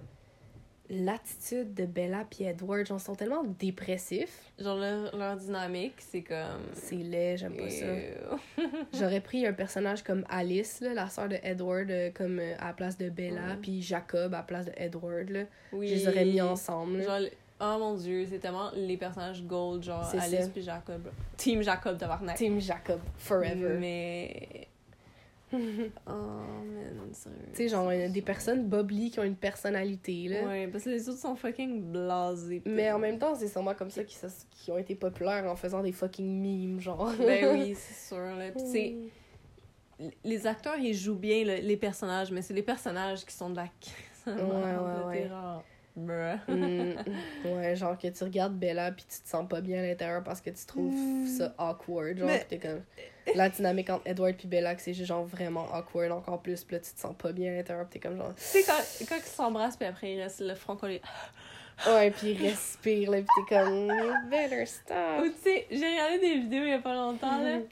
l'attitude 0.90 1.74
de 1.74 1.86
Bella 1.86 2.26
puis 2.30 2.46
Edward. 2.46 2.86
Genre, 2.86 2.98
ils 3.00 3.04
sont 3.04 3.16
tellement 3.16 3.44
dépressifs. 3.44 4.52
Genre, 4.60 4.78
leur, 4.78 5.16
leur 5.16 5.36
dynamique, 5.36 5.96
c'est 6.00 6.22
comme. 6.22 6.64
C'est 6.74 6.96
laid, 6.96 7.38
j'aime 7.38 7.56
pas 7.56 7.70
ça. 7.70 7.86
J'aurais 8.94 9.22
pris 9.22 9.46
un 9.46 9.54
personnage 9.54 10.04
comme 10.04 10.26
Alice, 10.30 10.82
là, 10.82 10.94
la 10.94 11.10
sœur 11.10 11.30
de 11.30 11.38
Edward, 11.44 11.90
euh, 11.90 12.12
comme 12.14 12.40
euh, 12.40 12.56
à 12.60 12.68
la 12.68 12.74
place 12.74 12.98
de 12.98 13.10
Bella, 13.10 13.58
puis 13.62 13.82
Jacob 13.82 14.34
à 14.34 14.38
la 14.38 14.44
place 14.44 14.66
de 14.68 14.74
Edward, 14.76 15.30
là. 15.30 15.44
Oui. 15.72 15.88
Je 15.88 15.96
les 15.96 16.08
aurais 16.08 16.26
mis 16.26 16.42
ensemble. 16.42 17.04
Genre, 17.04 17.20
oh 17.62 17.76
mon 17.80 17.96
dieu, 17.96 18.26
c'est 18.30 18.40
tellement 18.40 18.72
les 18.76 18.98
personnages 18.98 19.44
gold, 19.44 19.84
genre 19.84 20.10
Alice 20.20 20.50
puis 20.50 20.62
Jacob. 20.62 21.10
Team 21.36 21.62
Jacob, 21.62 21.98
tabarnak. 21.98 22.38
Team 22.38 22.60
Jacob, 22.60 23.00
forever. 23.18 23.78
Mais. 23.80 24.68
Oh, 26.08 26.12
man, 26.12 27.14
sérieux. 27.14 27.38
Tu 27.52 27.56
sais, 27.56 27.68
genre, 27.70 27.92
il 27.94 28.00
y 28.00 28.04
a 28.04 28.10
des 28.10 28.22
personnes 28.22 28.68
bubbly 28.68 29.10
qui 29.12 29.20
ont 29.20 29.24
une 29.24 29.36
personnalité, 29.36 30.28
là. 30.28 30.44
Ouais, 30.44 30.68
parce 30.68 30.84
que 30.84 30.90
les 30.90 31.08
autres 31.10 31.20
sont 31.20 31.36
fucking 31.36 31.82
blasés. 31.92 32.62
Mais 32.66 32.92
en 32.92 33.00
même 33.00 33.18
temps, 33.18 33.34
c'est 33.36 33.48
sûrement 33.48 33.74
comme 33.74 33.90
ça 33.90 34.04
qu'ils 34.04 34.30
qu'ils 34.52 34.74
ont 34.74 34.78
été 34.78 34.96
populaires 34.96 35.46
en 35.50 35.56
faisant 35.56 35.82
des 35.82 35.92
fucking 35.94 36.42
memes, 36.42 36.80
genre. 36.82 37.12
Ben 37.18 37.46
oui, 37.54 37.76
c'est 37.76 38.08
sûr. 38.10 38.18
Là. 38.36 38.52
Puis, 38.52 38.62
sais, 38.68 38.96
les 40.24 40.46
acteurs, 40.48 40.78
ils 40.78 40.94
jouent 40.94 41.16
bien 41.16 41.44
le- 41.44 41.62
les 41.66 41.78
personnages, 41.78 42.32
mais 42.32 42.42
c'est 42.42 42.54
les 42.54 42.62
personnages 42.64 43.26
qui 43.26 43.34
sont 43.34 43.50
de 43.50 43.56
la 43.56 43.68
Ouais, 44.28 44.34
ouais, 44.34 45.06
ouais. 45.06 45.30
Bruh. 45.96 46.38
Mm, 46.48 46.94
ouais, 47.56 47.76
genre 47.76 47.98
que 47.98 48.08
tu 48.08 48.24
regardes 48.24 48.54
Bella 48.60 48.92
puis 48.92 49.04
tu 49.10 49.20
te 49.22 49.28
sens 49.28 49.48
pas 49.50 49.62
bien 49.62 49.80
à 49.80 49.82
l'intérieur 49.88 50.24
parce 50.24 50.42
que 50.42 50.52
tu 50.52 50.64
trouves 50.66 50.94
Mm. 50.94 51.26
ça 51.26 51.56
awkward. 51.58 52.18
Genre, 52.20 52.30
t'es 52.48 52.60
comme. 52.60 52.82
La 53.36 53.50
dynamique 53.50 53.90
entre 53.90 54.08
Edward 54.08 54.36
puis 54.36 54.48
Bella, 54.48 54.76
que 54.76 54.82
c'est 54.82 54.94
juste 54.94 55.08
genre 55.08 55.26
vraiment 55.26 55.68
awkward 55.74 56.12
encore 56.12 56.42
plus, 56.42 56.64
pis 56.64 56.76
là 56.76 56.80
tu 56.80 56.92
te 56.94 57.00
sens 57.00 57.16
pas 57.18 57.32
bien 57.32 57.52
à 57.52 57.56
l'intérieur, 57.58 57.88
t'es 57.90 58.00
comme 58.00 58.18
genre. 58.18 58.34
Tu 58.36 58.42
sais, 58.44 58.64
quand, 58.64 58.82
quand 59.10 59.16
ils 59.18 59.24
s'embrassent, 59.24 59.78
puis 59.78 59.88
après, 59.88 60.14
ils 60.14 60.22
restent 60.22 60.40
le 60.42 60.56
front 60.56 60.76
collé. 60.76 61.02
Ouais, 61.88 62.10
pis 62.10 62.32
il 62.32 62.42
respire, 62.48 63.12
là, 63.12 63.20
pis 63.22 63.28
t'es 63.48 63.56
comme. 63.56 63.86
You 63.88 64.14
better 64.32 64.66
stop. 64.66 64.96
Ou 65.22 65.28
tu 65.30 65.36
sais, 65.44 65.68
j'ai 65.70 65.86
regardé 65.88 66.18
des 66.20 66.34
vidéos 66.40 66.64
il 66.64 66.70
y 66.70 66.74
a 66.74 66.80
pas 66.80 66.96
longtemps, 66.96 67.40
là. 67.40 67.58
Mhm. 67.58 67.66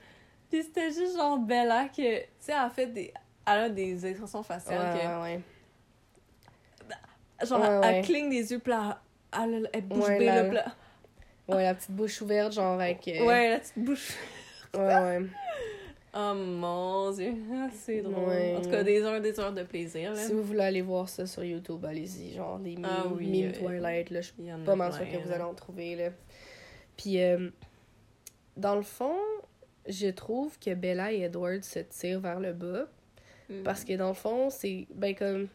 Puis 0.52 0.62
c'était 0.62 0.92
juste 0.92 1.16
genre 1.18 1.40
Bella 1.40 1.88
que, 1.90 2.20
tu 2.20 2.26
sais, 2.40 2.54
elle 2.54 2.70
fait 2.70 2.86
des. 2.86 3.12
Elle 3.48 3.60
a 3.60 3.70
des 3.70 4.06
expressions 4.06 4.40
Ouais, 4.42 4.46
faciales 4.46 4.96
ouais, 4.96 5.22
ouais. 5.24 5.40
que. 7.40 7.46
Genre, 7.48 7.60
Ouais, 7.60 7.68
elle, 7.68 7.80
ouais. 7.80 7.96
elle 7.98 8.06
cligne 8.06 8.30
des 8.30 8.52
yeux, 8.52 8.60
puis 8.60 8.74
elle, 9.34 9.70
elle 9.74 9.82
bouge 9.82 10.04
Ouais, 10.08 10.20
bée, 10.20 10.26
là, 10.26 10.44
puis 10.44 10.58
Ouais, 11.48 11.64
la 11.64 11.74
petite 11.74 11.92
bouche 11.92 12.22
ouverte, 12.22 12.54
genre 12.54 12.80
avec. 12.80 13.08
euh, 13.08 13.26
Ouais, 13.26 13.50
la 13.50 13.60
petite 13.60 13.78
bouche. 13.80 14.14
Ouais, 14.78 15.20
ouais. 15.20 15.26
Oh 16.18 16.34
mon 16.34 17.12
dieu, 17.12 17.34
Ah, 17.52 17.68
c'est 17.74 18.02
drôle. 18.02 18.30
Ouais. 18.30 18.56
En 18.56 18.62
tout 18.62 18.70
cas, 18.70 18.84
des 18.84 19.02
heures, 19.02 19.20
des 19.20 19.38
heures 19.38 19.52
de 19.52 19.64
plaisir, 19.64 20.14
là. 20.14 20.18
Si 20.18 20.32
vous 20.32 20.44
voulez 20.44 20.62
aller 20.62 20.82
voir 20.82 21.10
ça 21.10 21.26
sur 21.26 21.44
YouTube, 21.44 21.84
allez-y. 21.84 22.34
Genre 22.34 22.58
des 22.58 22.78
memes, 22.78 22.86
Ah 22.90 23.06
oui, 23.14 23.44
euh, 23.44 23.52
Twilight, 23.52 24.12
là, 24.12 24.22
je 24.22 24.28
suis 24.28 24.36
pas 24.66 24.78
mal 24.78 24.94
sûre 24.94 25.10
que 25.10 25.18
vous 25.18 25.32
allez 25.34 25.44
en 25.44 25.54
trouver, 25.54 25.98
là. 25.98 26.10
Puis, 26.96 27.22
euh, 27.22 27.50
dans 28.56 28.76
le 28.76 28.82
fond, 28.82 29.18
je 29.90 30.08
trouve 30.08 30.58
que 30.58 30.74
Bella 30.74 31.12
et 31.12 31.24
Edward 31.24 31.62
se 31.64 31.80
tirent 31.80 32.22
vers 32.22 32.40
le 32.40 32.54
bas. 32.54 32.88
Mm. 33.50 33.64
Parce 33.64 33.84
que 33.84 33.94
dans 33.98 34.08
le 34.08 34.14
fond, 34.14 34.50
c'est 34.50 34.88
ben 34.96 35.14
comme. 35.14 35.48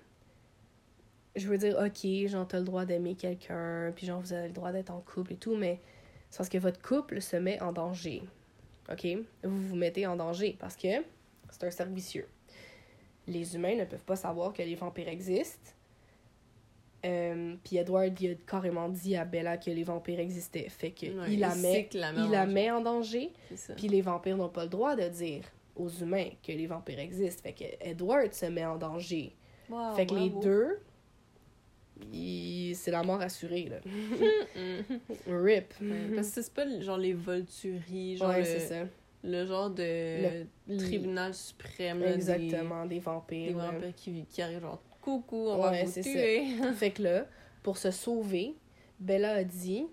Je 1.36 1.48
veux 1.48 1.56
dire, 1.58 1.78
ok, 1.78 2.28
genre, 2.28 2.46
t'as 2.46 2.58
le 2.58 2.64
droit 2.64 2.84
d'aimer 2.84 3.14
quelqu'un, 3.14 3.92
puis 3.96 4.06
genre, 4.06 4.20
vous 4.20 4.32
avez 4.34 4.48
le 4.48 4.52
droit 4.52 4.72
d'être 4.72 4.90
en 4.90 5.00
couple 5.00 5.32
et 5.32 5.36
tout, 5.36 5.56
mais 5.56 5.80
c'est 6.28 6.38
parce 6.38 6.48
que 6.50 6.58
votre 6.58 6.82
couple 6.82 7.22
se 7.22 7.36
met 7.36 7.62
en 7.62 7.72
danger. 7.72 8.22
Ok? 8.90 9.06
Vous 9.44 9.60
vous 9.68 9.76
mettez 9.76 10.06
en 10.06 10.16
danger 10.16 10.56
parce 10.58 10.76
que 10.76 10.88
c'est 11.50 11.64
un 11.64 11.70
cercle 11.70 11.92
vicieux. 11.92 12.26
Les 13.26 13.54
humains 13.54 13.76
ne 13.76 13.84
peuvent 13.84 14.04
pas 14.04 14.16
savoir 14.16 14.52
que 14.52 14.62
les 14.62 14.74
vampires 14.74 15.08
existent. 15.08 15.70
Euh, 17.06 17.54
puis 17.64 17.76
Edward, 17.78 18.18
il 18.20 18.32
a 18.32 18.34
carrément 18.46 18.88
dit 18.88 19.16
à 19.16 19.24
Bella 19.24 19.56
que 19.56 19.70
les 19.70 19.84
vampires 19.84 20.20
existaient. 20.20 20.68
Fait 20.68 20.90
que 20.90 21.06
Ouais, 21.06 21.32
il 21.32 21.40
la 21.40 21.54
met, 21.54 21.86
qu'il 21.86 22.00
la 22.00 22.12
met 22.12 22.18
il 22.20 22.24
en 22.26 22.30
la 22.30 22.38
danger. 22.44 22.52
met 22.54 22.70
en 22.70 22.80
danger. 22.82 23.32
C'est 23.50 23.56
ça. 23.56 23.74
Puis 23.74 23.88
les 23.88 24.02
vampires 24.02 24.36
n'ont 24.36 24.48
pas 24.50 24.64
le 24.64 24.68
droit 24.70 24.96
de 24.96 25.08
dire 25.08 25.44
aux 25.76 25.88
humains 25.88 26.28
que 26.46 26.52
les 26.52 26.66
vampires 26.66 26.98
existent. 26.98 27.42
Fait 27.42 27.52
que 27.54 27.64
Edward 27.80 28.32
se 28.34 28.46
met 28.46 28.66
en 28.66 28.76
danger. 28.76 29.34
Wow, 29.70 29.94
fait 29.94 30.04
que 30.06 30.14
les 30.14 30.28
deux, 30.30 30.80
il- 32.12 32.74
c'est 32.76 32.90
la 32.90 33.02
mort 33.02 33.20
assurée, 33.20 33.68
là. 33.68 33.76
Rip. 35.26 35.74
Ouais, 35.80 36.14
parce 36.14 36.30
que 36.30 36.42
c'est 36.42 36.54
pas 36.54 36.80
genre 36.80 36.98
les 36.98 37.12
volturies, 37.14 38.16
genre 38.16 38.28
ouais, 38.30 38.38
le, 38.40 38.44
c'est 38.44 38.60
ça. 38.60 38.86
le 39.24 39.46
genre 39.46 39.70
de 39.70 40.44
Le- 40.68 40.76
tribunal 40.78 41.34
suprême 41.34 42.00
là, 42.00 42.08
des- 42.08 42.14
Exactement, 42.14 42.84
des, 42.86 42.94
des, 42.96 43.00
vampires. 43.00 43.56
là. 43.56 43.70
vampires 43.70 43.94
qui, 43.94 44.24
qui 44.28 44.42
arrivent 44.42 44.60
genre 44.60 44.80
coucou, 45.00 45.36
on 45.48 45.58
va 45.58 45.70
Ouais, 45.70 45.84
vous 45.84 45.90
c'est 45.90 46.02
ça. 46.02 46.10
tuer. 46.10 46.44
fait 46.74 46.90
que 46.90 47.02
là, 47.02 47.26
pour 47.62 47.78
se 47.78 47.90
sauver, 47.90 48.54
Bella 48.98 49.32
a 49.32 49.44
dit 49.44 49.86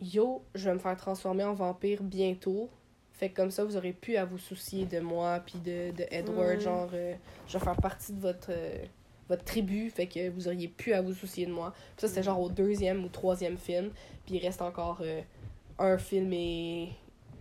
Yo, 0.00 0.42
je 0.54 0.64
vais 0.68 0.74
me 0.74 0.78
faire 0.78 0.96
transformer 0.96 1.44
en 1.44 1.52
vampire 1.54 2.02
bientôt. 2.02 2.70
Fait 3.12 3.28
que 3.28 3.36
comme 3.36 3.50
ça, 3.50 3.64
vous 3.64 3.76
aurez 3.76 3.92
plus 3.92 4.16
à 4.16 4.24
vous 4.24 4.38
soucier 4.38 4.86
de 4.86 4.98
moi 4.98 5.42
puis 5.44 5.58
de, 5.58 5.90
de 5.94 6.04
Edward. 6.10 6.58
Genre, 6.58 6.88
euh, 6.94 7.14
je 7.46 7.58
vais 7.58 7.62
faire 7.64 7.76
partie 7.76 8.14
de 8.14 8.20
votre, 8.20 8.48
euh, 8.50 8.82
votre 9.30 9.44
tribu. 9.44 9.88
Fait 9.88 10.06
que 10.06 10.28
vous 10.28 10.46
auriez 10.48 10.68
plus 10.68 10.92
à 10.92 11.00
vous 11.00 11.14
soucier 11.14 11.46
de 11.46 11.52
moi. 11.52 11.72
Puis 11.96 12.02
ça, 12.02 12.08
c'était 12.08 12.22
genre 12.22 12.38
au 12.40 12.50
deuxième 12.50 13.02
ou 13.04 13.08
troisième 13.08 13.56
film. 13.56 13.90
Puis 14.26 14.34
il 14.36 14.40
reste 14.44 14.60
encore 14.60 14.98
euh, 15.00 15.22
un 15.78 15.96
film 15.96 16.30
et... 16.34 16.90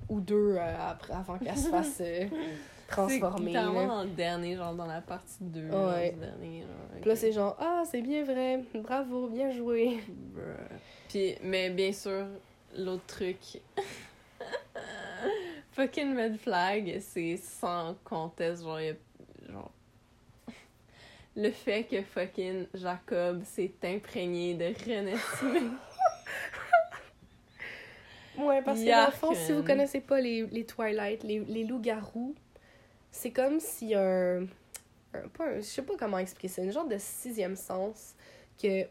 ou 0.08 0.22
deux 0.22 0.56
euh, 0.58 0.76
après, 0.90 1.14
avant 1.14 1.38
qu'elle 1.38 1.58
se 1.58 1.68
fasse 1.70 1.98
euh, 2.00 2.28
C'est 2.90 3.20
transformer. 3.20 3.52
là. 3.54 3.66
dans 3.66 4.04
le 4.04 4.10
dernier, 4.10 4.56
genre 4.56 4.74
dans 4.74 4.88
la 4.88 5.02
partie 5.02 5.38
2 5.42 5.70
Ouais. 5.70 6.12
du 6.12 6.20
dernier. 6.22 6.62
Genre, 6.62 6.70
Puis 7.02 7.10
là, 7.10 7.16
c'est 7.16 7.32
genre 7.32 7.56
Ah, 7.60 7.84
c'est 7.86 8.02
bien 8.02 8.24
vrai. 8.24 8.64
Bravo, 8.76 9.28
bien 9.28 9.52
joué. 9.52 10.00
Bruh. 10.08 10.42
Puis, 11.08 11.36
mais 11.44 11.70
bien 11.70 11.92
sûr, 11.92 12.26
l'autre 12.78 13.06
truc. 13.06 13.38
fucking 15.74 16.16
Red 16.18 16.38
Flag, 16.38 17.00
c'est 17.00 17.38
sans 17.38 17.96
conteste. 18.04 18.64
Genre, 18.64 18.82
y 18.82 18.90
a- 18.90 19.52
genre. 19.52 19.72
Le 21.36 21.52
fait 21.52 21.84
que 21.84 22.02
fucking 22.02 22.66
Jacob 22.74 23.44
s'est 23.44 23.72
imprégné 23.84 24.56
de 24.56 24.66
René 24.66 25.16
Simé. 25.40 25.62
Ouais, 28.38 28.62
parce 28.62 28.80
que 28.80 28.90
dans 28.90 29.06
le 29.08 29.12
fond, 29.12 29.34
si 29.36 29.52
vous 29.52 29.64
connaissez 29.64 30.00
pas 30.00 30.22
les, 30.22 30.46
les 30.48 30.66
Twilight, 30.66 31.24
les, 31.24 31.40
les 31.40 31.66
loups-garous, 31.66 32.34
c'est 33.12 33.32
comme 33.32 33.60
si 33.60 33.94
un, 33.94 34.44
un- 35.14 35.28
pas 35.38 35.46
un- 35.46 35.56
Je 35.58 35.62
sais 35.62 35.82
pas 35.82 35.94
comment 36.00 36.18
expliquer 36.20 36.48
ça, 36.48 36.62
une 36.62 36.72
genre 36.72 36.88
de 36.88 36.96
sixième 36.98 37.58
sens 37.58 38.14
que 38.62 38.86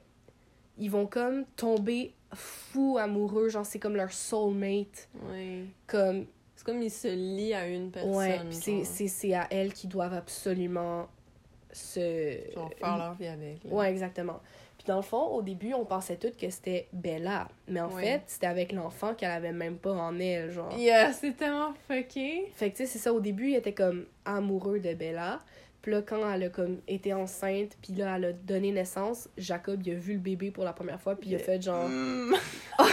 ils 0.76 0.90
vont 0.90 1.06
comme 1.06 1.46
tomber 1.56 2.12
fous 2.34 2.98
amoureux, 2.98 3.48
genre 3.48 3.64
c'est 3.64 3.78
comme 3.78 3.96
leur 3.96 4.12
soulmate, 4.12 5.08
Ouais. 5.30 5.64
comme... 5.86 6.26
C'est 6.54 6.64
comme 6.66 6.82
il 6.82 6.90
se 6.90 7.08
lie 7.08 7.54
à 7.54 7.66
une 7.68 7.90
personne. 7.90 8.14
ouais, 8.16 8.40
c'est- 8.50 9.32
à 9.34 9.46
elles 9.50 9.72
qu'ils 9.72 9.88
doivent 9.88 10.12
absolument 10.12 11.08
se... 11.78 12.38
Genre 12.54 12.70
faire 12.78 12.96
leur 12.98 13.14
vie 13.14 13.26
avec. 13.26 13.64
là. 13.64 13.70
Ouais, 13.72 13.90
exactement. 13.90 14.40
Puis 14.76 14.86
dans 14.86 14.96
le 14.96 15.02
fond, 15.02 15.22
au 15.26 15.42
début, 15.42 15.74
on 15.74 15.84
pensait 15.84 16.16
toutes 16.16 16.36
que 16.36 16.48
c'était 16.50 16.86
Bella. 16.92 17.48
Mais 17.66 17.80
en 17.80 17.90
Ouais. 17.90 18.02
fait, 18.04 18.22
c'était 18.28 18.46
avec 18.46 18.70
l'enfant 18.72 19.14
qu'elle 19.14 19.32
avait 19.32 19.52
même 19.52 19.76
pas 19.76 19.90
en 19.92 20.18
elle, 20.20 20.50
genre. 20.52 20.72
Yeah, 20.78 21.12
c'est 21.12 21.36
tellement 21.36 21.74
fucké. 21.88 22.50
Fait 22.54 22.70
que 22.70 22.76
tu 22.76 22.84
sais, 22.84 22.92
c'est 22.92 22.98
ça, 23.00 23.12
au 23.12 23.20
début, 23.20 23.48
il 23.50 23.56
était 23.56 23.74
comme 23.74 24.06
amoureux 24.24 24.78
de 24.78 24.94
Bella. 24.94 25.40
Puis 25.82 25.92
là, 25.92 26.02
quand 26.02 26.28
elle 26.32 26.42
a 26.44 26.48
comme 26.48 26.78
été 26.88 27.14
enceinte, 27.14 27.76
puis 27.82 27.92
là, 27.94 28.16
elle 28.16 28.24
a 28.26 28.32
donné 28.32 28.72
naissance, 28.72 29.28
Jacob, 29.38 29.80
il 29.86 29.92
a 29.92 29.94
vu 29.94 30.14
le 30.14 30.18
bébé 30.18 30.50
pour 30.50 30.64
la 30.64 30.72
première 30.72 31.00
fois, 31.00 31.14
puis 31.16 31.30
il 31.30 31.36
a 31.36 31.38
fait 31.38 31.62
genre... 31.62 31.88
Mm. 31.88 32.34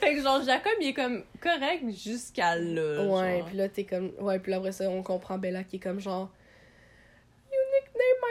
fait 0.00 0.14
que 0.14 0.22
genre 0.22 0.42
Jacob 0.42 0.72
il 0.80 0.88
est 0.88 0.94
comme 0.94 1.22
correct 1.40 1.84
jusqu'à 1.90 2.56
là. 2.56 3.04
ouais, 3.06 3.42
puis 3.46 3.56
là, 3.56 3.68
t'es 3.68 3.84
comme... 3.84 4.12
Ouais, 4.20 4.38
puis 4.38 4.50
là, 4.50 4.58
après 4.58 4.72
ça, 4.72 4.88
on 4.88 5.02
comprend 5.02 5.38
Bella 5.38 5.64
qui 5.64 5.76
est 5.76 5.80
comme 5.80 6.00
genre... 6.00 6.30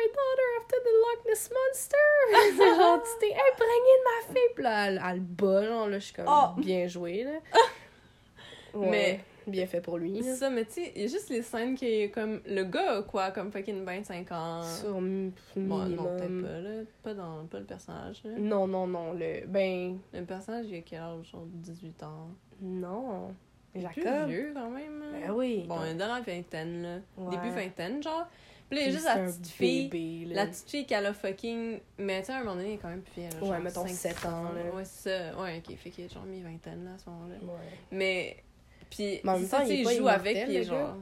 My 0.01 0.07
daughter 0.07 0.47
after 0.59 0.77
the 0.83 0.93
Loch 1.03 1.25
Ness 1.27 1.49
Monster! 1.51 2.57
c'est 2.57 2.75
genre, 2.75 3.03
tu 3.03 3.09
t'es 3.19 3.33
imprégné 3.33 3.91
de 3.99 4.03
ma 4.03 4.33
fille! 4.33 4.53
Puis 4.55 4.63
là, 4.63 4.87
elle, 4.87 5.01
elle 5.07 5.15
le 5.17 5.21
bat, 5.21 5.65
genre, 5.65 5.87
là, 5.89 5.99
je 5.99 6.05
suis 6.05 6.13
comme... 6.13 6.25
Oh. 6.27 6.59
Bien 6.59 6.87
joué, 6.87 7.23
là. 7.23 7.31
Ouais, 8.73 8.89
Mais- 8.89 9.19
Bien 9.47 9.65
fait 9.65 9.81
pour 9.81 9.97
lui. 9.97 10.21
C'est 10.23 10.35
ça, 10.35 10.49
mais 10.49 10.63
tu 10.65 10.73
sais, 10.73 10.91
il 10.95 11.01
y 11.01 11.05
a 11.05 11.07
juste 11.07 11.29
les 11.29 11.41
scènes 11.41 11.75
qui 11.75 11.85
est 12.03 12.09
comme. 12.09 12.39
Le 12.45 12.63
gars 12.63 12.99
a 12.99 13.01
quoi, 13.01 13.31
comme 13.31 13.51
fucking 13.51 13.83
25 13.83 14.31
ans? 14.31 14.61
Sur 14.63 14.93
Bon, 14.93 14.99
non, 15.55 16.03
peut-être 16.15 16.41
pas, 16.43 16.59
là. 16.61 16.69
Pas, 17.03 17.13
dans, 17.15 17.45
pas 17.47 17.59
le 17.59 17.65
personnage, 17.65 18.21
là. 18.23 18.31
Non, 18.37 18.67
non, 18.67 18.85
non, 18.87 19.13
le... 19.13 19.45
Ben... 19.47 19.97
Le 20.13 20.23
personnage, 20.23 20.67
il 20.69 20.77
a 20.77 20.81
quel 20.81 20.99
âge, 20.99 21.31
genre 21.31 21.43
18 21.47 22.03
ans? 22.03 22.29
Non. 22.61 23.33
Il 23.73 23.79
est 23.79 23.83
Jacob. 23.83 24.03
Plus 24.27 24.33
vieux 24.35 24.51
quand 24.53 24.69
même. 24.69 25.01
hein? 25.03 25.19
Ben 25.27 25.31
oui. 25.31 25.65
Bon, 25.67 25.79
il 25.85 25.91
est 25.91 25.95
dans 25.95 26.13
la 26.13 26.21
vingtaine, 26.21 26.81
là. 26.83 26.97
Ouais. 27.17 27.31
Début 27.31 27.49
vingtaine, 27.49 28.01
genre. 28.03 28.27
Puis 28.71 28.79
là, 28.79 28.85
il 28.85 28.93
y 28.93 28.95
a 28.95 28.97
Puis 28.97 29.03
juste 29.03 29.05
la 29.05 29.25
petite 29.25 29.47
fille. 29.47 29.87
bébé. 29.89 30.33
La 30.33 30.47
petite 30.47 30.69
fille 30.69 30.85
qu'elle 30.85 31.05
a 31.05 31.13
fucking. 31.13 31.79
Mais 31.97 32.21
tu 32.21 32.27
sais, 32.27 32.31
à 32.31 32.37
un 32.37 32.39
moment 32.43 32.55
donné, 32.55 32.69
elle 32.69 32.73
est 32.75 32.77
quand 32.77 32.87
même 32.87 33.01
plus 33.01 33.13
vieille. 33.21 33.29
Ouais, 33.41 33.47
genre 33.49 33.59
mettons 33.59 33.85
5, 33.87 33.93
7 33.95 34.25
ans, 34.27 34.43
là. 34.43 34.73
Ouais, 34.73 34.85
c'est 34.85 35.09
ça. 35.09 35.41
Ouais, 35.41 35.57
ok. 35.67 35.75
Fait 35.77 35.89
qu'il 35.89 36.05
est 36.05 36.13
genre 36.13 36.23
mi-vingtaine, 36.23 36.85
là, 36.85 36.91
à 36.93 36.97
ce 36.97 37.09
moment-là. 37.09 37.35
Ouais. 37.41 37.69
Mais. 37.91 38.37
Puis, 38.89 39.19
Mais 39.23 39.29
en 39.31 39.37
même 39.39 39.45
ça, 39.47 39.59
temps, 39.59 39.65
il 39.67 39.83
joue 39.89 40.07
avec, 40.07 40.43
puis 40.45 40.53
il 40.53 40.55
est 40.57 40.63
genre. 40.63 40.95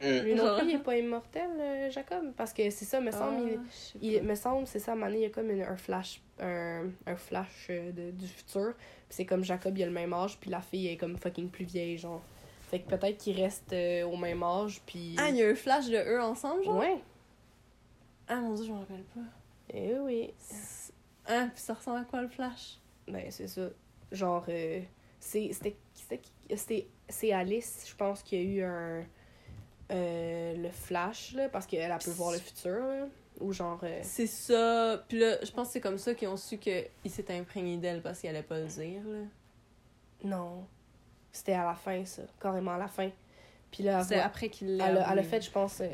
Lui 0.00 0.34
non 0.34 0.58
plus, 0.58 0.68
il 0.68 0.74
est 0.74 0.78
pas 0.78 0.96
immortel, 0.98 1.48
euh, 1.58 1.90
Jacob. 1.90 2.32
Parce 2.36 2.52
que 2.52 2.68
c'est 2.68 2.84
ça, 2.84 3.00
me 3.00 3.10
semble, 3.10 3.48
il- 3.48 3.58
Ah, 3.58 3.62
sais 3.70 3.98
il, 4.02 4.22
me 4.22 4.34
semble, 4.34 4.66
c'est 4.66 4.78
ça, 4.78 4.90
à 4.90 4.94
un 4.94 4.96
moment 4.98 5.06
donné, 5.06 5.20
il 5.20 5.22
y 5.22 5.26
a 5.26 5.30
comme 5.30 5.50
une- 5.50 5.62
un 5.62 5.76
flash, 5.76 6.20
un, 6.38 6.82
un 7.06 7.16
flash 7.16 7.68
euh, 7.70 7.92
de, 7.92 8.10
du 8.10 8.26
futur. 8.26 8.74
Puis 8.76 8.84
c'est 9.08 9.24
comme 9.24 9.42
Jacob, 9.42 9.76
il 9.78 9.82
a 9.84 9.86
le 9.86 9.92
même 9.92 10.12
âge, 10.12 10.36
puis 10.38 10.50
la 10.50 10.60
fille 10.60 10.88
est 10.88 10.98
comme 10.98 11.16
fucking 11.16 11.48
plus 11.48 11.64
vieille, 11.64 11.96
genre. 11.96 12.22
Fait 12.76 12.82
que 12.82 12.94
peut-être 12.94 13.16
qu'ils 13.16 13.40
restent 13.40 13.72
euh, 13.72 14.04
au 14.04 14.16
même 14.16 14.42
âge, 14.42 14.82
puis... 14.84 15.16
Ah, 15.18 15.30
il 15.30 15.36
y 15.36 15.42
a 15.42 15.48
un 15.48 15.54
flash 15.54 15.86
de 15.88 15.96
eux 15.96 16.20
ensemble, 16.20 16.62
genre? 16.62 16.78
Ouais. 16.78 16.98
Ah 18.28 18.36
mon 18.36 18.54
dieu, 18.54 18.66
je 18.66 18.72
me 18.72 18.78
rappelle 18.78 19.04
pas. 19.14 19.20
Eh 19.72 19.98
oui. 19.98 20.34
Ah, 21.26 21.48
puis 21.52 21.62
ça 21.62 21.74
ressemble 21.74 22.00
à 22.00 22.04
quoi 22.04 22.20
le 22.20 22.28
flash? 22.28 22.78
Ben, 23.08 23.30
c'est 23.30 23.48
ça. 23.48 23.68
Genre, 24.12 24.44
euh, 24.48 24.82
c'est, 25.18 25.50
c'était, 25.52 26.86
c'est 27.08 27.32
Alice, 27.32 27.86
je 27.88 27.94
pense, 27.94 28.22
qui 28.22 28.36
a 28.36 28.40
eu 28.40 28.62
un, 28.62 29.04
euh, 29.92 30.56
le 30.56 30.70
flash, 30.70 31.32
là, 31.32 31.48
parce 31.48 31.66
qu'elle 31.66 31.90
elle 31.90 31.98
peut 31.98 32.10
voir 32.10 32.32
le 32.32 32.38
futur, 32.38 32.78
là. 32.78 33.06
Ou 33.40 33.52
genre. 33.52 33.82
C'est 34.02 34.26
ça. 34.26 35.04
Puis 35.08 35.18
là, 35.18 35.36
je 35.42 35.50
pense 35.50 35.68
que 35.68 35.72
c'est 35.74 35.80
comme 35.80 35.98
ça 35.98 36.14
qu'ils 36.14 36.28
ont 36.28 36.38
su 36.38 36.58
qu'il 36.58 36.88
s'était 37.06 37.36
imprégné 37.38 37.76
d'elle 37.76 38.00
parce 38.02 38.20
qu'il 38.20 38.30
allait 38.30 38.42
pas 38.42 38.58
le 38.58 38.66
dire, 38.66 39.02
là. 39.06 39.18
Non. 40.24 40.66
C'était 41.36 41.52
à 41.52 41.64
la 41.66 41.74
fin, 41.74 42.04
ça. 42.04 42.22
Carrément 42.40 42.72
à 42.72 42.78
la 42.78 42.88
fin. 42.88 43.10
Puis 43.70 43.82
là, 43.82 44.02
C'est 44.02 44.18
après 44.20 44.48
qu'il 44.48 44.76
l'a 44.76 44.88
elle, 44.88 44.96
a, 44.98 45.12
elle 45.12 45.18
a 45.18 45.22
fait, 45.22 45.40
je 45.42 45.50
pense. 45.50 45.80
euh, 45.80 45.88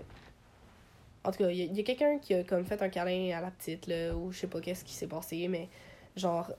En 1.24 1.30
tout 1.32 1.38
cas, 1.38 1.50
il 1.50 1.72
y 1.76 1.80
a, 1.80 1.82
quelqu'un 1.82 2.18
qui 2.18 2.34
a 2.34 2.44
comme 2.44 2.64
fait 2.64 2.80
un 2.82 2.88
câlin 2.88 3.36
à 3.36 3.40
la 3.40 3.50
petite, 3.50 3.86
là, 3.86 4.14
ou 4.14 4.30
je 4.32 4.38
sais 4.40 4.46
pas 4.46 4.60
qu'est-ce 4.60 4.84
qui 4.84 4.92
s'est 4.94 5.06
passé, 5.08 5.48
mais 5.48 5.68
genre. 6.16 6.52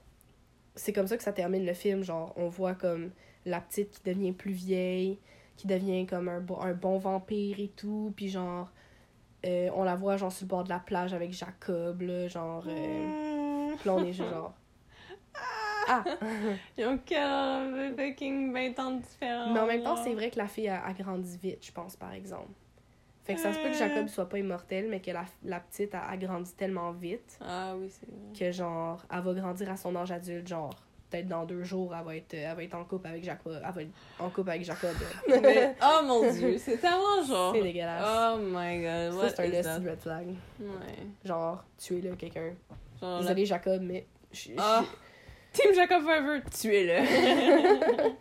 C'est 0.75 0.91
comme 0.91 1.05
ça 1.07 1.15
que 1.17 1.23
ça 1.23 1.31
termine 1.33 1.65
le 1.65 1.73
film. 1.73 2.03
Genre, 2.03 2.33
on 2.35 2.49
voit 2.49 2.73
comme 2.73 3.11
la 3.45 3.61
petite 3.61 3.91
qui 3.91 4.01
devient 4.03 4.31
plus 4.31 4.51
vieille, 4.53 5.19
qui 5.55 5.67
devient 5.67 6.05
comme 6.07 6.27
un, 6.29 6.39
bon- 6.39 6.59
un 6.59 6.73
bon 6.73 6.97
vampire 6.97 7.59
et 7.59 7.67
tout. 7.75 8.11
Puis 8.15 8.29
genre. 8.29 8.69
euh, 9.45 9.69
on 9.75 9.83
la 9.83 9.95
voit 9.95 10.17
genre 10.17 10.31
sur 10.31 10.45
le 10.45 10.49
bord 10.49 10.63
de 10.63 10.69
la 10.69 10.79
plage 10.79 11.13
avec 11.13 11.31
Jacob, 11.31 12.01
là, 12.01 12.27
genre. 12.27 12.63
euh, 12.67 13.75
Puis 13.79 13.87
là, 13.87 13.93
on 13.95 14.03
est 14.03 14.13
juste 14.13 14.29
genre. 14.29 14.53
Ah! 15.87 16.03
Ils 16.77 16.85
ont 16.85 16.99
quel 17.05 17.95
fucking 17.97 18.53
20 18.53 18.79
ans 18.79 18.91
de 18.91 19.01
différence. 19.01 19.51
Mais 19.53 19.59
en 19.59 19.65
même 19.65 19.83
temps, 19.83 19.95
c'est 20.03 20.13
vrai 20.13 20.29
que 20.31 20.37
la 20.37 20.47
fille 20.47 20.67
a, 20.69 20.83
a 20.85 20.93
grandi 20.93 21.37
vite, 21.37 21.65
je 21.65 21.71
pense, 21.71 21.95
par 21.95 22.13
exemple. 22.13 22.49
Fait 23.25 23.35
que 23.35 23.39
ça 23.39 23.53
se 23.53 23.59
peut 23.59 23.69
que 23.69 23.77
Jacob 23.77 24.07
soit 24.09 24.27
pas 24.27 24.37
immortel, 24.37 24.87
mais 24.89 24.99
que 24.99 25.11
la, 25.11 25.23
la 25.45 25.61
petite 25.61 25.95
a, 25.95 26.03
a 26.09 26.17
grandi 26.17 26.51
tellement 26.55 26.91
vite 26.91 27.39
Ah 27.41 27.73
oui, 27.77 27.87
c'est 27.89 28.05
vrai. 28.05 28.17
que, 28.37 28.51
genre, 28.51 29.01
elle 29.09 29.21
va 29.21 29.33
grandir 29.33 29.71
à 29.71 29.77
son 29.77 29.95
âge 29.95 30.11
adulte, 30.11 30.45
genre, 30.45 30.75
peut-être 31.09 31.29
dans 31.29 31.45
deux 31.45 31.63
jours, 31.63 31.95
elle 31.97 32.03
va 32.05 32.17
être, 32.17 32.33
elle 32.33 32.53
va 32.53 32.61
être 32.63 32.73
en 32.73 32.83
couple 32.83 33.07
avec 33.07 33.23
Jacob. 33.23 33.53
Elle 33.65 33.71
va 33.73 33.81
être 33.81 33.91
en 34.19 34.29
couple 34.29 34.49
avec 34.49 34.65
Jacob. 34.65 34.89
Mais- 35.41 35.73
oh 35.81 36.03
mon 36.05 36.29
dieu, 36.33 36.57
c'est 36.57 36.75
tellement 36.77 37.23
genre. 37.25 37.53
C'est 37.55 37.61
dégueulasse. 37.63 38.03
Oh 38.35 38.37
my 38.41 38.81
god, 38.81 39.11
ça, 39.13 39.17
what 39.17 39.29
c'est 39.29 39.67
un 39.67 39.79
red 39.79 39.99
flag. 40.01 40.27
Ouais. 40.59 40.67
Genre, 41.23 41.63
tuer-le, 41.77 42.15
quelqu'un. 42.17 42.51
Genre, 42.99 43.11
la... 43.11 43.19
Désolé, 43.21 43.45
Jacob, 43.45 43.81
mais... 43.83 44.05
je- 44.33 44.49
je- 44.49 44.53
Ah. 44.57 44.83
Team 45.53 45.73
Jacob 45.75 46.03
Forever, 46.03 46.41
tuez-le. 46.51 48.13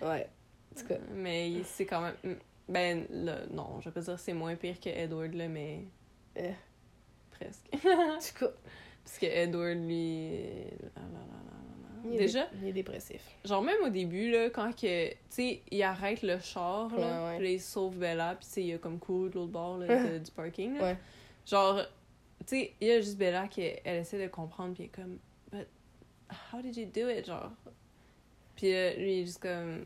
Ouais. 0.00 0.28
En 0.76 0.80
tout 0.80 0.86
cas, 0.86 0.98
mais 1.14 1.52
c'est 1.64 1.86
quand 1.86 2.00
même. 2.02 2.36
Ben, 2.68 3.06
là, 3.10 3.38
non, 3.50 3.80
je 3.80 3.88
vais 3.88 3.94
pas 3.94 4.00
dire 4.00 4.14
que 4.14 4.20
c'est 4.20 4.32
moins 4.32 4.54
pire 4.54 4.78
que 4.80 4.88
Edward, 4.90 5.32
là, 5.34 5.48
mais. 5.48 5.84
Euh. 6.38 6.52
Presque. 7.30 7.66
en 7.72 8.18
tout 8.18 8.44
cas, 8.46 8.52
Parce 9.04 9.18
que 9.18 9.26
Edward, 9.26 9.76
lui. 9.86 10.28
là, 10.94 11.00
là, 11.02 11.20
il 12.04 12.14
est, 12.14 12.18
Déjà, 12.18 12.42
dé- 12.44 12.48
il 12.62 12.68
est 12.68 12.72
dépressif. 12.72 13.22
genre, 13.44 13.62
même 13.62 13.80
au 13.84 13.88
début, 13.88 14.30
là, 14.30 14.50
quand 14.50 14.70
que. 14.74 15.08
Tu 15.10 15.16
sais, 15.30 15.62
il 15.70 15.82
arrête 15.82 16.22
le 16.22 16.38
char, 16.40 16.94
là, 16.96 17.32
Ouais, 17.32 17.38
ouais. 17.38 17.54
il 17.54 17.60
sauve 17.60 17.96
Bella, 17.96 18.36
puis 18.38 18.46
tu 18.46 18.52
sais, 18.52 18.60
il 18.62 18.66
y 18.68 18.72
a 18.74 18.78
comme 18.78 18.98
cool 19.00 19.30
de 19.30 19.36
l'autre 19.36 19.52
bord, 19.52 19.78
là, 19.78 19.86
de- 19.86 20.18
du 20.24 20.30
parking, 20.30 20.74
là. 20.78 20.82
Ouais. 20.82 20.96
Genre, 21.46 21.80
tu 22.40 22.46
sais, 22.58 22.72
il 22.80 22.86
y 22.88 22.92
a 22.92 23.00
juste 23.00 23.18
Bella 23.18 23.48
qui 23.48 23.62
elle 23.62 23.96
essaie 24.02 24.20
de 24.22 24.28
comprendre, 24.30 24.74
puis 24.74 24.84
elle 24.84 24.86
est 25.00 25.04
comme, 25.04 25.18
but 25.52 25.66
how 26.52 26.60
did 26.62 26.76
you 26.76 26.86
do 26.86 27.08
it, 27.08 27.26
genre? 27.26 27.50
Puis 28.56 28.74
euh, 28.74 28.94
lui, 28.96 29.18
il 29.18 29.22
est 29.22 29.26
juste 29.26 29.40
comme. 29.42 29.84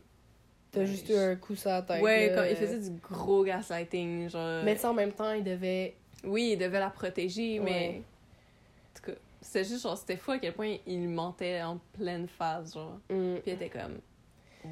T'as 0.71 0.79
Ouais, 0.79 0.85
juste 0.87 1.07
eu 1.09 1.15
un 1.15 1.35
coup 1.35 1.55
sur 1.55 1.69
la 1.69 1.83
tête. 1.83 2.01
Ouais, 2.01 2.29
là. 2.29 2.35
quand 2.35 2.43
il 2.49 2.55
faisait 2.55 2.89
du 2.89 2.97
gros 2.99 3.43
gaslighting, 3.43 4.29
genre. 4.29 4.63
Mais 4.63 4.83
en 4.85 4.93
même 4.93 5.11
temps, 5.11 5.31
il 5.31 5.43
devait. 5.43 5.95
Oui, 6.23 6.51
il 6.53 6.57
devait 6.57 6.79
la 6.79 6.89
protéger, 6.89 7.59
mais. 7.59 8.01
En 8.01 8.99
tout 8.99 9.11
cas, 9.11 9.17
c'était 9.41 9.63
juste 9.63 9.83
genre, 9.83 9.97
c'était 9.97 10.17
fou 10.17 10.31
à 10.31 10.39
quel 10.39 10.53
point 10.53 10.77
il 10.87 11.09
mentait 11.09 11.61
en 11.61 11.79
pleine 11.93 12.27
phase, 12.27 12.73
genre. 12.73 12.97
Hmm. 13.09 13.35
Puis 13.41 13.51
elle 13.51 13.61
était 13.61 13.69
comme. 13.69 13.99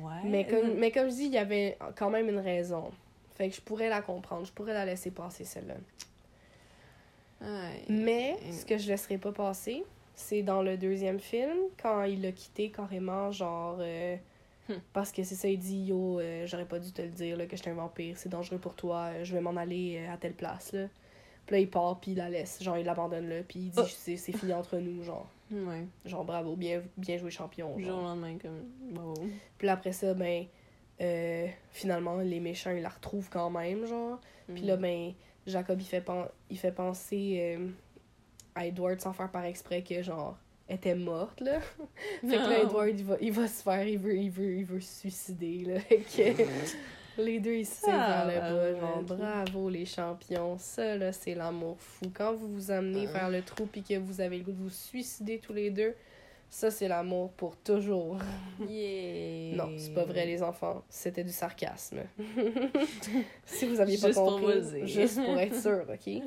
Ouais. 0.01 0.21
Mais 0.23 0.47
comme, 0.47 0.75
mais 0.75 0.91
comme 0.91 1.09
je 1.09 1.15
dis, 1.15 1.25
il 1.25 1.33
y 1.33 1.37
avait 1.37 1.77
quand 1.95 2.09
même 2.09 2.29
une 2.29 2.39
raison. 2.39 2.91
Fait 3.35 3.49
que 3.49 3.55
je 3.55 3.61
pourrais 3.61 3.89
la 3.89 4.01
comprendre. 4.01 4.45
Je 4.45 4.51
pourrais 4.51 4.73
la 4.73 4.85
laisser 4.85 5.11
passer, 5.11 5.43
celle-là. 5.45 5.75
Ouais. 7.41 7.83
Mais 7.89 8.37
ce 8.51 8.65
que 8.65 8.77
je 8.77 8.87
laisserai 8.87 9.17
pas 9.17 9.31
passer, 9.31 9.83
c'est 10.15 10.41
dans 10.43 10.61
le 10.61 10.77
deuxième 10.77 11.19
film, 11.19 11.57
quand 11.81 12.03
il 12.03 12.21
l'a 12.21 12.31
quitté 12.31 12.69
carrément, 12.71 13.31
genre. 13.31 13.77
euh, 13.79 14.15
Hmm. 14.69 14.75
Parce 14.93 15.11
que 15.11 15.23
c'est 15.23 15.33
ça, 15.35 15.47
il 15.49 15.57
dit 15.57 15.85
Yo, 15.85 16.19
euh, 16.19 16.45
j'aurais 16.45 16.65
pas 16.67 16.77
dû 16.77 16.91
te 16.91 17.01
le 17.01 17.07
dire 17.09 17.35
là, 17.35 17.47
que 17.47 17.57
j'étais 17.57 17.71
un 17.71 17.73
vampire, 17.73 18.15
c'est 18.15 18.29
dangereux 18.29 18.59
pour 18.59 18.75
toi, 18.75 19.09
euh, 19.11 19.23
je 19.23 19.33
vais 19.33 19.41
m'en 19.41 19.55
aller 19.57 20.05
à 20.07 20.17
telle 20.17 20.33
place. 20.35 20.71
Là. 20.71 20.85
Puis 21.47 21.55
là, 21.55 21.59
il 21.59 21.69
part, 21.69 21.99
puis 21.99 22.11
il 22.11 22.17
la 22.17 22.29
laisse. 22.29 22.61
Genre, 22.61 22.77
il 22.77 22.85
l'abandonne 22.85 23.27
là, 23.27 23.41
puis 23.45 23.59
il 23.59 23.69
dit 23.71 23.79
Oh. 23.81 23.85
C'est 23.89 24.17
c'est 24.17 24.31
fini 24.31 24.53
entre 24.53 24.77
nous, 24.77 25.03
genre. 25.03 25.27
Ouais. 25.51 25.83
Genre, 26.05 26.23
bravo, 26.23 26.55
bien, 26.55 26.83
bien 26.95 27.17
joué, 27.17 27.31
champion. 27.31 27.77
Genre. 27.79 27.89
jour 27.89 28.01
lendemain, 28.01 28.37
comme. 28.37 28.63
Wow. 28.95 29.15
Puis 29.57 29.65
là, 29.65 29.73
après 29.73 29.93
ça, 29.93 30.13
ben, 30.13 30.45
euh, 31.01 31.47
finalement, 31.71 32.17
les 32.17 32.39
méchants, 32.39 32.71
ils 32.71 32.83
la 32.83 32.89
retrouvent 32.89 33.29
quand 33.31 33.49
même, 33.49 33.85
genre. 33.87 34.19
Puis 34.53 34.63
Mm. 34.63 34.67
là, 34.67 34.77
ben, 34.77 35.13
Jacob, 35.47 35.81
il 35.81 35.85
fait, 35.87 36.01
pen- 36.01 36.29
il 36.51 36.57
fait 36.59 36.71
penser 36.71 37.57
à 38.55 38.65
Edward 38.65 38.99
sans 38.99 39.13
faire 39.13 39.29
par 39.31 39.45
exprès 39.45 39.81
que, 39.81 40.01
genre, 40.01 40.37
était 40.69 40.95
morte, 40.95 41.41
là. 41.41 41.59
fait 42.21 42.27
que 42.27 42.31
là. 42.49 42.63
Edward, 42.63 42.89
il 42.99 43.05
va, 43.05 43.17
il 43.21 43.31
va 43.31 43.47
se 43.47 43.61
faire, 43.63 43.85
il 43.87 43.97
veut, 43.99 44.15
il 44.15 44.29
veut, 44.31 44.53
il 44.57 44.65
veut 44.65 44.79
se 44.81 44.99
suicider, 45.01 45.63
là. 45.65 45.79
Que 45.89 47.21
les 47.21 47.39
deux, 47.39 47.55
ils 47.55 47.65
se 47.65 47.85
Ah, 47.89 48.25
vers 48.25 48.53
le 48.53 48.73
bas, 48.73 48.79
genre, 48.79 49.01
bravo, 49.03 49.69
les 49.69 49.85
champions. 49.85 50.57
Ça, 50.57 50.95
là, 50.95 51.11
c'est 51.11 51.35
l'amour 51.35 51.75
fou. 51.79 52.05
Quand 52.13 52.33
vous 52.33 52.47
vous 52.53 52.71
amenez 52.71 53.05
Ah. 53.09 53.13
vers 53.19 53.29
le 53.29 53.41
trou 53.41 53.65
puis 53.65 53.83
que 53.83 53.97
vous 53.97 54.21
avez 54.21 54.37
le 54.37 54.43
goût 54.43 54.51
de 54.53 54.61
vous 54.63 54.69
suicider 54.69 55.39
tous 55.39 55.53
les 55.53 55.69
deux, 55.71 55.93
ça, 56.49 56.69
c'est 56.71 56.87
l'amour 56.89 57.31
pour 57.31 57.55
toujours. 57.57 58.17
Yeah. 58.67 59.55
Non, 59.55 59.69
c'est 59.77 59.93
pas 59.93 60.03
vrai, 60.03 60.25
les 60.25 60.43
enfants. 60.43 60.83
C'était 60.89 61.23
du 61.23 61.31
sarcasme. 61.31 61.99
si 63.45 63.65
vous 63.67 63.79
aviez 63.79 63.97
pas 63.97 64.07
Juste 64.07 64.19
pour 64.19 64.35
compris, 64.39 64.61
dire. 64.61 64.85
juste 64.87 65.23
pour 65.23 65.37
être 65.39 65.55
sûr, 65.55 65.85
OK? 65.89 66.23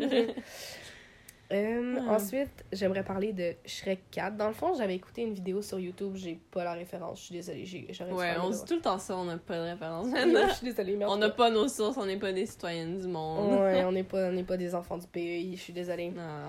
Euh, 1.52 1.98
Ah. 2.08 2.14
Ensuite, 2.14 2.64
j'aimerais 2.72 3.04
parler 3.04 3.32
de 3.32 3.54
Shrek 3.66 4.00
4. 4.10 4.36
Dans 4.36 4.48
le 4.48 4.54
fond, 4.54 4.72
j'avais 4.74 4.94
écouté 4.94 5.22
une 5.22 5.34
vidéo 5.34 5.60
sur 5.62 5.78
YouTube, 5.78 6.12
j'ai 6.16 6.38
pas 6.50 6.64
la 6.64 6.72
référence, 6.72 7.20
je 7.20 7.24
suis 7.26 7.34
désolée. 7.34 7.64
j'ai- 7.66 7.86
Ouais, 8.12 8.34
on 8.42 8.48
dit 8.50 8.64
tout 8.66 8.74
le 8.76 8.80
temps 8.80 8.98
ça, 8.98 9.16
on 9.16 9.24
n'a 9.26 9.36
pas 9.36 9.56
de 9.58 9.70
référence. 9.72 10.06
Je 10.50 10.54
suis 10.54 10.66
désolée, 10.66 10.96
mais 10.96 11.04
On 11.04 11.16
n'a 11.16 11.28
pas 11.30 11.50
nos 11.50 11.68
sources, 11.68 11.96
on 11.98 12.06
n'est 12.06 12.16
pas 12.18 12.32
des 12.32 12.46
citoyennes 12.46 12.98
du 12.98 13.06
monde. 13.08 13.60
Ouais, 13.60 13.84
on 13.84 13.92
n'est 13.92 14.02
pas, 14.04 14.30
on 14.30 14.42
pas 14.44 14.56
des 14.56 14.74
enfants 14.74 14.96
du 14.98 15.06
pays, 15.06 15.54
je 15.56 15.60
suis 15.60 15.72
désolée. 15.74 16.12
Ah. 16.18 16.48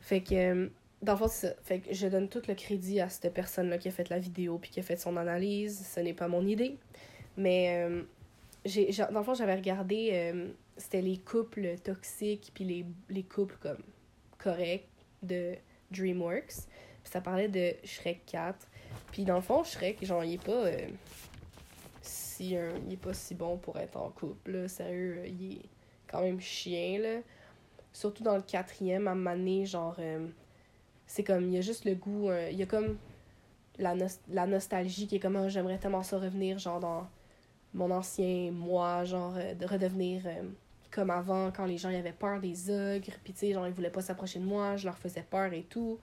Fait 0.00 0.20
que, 0.20 0.34
euh, 0.34 0.68
dans 1.02 1.12
le 1.12 1.18
fond, 1.18 1.28
c'est 1.28 1.48
ça. 1.48 1.54
Fait 1.64 1.80
que 1.80 1.92
je 1.92 2.06
donne 2.06 2.28
tout 2.28 2.42
le 2.46 2.54
crédit 2.54 3.00
à 3.00 3.08
cette 3.08 3.34
personne-là 3.34 3.76
qui 3.78 3.88
a 3.88 3.90
fait 3.90 4.08
la 4.08 4.20
vidéo 4.20 4.58
puis 4.58 4.70
qui 4.70 4.78
a 4.80 4.82
fait 4.84 4.96
son 4.96 5.16
analyse. 5.16 5.84
Ce 5.84 5.98
n'est 6.00 6.14
pas 6.14 6.28
mon 6.28 6.46
idée. 6.46 6.78
Mais, 7.36 7.84
euh, 7.84 8.02
j'ai- 8.64 8.88
dans 9.10 9.18
le 9.18 9.24
fond, 9.24 9.34
j'avais 9.34 9.56
regardé, 9.56 10.10
euh, 10.12 10.48
c'était 10.76 11.02
les 11.02 11.18
couples 11.18 11.76
toxiques 11.82 12.52
puis 12.54 12.64
les, 12.64 12.86
les 13.10 13.22
couples 13.24 13.56
comme 13.60 13.82
corrects 14.38 14.88
de 15.22 15.54
DreamWorks. 15.90 16.66
Puis 17.02 17.12
ça 17.12 17.20
parlait 17.20 17.48
de 17.48 17.74
Shrek 17.84 18.24
4. 18.26 18.66
Puis 19.12 19.24
dans 19.24 19.36
le 19.36 19.42
fond, 19.42 19.62
Shrek, 19.64 20.04
genre, 20.04 20.24
il 20.24 20.34
est 20.34 20.44
pas... 20.44 20.52
euh, 20.66 20.88
si 22.02 22.50
il 22.50 22.92
est 22.92 22.96
pas 22.96 23.14
si 23.14 23.34
bon 23.34 23.56
pour 23.56 23.78
être 23.78 23.96
en 23.96 24.10
couple, 24.10 24.52
là. 24.52 24.68
Sérieux, 24.68 25.22
il 25.26 25.54
est 25.54 25.62
quand 26.06 26.22
même 26.22 26.40
chien, 26.40 26.98
là. 26.98 27.20
Surtout 27.92 28.22
dans 28.22 28.36
le 28.36 28.42
quatrième, 28.42 29.08
à 29.08 29.14
Mané, 29.14 29.64
genre... 29.66 29.96
euh, 29.98 30.26
c'est 31.06 31.22
comme, 31.24 31.44
il 31.48 31.54
y 31.54 31.58
a 31.58 31.62
juste 31.62 31.84
le 31.84 31.94
goût... 31.94 32.28
euh, 32.30 32.48
il 32.50 32.58
y 32.58 32.62
a 32.62 32.66
comme 32.66 32.98
la, 33.78 33.94
nos- 33.94 34.06
la 34.28 34.46
nostalgie 34.46 35.06
qui 35.06 35.16
est 35.16 35.20
comme, 35.20 35.36
Ah, 35.36 35.48
j'aimerais 35.48 35.78
tellement 35.78 36.02
ça 36.02 36.18
revenir, 36.18 36.58
genre, 36.58 36.80
dans 36.80 37.08
mon 37.74 37.90
ancien 37.90 38.50
moi, 38.50 39.04
genre, 39.04 39.34
de 39.34 39.66
redevenir... 39.66 40.22
comme 40.90 41.10
avant, 41.10 41.50
quand 41.50 41.66
les 41.66 41.78
gens 41.78 41.90
ils 41.90 41.96
avaient 41.96 42.12
peur 42.12 42.40
des 42.40 42.70
ogres, 42.70 43.12
puis 43.24 43.32
tu 43.32 43.40
sais, 43.40 43.52
genre, 43.52 43.66
ils 43.66 43.72
voulaient 43.72 43.90
pas 43.90 44.02
s'approcher 44.02 44.38
de 44.38 44.44
moi, 44.44 44.76
je 44.76 44.86
leur 44.86 44.96
faisais 44.98 45.24
peur 45.28 45.52
et 45.52 45.62
tout. 45.62 45.98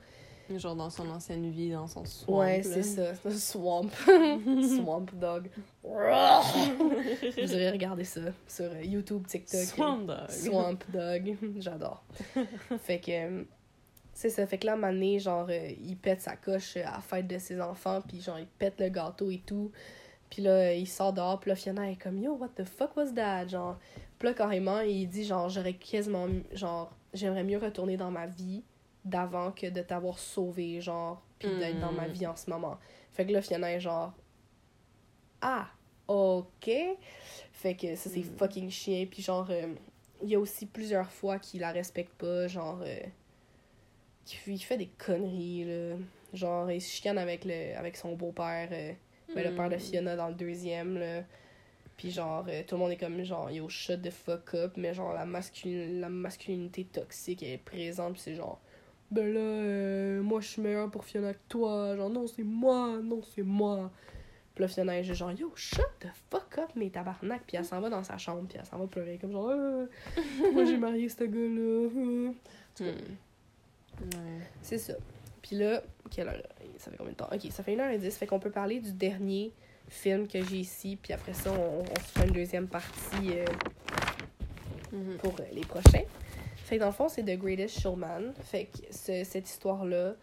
Genre 0.50 0.76
dans 0.76 0.90
son 0.90 1.10
ancienne 1.10 1.50
vie, 1.50 1.72
dans 1.72 1.88
son 1.88 2.04
swamp. 2.04 2.40
ouais, 2.40 2.62
c'est 2.64 2.84
ça. 2.84 3.14
Swamp. 3.32 3.90
Swamp 4.76 5.06
Dog. 5.14 5.50
Vous 5.82 7.54
aurez 7.54 7.70
regardé 7.72 8.04
ça 8.04 8.22
sur 8.48 8.76
YouTube, 8.82 9.26
TikTok. 9.26 9.62
Swamp 9.62 10.06
Dog. 10.06 10.30
Swamp 10.30 10.80
Dog. 10.90 11.38
J'adore. 11.60 12.04
fait 12.80 13.00
que. 13.00 13.46
C'est 14.14 14.30
ça. 14.30 14.46
Fait 14.46 14.58
que 14.58 14.68
là, 14.68 14.76
Mané, 14.76 15.18
genre, 15.18 15.48
euh, 15.50 15.72
il 15.82 15.98
pète 15.98 16.22
sa 16.22 16.36
coche 16.36 16.78
à 16.78 16.92
la 16.92 17.00
fête 17.00 17.26
de 17.26 17.40
ses 17.40 17.60
enfants, 17.60 18.02
puis 18.08 18.22
genre, 18.22 18.38
il 18.38 18.46
pète 18.46 18.80
le 18.80 18.90
gâteau 18.90 19.32
et 19.32 19.42
tout. 19.44 19.72
Puis 20.30 20.42
là, 20.42 20.74
il 20.74 20.88
sort 20.88 21.14
dehors, 21.14 21.40
puis 21.40 21.50
là, 21.50 21.56
Fiona 21.56 21.90
est 21.90 21.96
comme 21.96 22.20
Yo, 22.20 22.34
what 22.36 22.50
the 22.56 22.64
fuck 22.64 22.96
was 22.98 23.14
that? 23.14 23.48
Genre, 23.48 23.78
puis 24.24 24.30
là, 24.30 24.34
carrément, 24.36 24.80
il 24.80 25.06
dit, 25.10 25.26
genre, 25.26 25.50
j'aurais 25.50 25.74
quasiment. 25.74 26.30
Genre, 26.54 26.90
j'aimerais 27.14 27.44
mieux 27.44 27.58
retourner 27.58 27.98
dans 27.98 28.10
ma 28.10 28.26
vie 28.26 28.64
d'avant 29.04 29.52
que 29.52 29.68
de 29.68 29.82
t'avoir 29.82 30.18
sauvé, 30.18 30.80
genre, 30.80 31.22
puis 31.40 31.50
d'être 31.60 31.78
dans 31.82 31.92
ma 31.92 32.08
Mm. 32.08 32.12
vie 32.12 32.26
en 32.28 32.36
ce 32.38 32.50
moment. 32.50 32.78
Fait 33.12 33.26
que 33.26 33.34
là, 33.34 33.42
Fiona 33.42 33.70
est 33.74 33.82
genre 33.82 34.14
Ah, 35.42 35.68
ok. 36.08 36.72
Fait 37.52 37.76
que 37.76 37.96
ça, 37.98 38.10
c'est 38.10 38.22
Mm. 38.22 38.38
fucking 38.38 38.70
chien. 38.70 39.06
Puis 39.12 39.22
genre, 39.22 39.46
euh, 39.50 39.74
il 40.22 40.30
y 40.30 40.36
a 40.36 40.40
aussi 40.40 40.68
plusieurs 40.68 41.12
fois 41.12 41.38
qu'il 41.38 41.60
la 41.60 41.74
respecte 41.74 42.14
pas, 42.14 42.48
genre, 42.48 42.80
euh, 42.86 43.00
il 44.48 44.58
fait 44.60 44.78
des 44.78 44.88
conneries, 44.88 45.66
là. 45.66 45.98
Genre, 46.34 46.72
il 46.72 46.82
se 46.82 46.90
chicane 46.90 47.18
avec, 47.18 47.44
le, 47.44 47.78
avec 47.78 47.98
son 47.98 48.14
beau-père, 48.16 48.70
euh, 48.72 48.94
ben, 49.36 49.44
le 49.50 49.54
père 49.54 49.70
de 49.70 49.76
Mm. 49.76 49.80
Fiona 49.80 50.16
dans 50.16 50.30
le 50.30 50.34
deuxième, 50.36 50.98
là. 50.98 51.24
Puis 51.98 52.12
genre, 52.12 52.46
euh, 52.48 52.64
tout 52.68 52.76
le 52.76 52.80
monde 52.80 52.92
est 52.92 52.98
comme 52.98 53.24
genre, 53.24 53.50
yo, 53.52 53.70
shut 53.70 54.02
the 54.02 54.10
fuck 54.10 54.54
up, 54.56 54.74
mais 54.78 54.94
genre, 54.94 55.14
la, 55.14 55.26
masculin 55.26 56.00
la 56.00 56.10
masculinité 56.10 56.86
toxique 56.86 57.44
elle 57.44 57.52
est 57.52 57.58
présente, 57.58 58.14
puis 58.14 58.22
c'est 58.22 58.36
genre, 58.36 58.60
ben 59.12 59.32
là, 59.32 59.40
euh, 59.40 60.22
moi 60.22 60.42
je 60.42 60.48
suis 60.48 60.62
meilleure 60.62 60.90
pour 60.90 61.06
Fiona 61.06 61.34
que 61.34 61.40
toi, 61.48 61.96
genre, 61.96 62.10
non, 62.10 62.26
c'est 62.28 62.44
moi, 62.44 63.00
non, 63.02 63.22
c'est 63.36 63.44
moi. 63.44 63.92
Puis 64.56 64.64
là, 64.64 64.68
Fiona 64.68 64.98
est 65.00 65.04
genre, 65.04 65.32
yo, 65.32 65.52
shut 65.56 65.86
the 66.00 66.08
fuck 66.32 66.58
up, 66.58 66.70
mais 66.76 66.90
tabarnak, 66.90 67.44
puis 67.46 67.58
elle 67.58 67.66
s'en 67.66 67.80
va 67.80 67.90
dans 67.90 68.04
sa 68.04 68.18
chambre, 68.18 68.46
puis 68.48 68.58
elle 68.60 68.66
s'en 68.66 68.78
va 68.78 68.88
pleurer, 68.88 69.18
comme 69.20 69.32
genre, 69.32 69.50
euh, 69.50 69.86
moi 70.52 70.66
j'ai 70.66 70.78
marié 70.78 71.10
ce 71.10 71.24
gars-là. 71.24 71.90
euh. 71.96 72.32
Hmm. 72.80 72.84
Ouais. 74.02 74.42
C'est 74.62 74.80
ça. 74.80 74.94
Puis 75.44 75.58
là, 75.58 75.84
quelle 76.10 76.28
heure? 76.30 76.42
Ça 76.78 76.90
fait 76.90 76.98
combien 76.98 77.12
de 77.12 77.18
temps? 77.18 77.30
Ok, 77.32 77.52
ça 77.52 77.64
fait 77.64 77.76
1h10. 77.76 78.12
Fait 78.12 78.26
qu'on 78.26 78.40
peut 78.40 78.50
parler 78.50 78.80
du 78.80 78.94
dernier 78.94 79.54
film 79.90 80.28
que 80.28 80.44
j'ai 80.44 80.58
ici. 80.58 80.98
Puis 81.02 81.14
après 81.14 81.34
ça, 81.34 81.52
on, 81.52 81.82
on 81.82 81.96
se 82.00 82.12
fera 82.12 82.26
une 82.26 82.34
deuxième 82.34 82.68
partie 82.68 83.32
euh, 83.32 83.46
Mhm. 84.92 85.18
pour 85.18 85.34
euh, 85.40 85.44
les 85.54 85.62
prochains. 85.66 86.04
Fait 86.58 86.76
que 86.76 86.82
dans 86.82 86.88
le 86.88 86.94
fond, 86.94 87.10
c'est 87.10 87.24
The 87.24 87.38
Greatest 87.40 87.80
Showman. 87.80 88.34
Fait 88.44 88.66
que 88.66 88.78
ce- 88.92 89.24
cette 89.24 89.50
histoire-là, 89.50 90.14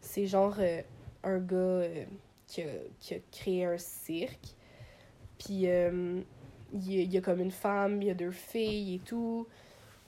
c'est 0.00 0.26
genre 0.26 0.54
euh, 0.58 0.82
un 1.24 1.38
gars 1.38 1.82
qui, 2.46 2.62
a, 2.62 2.66
qui 3.00 3.14
a 3.14 3.18
créé 3.32 3.64
un 3.64 3.78
cirque. 3.78 4.54
Puis 5.38 5.66
euh, 5.68 6.20
il, 6.74 6.92
y 6.92 6.98
a, 6.98 7.02
il 7.04 7.12
y 7.12 7.16
a 7.16 7.20
comme 7.20 7.40
une 7.40 7.50
femme, 7.50 8.02
il 8.02 8.08
y 8.08 8.10
a 8.10 8.14
deux 8.14 8.30
filles 8.30 8.96
et 8.96 8.98
tout. 8.98 9.46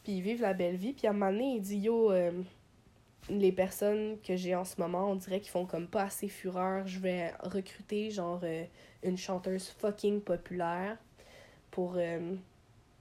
Puis 0.05 0.13
ils 0.15 0.23
vivent 0.23 0.43
la 0.43 0.53
belle 0.55 0.77
vie. 0.77 0.93
Puis 0.93 1.07
à 1.07 1.11
un 1.11 1.13
moment 1.15 1.33
donné, 1.33 1.55
il 1.57 1.61
dit 1.63 1.79
Yo, 1.79 2.13
les 3.29 3.53
personnes 3.53 4.17
que 4.27 4.37
j'ai 4.37 4.55
en 4.55 4.65
ce 4.65 4.81
moment, 4.81 5.11
on 5.11 5.15
dirait 5.15 5.41
qu'ils 5.41 5.51
font 5.51 5.67
comme 5.67 5.87
pas 5.89 6.03
assez 6.05 6.29
fureur. 6.29 6.87
Je 6.87 6.99
vais 7.01 7.33
recruter 7.43 8.11
genre 8.11 8.41
euh, 8.43 8.65
une 9.03 9.17
chanteuse 9.17 9.69
fucking 9.69 10.21
populaire 10.21 10.99
pour. 11.71 11.95
euh, 11.97 12.35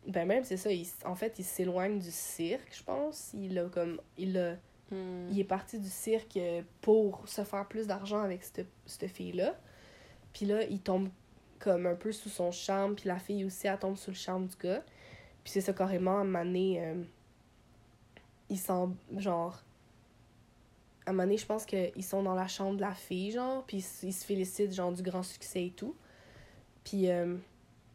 ben 0.07 0.25
même 0.25 0.43
c'est 0.43 0.57
ça, 0.57 0.71
il 0.71 0.87
en 1.05 1.15
fait, 1.15 1.37
il 1.39 1.43
s'éloigne 1.45 1.99
du 1.99 2.11
cirque, 2.11 2.73
je 2.75 2.83
pense. 2.83 3.31
Il 3.33 3.57
a 3.59 3.65
comme 3.65 3.99
il 4.17 4.37
a 4.37 4.55
Hmm. 4.91 5.27
il 5.29 5.39
est 5.39 5.43
parti 5.45 5.77
du 5.77 5.89
cirque 5.89 6.37
euh, 6.37 6.63
pour 6.81 7.27
se 7.27 7.43
faire 7.43 7.67
plus 7.67 7.85
d'argent 7.85 8.21
avec 8.21 8.43
cette, 8.43 8.67
cette 8.87 9.11
fille-là. 9.11 9.55
Puis 10.33 10.45
là, 10.47 10.63
il 10.63 10.81
tombe 10.81 11.09
comme 11.59 11.85
un 11.85 11.95
peu 11.95 12.11
sous 12.11 12.29
son 12.29 12.51
charme, 12.51 12.95
puis 12.95 13.07
la 13.07 13.19
fille 13.19 13.45
aussi, 13.45 13.67
elle 13.67 13.77
tombe 13.77 13.97
sous 13.97 14.11
le 14.11 14.15
charme 14.15 14.47
du 14.47 14.55
gars. 14.55 14.83
Puis 15.43 15.51
c'est 15.53 15.61
ça, 15.61 15.73
carrément, 15.73 16.17
à 16.17 16.21
un 16.21 16.23
moment 16.23 16.45
donné, 16.45 16.83
euh, 16.83 17.03
ils 18.49 18.59
sont, 18.59 18.95
genre... 19.17 19.61
À 21.09 21.11
un 21.11 21.15
moment 21.15 21.23
donné, 21.23 21.37
je 21.37 21.45
pense 21.47 21.65
qu'ils 21.65 22.03
sont 22.03 22.21
dans 22.21 22.35
la 22.35 22.47
chambre 22.47 22.75
de 22.75 22.81
la 22.81 22.93
fille, 22.93 23.31
genre, 23.31 23.63
puis 23.65 23.83
ils, 24.03 24.13
se 24.13 24.23
félicitent, 24.23 24.71
genre, 24.71 24.91
du 24.91 25.01
grand 25.01 25.23
succès 25.23 25.65
et 25.65 25.71
tout. 25.71 25.95
Puis 26.83 27.09
euh, 27.09 27.35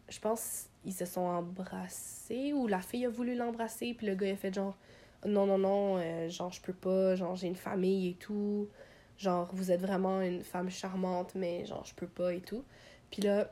je 0.09 0.19
pense 0.19 0.67
ils 0.85 0.93
se 0.93 1.05
sont 1.05 1.21
embrassés, 1.21 2.53
ou 2.53 2.67
la 2.67 2.81
fille 2.81 3.07
a 3.07 3.09
voulu 3.09 3.37
l'embrasser, 3.37 3.95
puis 3.95 4.09
le 4.09 4.17
gars, 4.17 4.33
a 4.33 4.35
fait 4.35 4.53
genre 4.53 4.77
non, 5.25 5.47
non, 5.47 5.59
non, 5.59 5.99
euh, 5.99 6.29
genre, 6.29 6.51
je 6.53 6.61
peux 6.61 6.73
pas, 6.73 7.15
genre, 7.15 7.37
j'ai 7.37 7.47
une 7.47 7.55
famille 7.55 8.09
et 8.11 8.15
tout. 8.15 8.69
Genre, 9.17 9.49
vous 9.53 9.71
êtes 9.71 9.81
vraiment 9.81 10.21
une 10.21 10.43
femme 10.43 10.69
charmante, 10.69 11.37
mais 11.37 11.65
genre, 11.67 11.85
je 11.85 11.95
peux 11.95 12.09
pas 12.09 12.35
et 12.35 12.41
tout. 12.41 12.65
Puis 13.13 13.23
là, 13.23 13.49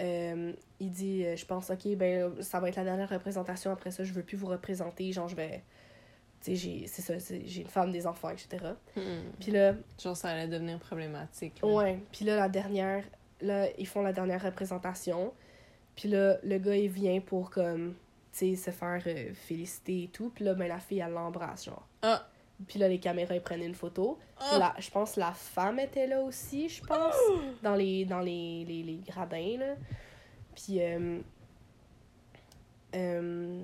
euh, 0.00 0.52
il 0.80 0.90
dit, 0.90 1.24
euh, 1.24 1.36
je 1.36 1.46
pense, 1.46 1.70
ok, 1.70 1.94
ben, 1.96 2.42
ça 2.42 2.58
va 2.58 2.68
être 2.70 2.76
la 2.76 2.84
dernière 2.84 3.08
représentation, 3.08 3.70
après 3.70 3.92
ça, 3.92 4.02
je 4.02 4.12
veux 4.12 4.24
plus 4.24 4.36
vous 4.36 4.48
représenter, 4.48 5.12
genre, 5.12 5.28
je 5.28 5.36
vais. 5.36 5.62
Tu 6.44 6.50
sais, 6.50 6.56
j'ai- 6.56 6.86
c'est 6.86 7.00
ça, 7.00 7.14
j'ai 7.46 7.62
une 7.62 7.68
femme, 7.68 7.90
des 7.90 8.06
enfants, 8.06 8.28
etc. 8.28 8.62
Hmm. 8.96 9.00
Puis 9.40 9.50
là, 9.50 9.72
Genre, 9.98 10.14
ça 10.16 10.28
allait 10.28 10.46
devenir 10.48 10.78
problématique. 10.78 11.60
là. 11.62 11.68
Ouais, 11.68 11.98
puis 12.12 12.26
là, 12.26 12.36
la 12.36 12.48
dernière, 12.50 13.02
là, 13.40 13.66
ils 13.78 13.86
font 13.86 14.02
la 14.02 14.12
dernière 14.12 14.42
représentation. 14.42 15.32
Puis 15.96 16.08
là, 16.10 16.36
le 16.42 16.58
gars, 16.58 16.76
il 16.76 16.90
vient 16.90 17.20
pour, 17.20 17.50
comme, 17.50 17.94
tu 18.32 18.54
sais, 18.54 18.56
se 18.56 18.70
faire 18.70 19.02
euh, 19.06 19.32
féliciter 19.32 20.02
et 20.04 20.08
tout. 20.08 20.30
Puis 20.34 20.44
là, 20.44 20.52
ben, 20.54 20.68
la 20.68 20.80
fille, 20.80 20.98
elle 20.98 21.12
l'embrasse, 21.12 21.64
genre. 21.64 21.86
Ah! 22.02 22.28
Puis 22.68 22.78
là, 22.78 22.88
les 22.88 22.98
caméras, 23.00 23.34
ils 23.34 23.40
prennent 23.40 23.62
une 23.62 23.74
photo. 23.74 24.18
Ah! 24.38 24.58
La, 24.58 24.74
je 24.80 24.90
pense 24.90 25.16
la 25.16 25.32
femme 25.32 25.78
était 25.80 26.06
là 26.06 26.20
aussi, 26.20 26.68
je 26.68 26.82
pense, 26.84 27.14
dans 27.62 27.74
les, 27.74 28.04
dans 28.04 28.20
les, 28.20 28.64
les, 28.66 28.82
les 28.82 28.96
gradins, 29.06 29.56
là. 29.58 29.74
Puis, 30.54 30.82
euh, 30.82 31.20
euh, 32.94 33.60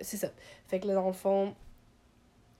c'est 0.00 0.16
ça. 0.16 0.28
Fait 0.66 0.80
que 0.80 0.86
là, 0.86 0.94
dans 0.94 1.06
le 1.06 1.12
fond, 1.12 1.54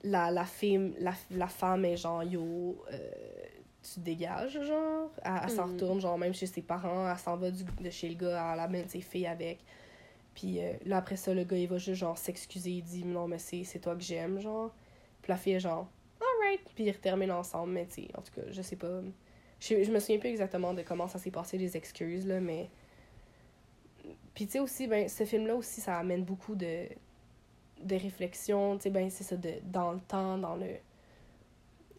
la, 0.04 0.30
la, 0.30 0.44
fille, 0.44 0.94
la, 0.98 1.12
la 1.30 1.46
femme 1.48 1.84
est 1.84 1.96
genre, 1.96 2.22
yo, 2.24 2.82
euh, 2.92 3.10
tu 3.82 4.00
dégages, 4.00 4.60
genre? 4.62 5.10
Elle, 5.24 5.32
elle 5.44 5.50
s'en 5.50 5.66
Mhm. 5.66 5.72
retourne, 5.74 6.00
genre, 6.00 6.18
même 6.18 6.34
chez 6.34 6.46
ses 6.46 6.62
parents, 6.62 7.10
elle 7.10 7.18
s'en 7.18 7.36
va 7.36 7.50
du, 7.50 7.64
de 7.64 7.90
chez 7.90 8.08
le 8.08 8.14
gars, 8.14 8.52
elle 8.54 8.60
amène 8.60 8.88
ses 8.88 9.00
filles 9.00 9.26
avec. 9.26 9.58
Puis 10.34 10.60
euh, 10.60 10.72
là, 10.86 10.96
après 10.98 11.16
ça, 11.16 11.34
le 11.34 11.44
gars, 11.44 11.56
il 11.56 11.68
va 11.68 11.78
juste, 11.78 12.00
genre, 12.00 12.16
s'excuser, 12.18 12.70
il 12.70 12.82
dit, 12.82 13.04
non, 13.04 13.28
mais 13.28 13.38
c'est 13.38 13.64
c'est 13.64 13.78
toi 13.80 13.94
que 13.94 14.02
j'aime, 14.02 14.40
genre. 14.40 14.70
Puis 15.20 15.30
la 15.30 15.36
fille 15.36 15.52
est 15.54 15.60
genre, 15.60 15.88
alright. 16.20 16.60
Puis 16.74 16.84
ils 16.84 16.98
terminent 16.98 17.38
ensemble, 17.38 17.72
mais 17.72 17.86
tu 17.86 18.02
sais, 18.02 18.08
en 18.16 18.22
tout 18.22 18.32
cas, 18.34 18.42
je 18.50 18.62
sais 18.62 18.76
pas. 18.76 19.00
Je, 19.60 19.84
je 19.84 19.92
me 19.92 20.00
souviens 20.00 20.18
plus 20.18 20.30
exactement 20.30 20.74
de 20.74 20.82
comment 20.82 21.06
ça 21.06 21.18
s'est 21.20 21.30
passé, 21.30 21.58
les 21.58 21.76
excuses, 21.76 22.26
là, 22.26 22.40
mais. 22.40 22.68
Puis 24.34 24.46
tu 24.46 24.52
sais 24.52 24.60
aussi, 24.60 24.86
ben, 24.86 25.08
ce 25.08 25.24
film-là 25.24 25.54
aussi, 25.54 25.80
ça 25.80 25.98
amène 25.98 26.24
beaucoup 26.24 26.54
de, 26.54 26.86
de 27.82 27.96
réflexion. 27.96 28.76
Tu 28.76 28.84
sais, 28.84 28.90
ben, 28.90 29.10
c'est 29.10 29.24
ça, 29.24 29.36
de, 29.36 29.54
dans 29.64 29.92
le 29.92 30.00
temps, 30.00 30.38
dans 30.38 30.56
le, 30.56 30.68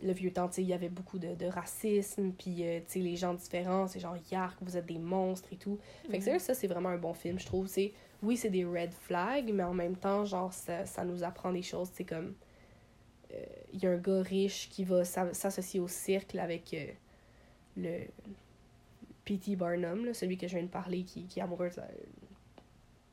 le 0.01 0.11
vieux 0.13 0.31
temps, 0.33 0.47
tu 0.47 0.55
sais, 0.55 0.61
il 0.63 0.67
y 0.67 0.73
avait 0.73 0.89
beaucoup 0.89 1.19
de, 1.19 1.35
de 1.35 1.45
racisme, 1.45 2.31
puis 2.31 2.63
euh, 2.67 2.79
tu 2.79 2.93
sais, 2.93 2.99
les 2.99 3.15
gens 3.15 3.33
différents, 3.35 3.87
c'est 3.87 3.99
genre, 3.99 4.17
yark, 4.31 4.57
vous 4.61 4.75
êtes 4.77 4.85
des 4.87 4.97
monstres 4.97 5.47
et 5.53 5.57
tout. 5.57 5.77
Fait 6.09 6.19
que 6.19 6.29
Mhm. 6.31 6.39
ça, 6.39 6.53
c'est 6.53 6.67
vraiment 6.67 6.89
un 6.89 6.97
bon 6.97 7.13
film, 7.13 7.39
je 7.39 7.45
trouve. 7.45 7.67
C'est, 7.67 7.93
oui, 8.23 8.35
c'est 8.35 8.49
des 8.49 8.65
red 8.65 8.91
flags, 8.93 9.51
mais 9.53 9.63
en 9.63 9.73
même 9.73 9.95
temps, 9.95 10.25
genre, 10.25 10.51
ça, 10.53 10.85
ça 10.85 11.05
nous 11.05 11.23
apprend 11.23 11.51
des 11.53 11.61
choses, 11.61 11.89
tu 11.91 11.97
sais, 11.97 12.03
comme. 12.05 12.33
euh, 13.33 13.45
Il 13.73 13.81
y 13.83 13.87
a 13.87 13.91
un 13.91 13.97
gars 13.97 14.21
riche 14.21 14.69
qui 14.69 14.83
va 14.83 15.05
s'a- 15.05 15.33
s'associer 15.33 15.79
au 15.79 15.87
cirque 15.87 16.35
avec 16.35 16.73
euh, 16.73 16.87
le. 17.77 17.99
P.T. 19.25 19.55
Barnum, 19.55 20.05
là, 20.05 20.13
celui 20.13 20.37
que 20.37 20.47
je 20.49 20.55
viens 20.55 20.65
de 20.65 20.69
parler, 20.69 21.03
qui, 21.03 21.23
qui 21.27 21.39
est 21.39 21.43
amoureux 21.43 21.69
de. 21.69 21.81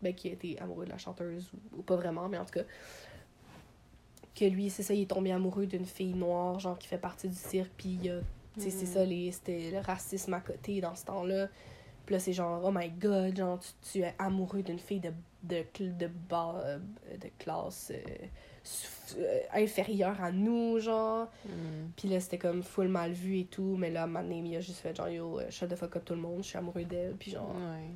Ben, 0.02 0.14
qui 0.14 0.28
a 0.28 0.32
été 0.32 0.58
amoureux 0.60 0.84
de 0.86 0.90
la 0.90 0.98
chanteuse, 0.98 1.50
ou, 1.52 1.78
ou 1.80 1.82
pas 1.82 1.96
vraiment, 1.96 2.28
mais 2.28 2.38
en 2.38 2.44
tout 2.44 2.54
cas. 2.54 2.64
Que 4.34 4.44
lui, 4.44 4.70
c'est 4.70 4.82
ça, 4.82 4.94
il 4.94 5.02
est 5.02 5.10
tombé 5.10 5.32
amoureux 5.32 5.66
d'une 5.66 5.84
fille 5.84 6.14
noire, 6.14 6.58
genre, 6.58 6.78
qui 6.78 6.88
fait 6.88 6.98
partie 6.98 7.28
du 7.28 7.34
cirque, 7.34 7.70
puis 7.76 7.90
il 7.90 8.04
y 8.06 8.10
a 8.10 8.20
tu 8.54 8.62
sais, 8.62 8.70
c'est 8.70 8.86
ça, 8.86 9.04
les- 9.04 9.30
c'était 9.30 9.70
le 9.70 9.78
racisme 9.78 10.34
à 10.34 10.40
côté 10.40 10.80
dans 10.80 10.94
ce 10.94 11.04
temps-là. 11.04 11.48
Puis 12.04 12.14
là, 12.14 12.18
c'est 12.18 12.32
genre, 12.32 12.60
oh 12.64 12.70
my 12.74 12.90
god, 12.90 13.36
genre, 13.36 13.60
tu, 13.60 13.68
tu 13.92 13.98
es 14.00 14.12
amoureux 14.18 14.62
d'une 14.62 14.78
fille 14.80 15.00
de, 15.00 15.12
de, 15.44 15.64
de, 15.78 16.06
bas, 16.28 16.60
euh, 16.64 16.78
de 17.16 17.28
classe 17.38 17.92
euh, 17.94 18.26
euh, 19.18 19.40
inférieure 19.54 20.20
à 20.20 20.32
nous, 20.32 20.80
genre. 20.80 21.28
Hmm. 21.44 21.90
Puis 21.96 22.08
là, 22.08 22.18
c'était 22.18 22.38
comme 22.38 22.62
full 22.62 22.88
mal 22.88 23.12
vu 23.12 23.38
et 23.38 23.44
tout, 23.44 23.76
mais 23.78 23.90
là, 23.90 24.06
ma 24.06 24.22
il 24.24 24.56
a 24.56 24.60
juste 24.60 24.80
fait 24.80 24.96
genre, 24.96 25.08
yo, 25.08 25.38
euh, 25.38 25.50
shut 25.50 25.68
the 25.68 25.76
fuck 25.76 25.96
up 25.96 26.04
tout 26.04 26.14
le 26.14 26.20
monde, 26.20 26.42
je 26.42 26.48
suis 26.48 26.58
amoureux 26.58 26.84
d'elle, 26.84 27.14
puis 27.14 27.30
genre. 27.30 27.54
Ouais. 27.54 27.90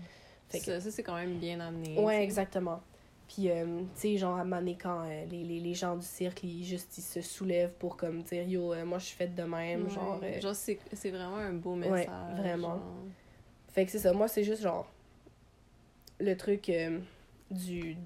Fait 0.54 0.58
que- 0.60 0.64
Ça, 0.66 0.80
ça, 0.80 0.90
c'est 0.90 1.02
quand 1.02 1.14
même 1.16 1.38
bien 1.38 1.60
amené. 1.60 1.98
Ouais, 1.98 2.22
exactement. 2.22 2.80
Puis, 3.28 3.50
euh, 3.50 3.80
tu 3.94 4.00
sais, 4.00 4.16
genre, 4.18 4.36
à 4.36 4.40
un 4.40 4.44
moment 4.44 4.58
donné, 4.58 4.76
quand 4.80 5.02
euh, 5.06 5.24
les, 5.26 5.42
les, 5.44 5.58
les 5.60 5.74
gens 5.74 5.96
du 5.96 6.04
cirque, 6.06 6.42
ils, 6.44 6.62
juste, 6.64 6.98
ils 6.98 7.02
se 7.02 7.20
soulèvent 7.22 7.72
pour, 7.78 7.96
comme, 7.96 8.22
dire, 8.22 8.46
yo, 8.46 8.72
euh, 8.74 8.84
moi, 8.84 8.98
je 8.98 9.06
suis 9.06 9.16
faite 9.16 9.34
de 9.34 9.42
même, 9.44 9.84
Ouais. 9.84 9.90
genre... 9.90 10.20
Genre, 10.40 10.54
c'est 10.54 10.78
c'est 10.92 11.10
vraiment 11.10 11.36
un 11.36 11.54
beau 11.54 11.72
Ouais, 11.72 11.90
message. 11.90 12.36
vraiment. 12.36 12.76
genre. 12.76 12.82
Fait 13.72 13.84
que 13.86 13.90
c'est 13.90 13.98
ça, 13.98 14.12
moi, 14.12 14.28
c'est 14.28 14.44
juste, 14.44 14.62
genre, 14.62 14.86
le 16.20 16.36
truc 16.36 16.70
du... 17.50 17.96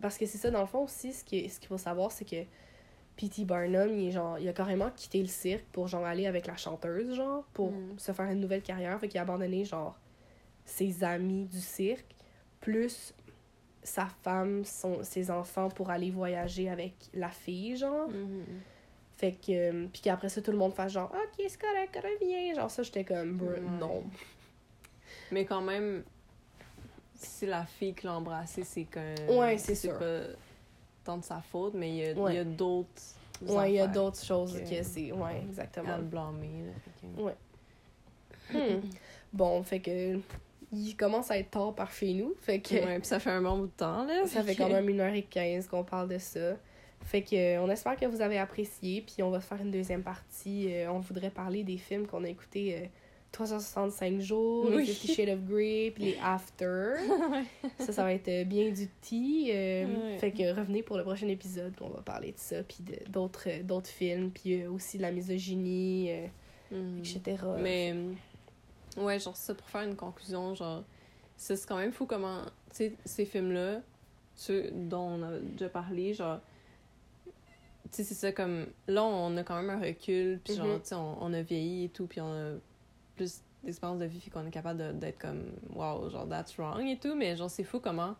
Parce 0.00 0.16
que 0.16 0.24
c'est 0.26 0.38
ça, 0.38 0.50
dans 0.50 0.62
le 0.62 0.66
fond, 0.66 0.84
aussi, 0.84 1.12
ce 1.12 1.22
qu'il 1.22 1.50
ce 1.50 1.60
qu'il 1.60 1.68
faut 1.68 1.76
savoir, 1.78 2.10
c'est 2.10 2.24
que 2.24 2.42
P.T. 3.16 3.44
Barnum, 3.44 3.90
il, 3.98 4.08
est 4.08 4.10
genre, 4.12 4.38
il 4.38 4.48
a 4.48 4.52
carrément 4.54 4.90
quitté 4.90 5.20
le 5.20 5.26
cirque 5.28 5.64
pour, 5.72 5.86
genre, 5.88 6.04
aller 6.04 6.26
avec 6.26 6.46
la 6.46 6.56
chanteuse, 6.56 7.14
genre, 7.14 7.44
pour 7.52 7.70
Mm. 7.72 7.98
se 7.98 8.12
faire 8.12 8.26
une 8.30 8.40
nouvelle 8.40 8.62
carrière. 8.62 8.98
Fait 8.98 9.08
qu'il 9.08 9.18
a 9.18 9.22
abandonné, 9.22 9.64
genre, 9.64 9.96
ses 10.66 11.02
amis 11.02 11.46
du 11.46 11.60
cirque, 11.60 12.04
plus 12.60 13.14
sa 13.82 14.06
femme, 14.22 14.64
son, 14.64 15.02
ses 15.04 15.30
enfants 15.30 15.68
pour 15.70 15.88
aller 15.90 16.10
voyager 16.10 16.68
avec 16.68 16.92
la 17.14 17.30
fille, 17.30 17.76
genre. 17.76 18.08
Mhm. 18.08 18.44
Fait 19.16 19.32
que. 19.32 19.52
euh, 19.52 19.86
puis 19.92 20.02
qu'après 20.02 20.28
ça, 20.28 20.42
tout 20.42 20.50
le 20.50 20.58
monde 20.58 20.74
fasse 20.74 20.92
genre, 20.92 21.10
ok, 21.14 21.44
c'est 21.48 21.58
correct, 21.58 21.96
reviens. 22.02 22.54
Genre, 22.54 22.70
ça, 22.70 22.82
j'étais 22.82 23.04
comme, 23.04 23.40
Ouais. 23.40 23.60
non. 23.80 24.02
Mais 25.32 25.44
quand 25.46 25.62
même, 25.62 26.02
si 27.14 27.46
la 27.46 27.64
fille 27.64 27.94
qui 27.94 28.04
l'a 28.06 28.14
embrassé, 28.14 28.62
c'est 28.64 28.84
que. 28.84 29.32
Ouais, 29.38 29.56
c'est 29.56 29.74
sûr. 29.74 29.98
pas 29.98 30.20
tant 31.04 31.16
de 31.18 31.24
sa 31.24 31.40
faute, 31.40 31.74
mais 31.74 31.88
il 31.90 31.94
y 31.96 32.06
a, 32.10 32.12
Ouais. 32.14 32.34
y 32.34 32.38
a 32.38 32.44
d'autres. 32.44 33.02
Ouais, 33.42 33.72
il 33.72 33.74
y 33.76 33.80
a 33.80 33.86
d'autres 33.86 34.22
choses 34.22 34.54
que- 34.58 34.68
que 34.78 34.82
c'est. 34.82 35.12
Ouais, 35.12 35.34
à 35.34 35.38
exactement. 35.38 35.96
le 35.96 36.02
blâmer. 36.02 36.64
là, 36.66 36.72
que- 37.16 37.22
Ouais. 37.22 37.36
Hmm. 38.52 38.80
Bon, 39.32 39.62
fait 39.62 39.80
que. 39.80 40.18
Il 40.72 40.94
commence 40.96 41.30
à 41.30 41.38
être 41.38 41.50
tard 41.50 41.74
par 41.74 41.90
chez 41.92 42.12
nous. 42.12 42.34
Fait 42.40 42.58
que. 42.60 42.74
Ouais, 42.74 42.98
puis 42.98 43.06
ça 43.06 43.18
fait 43.20 43.30
un 43.30 43.42
bon 43.42 43.58
bout 43.58 43.66
de 43.66 43.72
temps, 43.76 44.04
là. 44.04 44.26
Ça 44.26 44.42
fait 44.42 44.54
quand 44.56 44.68
même 44.70 44.86
1h15 44.88 45.68
qu'on 45.68 45.84
parle 45.84 46.08
de 46.08 46.18
ça. 46.18 46.56
Fait 47.04 47.22
que 47.22 47.36
euh, 47.36 47.62
on 47.62 47.70
espère 47.70 47.96
que 47.96 48.06
vous 48.06 48.20
avez 48.20 48.38
apprécié, 48.38 49.02
puis 49.02 49.22
on 49.22 49.30
va 49.30 49.40
faire 49.40 49.60
une 49.60 49.70
deuxième 49.70 50.02
partie. 50.02 50.66
Euh, 50.72 50.90
on 50.90 50.98
voudrait 50.98 51.30
parler 51.30 51.62
des 51.62 51.76
films 51.78 52.06
qu'on 52.06 52.24
a 52.24 52.28
écoutés 52.28 52.74
euh, 52.82 52.86
365 53.32 54.18
jours, 54.20 54.66
Oui. 54.70 54.78
les 54.78 54.84
Fifty 54.92 55.14
Shades 55.14 55.28
of 55.28 55.44
Grey, 55.44 55.92
puis 55.94 56.04
les 56.04 56.18
After. 56.22 56.94
ça, 57.78 57.92
ça 57.92 58.02
va 58.02 58.12
être 58.14 58.28
euh, 58.28 58.44
bien 58.44 58.70
du 58.72 58.88
tea. 59.02 59.50
euh, 59.52 59.84
Ouais. 59.86 60.18
Fait 60.18 60.32
que 60.32 60.52
revenez 60.58 60.82
pour 60.82 60.96
le 60.96 61.04
prochain 61.04 61.28
épisode 61.28 61.76
qu'on 61.76 61.90
va 61.90 62.00
parler 62.00 62.32
de 62.32 62.38
ça, 62.38 62.62
puis 62.62 62.78
d'autres 63.08 63.62
d'autres 63.62 63.90
films, 63.90 64.30
puis 64.30 64.66
aussi 64.66 64.96
de 64.96 65.02
la 65.02 65.12
misogynie, 65.12 66.10
Mhm. 66.72 66.98
etc. 66.98 67.20
Mais, 67.60 67.94
ouais, 68.96 69.18
genre, 69.18 69.36
ça, 69.36 69.54
pour 69.54 69.66
faire 69.68 69.82
une 69.82 69.96
conclusion, 69.96 70.54
genre, 70.54 70.84
c'est 71.36 71.66
quand 71.66 71.76
même 71.76 71.92
fou 71.92 72.06
comment, 72.06 72.42
tu 72.70 72.76
sais, 72.76 72.92
ces 73.04 73.24
films-là, 73.26 73.80
ceux 74.34 74.70
dont 74.72 75.08
on 75.18 75.22
a 75.22 75.38
déjà 75.38 75.68
parlé, 75.68 76.14
genre, 76.14 76.40
tu 77.24 77.30
sais, 77.92 78.04
c'est 78.04 78.14
ça, 78.14 78.32
comme, 78.32 78.66
là, 78.88 79.04
on 79.04 79.36
a 79.36 79.42
quand 79.44 79.56
même 79.60 79.70
un 79.70 79.80
recul, 79.80 80.40
puis 80.42 80.54
genre, 80.54 80.66
Mhm. 80.66 80.80
tu 80.82 80.88
sais, 80.88 80.94
on, 80.94 81.22
on 81.22 81.32
a 81.32 81.42
vieilli 81.42 81.84
et 81.84 81.88
tout, 81.88 82.06
puis 82.06 82.20
on 82.20 82.32
a 82.32 82.52
plus 83.16 83.40
d'expérience 83.62 83.98
de 83.98 84.04
vie, 84.06 84.18
puis 84.18 84.30
qu'on 84.30 84.46
est 84.46 84.50
capable 84.50 84.98
d'être 84.98 85.18
comme, 85.18 85.52
wow, 85.74 86.08
genre, 86.10 86.28
that's 86.28 86.56
wrong 86.58 86.86
et 86.86 86.98
tout, 86.98 87.14
mais 87.14 87.36
genre, 87.36 87.50
c'est 87.50 87.64
fou 87.64 87.80
comment, 87.80 88.14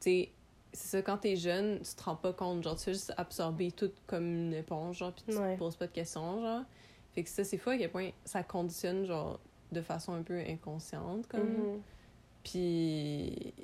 tu 0.00 0.10
sais, 0.10 0.30
c'est 0.72 0.88
ça, 0.98 1.02
quand 1.02 1.16
t'es 1.18 1.34
jeune, 1.36 1.80
tu 1.80 1.94
te 1.94 2.02
rends 2.04 2.16
pas 2.16 2.32
compte, 2.34 2.62
genre, 2.62 2.76
tu 2.76 2.84
fais 2.84 2.92
juste 2.92 3.12
absorber 3.16 3.72
tout 3.72 3.90
comme 4.06 4.26
une 4.26 4.54
éponge, 4.54 4.98
genre, 4.98 5.12
puis 5.12 5.24
tu 5.26 5.38
Ouais. 5.38 5.54
te 5.54 5.58
poses 5.58 5.76
pas 5.76 5.86
de 5.86 5.92
questions, 5.92 6.42
genre. 6.42 6.62
Fait 7.14 7.22
que 7.24 7.30
ça, 7.30 7.42
c'est 7.42 7.56
fou 7.56 7.70
à 7.70 7.78
quel 7.78 7.90
point 7.90 8.10
ça 8.24 8.42
conditionne, 8.42 9.06
genre, 9.06 9.40
de 9.72 9.80
façon 9.82 10.12
un 10.14 10.22
peu 10.22 10.38
inconsciente, 10.40 11.26
comme. 11.28 11.80
Puis. 12.44 13.54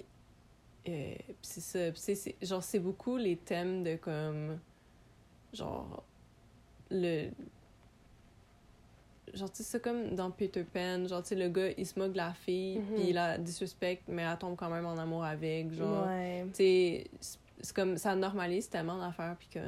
euh, 0.88 1.14
puis 1.16 1.34
c'est 1.42 1.60
ça. 1.60 1.94
C'est- 2.14 2.36
genre, 2.44 2.62
c'est 2.62 2.78
beaucoup 2.80 3.16
les 3.16 3.36
thèmes 3.36 3.82
de 3.82 3.96
comme. 3.96 4.58
Genre. 5.52 6.02
Le. 6.90 7.30
Genre, 9.32 9.50
tu 9.50 9.58
sais, 9.58 9.62
c'est 9.64 9.82
comme 9.82 10.14
dans 10.14 10.30
Peter 10.30 10.64
Pan. 10.64 11.06
Genre, 11.08 11.22
tu 11.22 11.30
sais, 11.30 11.34
le 11.34 11.48
gars, 11.48 11.70
il 11.76 11.86
se 11.86 11.98
moque 11.98 12.12
de 12.12 12.18
la 12.18 12.34
fille, 12.34 12.78
Mhm. 12.78 12.94
puis 12.94 13.04
il 13.08 13.14
la 13.14 13.38
disrespecte, 13.38 14.04
mais 14.08 14.22
elle 14.22 14.38
tombe 14.38 14.54
quand 14.56 14.70
même 14.70 14.86
en 14.86 14.96
amour 14.96 15.24
avec. 15.24 15.72
Genre. 15.72 16.06
Ouais. 16.06 16.44
Tu 16.50 16.54
sais, 16.56 17.04
c'est- 17.20 17.72
comme. 17.74 17.96
Ça 17.96 18.14
normalise 18.14 18.68
tellement 18.68 18.98
d'affaires, 18.98 19.34
puis 19.38 19.48
que. 19.48 19.60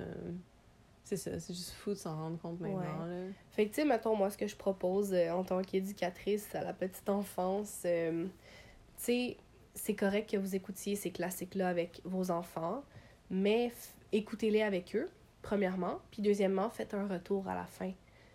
C'est 1.07 1.17
ça, 1.17 1.39
c'est 1.39 1.55
juste 1.55 1.71
fou 1.71 1.91
de 1.91 1.95
s'en 1.95 2.17
rendre 2.17 2.37
compte 2.41 2.59
maintenant, 2.61 3.07
là. 3.07 3.27
Fait 3.53 3.67
que, 3.67 3.69
tu 3.71 3.77
sais, 3.77 3.85
mettons, 3.87 4.17
moi, 4.17 4.29
ce 4.29 4.37
que 4.37 4.49
je 4.49 4.57
propose 4.57 5.15
euh, 5.15 5.31
en 5.31 5.45
tant 5.45 5.63
qu'éducatrice 5.63 6.53
à 6.53 6.65
la 6.65 6.73
petite 6.73 7.09
enfance, 7.09 7.83
euh, 7.85 8.25
tu 8.25 9.05
sais, 9.05 9.37
c'est 9.75 9.95
correct 9.95 10.29
que 10.31 10.37
vous 10.37 10.57
écoutiez 10.57 10.97
ces 10.97 11.13
classiques-là 11.13 11.69
avec 11.69 12.01
vos 12.05 12.33
enfants, 12.33 12.83
mais 13.31 13.71
écoutez-les 14.11 14.63
avec 14.63 14.97
eux, 14.97 15.09
premièrement, 15.43 16.01
puis 16.11 16.23
deuxièmement, 16.23 16.71
faites 16.71 16.93
un 16.93 17.07
retour 17.07 17.47
à 17.47 17.55
la 17.55 17.67
fin. 17.67 17.93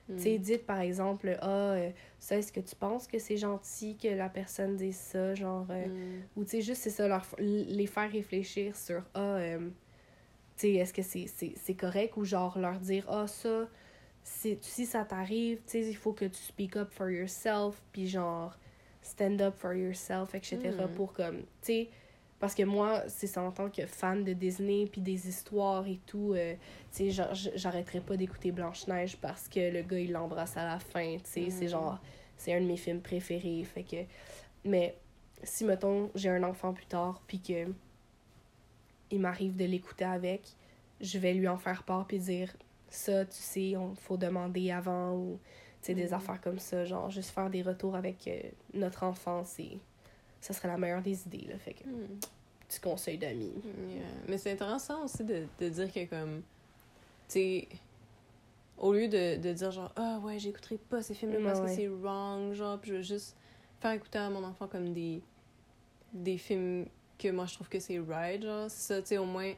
Mm. 0.07 0.15
Tu 0.15 0.22
sais, 0.22 0.38
dites 0.38 0.65
par 0.65 0.80
exemple, 0.80 1.38
ah, 1.41 1.72
euh, 1.73 1.89
ça, 2.19 2.38
est-ce 2.38 2.53
que 2.53 2.61
tu 2.61 2.77
penses 2.77 3.06
que 3.06 3.19
c'est 3.19 3.35
gentil 3.38 3.98
que 3.98 4.07
la 4.07 4.30
personne 4.30 4.77
dise 4.77 4.95
ça, 4.95 5.35
genre, 5.35 5.68
euh, 5.72 5.88
Mm. 5.88 6.22
ou 6.39 6.43
tu 6.45 6.52
sais, 6.52 6.61
juste, 6.61 6.84
c'est 6.84 6.89
ça, 6.89 7.10
leur, 7.10 7.26
les 7.38 7.85
faire 7.85 8.10
réfléchir 8.10 8.77
sur, 8.77 9.03
ah, 9.14 9.35
euh, 9.35 9.69
sais, 10.62 10.74
est-ce 10.74 10.94
que 10.94 11.02
c'est 11.02 11.28
c'est- 11.28 11.54
c'est 11.58 11.76
correct 11.76 12.18
ou 12.18 12.24
genre 12.26 12.58
leur 12.60 12.80
dire, 12.80 13.06
ah, 13.10 13.28
ça, 13.28 13.68
c'est- 14.24 14.64
si 14.64 14.86
ça 14.86 15.04
t'arrive, 15.06 15.58
tu 15.66 15.72
sais, 15.72 15.82
il 15.88 15.96
faut 15.96 16.14
que 16.14 16.26
tu 16.26 16.38
speak 16.42 16.76
up 16.78 16.90
for 16.92 17.10
yourself, 17.10 17.82
puis 17.92 18.08
genre, 18.08 18.58
stand 19.02 19.42
up 19.42 19.56
for 19.58 19.74
yourself, 19.74 20.36
etc. 20.36 20.58
Mhm. 20.88 20.94
pour 20.96 21.14
comme, 21.14 21.40
tu 21.40 21.46
sais, 21.62 21.90
parce 22.40 22.56
que 22.56 22.64
moi, 22.64 23.04
c'est 23.08 23.28
ça 23.28 23.42
en 23.44 23.52
tant 23.52 23.70
que 23.70 23.86
fan 23.86 24.24
de 24.24 24.34
Disney, 24.34 24.88
puis 24.92 25.00
des 25.02 25.28
histoires 25.28 25.86
et 25.88 26.00
tout, 26.08 26.34
euh, 26.34 26.54
tu 26.92 27.06
sais, 27.06 27.12
genre, 27.12 27.34
j- 27.36 27.52
j'arrêterais 27.56 28.00
pas 28.02 28.18
d'écouter 28.18 28.52
Blanche-Neige 28.52 29.18
parce 29.18 29.48
que 29.48 29.60
le 29.72 29.82
gars, 29.84 30.00
il 30.00 30.12
l'embrasse 30.12 30.58
à 30.58 30.66
la 30.66 30.80
fin, 30.80 31.18
tu 31.18 31.22
sais, 31.26 31.50
c'est 31.50 31.66
Mhm. 31.66 31.70
genre, 31.70 32.00
c'est 32.38 32.54
un 32.54 32.62
de 32.62 32.66
mes 32.66 32.78
films 32.78 33.02
préférés, 33.02 33.64
fait 33.64 33.84
que, 33.84 33.98
mais 34.66 34.96
si, 35.44 35.66
mettons, 35.66 36.10
j'ai 36.16 36.30
un 36.30 36.44
enfant 36.44 36.74
plus 36.74 36.86
tard, 36.88 37.22
puis 37.28 37.40
que 37.40 37.68
il 39.12 39.20
m'arrive 39.20 39.56
de 39.56 39.66
l'écouter 39.66 40.06
avec, 40.06 40.42
je 41.00 41.18
vais 41.20 41.34
lui 41.34 41.48
en 41.48 41.58
faire 41.58 41.84
part, 41.84 42.06
puis 42.08 42.20
dire, 42.20 42.54
ça, 42.90 43.26
tu 43.26 43.38
sais, 43.38 43.76
on 43.78 43.96
faut 43.96 44.18
demander 44.18 44.72
avant, 44.72 45.14
ou, 45.16 45.40
tu 45.82 45.88
sais, 45.88 45.94
des 45.94 46.08
Mhm. 46.08 46.14
affaires 46.14 46.42
comme 46.42 46.60
ça, 46.60 46.86
genre, 46.86 47.10
juste 47.10 47.30
faire 47.32 47.50
des 47.50 47.62
retours 47.62 47.96
avec 47.96 48.28
euh, 48.28 48.40
notre 48.74 49.04
enfant, 49.04 49.44
c'est, 49.46 49.78
ça 50.42 50.54
serait 50.54 50.68
la 50.68 50.78
meilleure 50.78 51.02
des 51.02 51.24
idées, 51.26 51.48
là, 51.50 51.58
fait 51.58 51.74
que, 51.74 51.84
Mm. 51.88 52.20
petit 52.68 52.80
conseil 52.80 53.18
d'amis. 53.18 53.54
Yeah. 53.66 54.04
Mais 54.28 54.38
c'est 54.38 54.52
intéressant 54.52 55.04
aussi 55.06 55.24
de, 55.24 55.46
de 55.60 55.70
dire 55.70 55.92
que, 55.92 56.06
comme, 56.06 56.42
tu 57.28 57.34
sais, 57.34 57.68
au 58.78 58.94
lieu 58.94 59.08
de, 59.08 59.38
de 59.40 59.54
dire 59.54 59.72
genre, 59.72 59.92
ah 59.96 60.20
ouais, 60.24 60.40
j'écouterai 60.40 60.78
pas 60.78 61.02
ces 61.02 61.14
films-là 61.14 61.40
parce 61.44 61.60
Ouais, 61.60 61.68
que 61.68 61.76
c'est 61.76 61.88
wrong, 61.88 62.54
genre, 62.54 62.80
puis 62.80 62.92
je 62.92 62.96
veux 62.98 63.02
juste 63.04 63.36
faire 63.80 63.92
écouter 63.92 64.20
à 64.20 64.30
mon 64.30 64.44
enfant 64.44 64.68
comme 64.68 64.92
des, 64.94 65.22
des 66.14 66.38
films 66.38 66.86
que 67.22 67.30
moi 67.31 67.45
je 67.45 67.53
trouve 67.56 67.69
que 67.69 67.80
c'est 67.80 67.99
right, 67.99 68.41
genre, 68.43 68.69
ça, 68.69 69.02
tu 69.02 69.07
sais, 69.10 69.18
au 69.18 69.26
moins, 69.26 69.53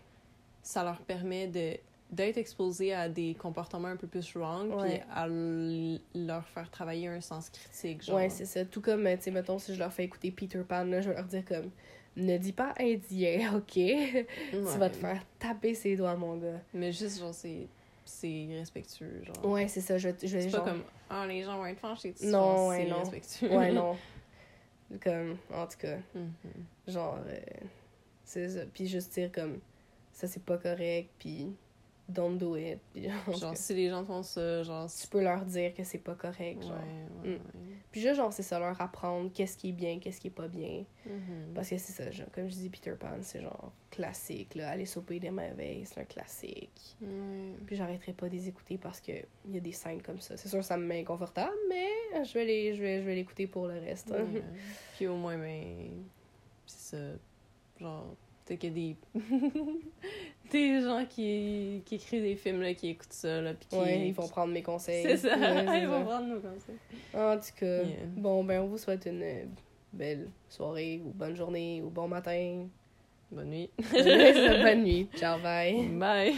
ça 0.61 0.83
leur 0.83 0.99
permet 1.01 1.47
de 1.47 1.77
d'être 2.11 2.37
exposés 2.37 2.93
à 2.93 3.09
des 3.09 3.33
comportements 3.33 3.87
un 3.87 3.95
peu 3.95 4.05
plus 4.05 4.35
wrong, 4.35 4.67
puis 4.69 4.77
Ouais. 4.91 5.03
à 5.11 5.25
leur 5.27 6.45
faire 6.47 6.69
travailler 6.69 7.07
un 7.07 7.21
sens 7.21 7.49
critique, 7.49 8.03
genre. 8.03 8.17
Ouais, 8.17 8.29
c'est 8.29 8.45
ça. 8.45 8.63
Tout 8.65 8.81
comme, 8.81 9.03
tu 9.15 9.21
sais, 9.23 9.31
mettons, 9.31 9.57
si 9.57 9.73
je 9.73 9.79
leur 9.79 9.91
fais 9.91 10.03
écouter 10.03 10.29
Peter 10.29 10.61
Pan, 10.67 10.83
là, 10.83 11.01
je 11.01 11.09
vais 11.09 11.15
leur 11.15 11.25
dire 11.25 11.43
comme, 11.43 11.71
ne 12.15 12.37
dis 12.37 12.51
pas 12.51 12.75
indien, 12.79 13.53
ok? 13.57 13.71
tu 13.73 14.57
vas 14.59 14.77
Ouais. 14.85 14.89
te 14.91 14.95
faire 14.97 15.25
taper 15.39 15.73
ses 15.73 15.95
doigts, 15.95 16.15
mon 16.15 16.37
gars. 16.37 16.59
Mais 16.75 16.91
juste, 16.91 17.19
genre, 17.19 17.33
c'est 17.33 17.67
c'est 18.05 18.47
respectueux, 18.59 19.23
genre. 19.23 19.45
Ouais, 19.51 19.67
c'est 19.67 19.81
ça. 19.81 19.97
Je, 19.97 20.09
je 20.21 20.27
C'est 20.27 20.49
genre... 20.49 20.63
pas 20.63 20.69
comme, 20.71 20.83
ah, 21.09 21.25
les 21.25 21.41
gens 21.41 21.57
vont 21.57 21.65
être 21.65 21.79
fâchés. 21.79 22.13
Non, 22.25 22.67
ouais, 22.67 22.83
c'est 22.83 22.89
non. 22.91 22.99
respectueux. 22.99 23.49
Ouais, 23.57 23.71
non. 23.73 23.95
Comme, 25.01 25.37
en 25.51 25.65
tout 25.67 25.77
cas, 25.79 25.97
Mhm. 26.15 26.31
genre, 26.87 27.19
euh, 27.27 27.39
c'est 28.23 28.49
ça. 28.49 28.61
Puis 28.73 28.87
juste 28.87 29.13
dire 29.13 29.31
comme, 29.31 29.59
ça 30.11 30.27
c'est 30.27 30.43
pas 30.43 30.57
correct, 30.57 31.09
puis 31.19 31.55
don't 32.09 32.37
do 32.37 32.55
it. 32.57 32.79
Genre, 33.39 33.55
si 33.55 33.73
les 33.73 33.89
gens 33.89 34.03
font 34.05 34.23
ça, 34.23 34.61
genre. 34.63 34.89
tu 34.91 35.07
peux 35.07 35.21
leur 35.23 35.45
dire 35.45 35.73
que 35.73 35.83
c'est 35.83 35.97
pas 35.99 36.15
correct, 36.15 36.57
Ouais, 36.63 36.67
genre. 36.67 36.77
ouais, 37.23 37.29
Mm. 37.29 37.33
ouais. 37.33 37.39
Puis 37.91 38.01
juste, 38.01 38.15
genre, 38.15 38.33
c'est 38.33 38.41
ça, 38.43 38.57
leur 38.59 38.79
apprendre 38.81 39.31
qu'est-ce 39.33 39.55
qui 39.55 39.69
est 39.69 39.73
bien, 39.73 39.99
qu'est-ce 39.99 40.19
qui 40.19 40.27
est 40.27 40.31
pas 40.31 40.47
bien. 40.47 40.83
Mhm. 41.05 41.53
Parce 41.53 41.69
que 41.69 41.77
c'est 41.77 41.91
ça, 41.93 42.09
genre, 42.11 42.27
comme 42.33 42.47
je 42.49 42.55
dis, 42.55 42.69
Peter 42.69 42.93
Pan, 42.99 43.17
c'est 43.21 43.39
genre 43.41 43.71
classique, 43.91 44.55
là. 44.55 44.71
Aller 44.71 44.85
souper 44.87 45.19
des 45.19 45.29
merveilles, 45.29 45.85
c'est 45.85 46.01
un 46.01 46.05
classique. 46.05 46.95
Ouais. 47.01 47.53
Puis 47.67 47.75
j'arrêterai 47.75 48.13
pas 48.13 48.27
de 48.27 48.33
les 48.33 48.47
écouter 48.47 48.77
parce 48.79 48.99
que 48.99 49.11
il 49.47 49.53
y 49.53 49.57
a 49.57 49.61
des 49.61 49.71
scènes 49.73 50.01
comme 50.01 50.19
ça. 50.19 50.35
C'est 50.37 50.49
sûr, 50.49 50.63
ça 50.63 50.75
me 50.75 50.85
met 50.87 51.01
inconfortable, 51.01 51.53
mais 51.69 52.23
je 52.25 52.33
vais 52.33 52.45
les, 52.45 52.73
je 52.75 52.81
vais, 52.81 52.99
je 53.01 53.05
vais 53.05 53.15
l'écouter 53.15 53.45
pour 53.47 53.67
le 53.67 53.75
reste. 53.79 54.11
hein. 54.11 54.25
Ouais. 54.33 54.43
Puis 54.97 55.05
au 55.07 55.15
moins, 55.15 55.37
ben. 55.37 56.03
C'est 56.65 56.95
ça. 56.97 57.03
Genre, 57.79 58.15
peut-être 58.45 58.59
qu'il 58.61 58.69
y 58.77 58.91
a 58.91 58.95
des. 58.95 59.19
Des 60.61 60.81
gens 60.81 61.05
qui, 61.09 61.81
qui 61.85 61.95
écrivent 61.95 62.23
des 62.23 62.35
films, 62.35 62.61
là, 62.61 62.73
qui 62.73 62.89
écoutent 62.89 63.13
ça, 63.13 63.41
là. 63.41 63.53
Puis 63.53 63.67
qui. 63.69 63.75
Ouais, 63.77 64.07
ils 64.07 64.13
vont 64.13 64.27
prendre 64.27 64.53
mes 64.53 64.61
conseils. 64.63 65.03
C'est 65.03 65.17
ça. 65.17 65.37
Ouais, 65.37 65.79
ils 65.81 65.87
vont 65.87 66.03
prendre 66.05 66.27
nos 66.27 66.39
conseils. 66.39 66.75
En 67.13 67.35
tout 67.37 67.55
cas, 67.59 67.83
Yeah. 67.83 68.05
bon, 68.17 68.43
ben, 68.43 68.61
on 68.61 68.67
vous 68.67 68.77
souhaite 68.77 69.05
une 69.05 69.21
euh, 69.23 69.45
belle 69.91 70.29
soirée, 70.49 71.01
ou 71.05 71.11
bonne 71.11 71.35
journée, 71.35 71.81
ou 71.83 71.89
bon 71.89 72.07
matin. 72.07 72.65
Bonne 73.31 73.49
nuit. 73.49 73.69
bonne 73.91 74.83
nuit. 74.83 75.07
Ciao, 75.15 75.39
bye. 75.39 75.87
Bye. 75.87 76.35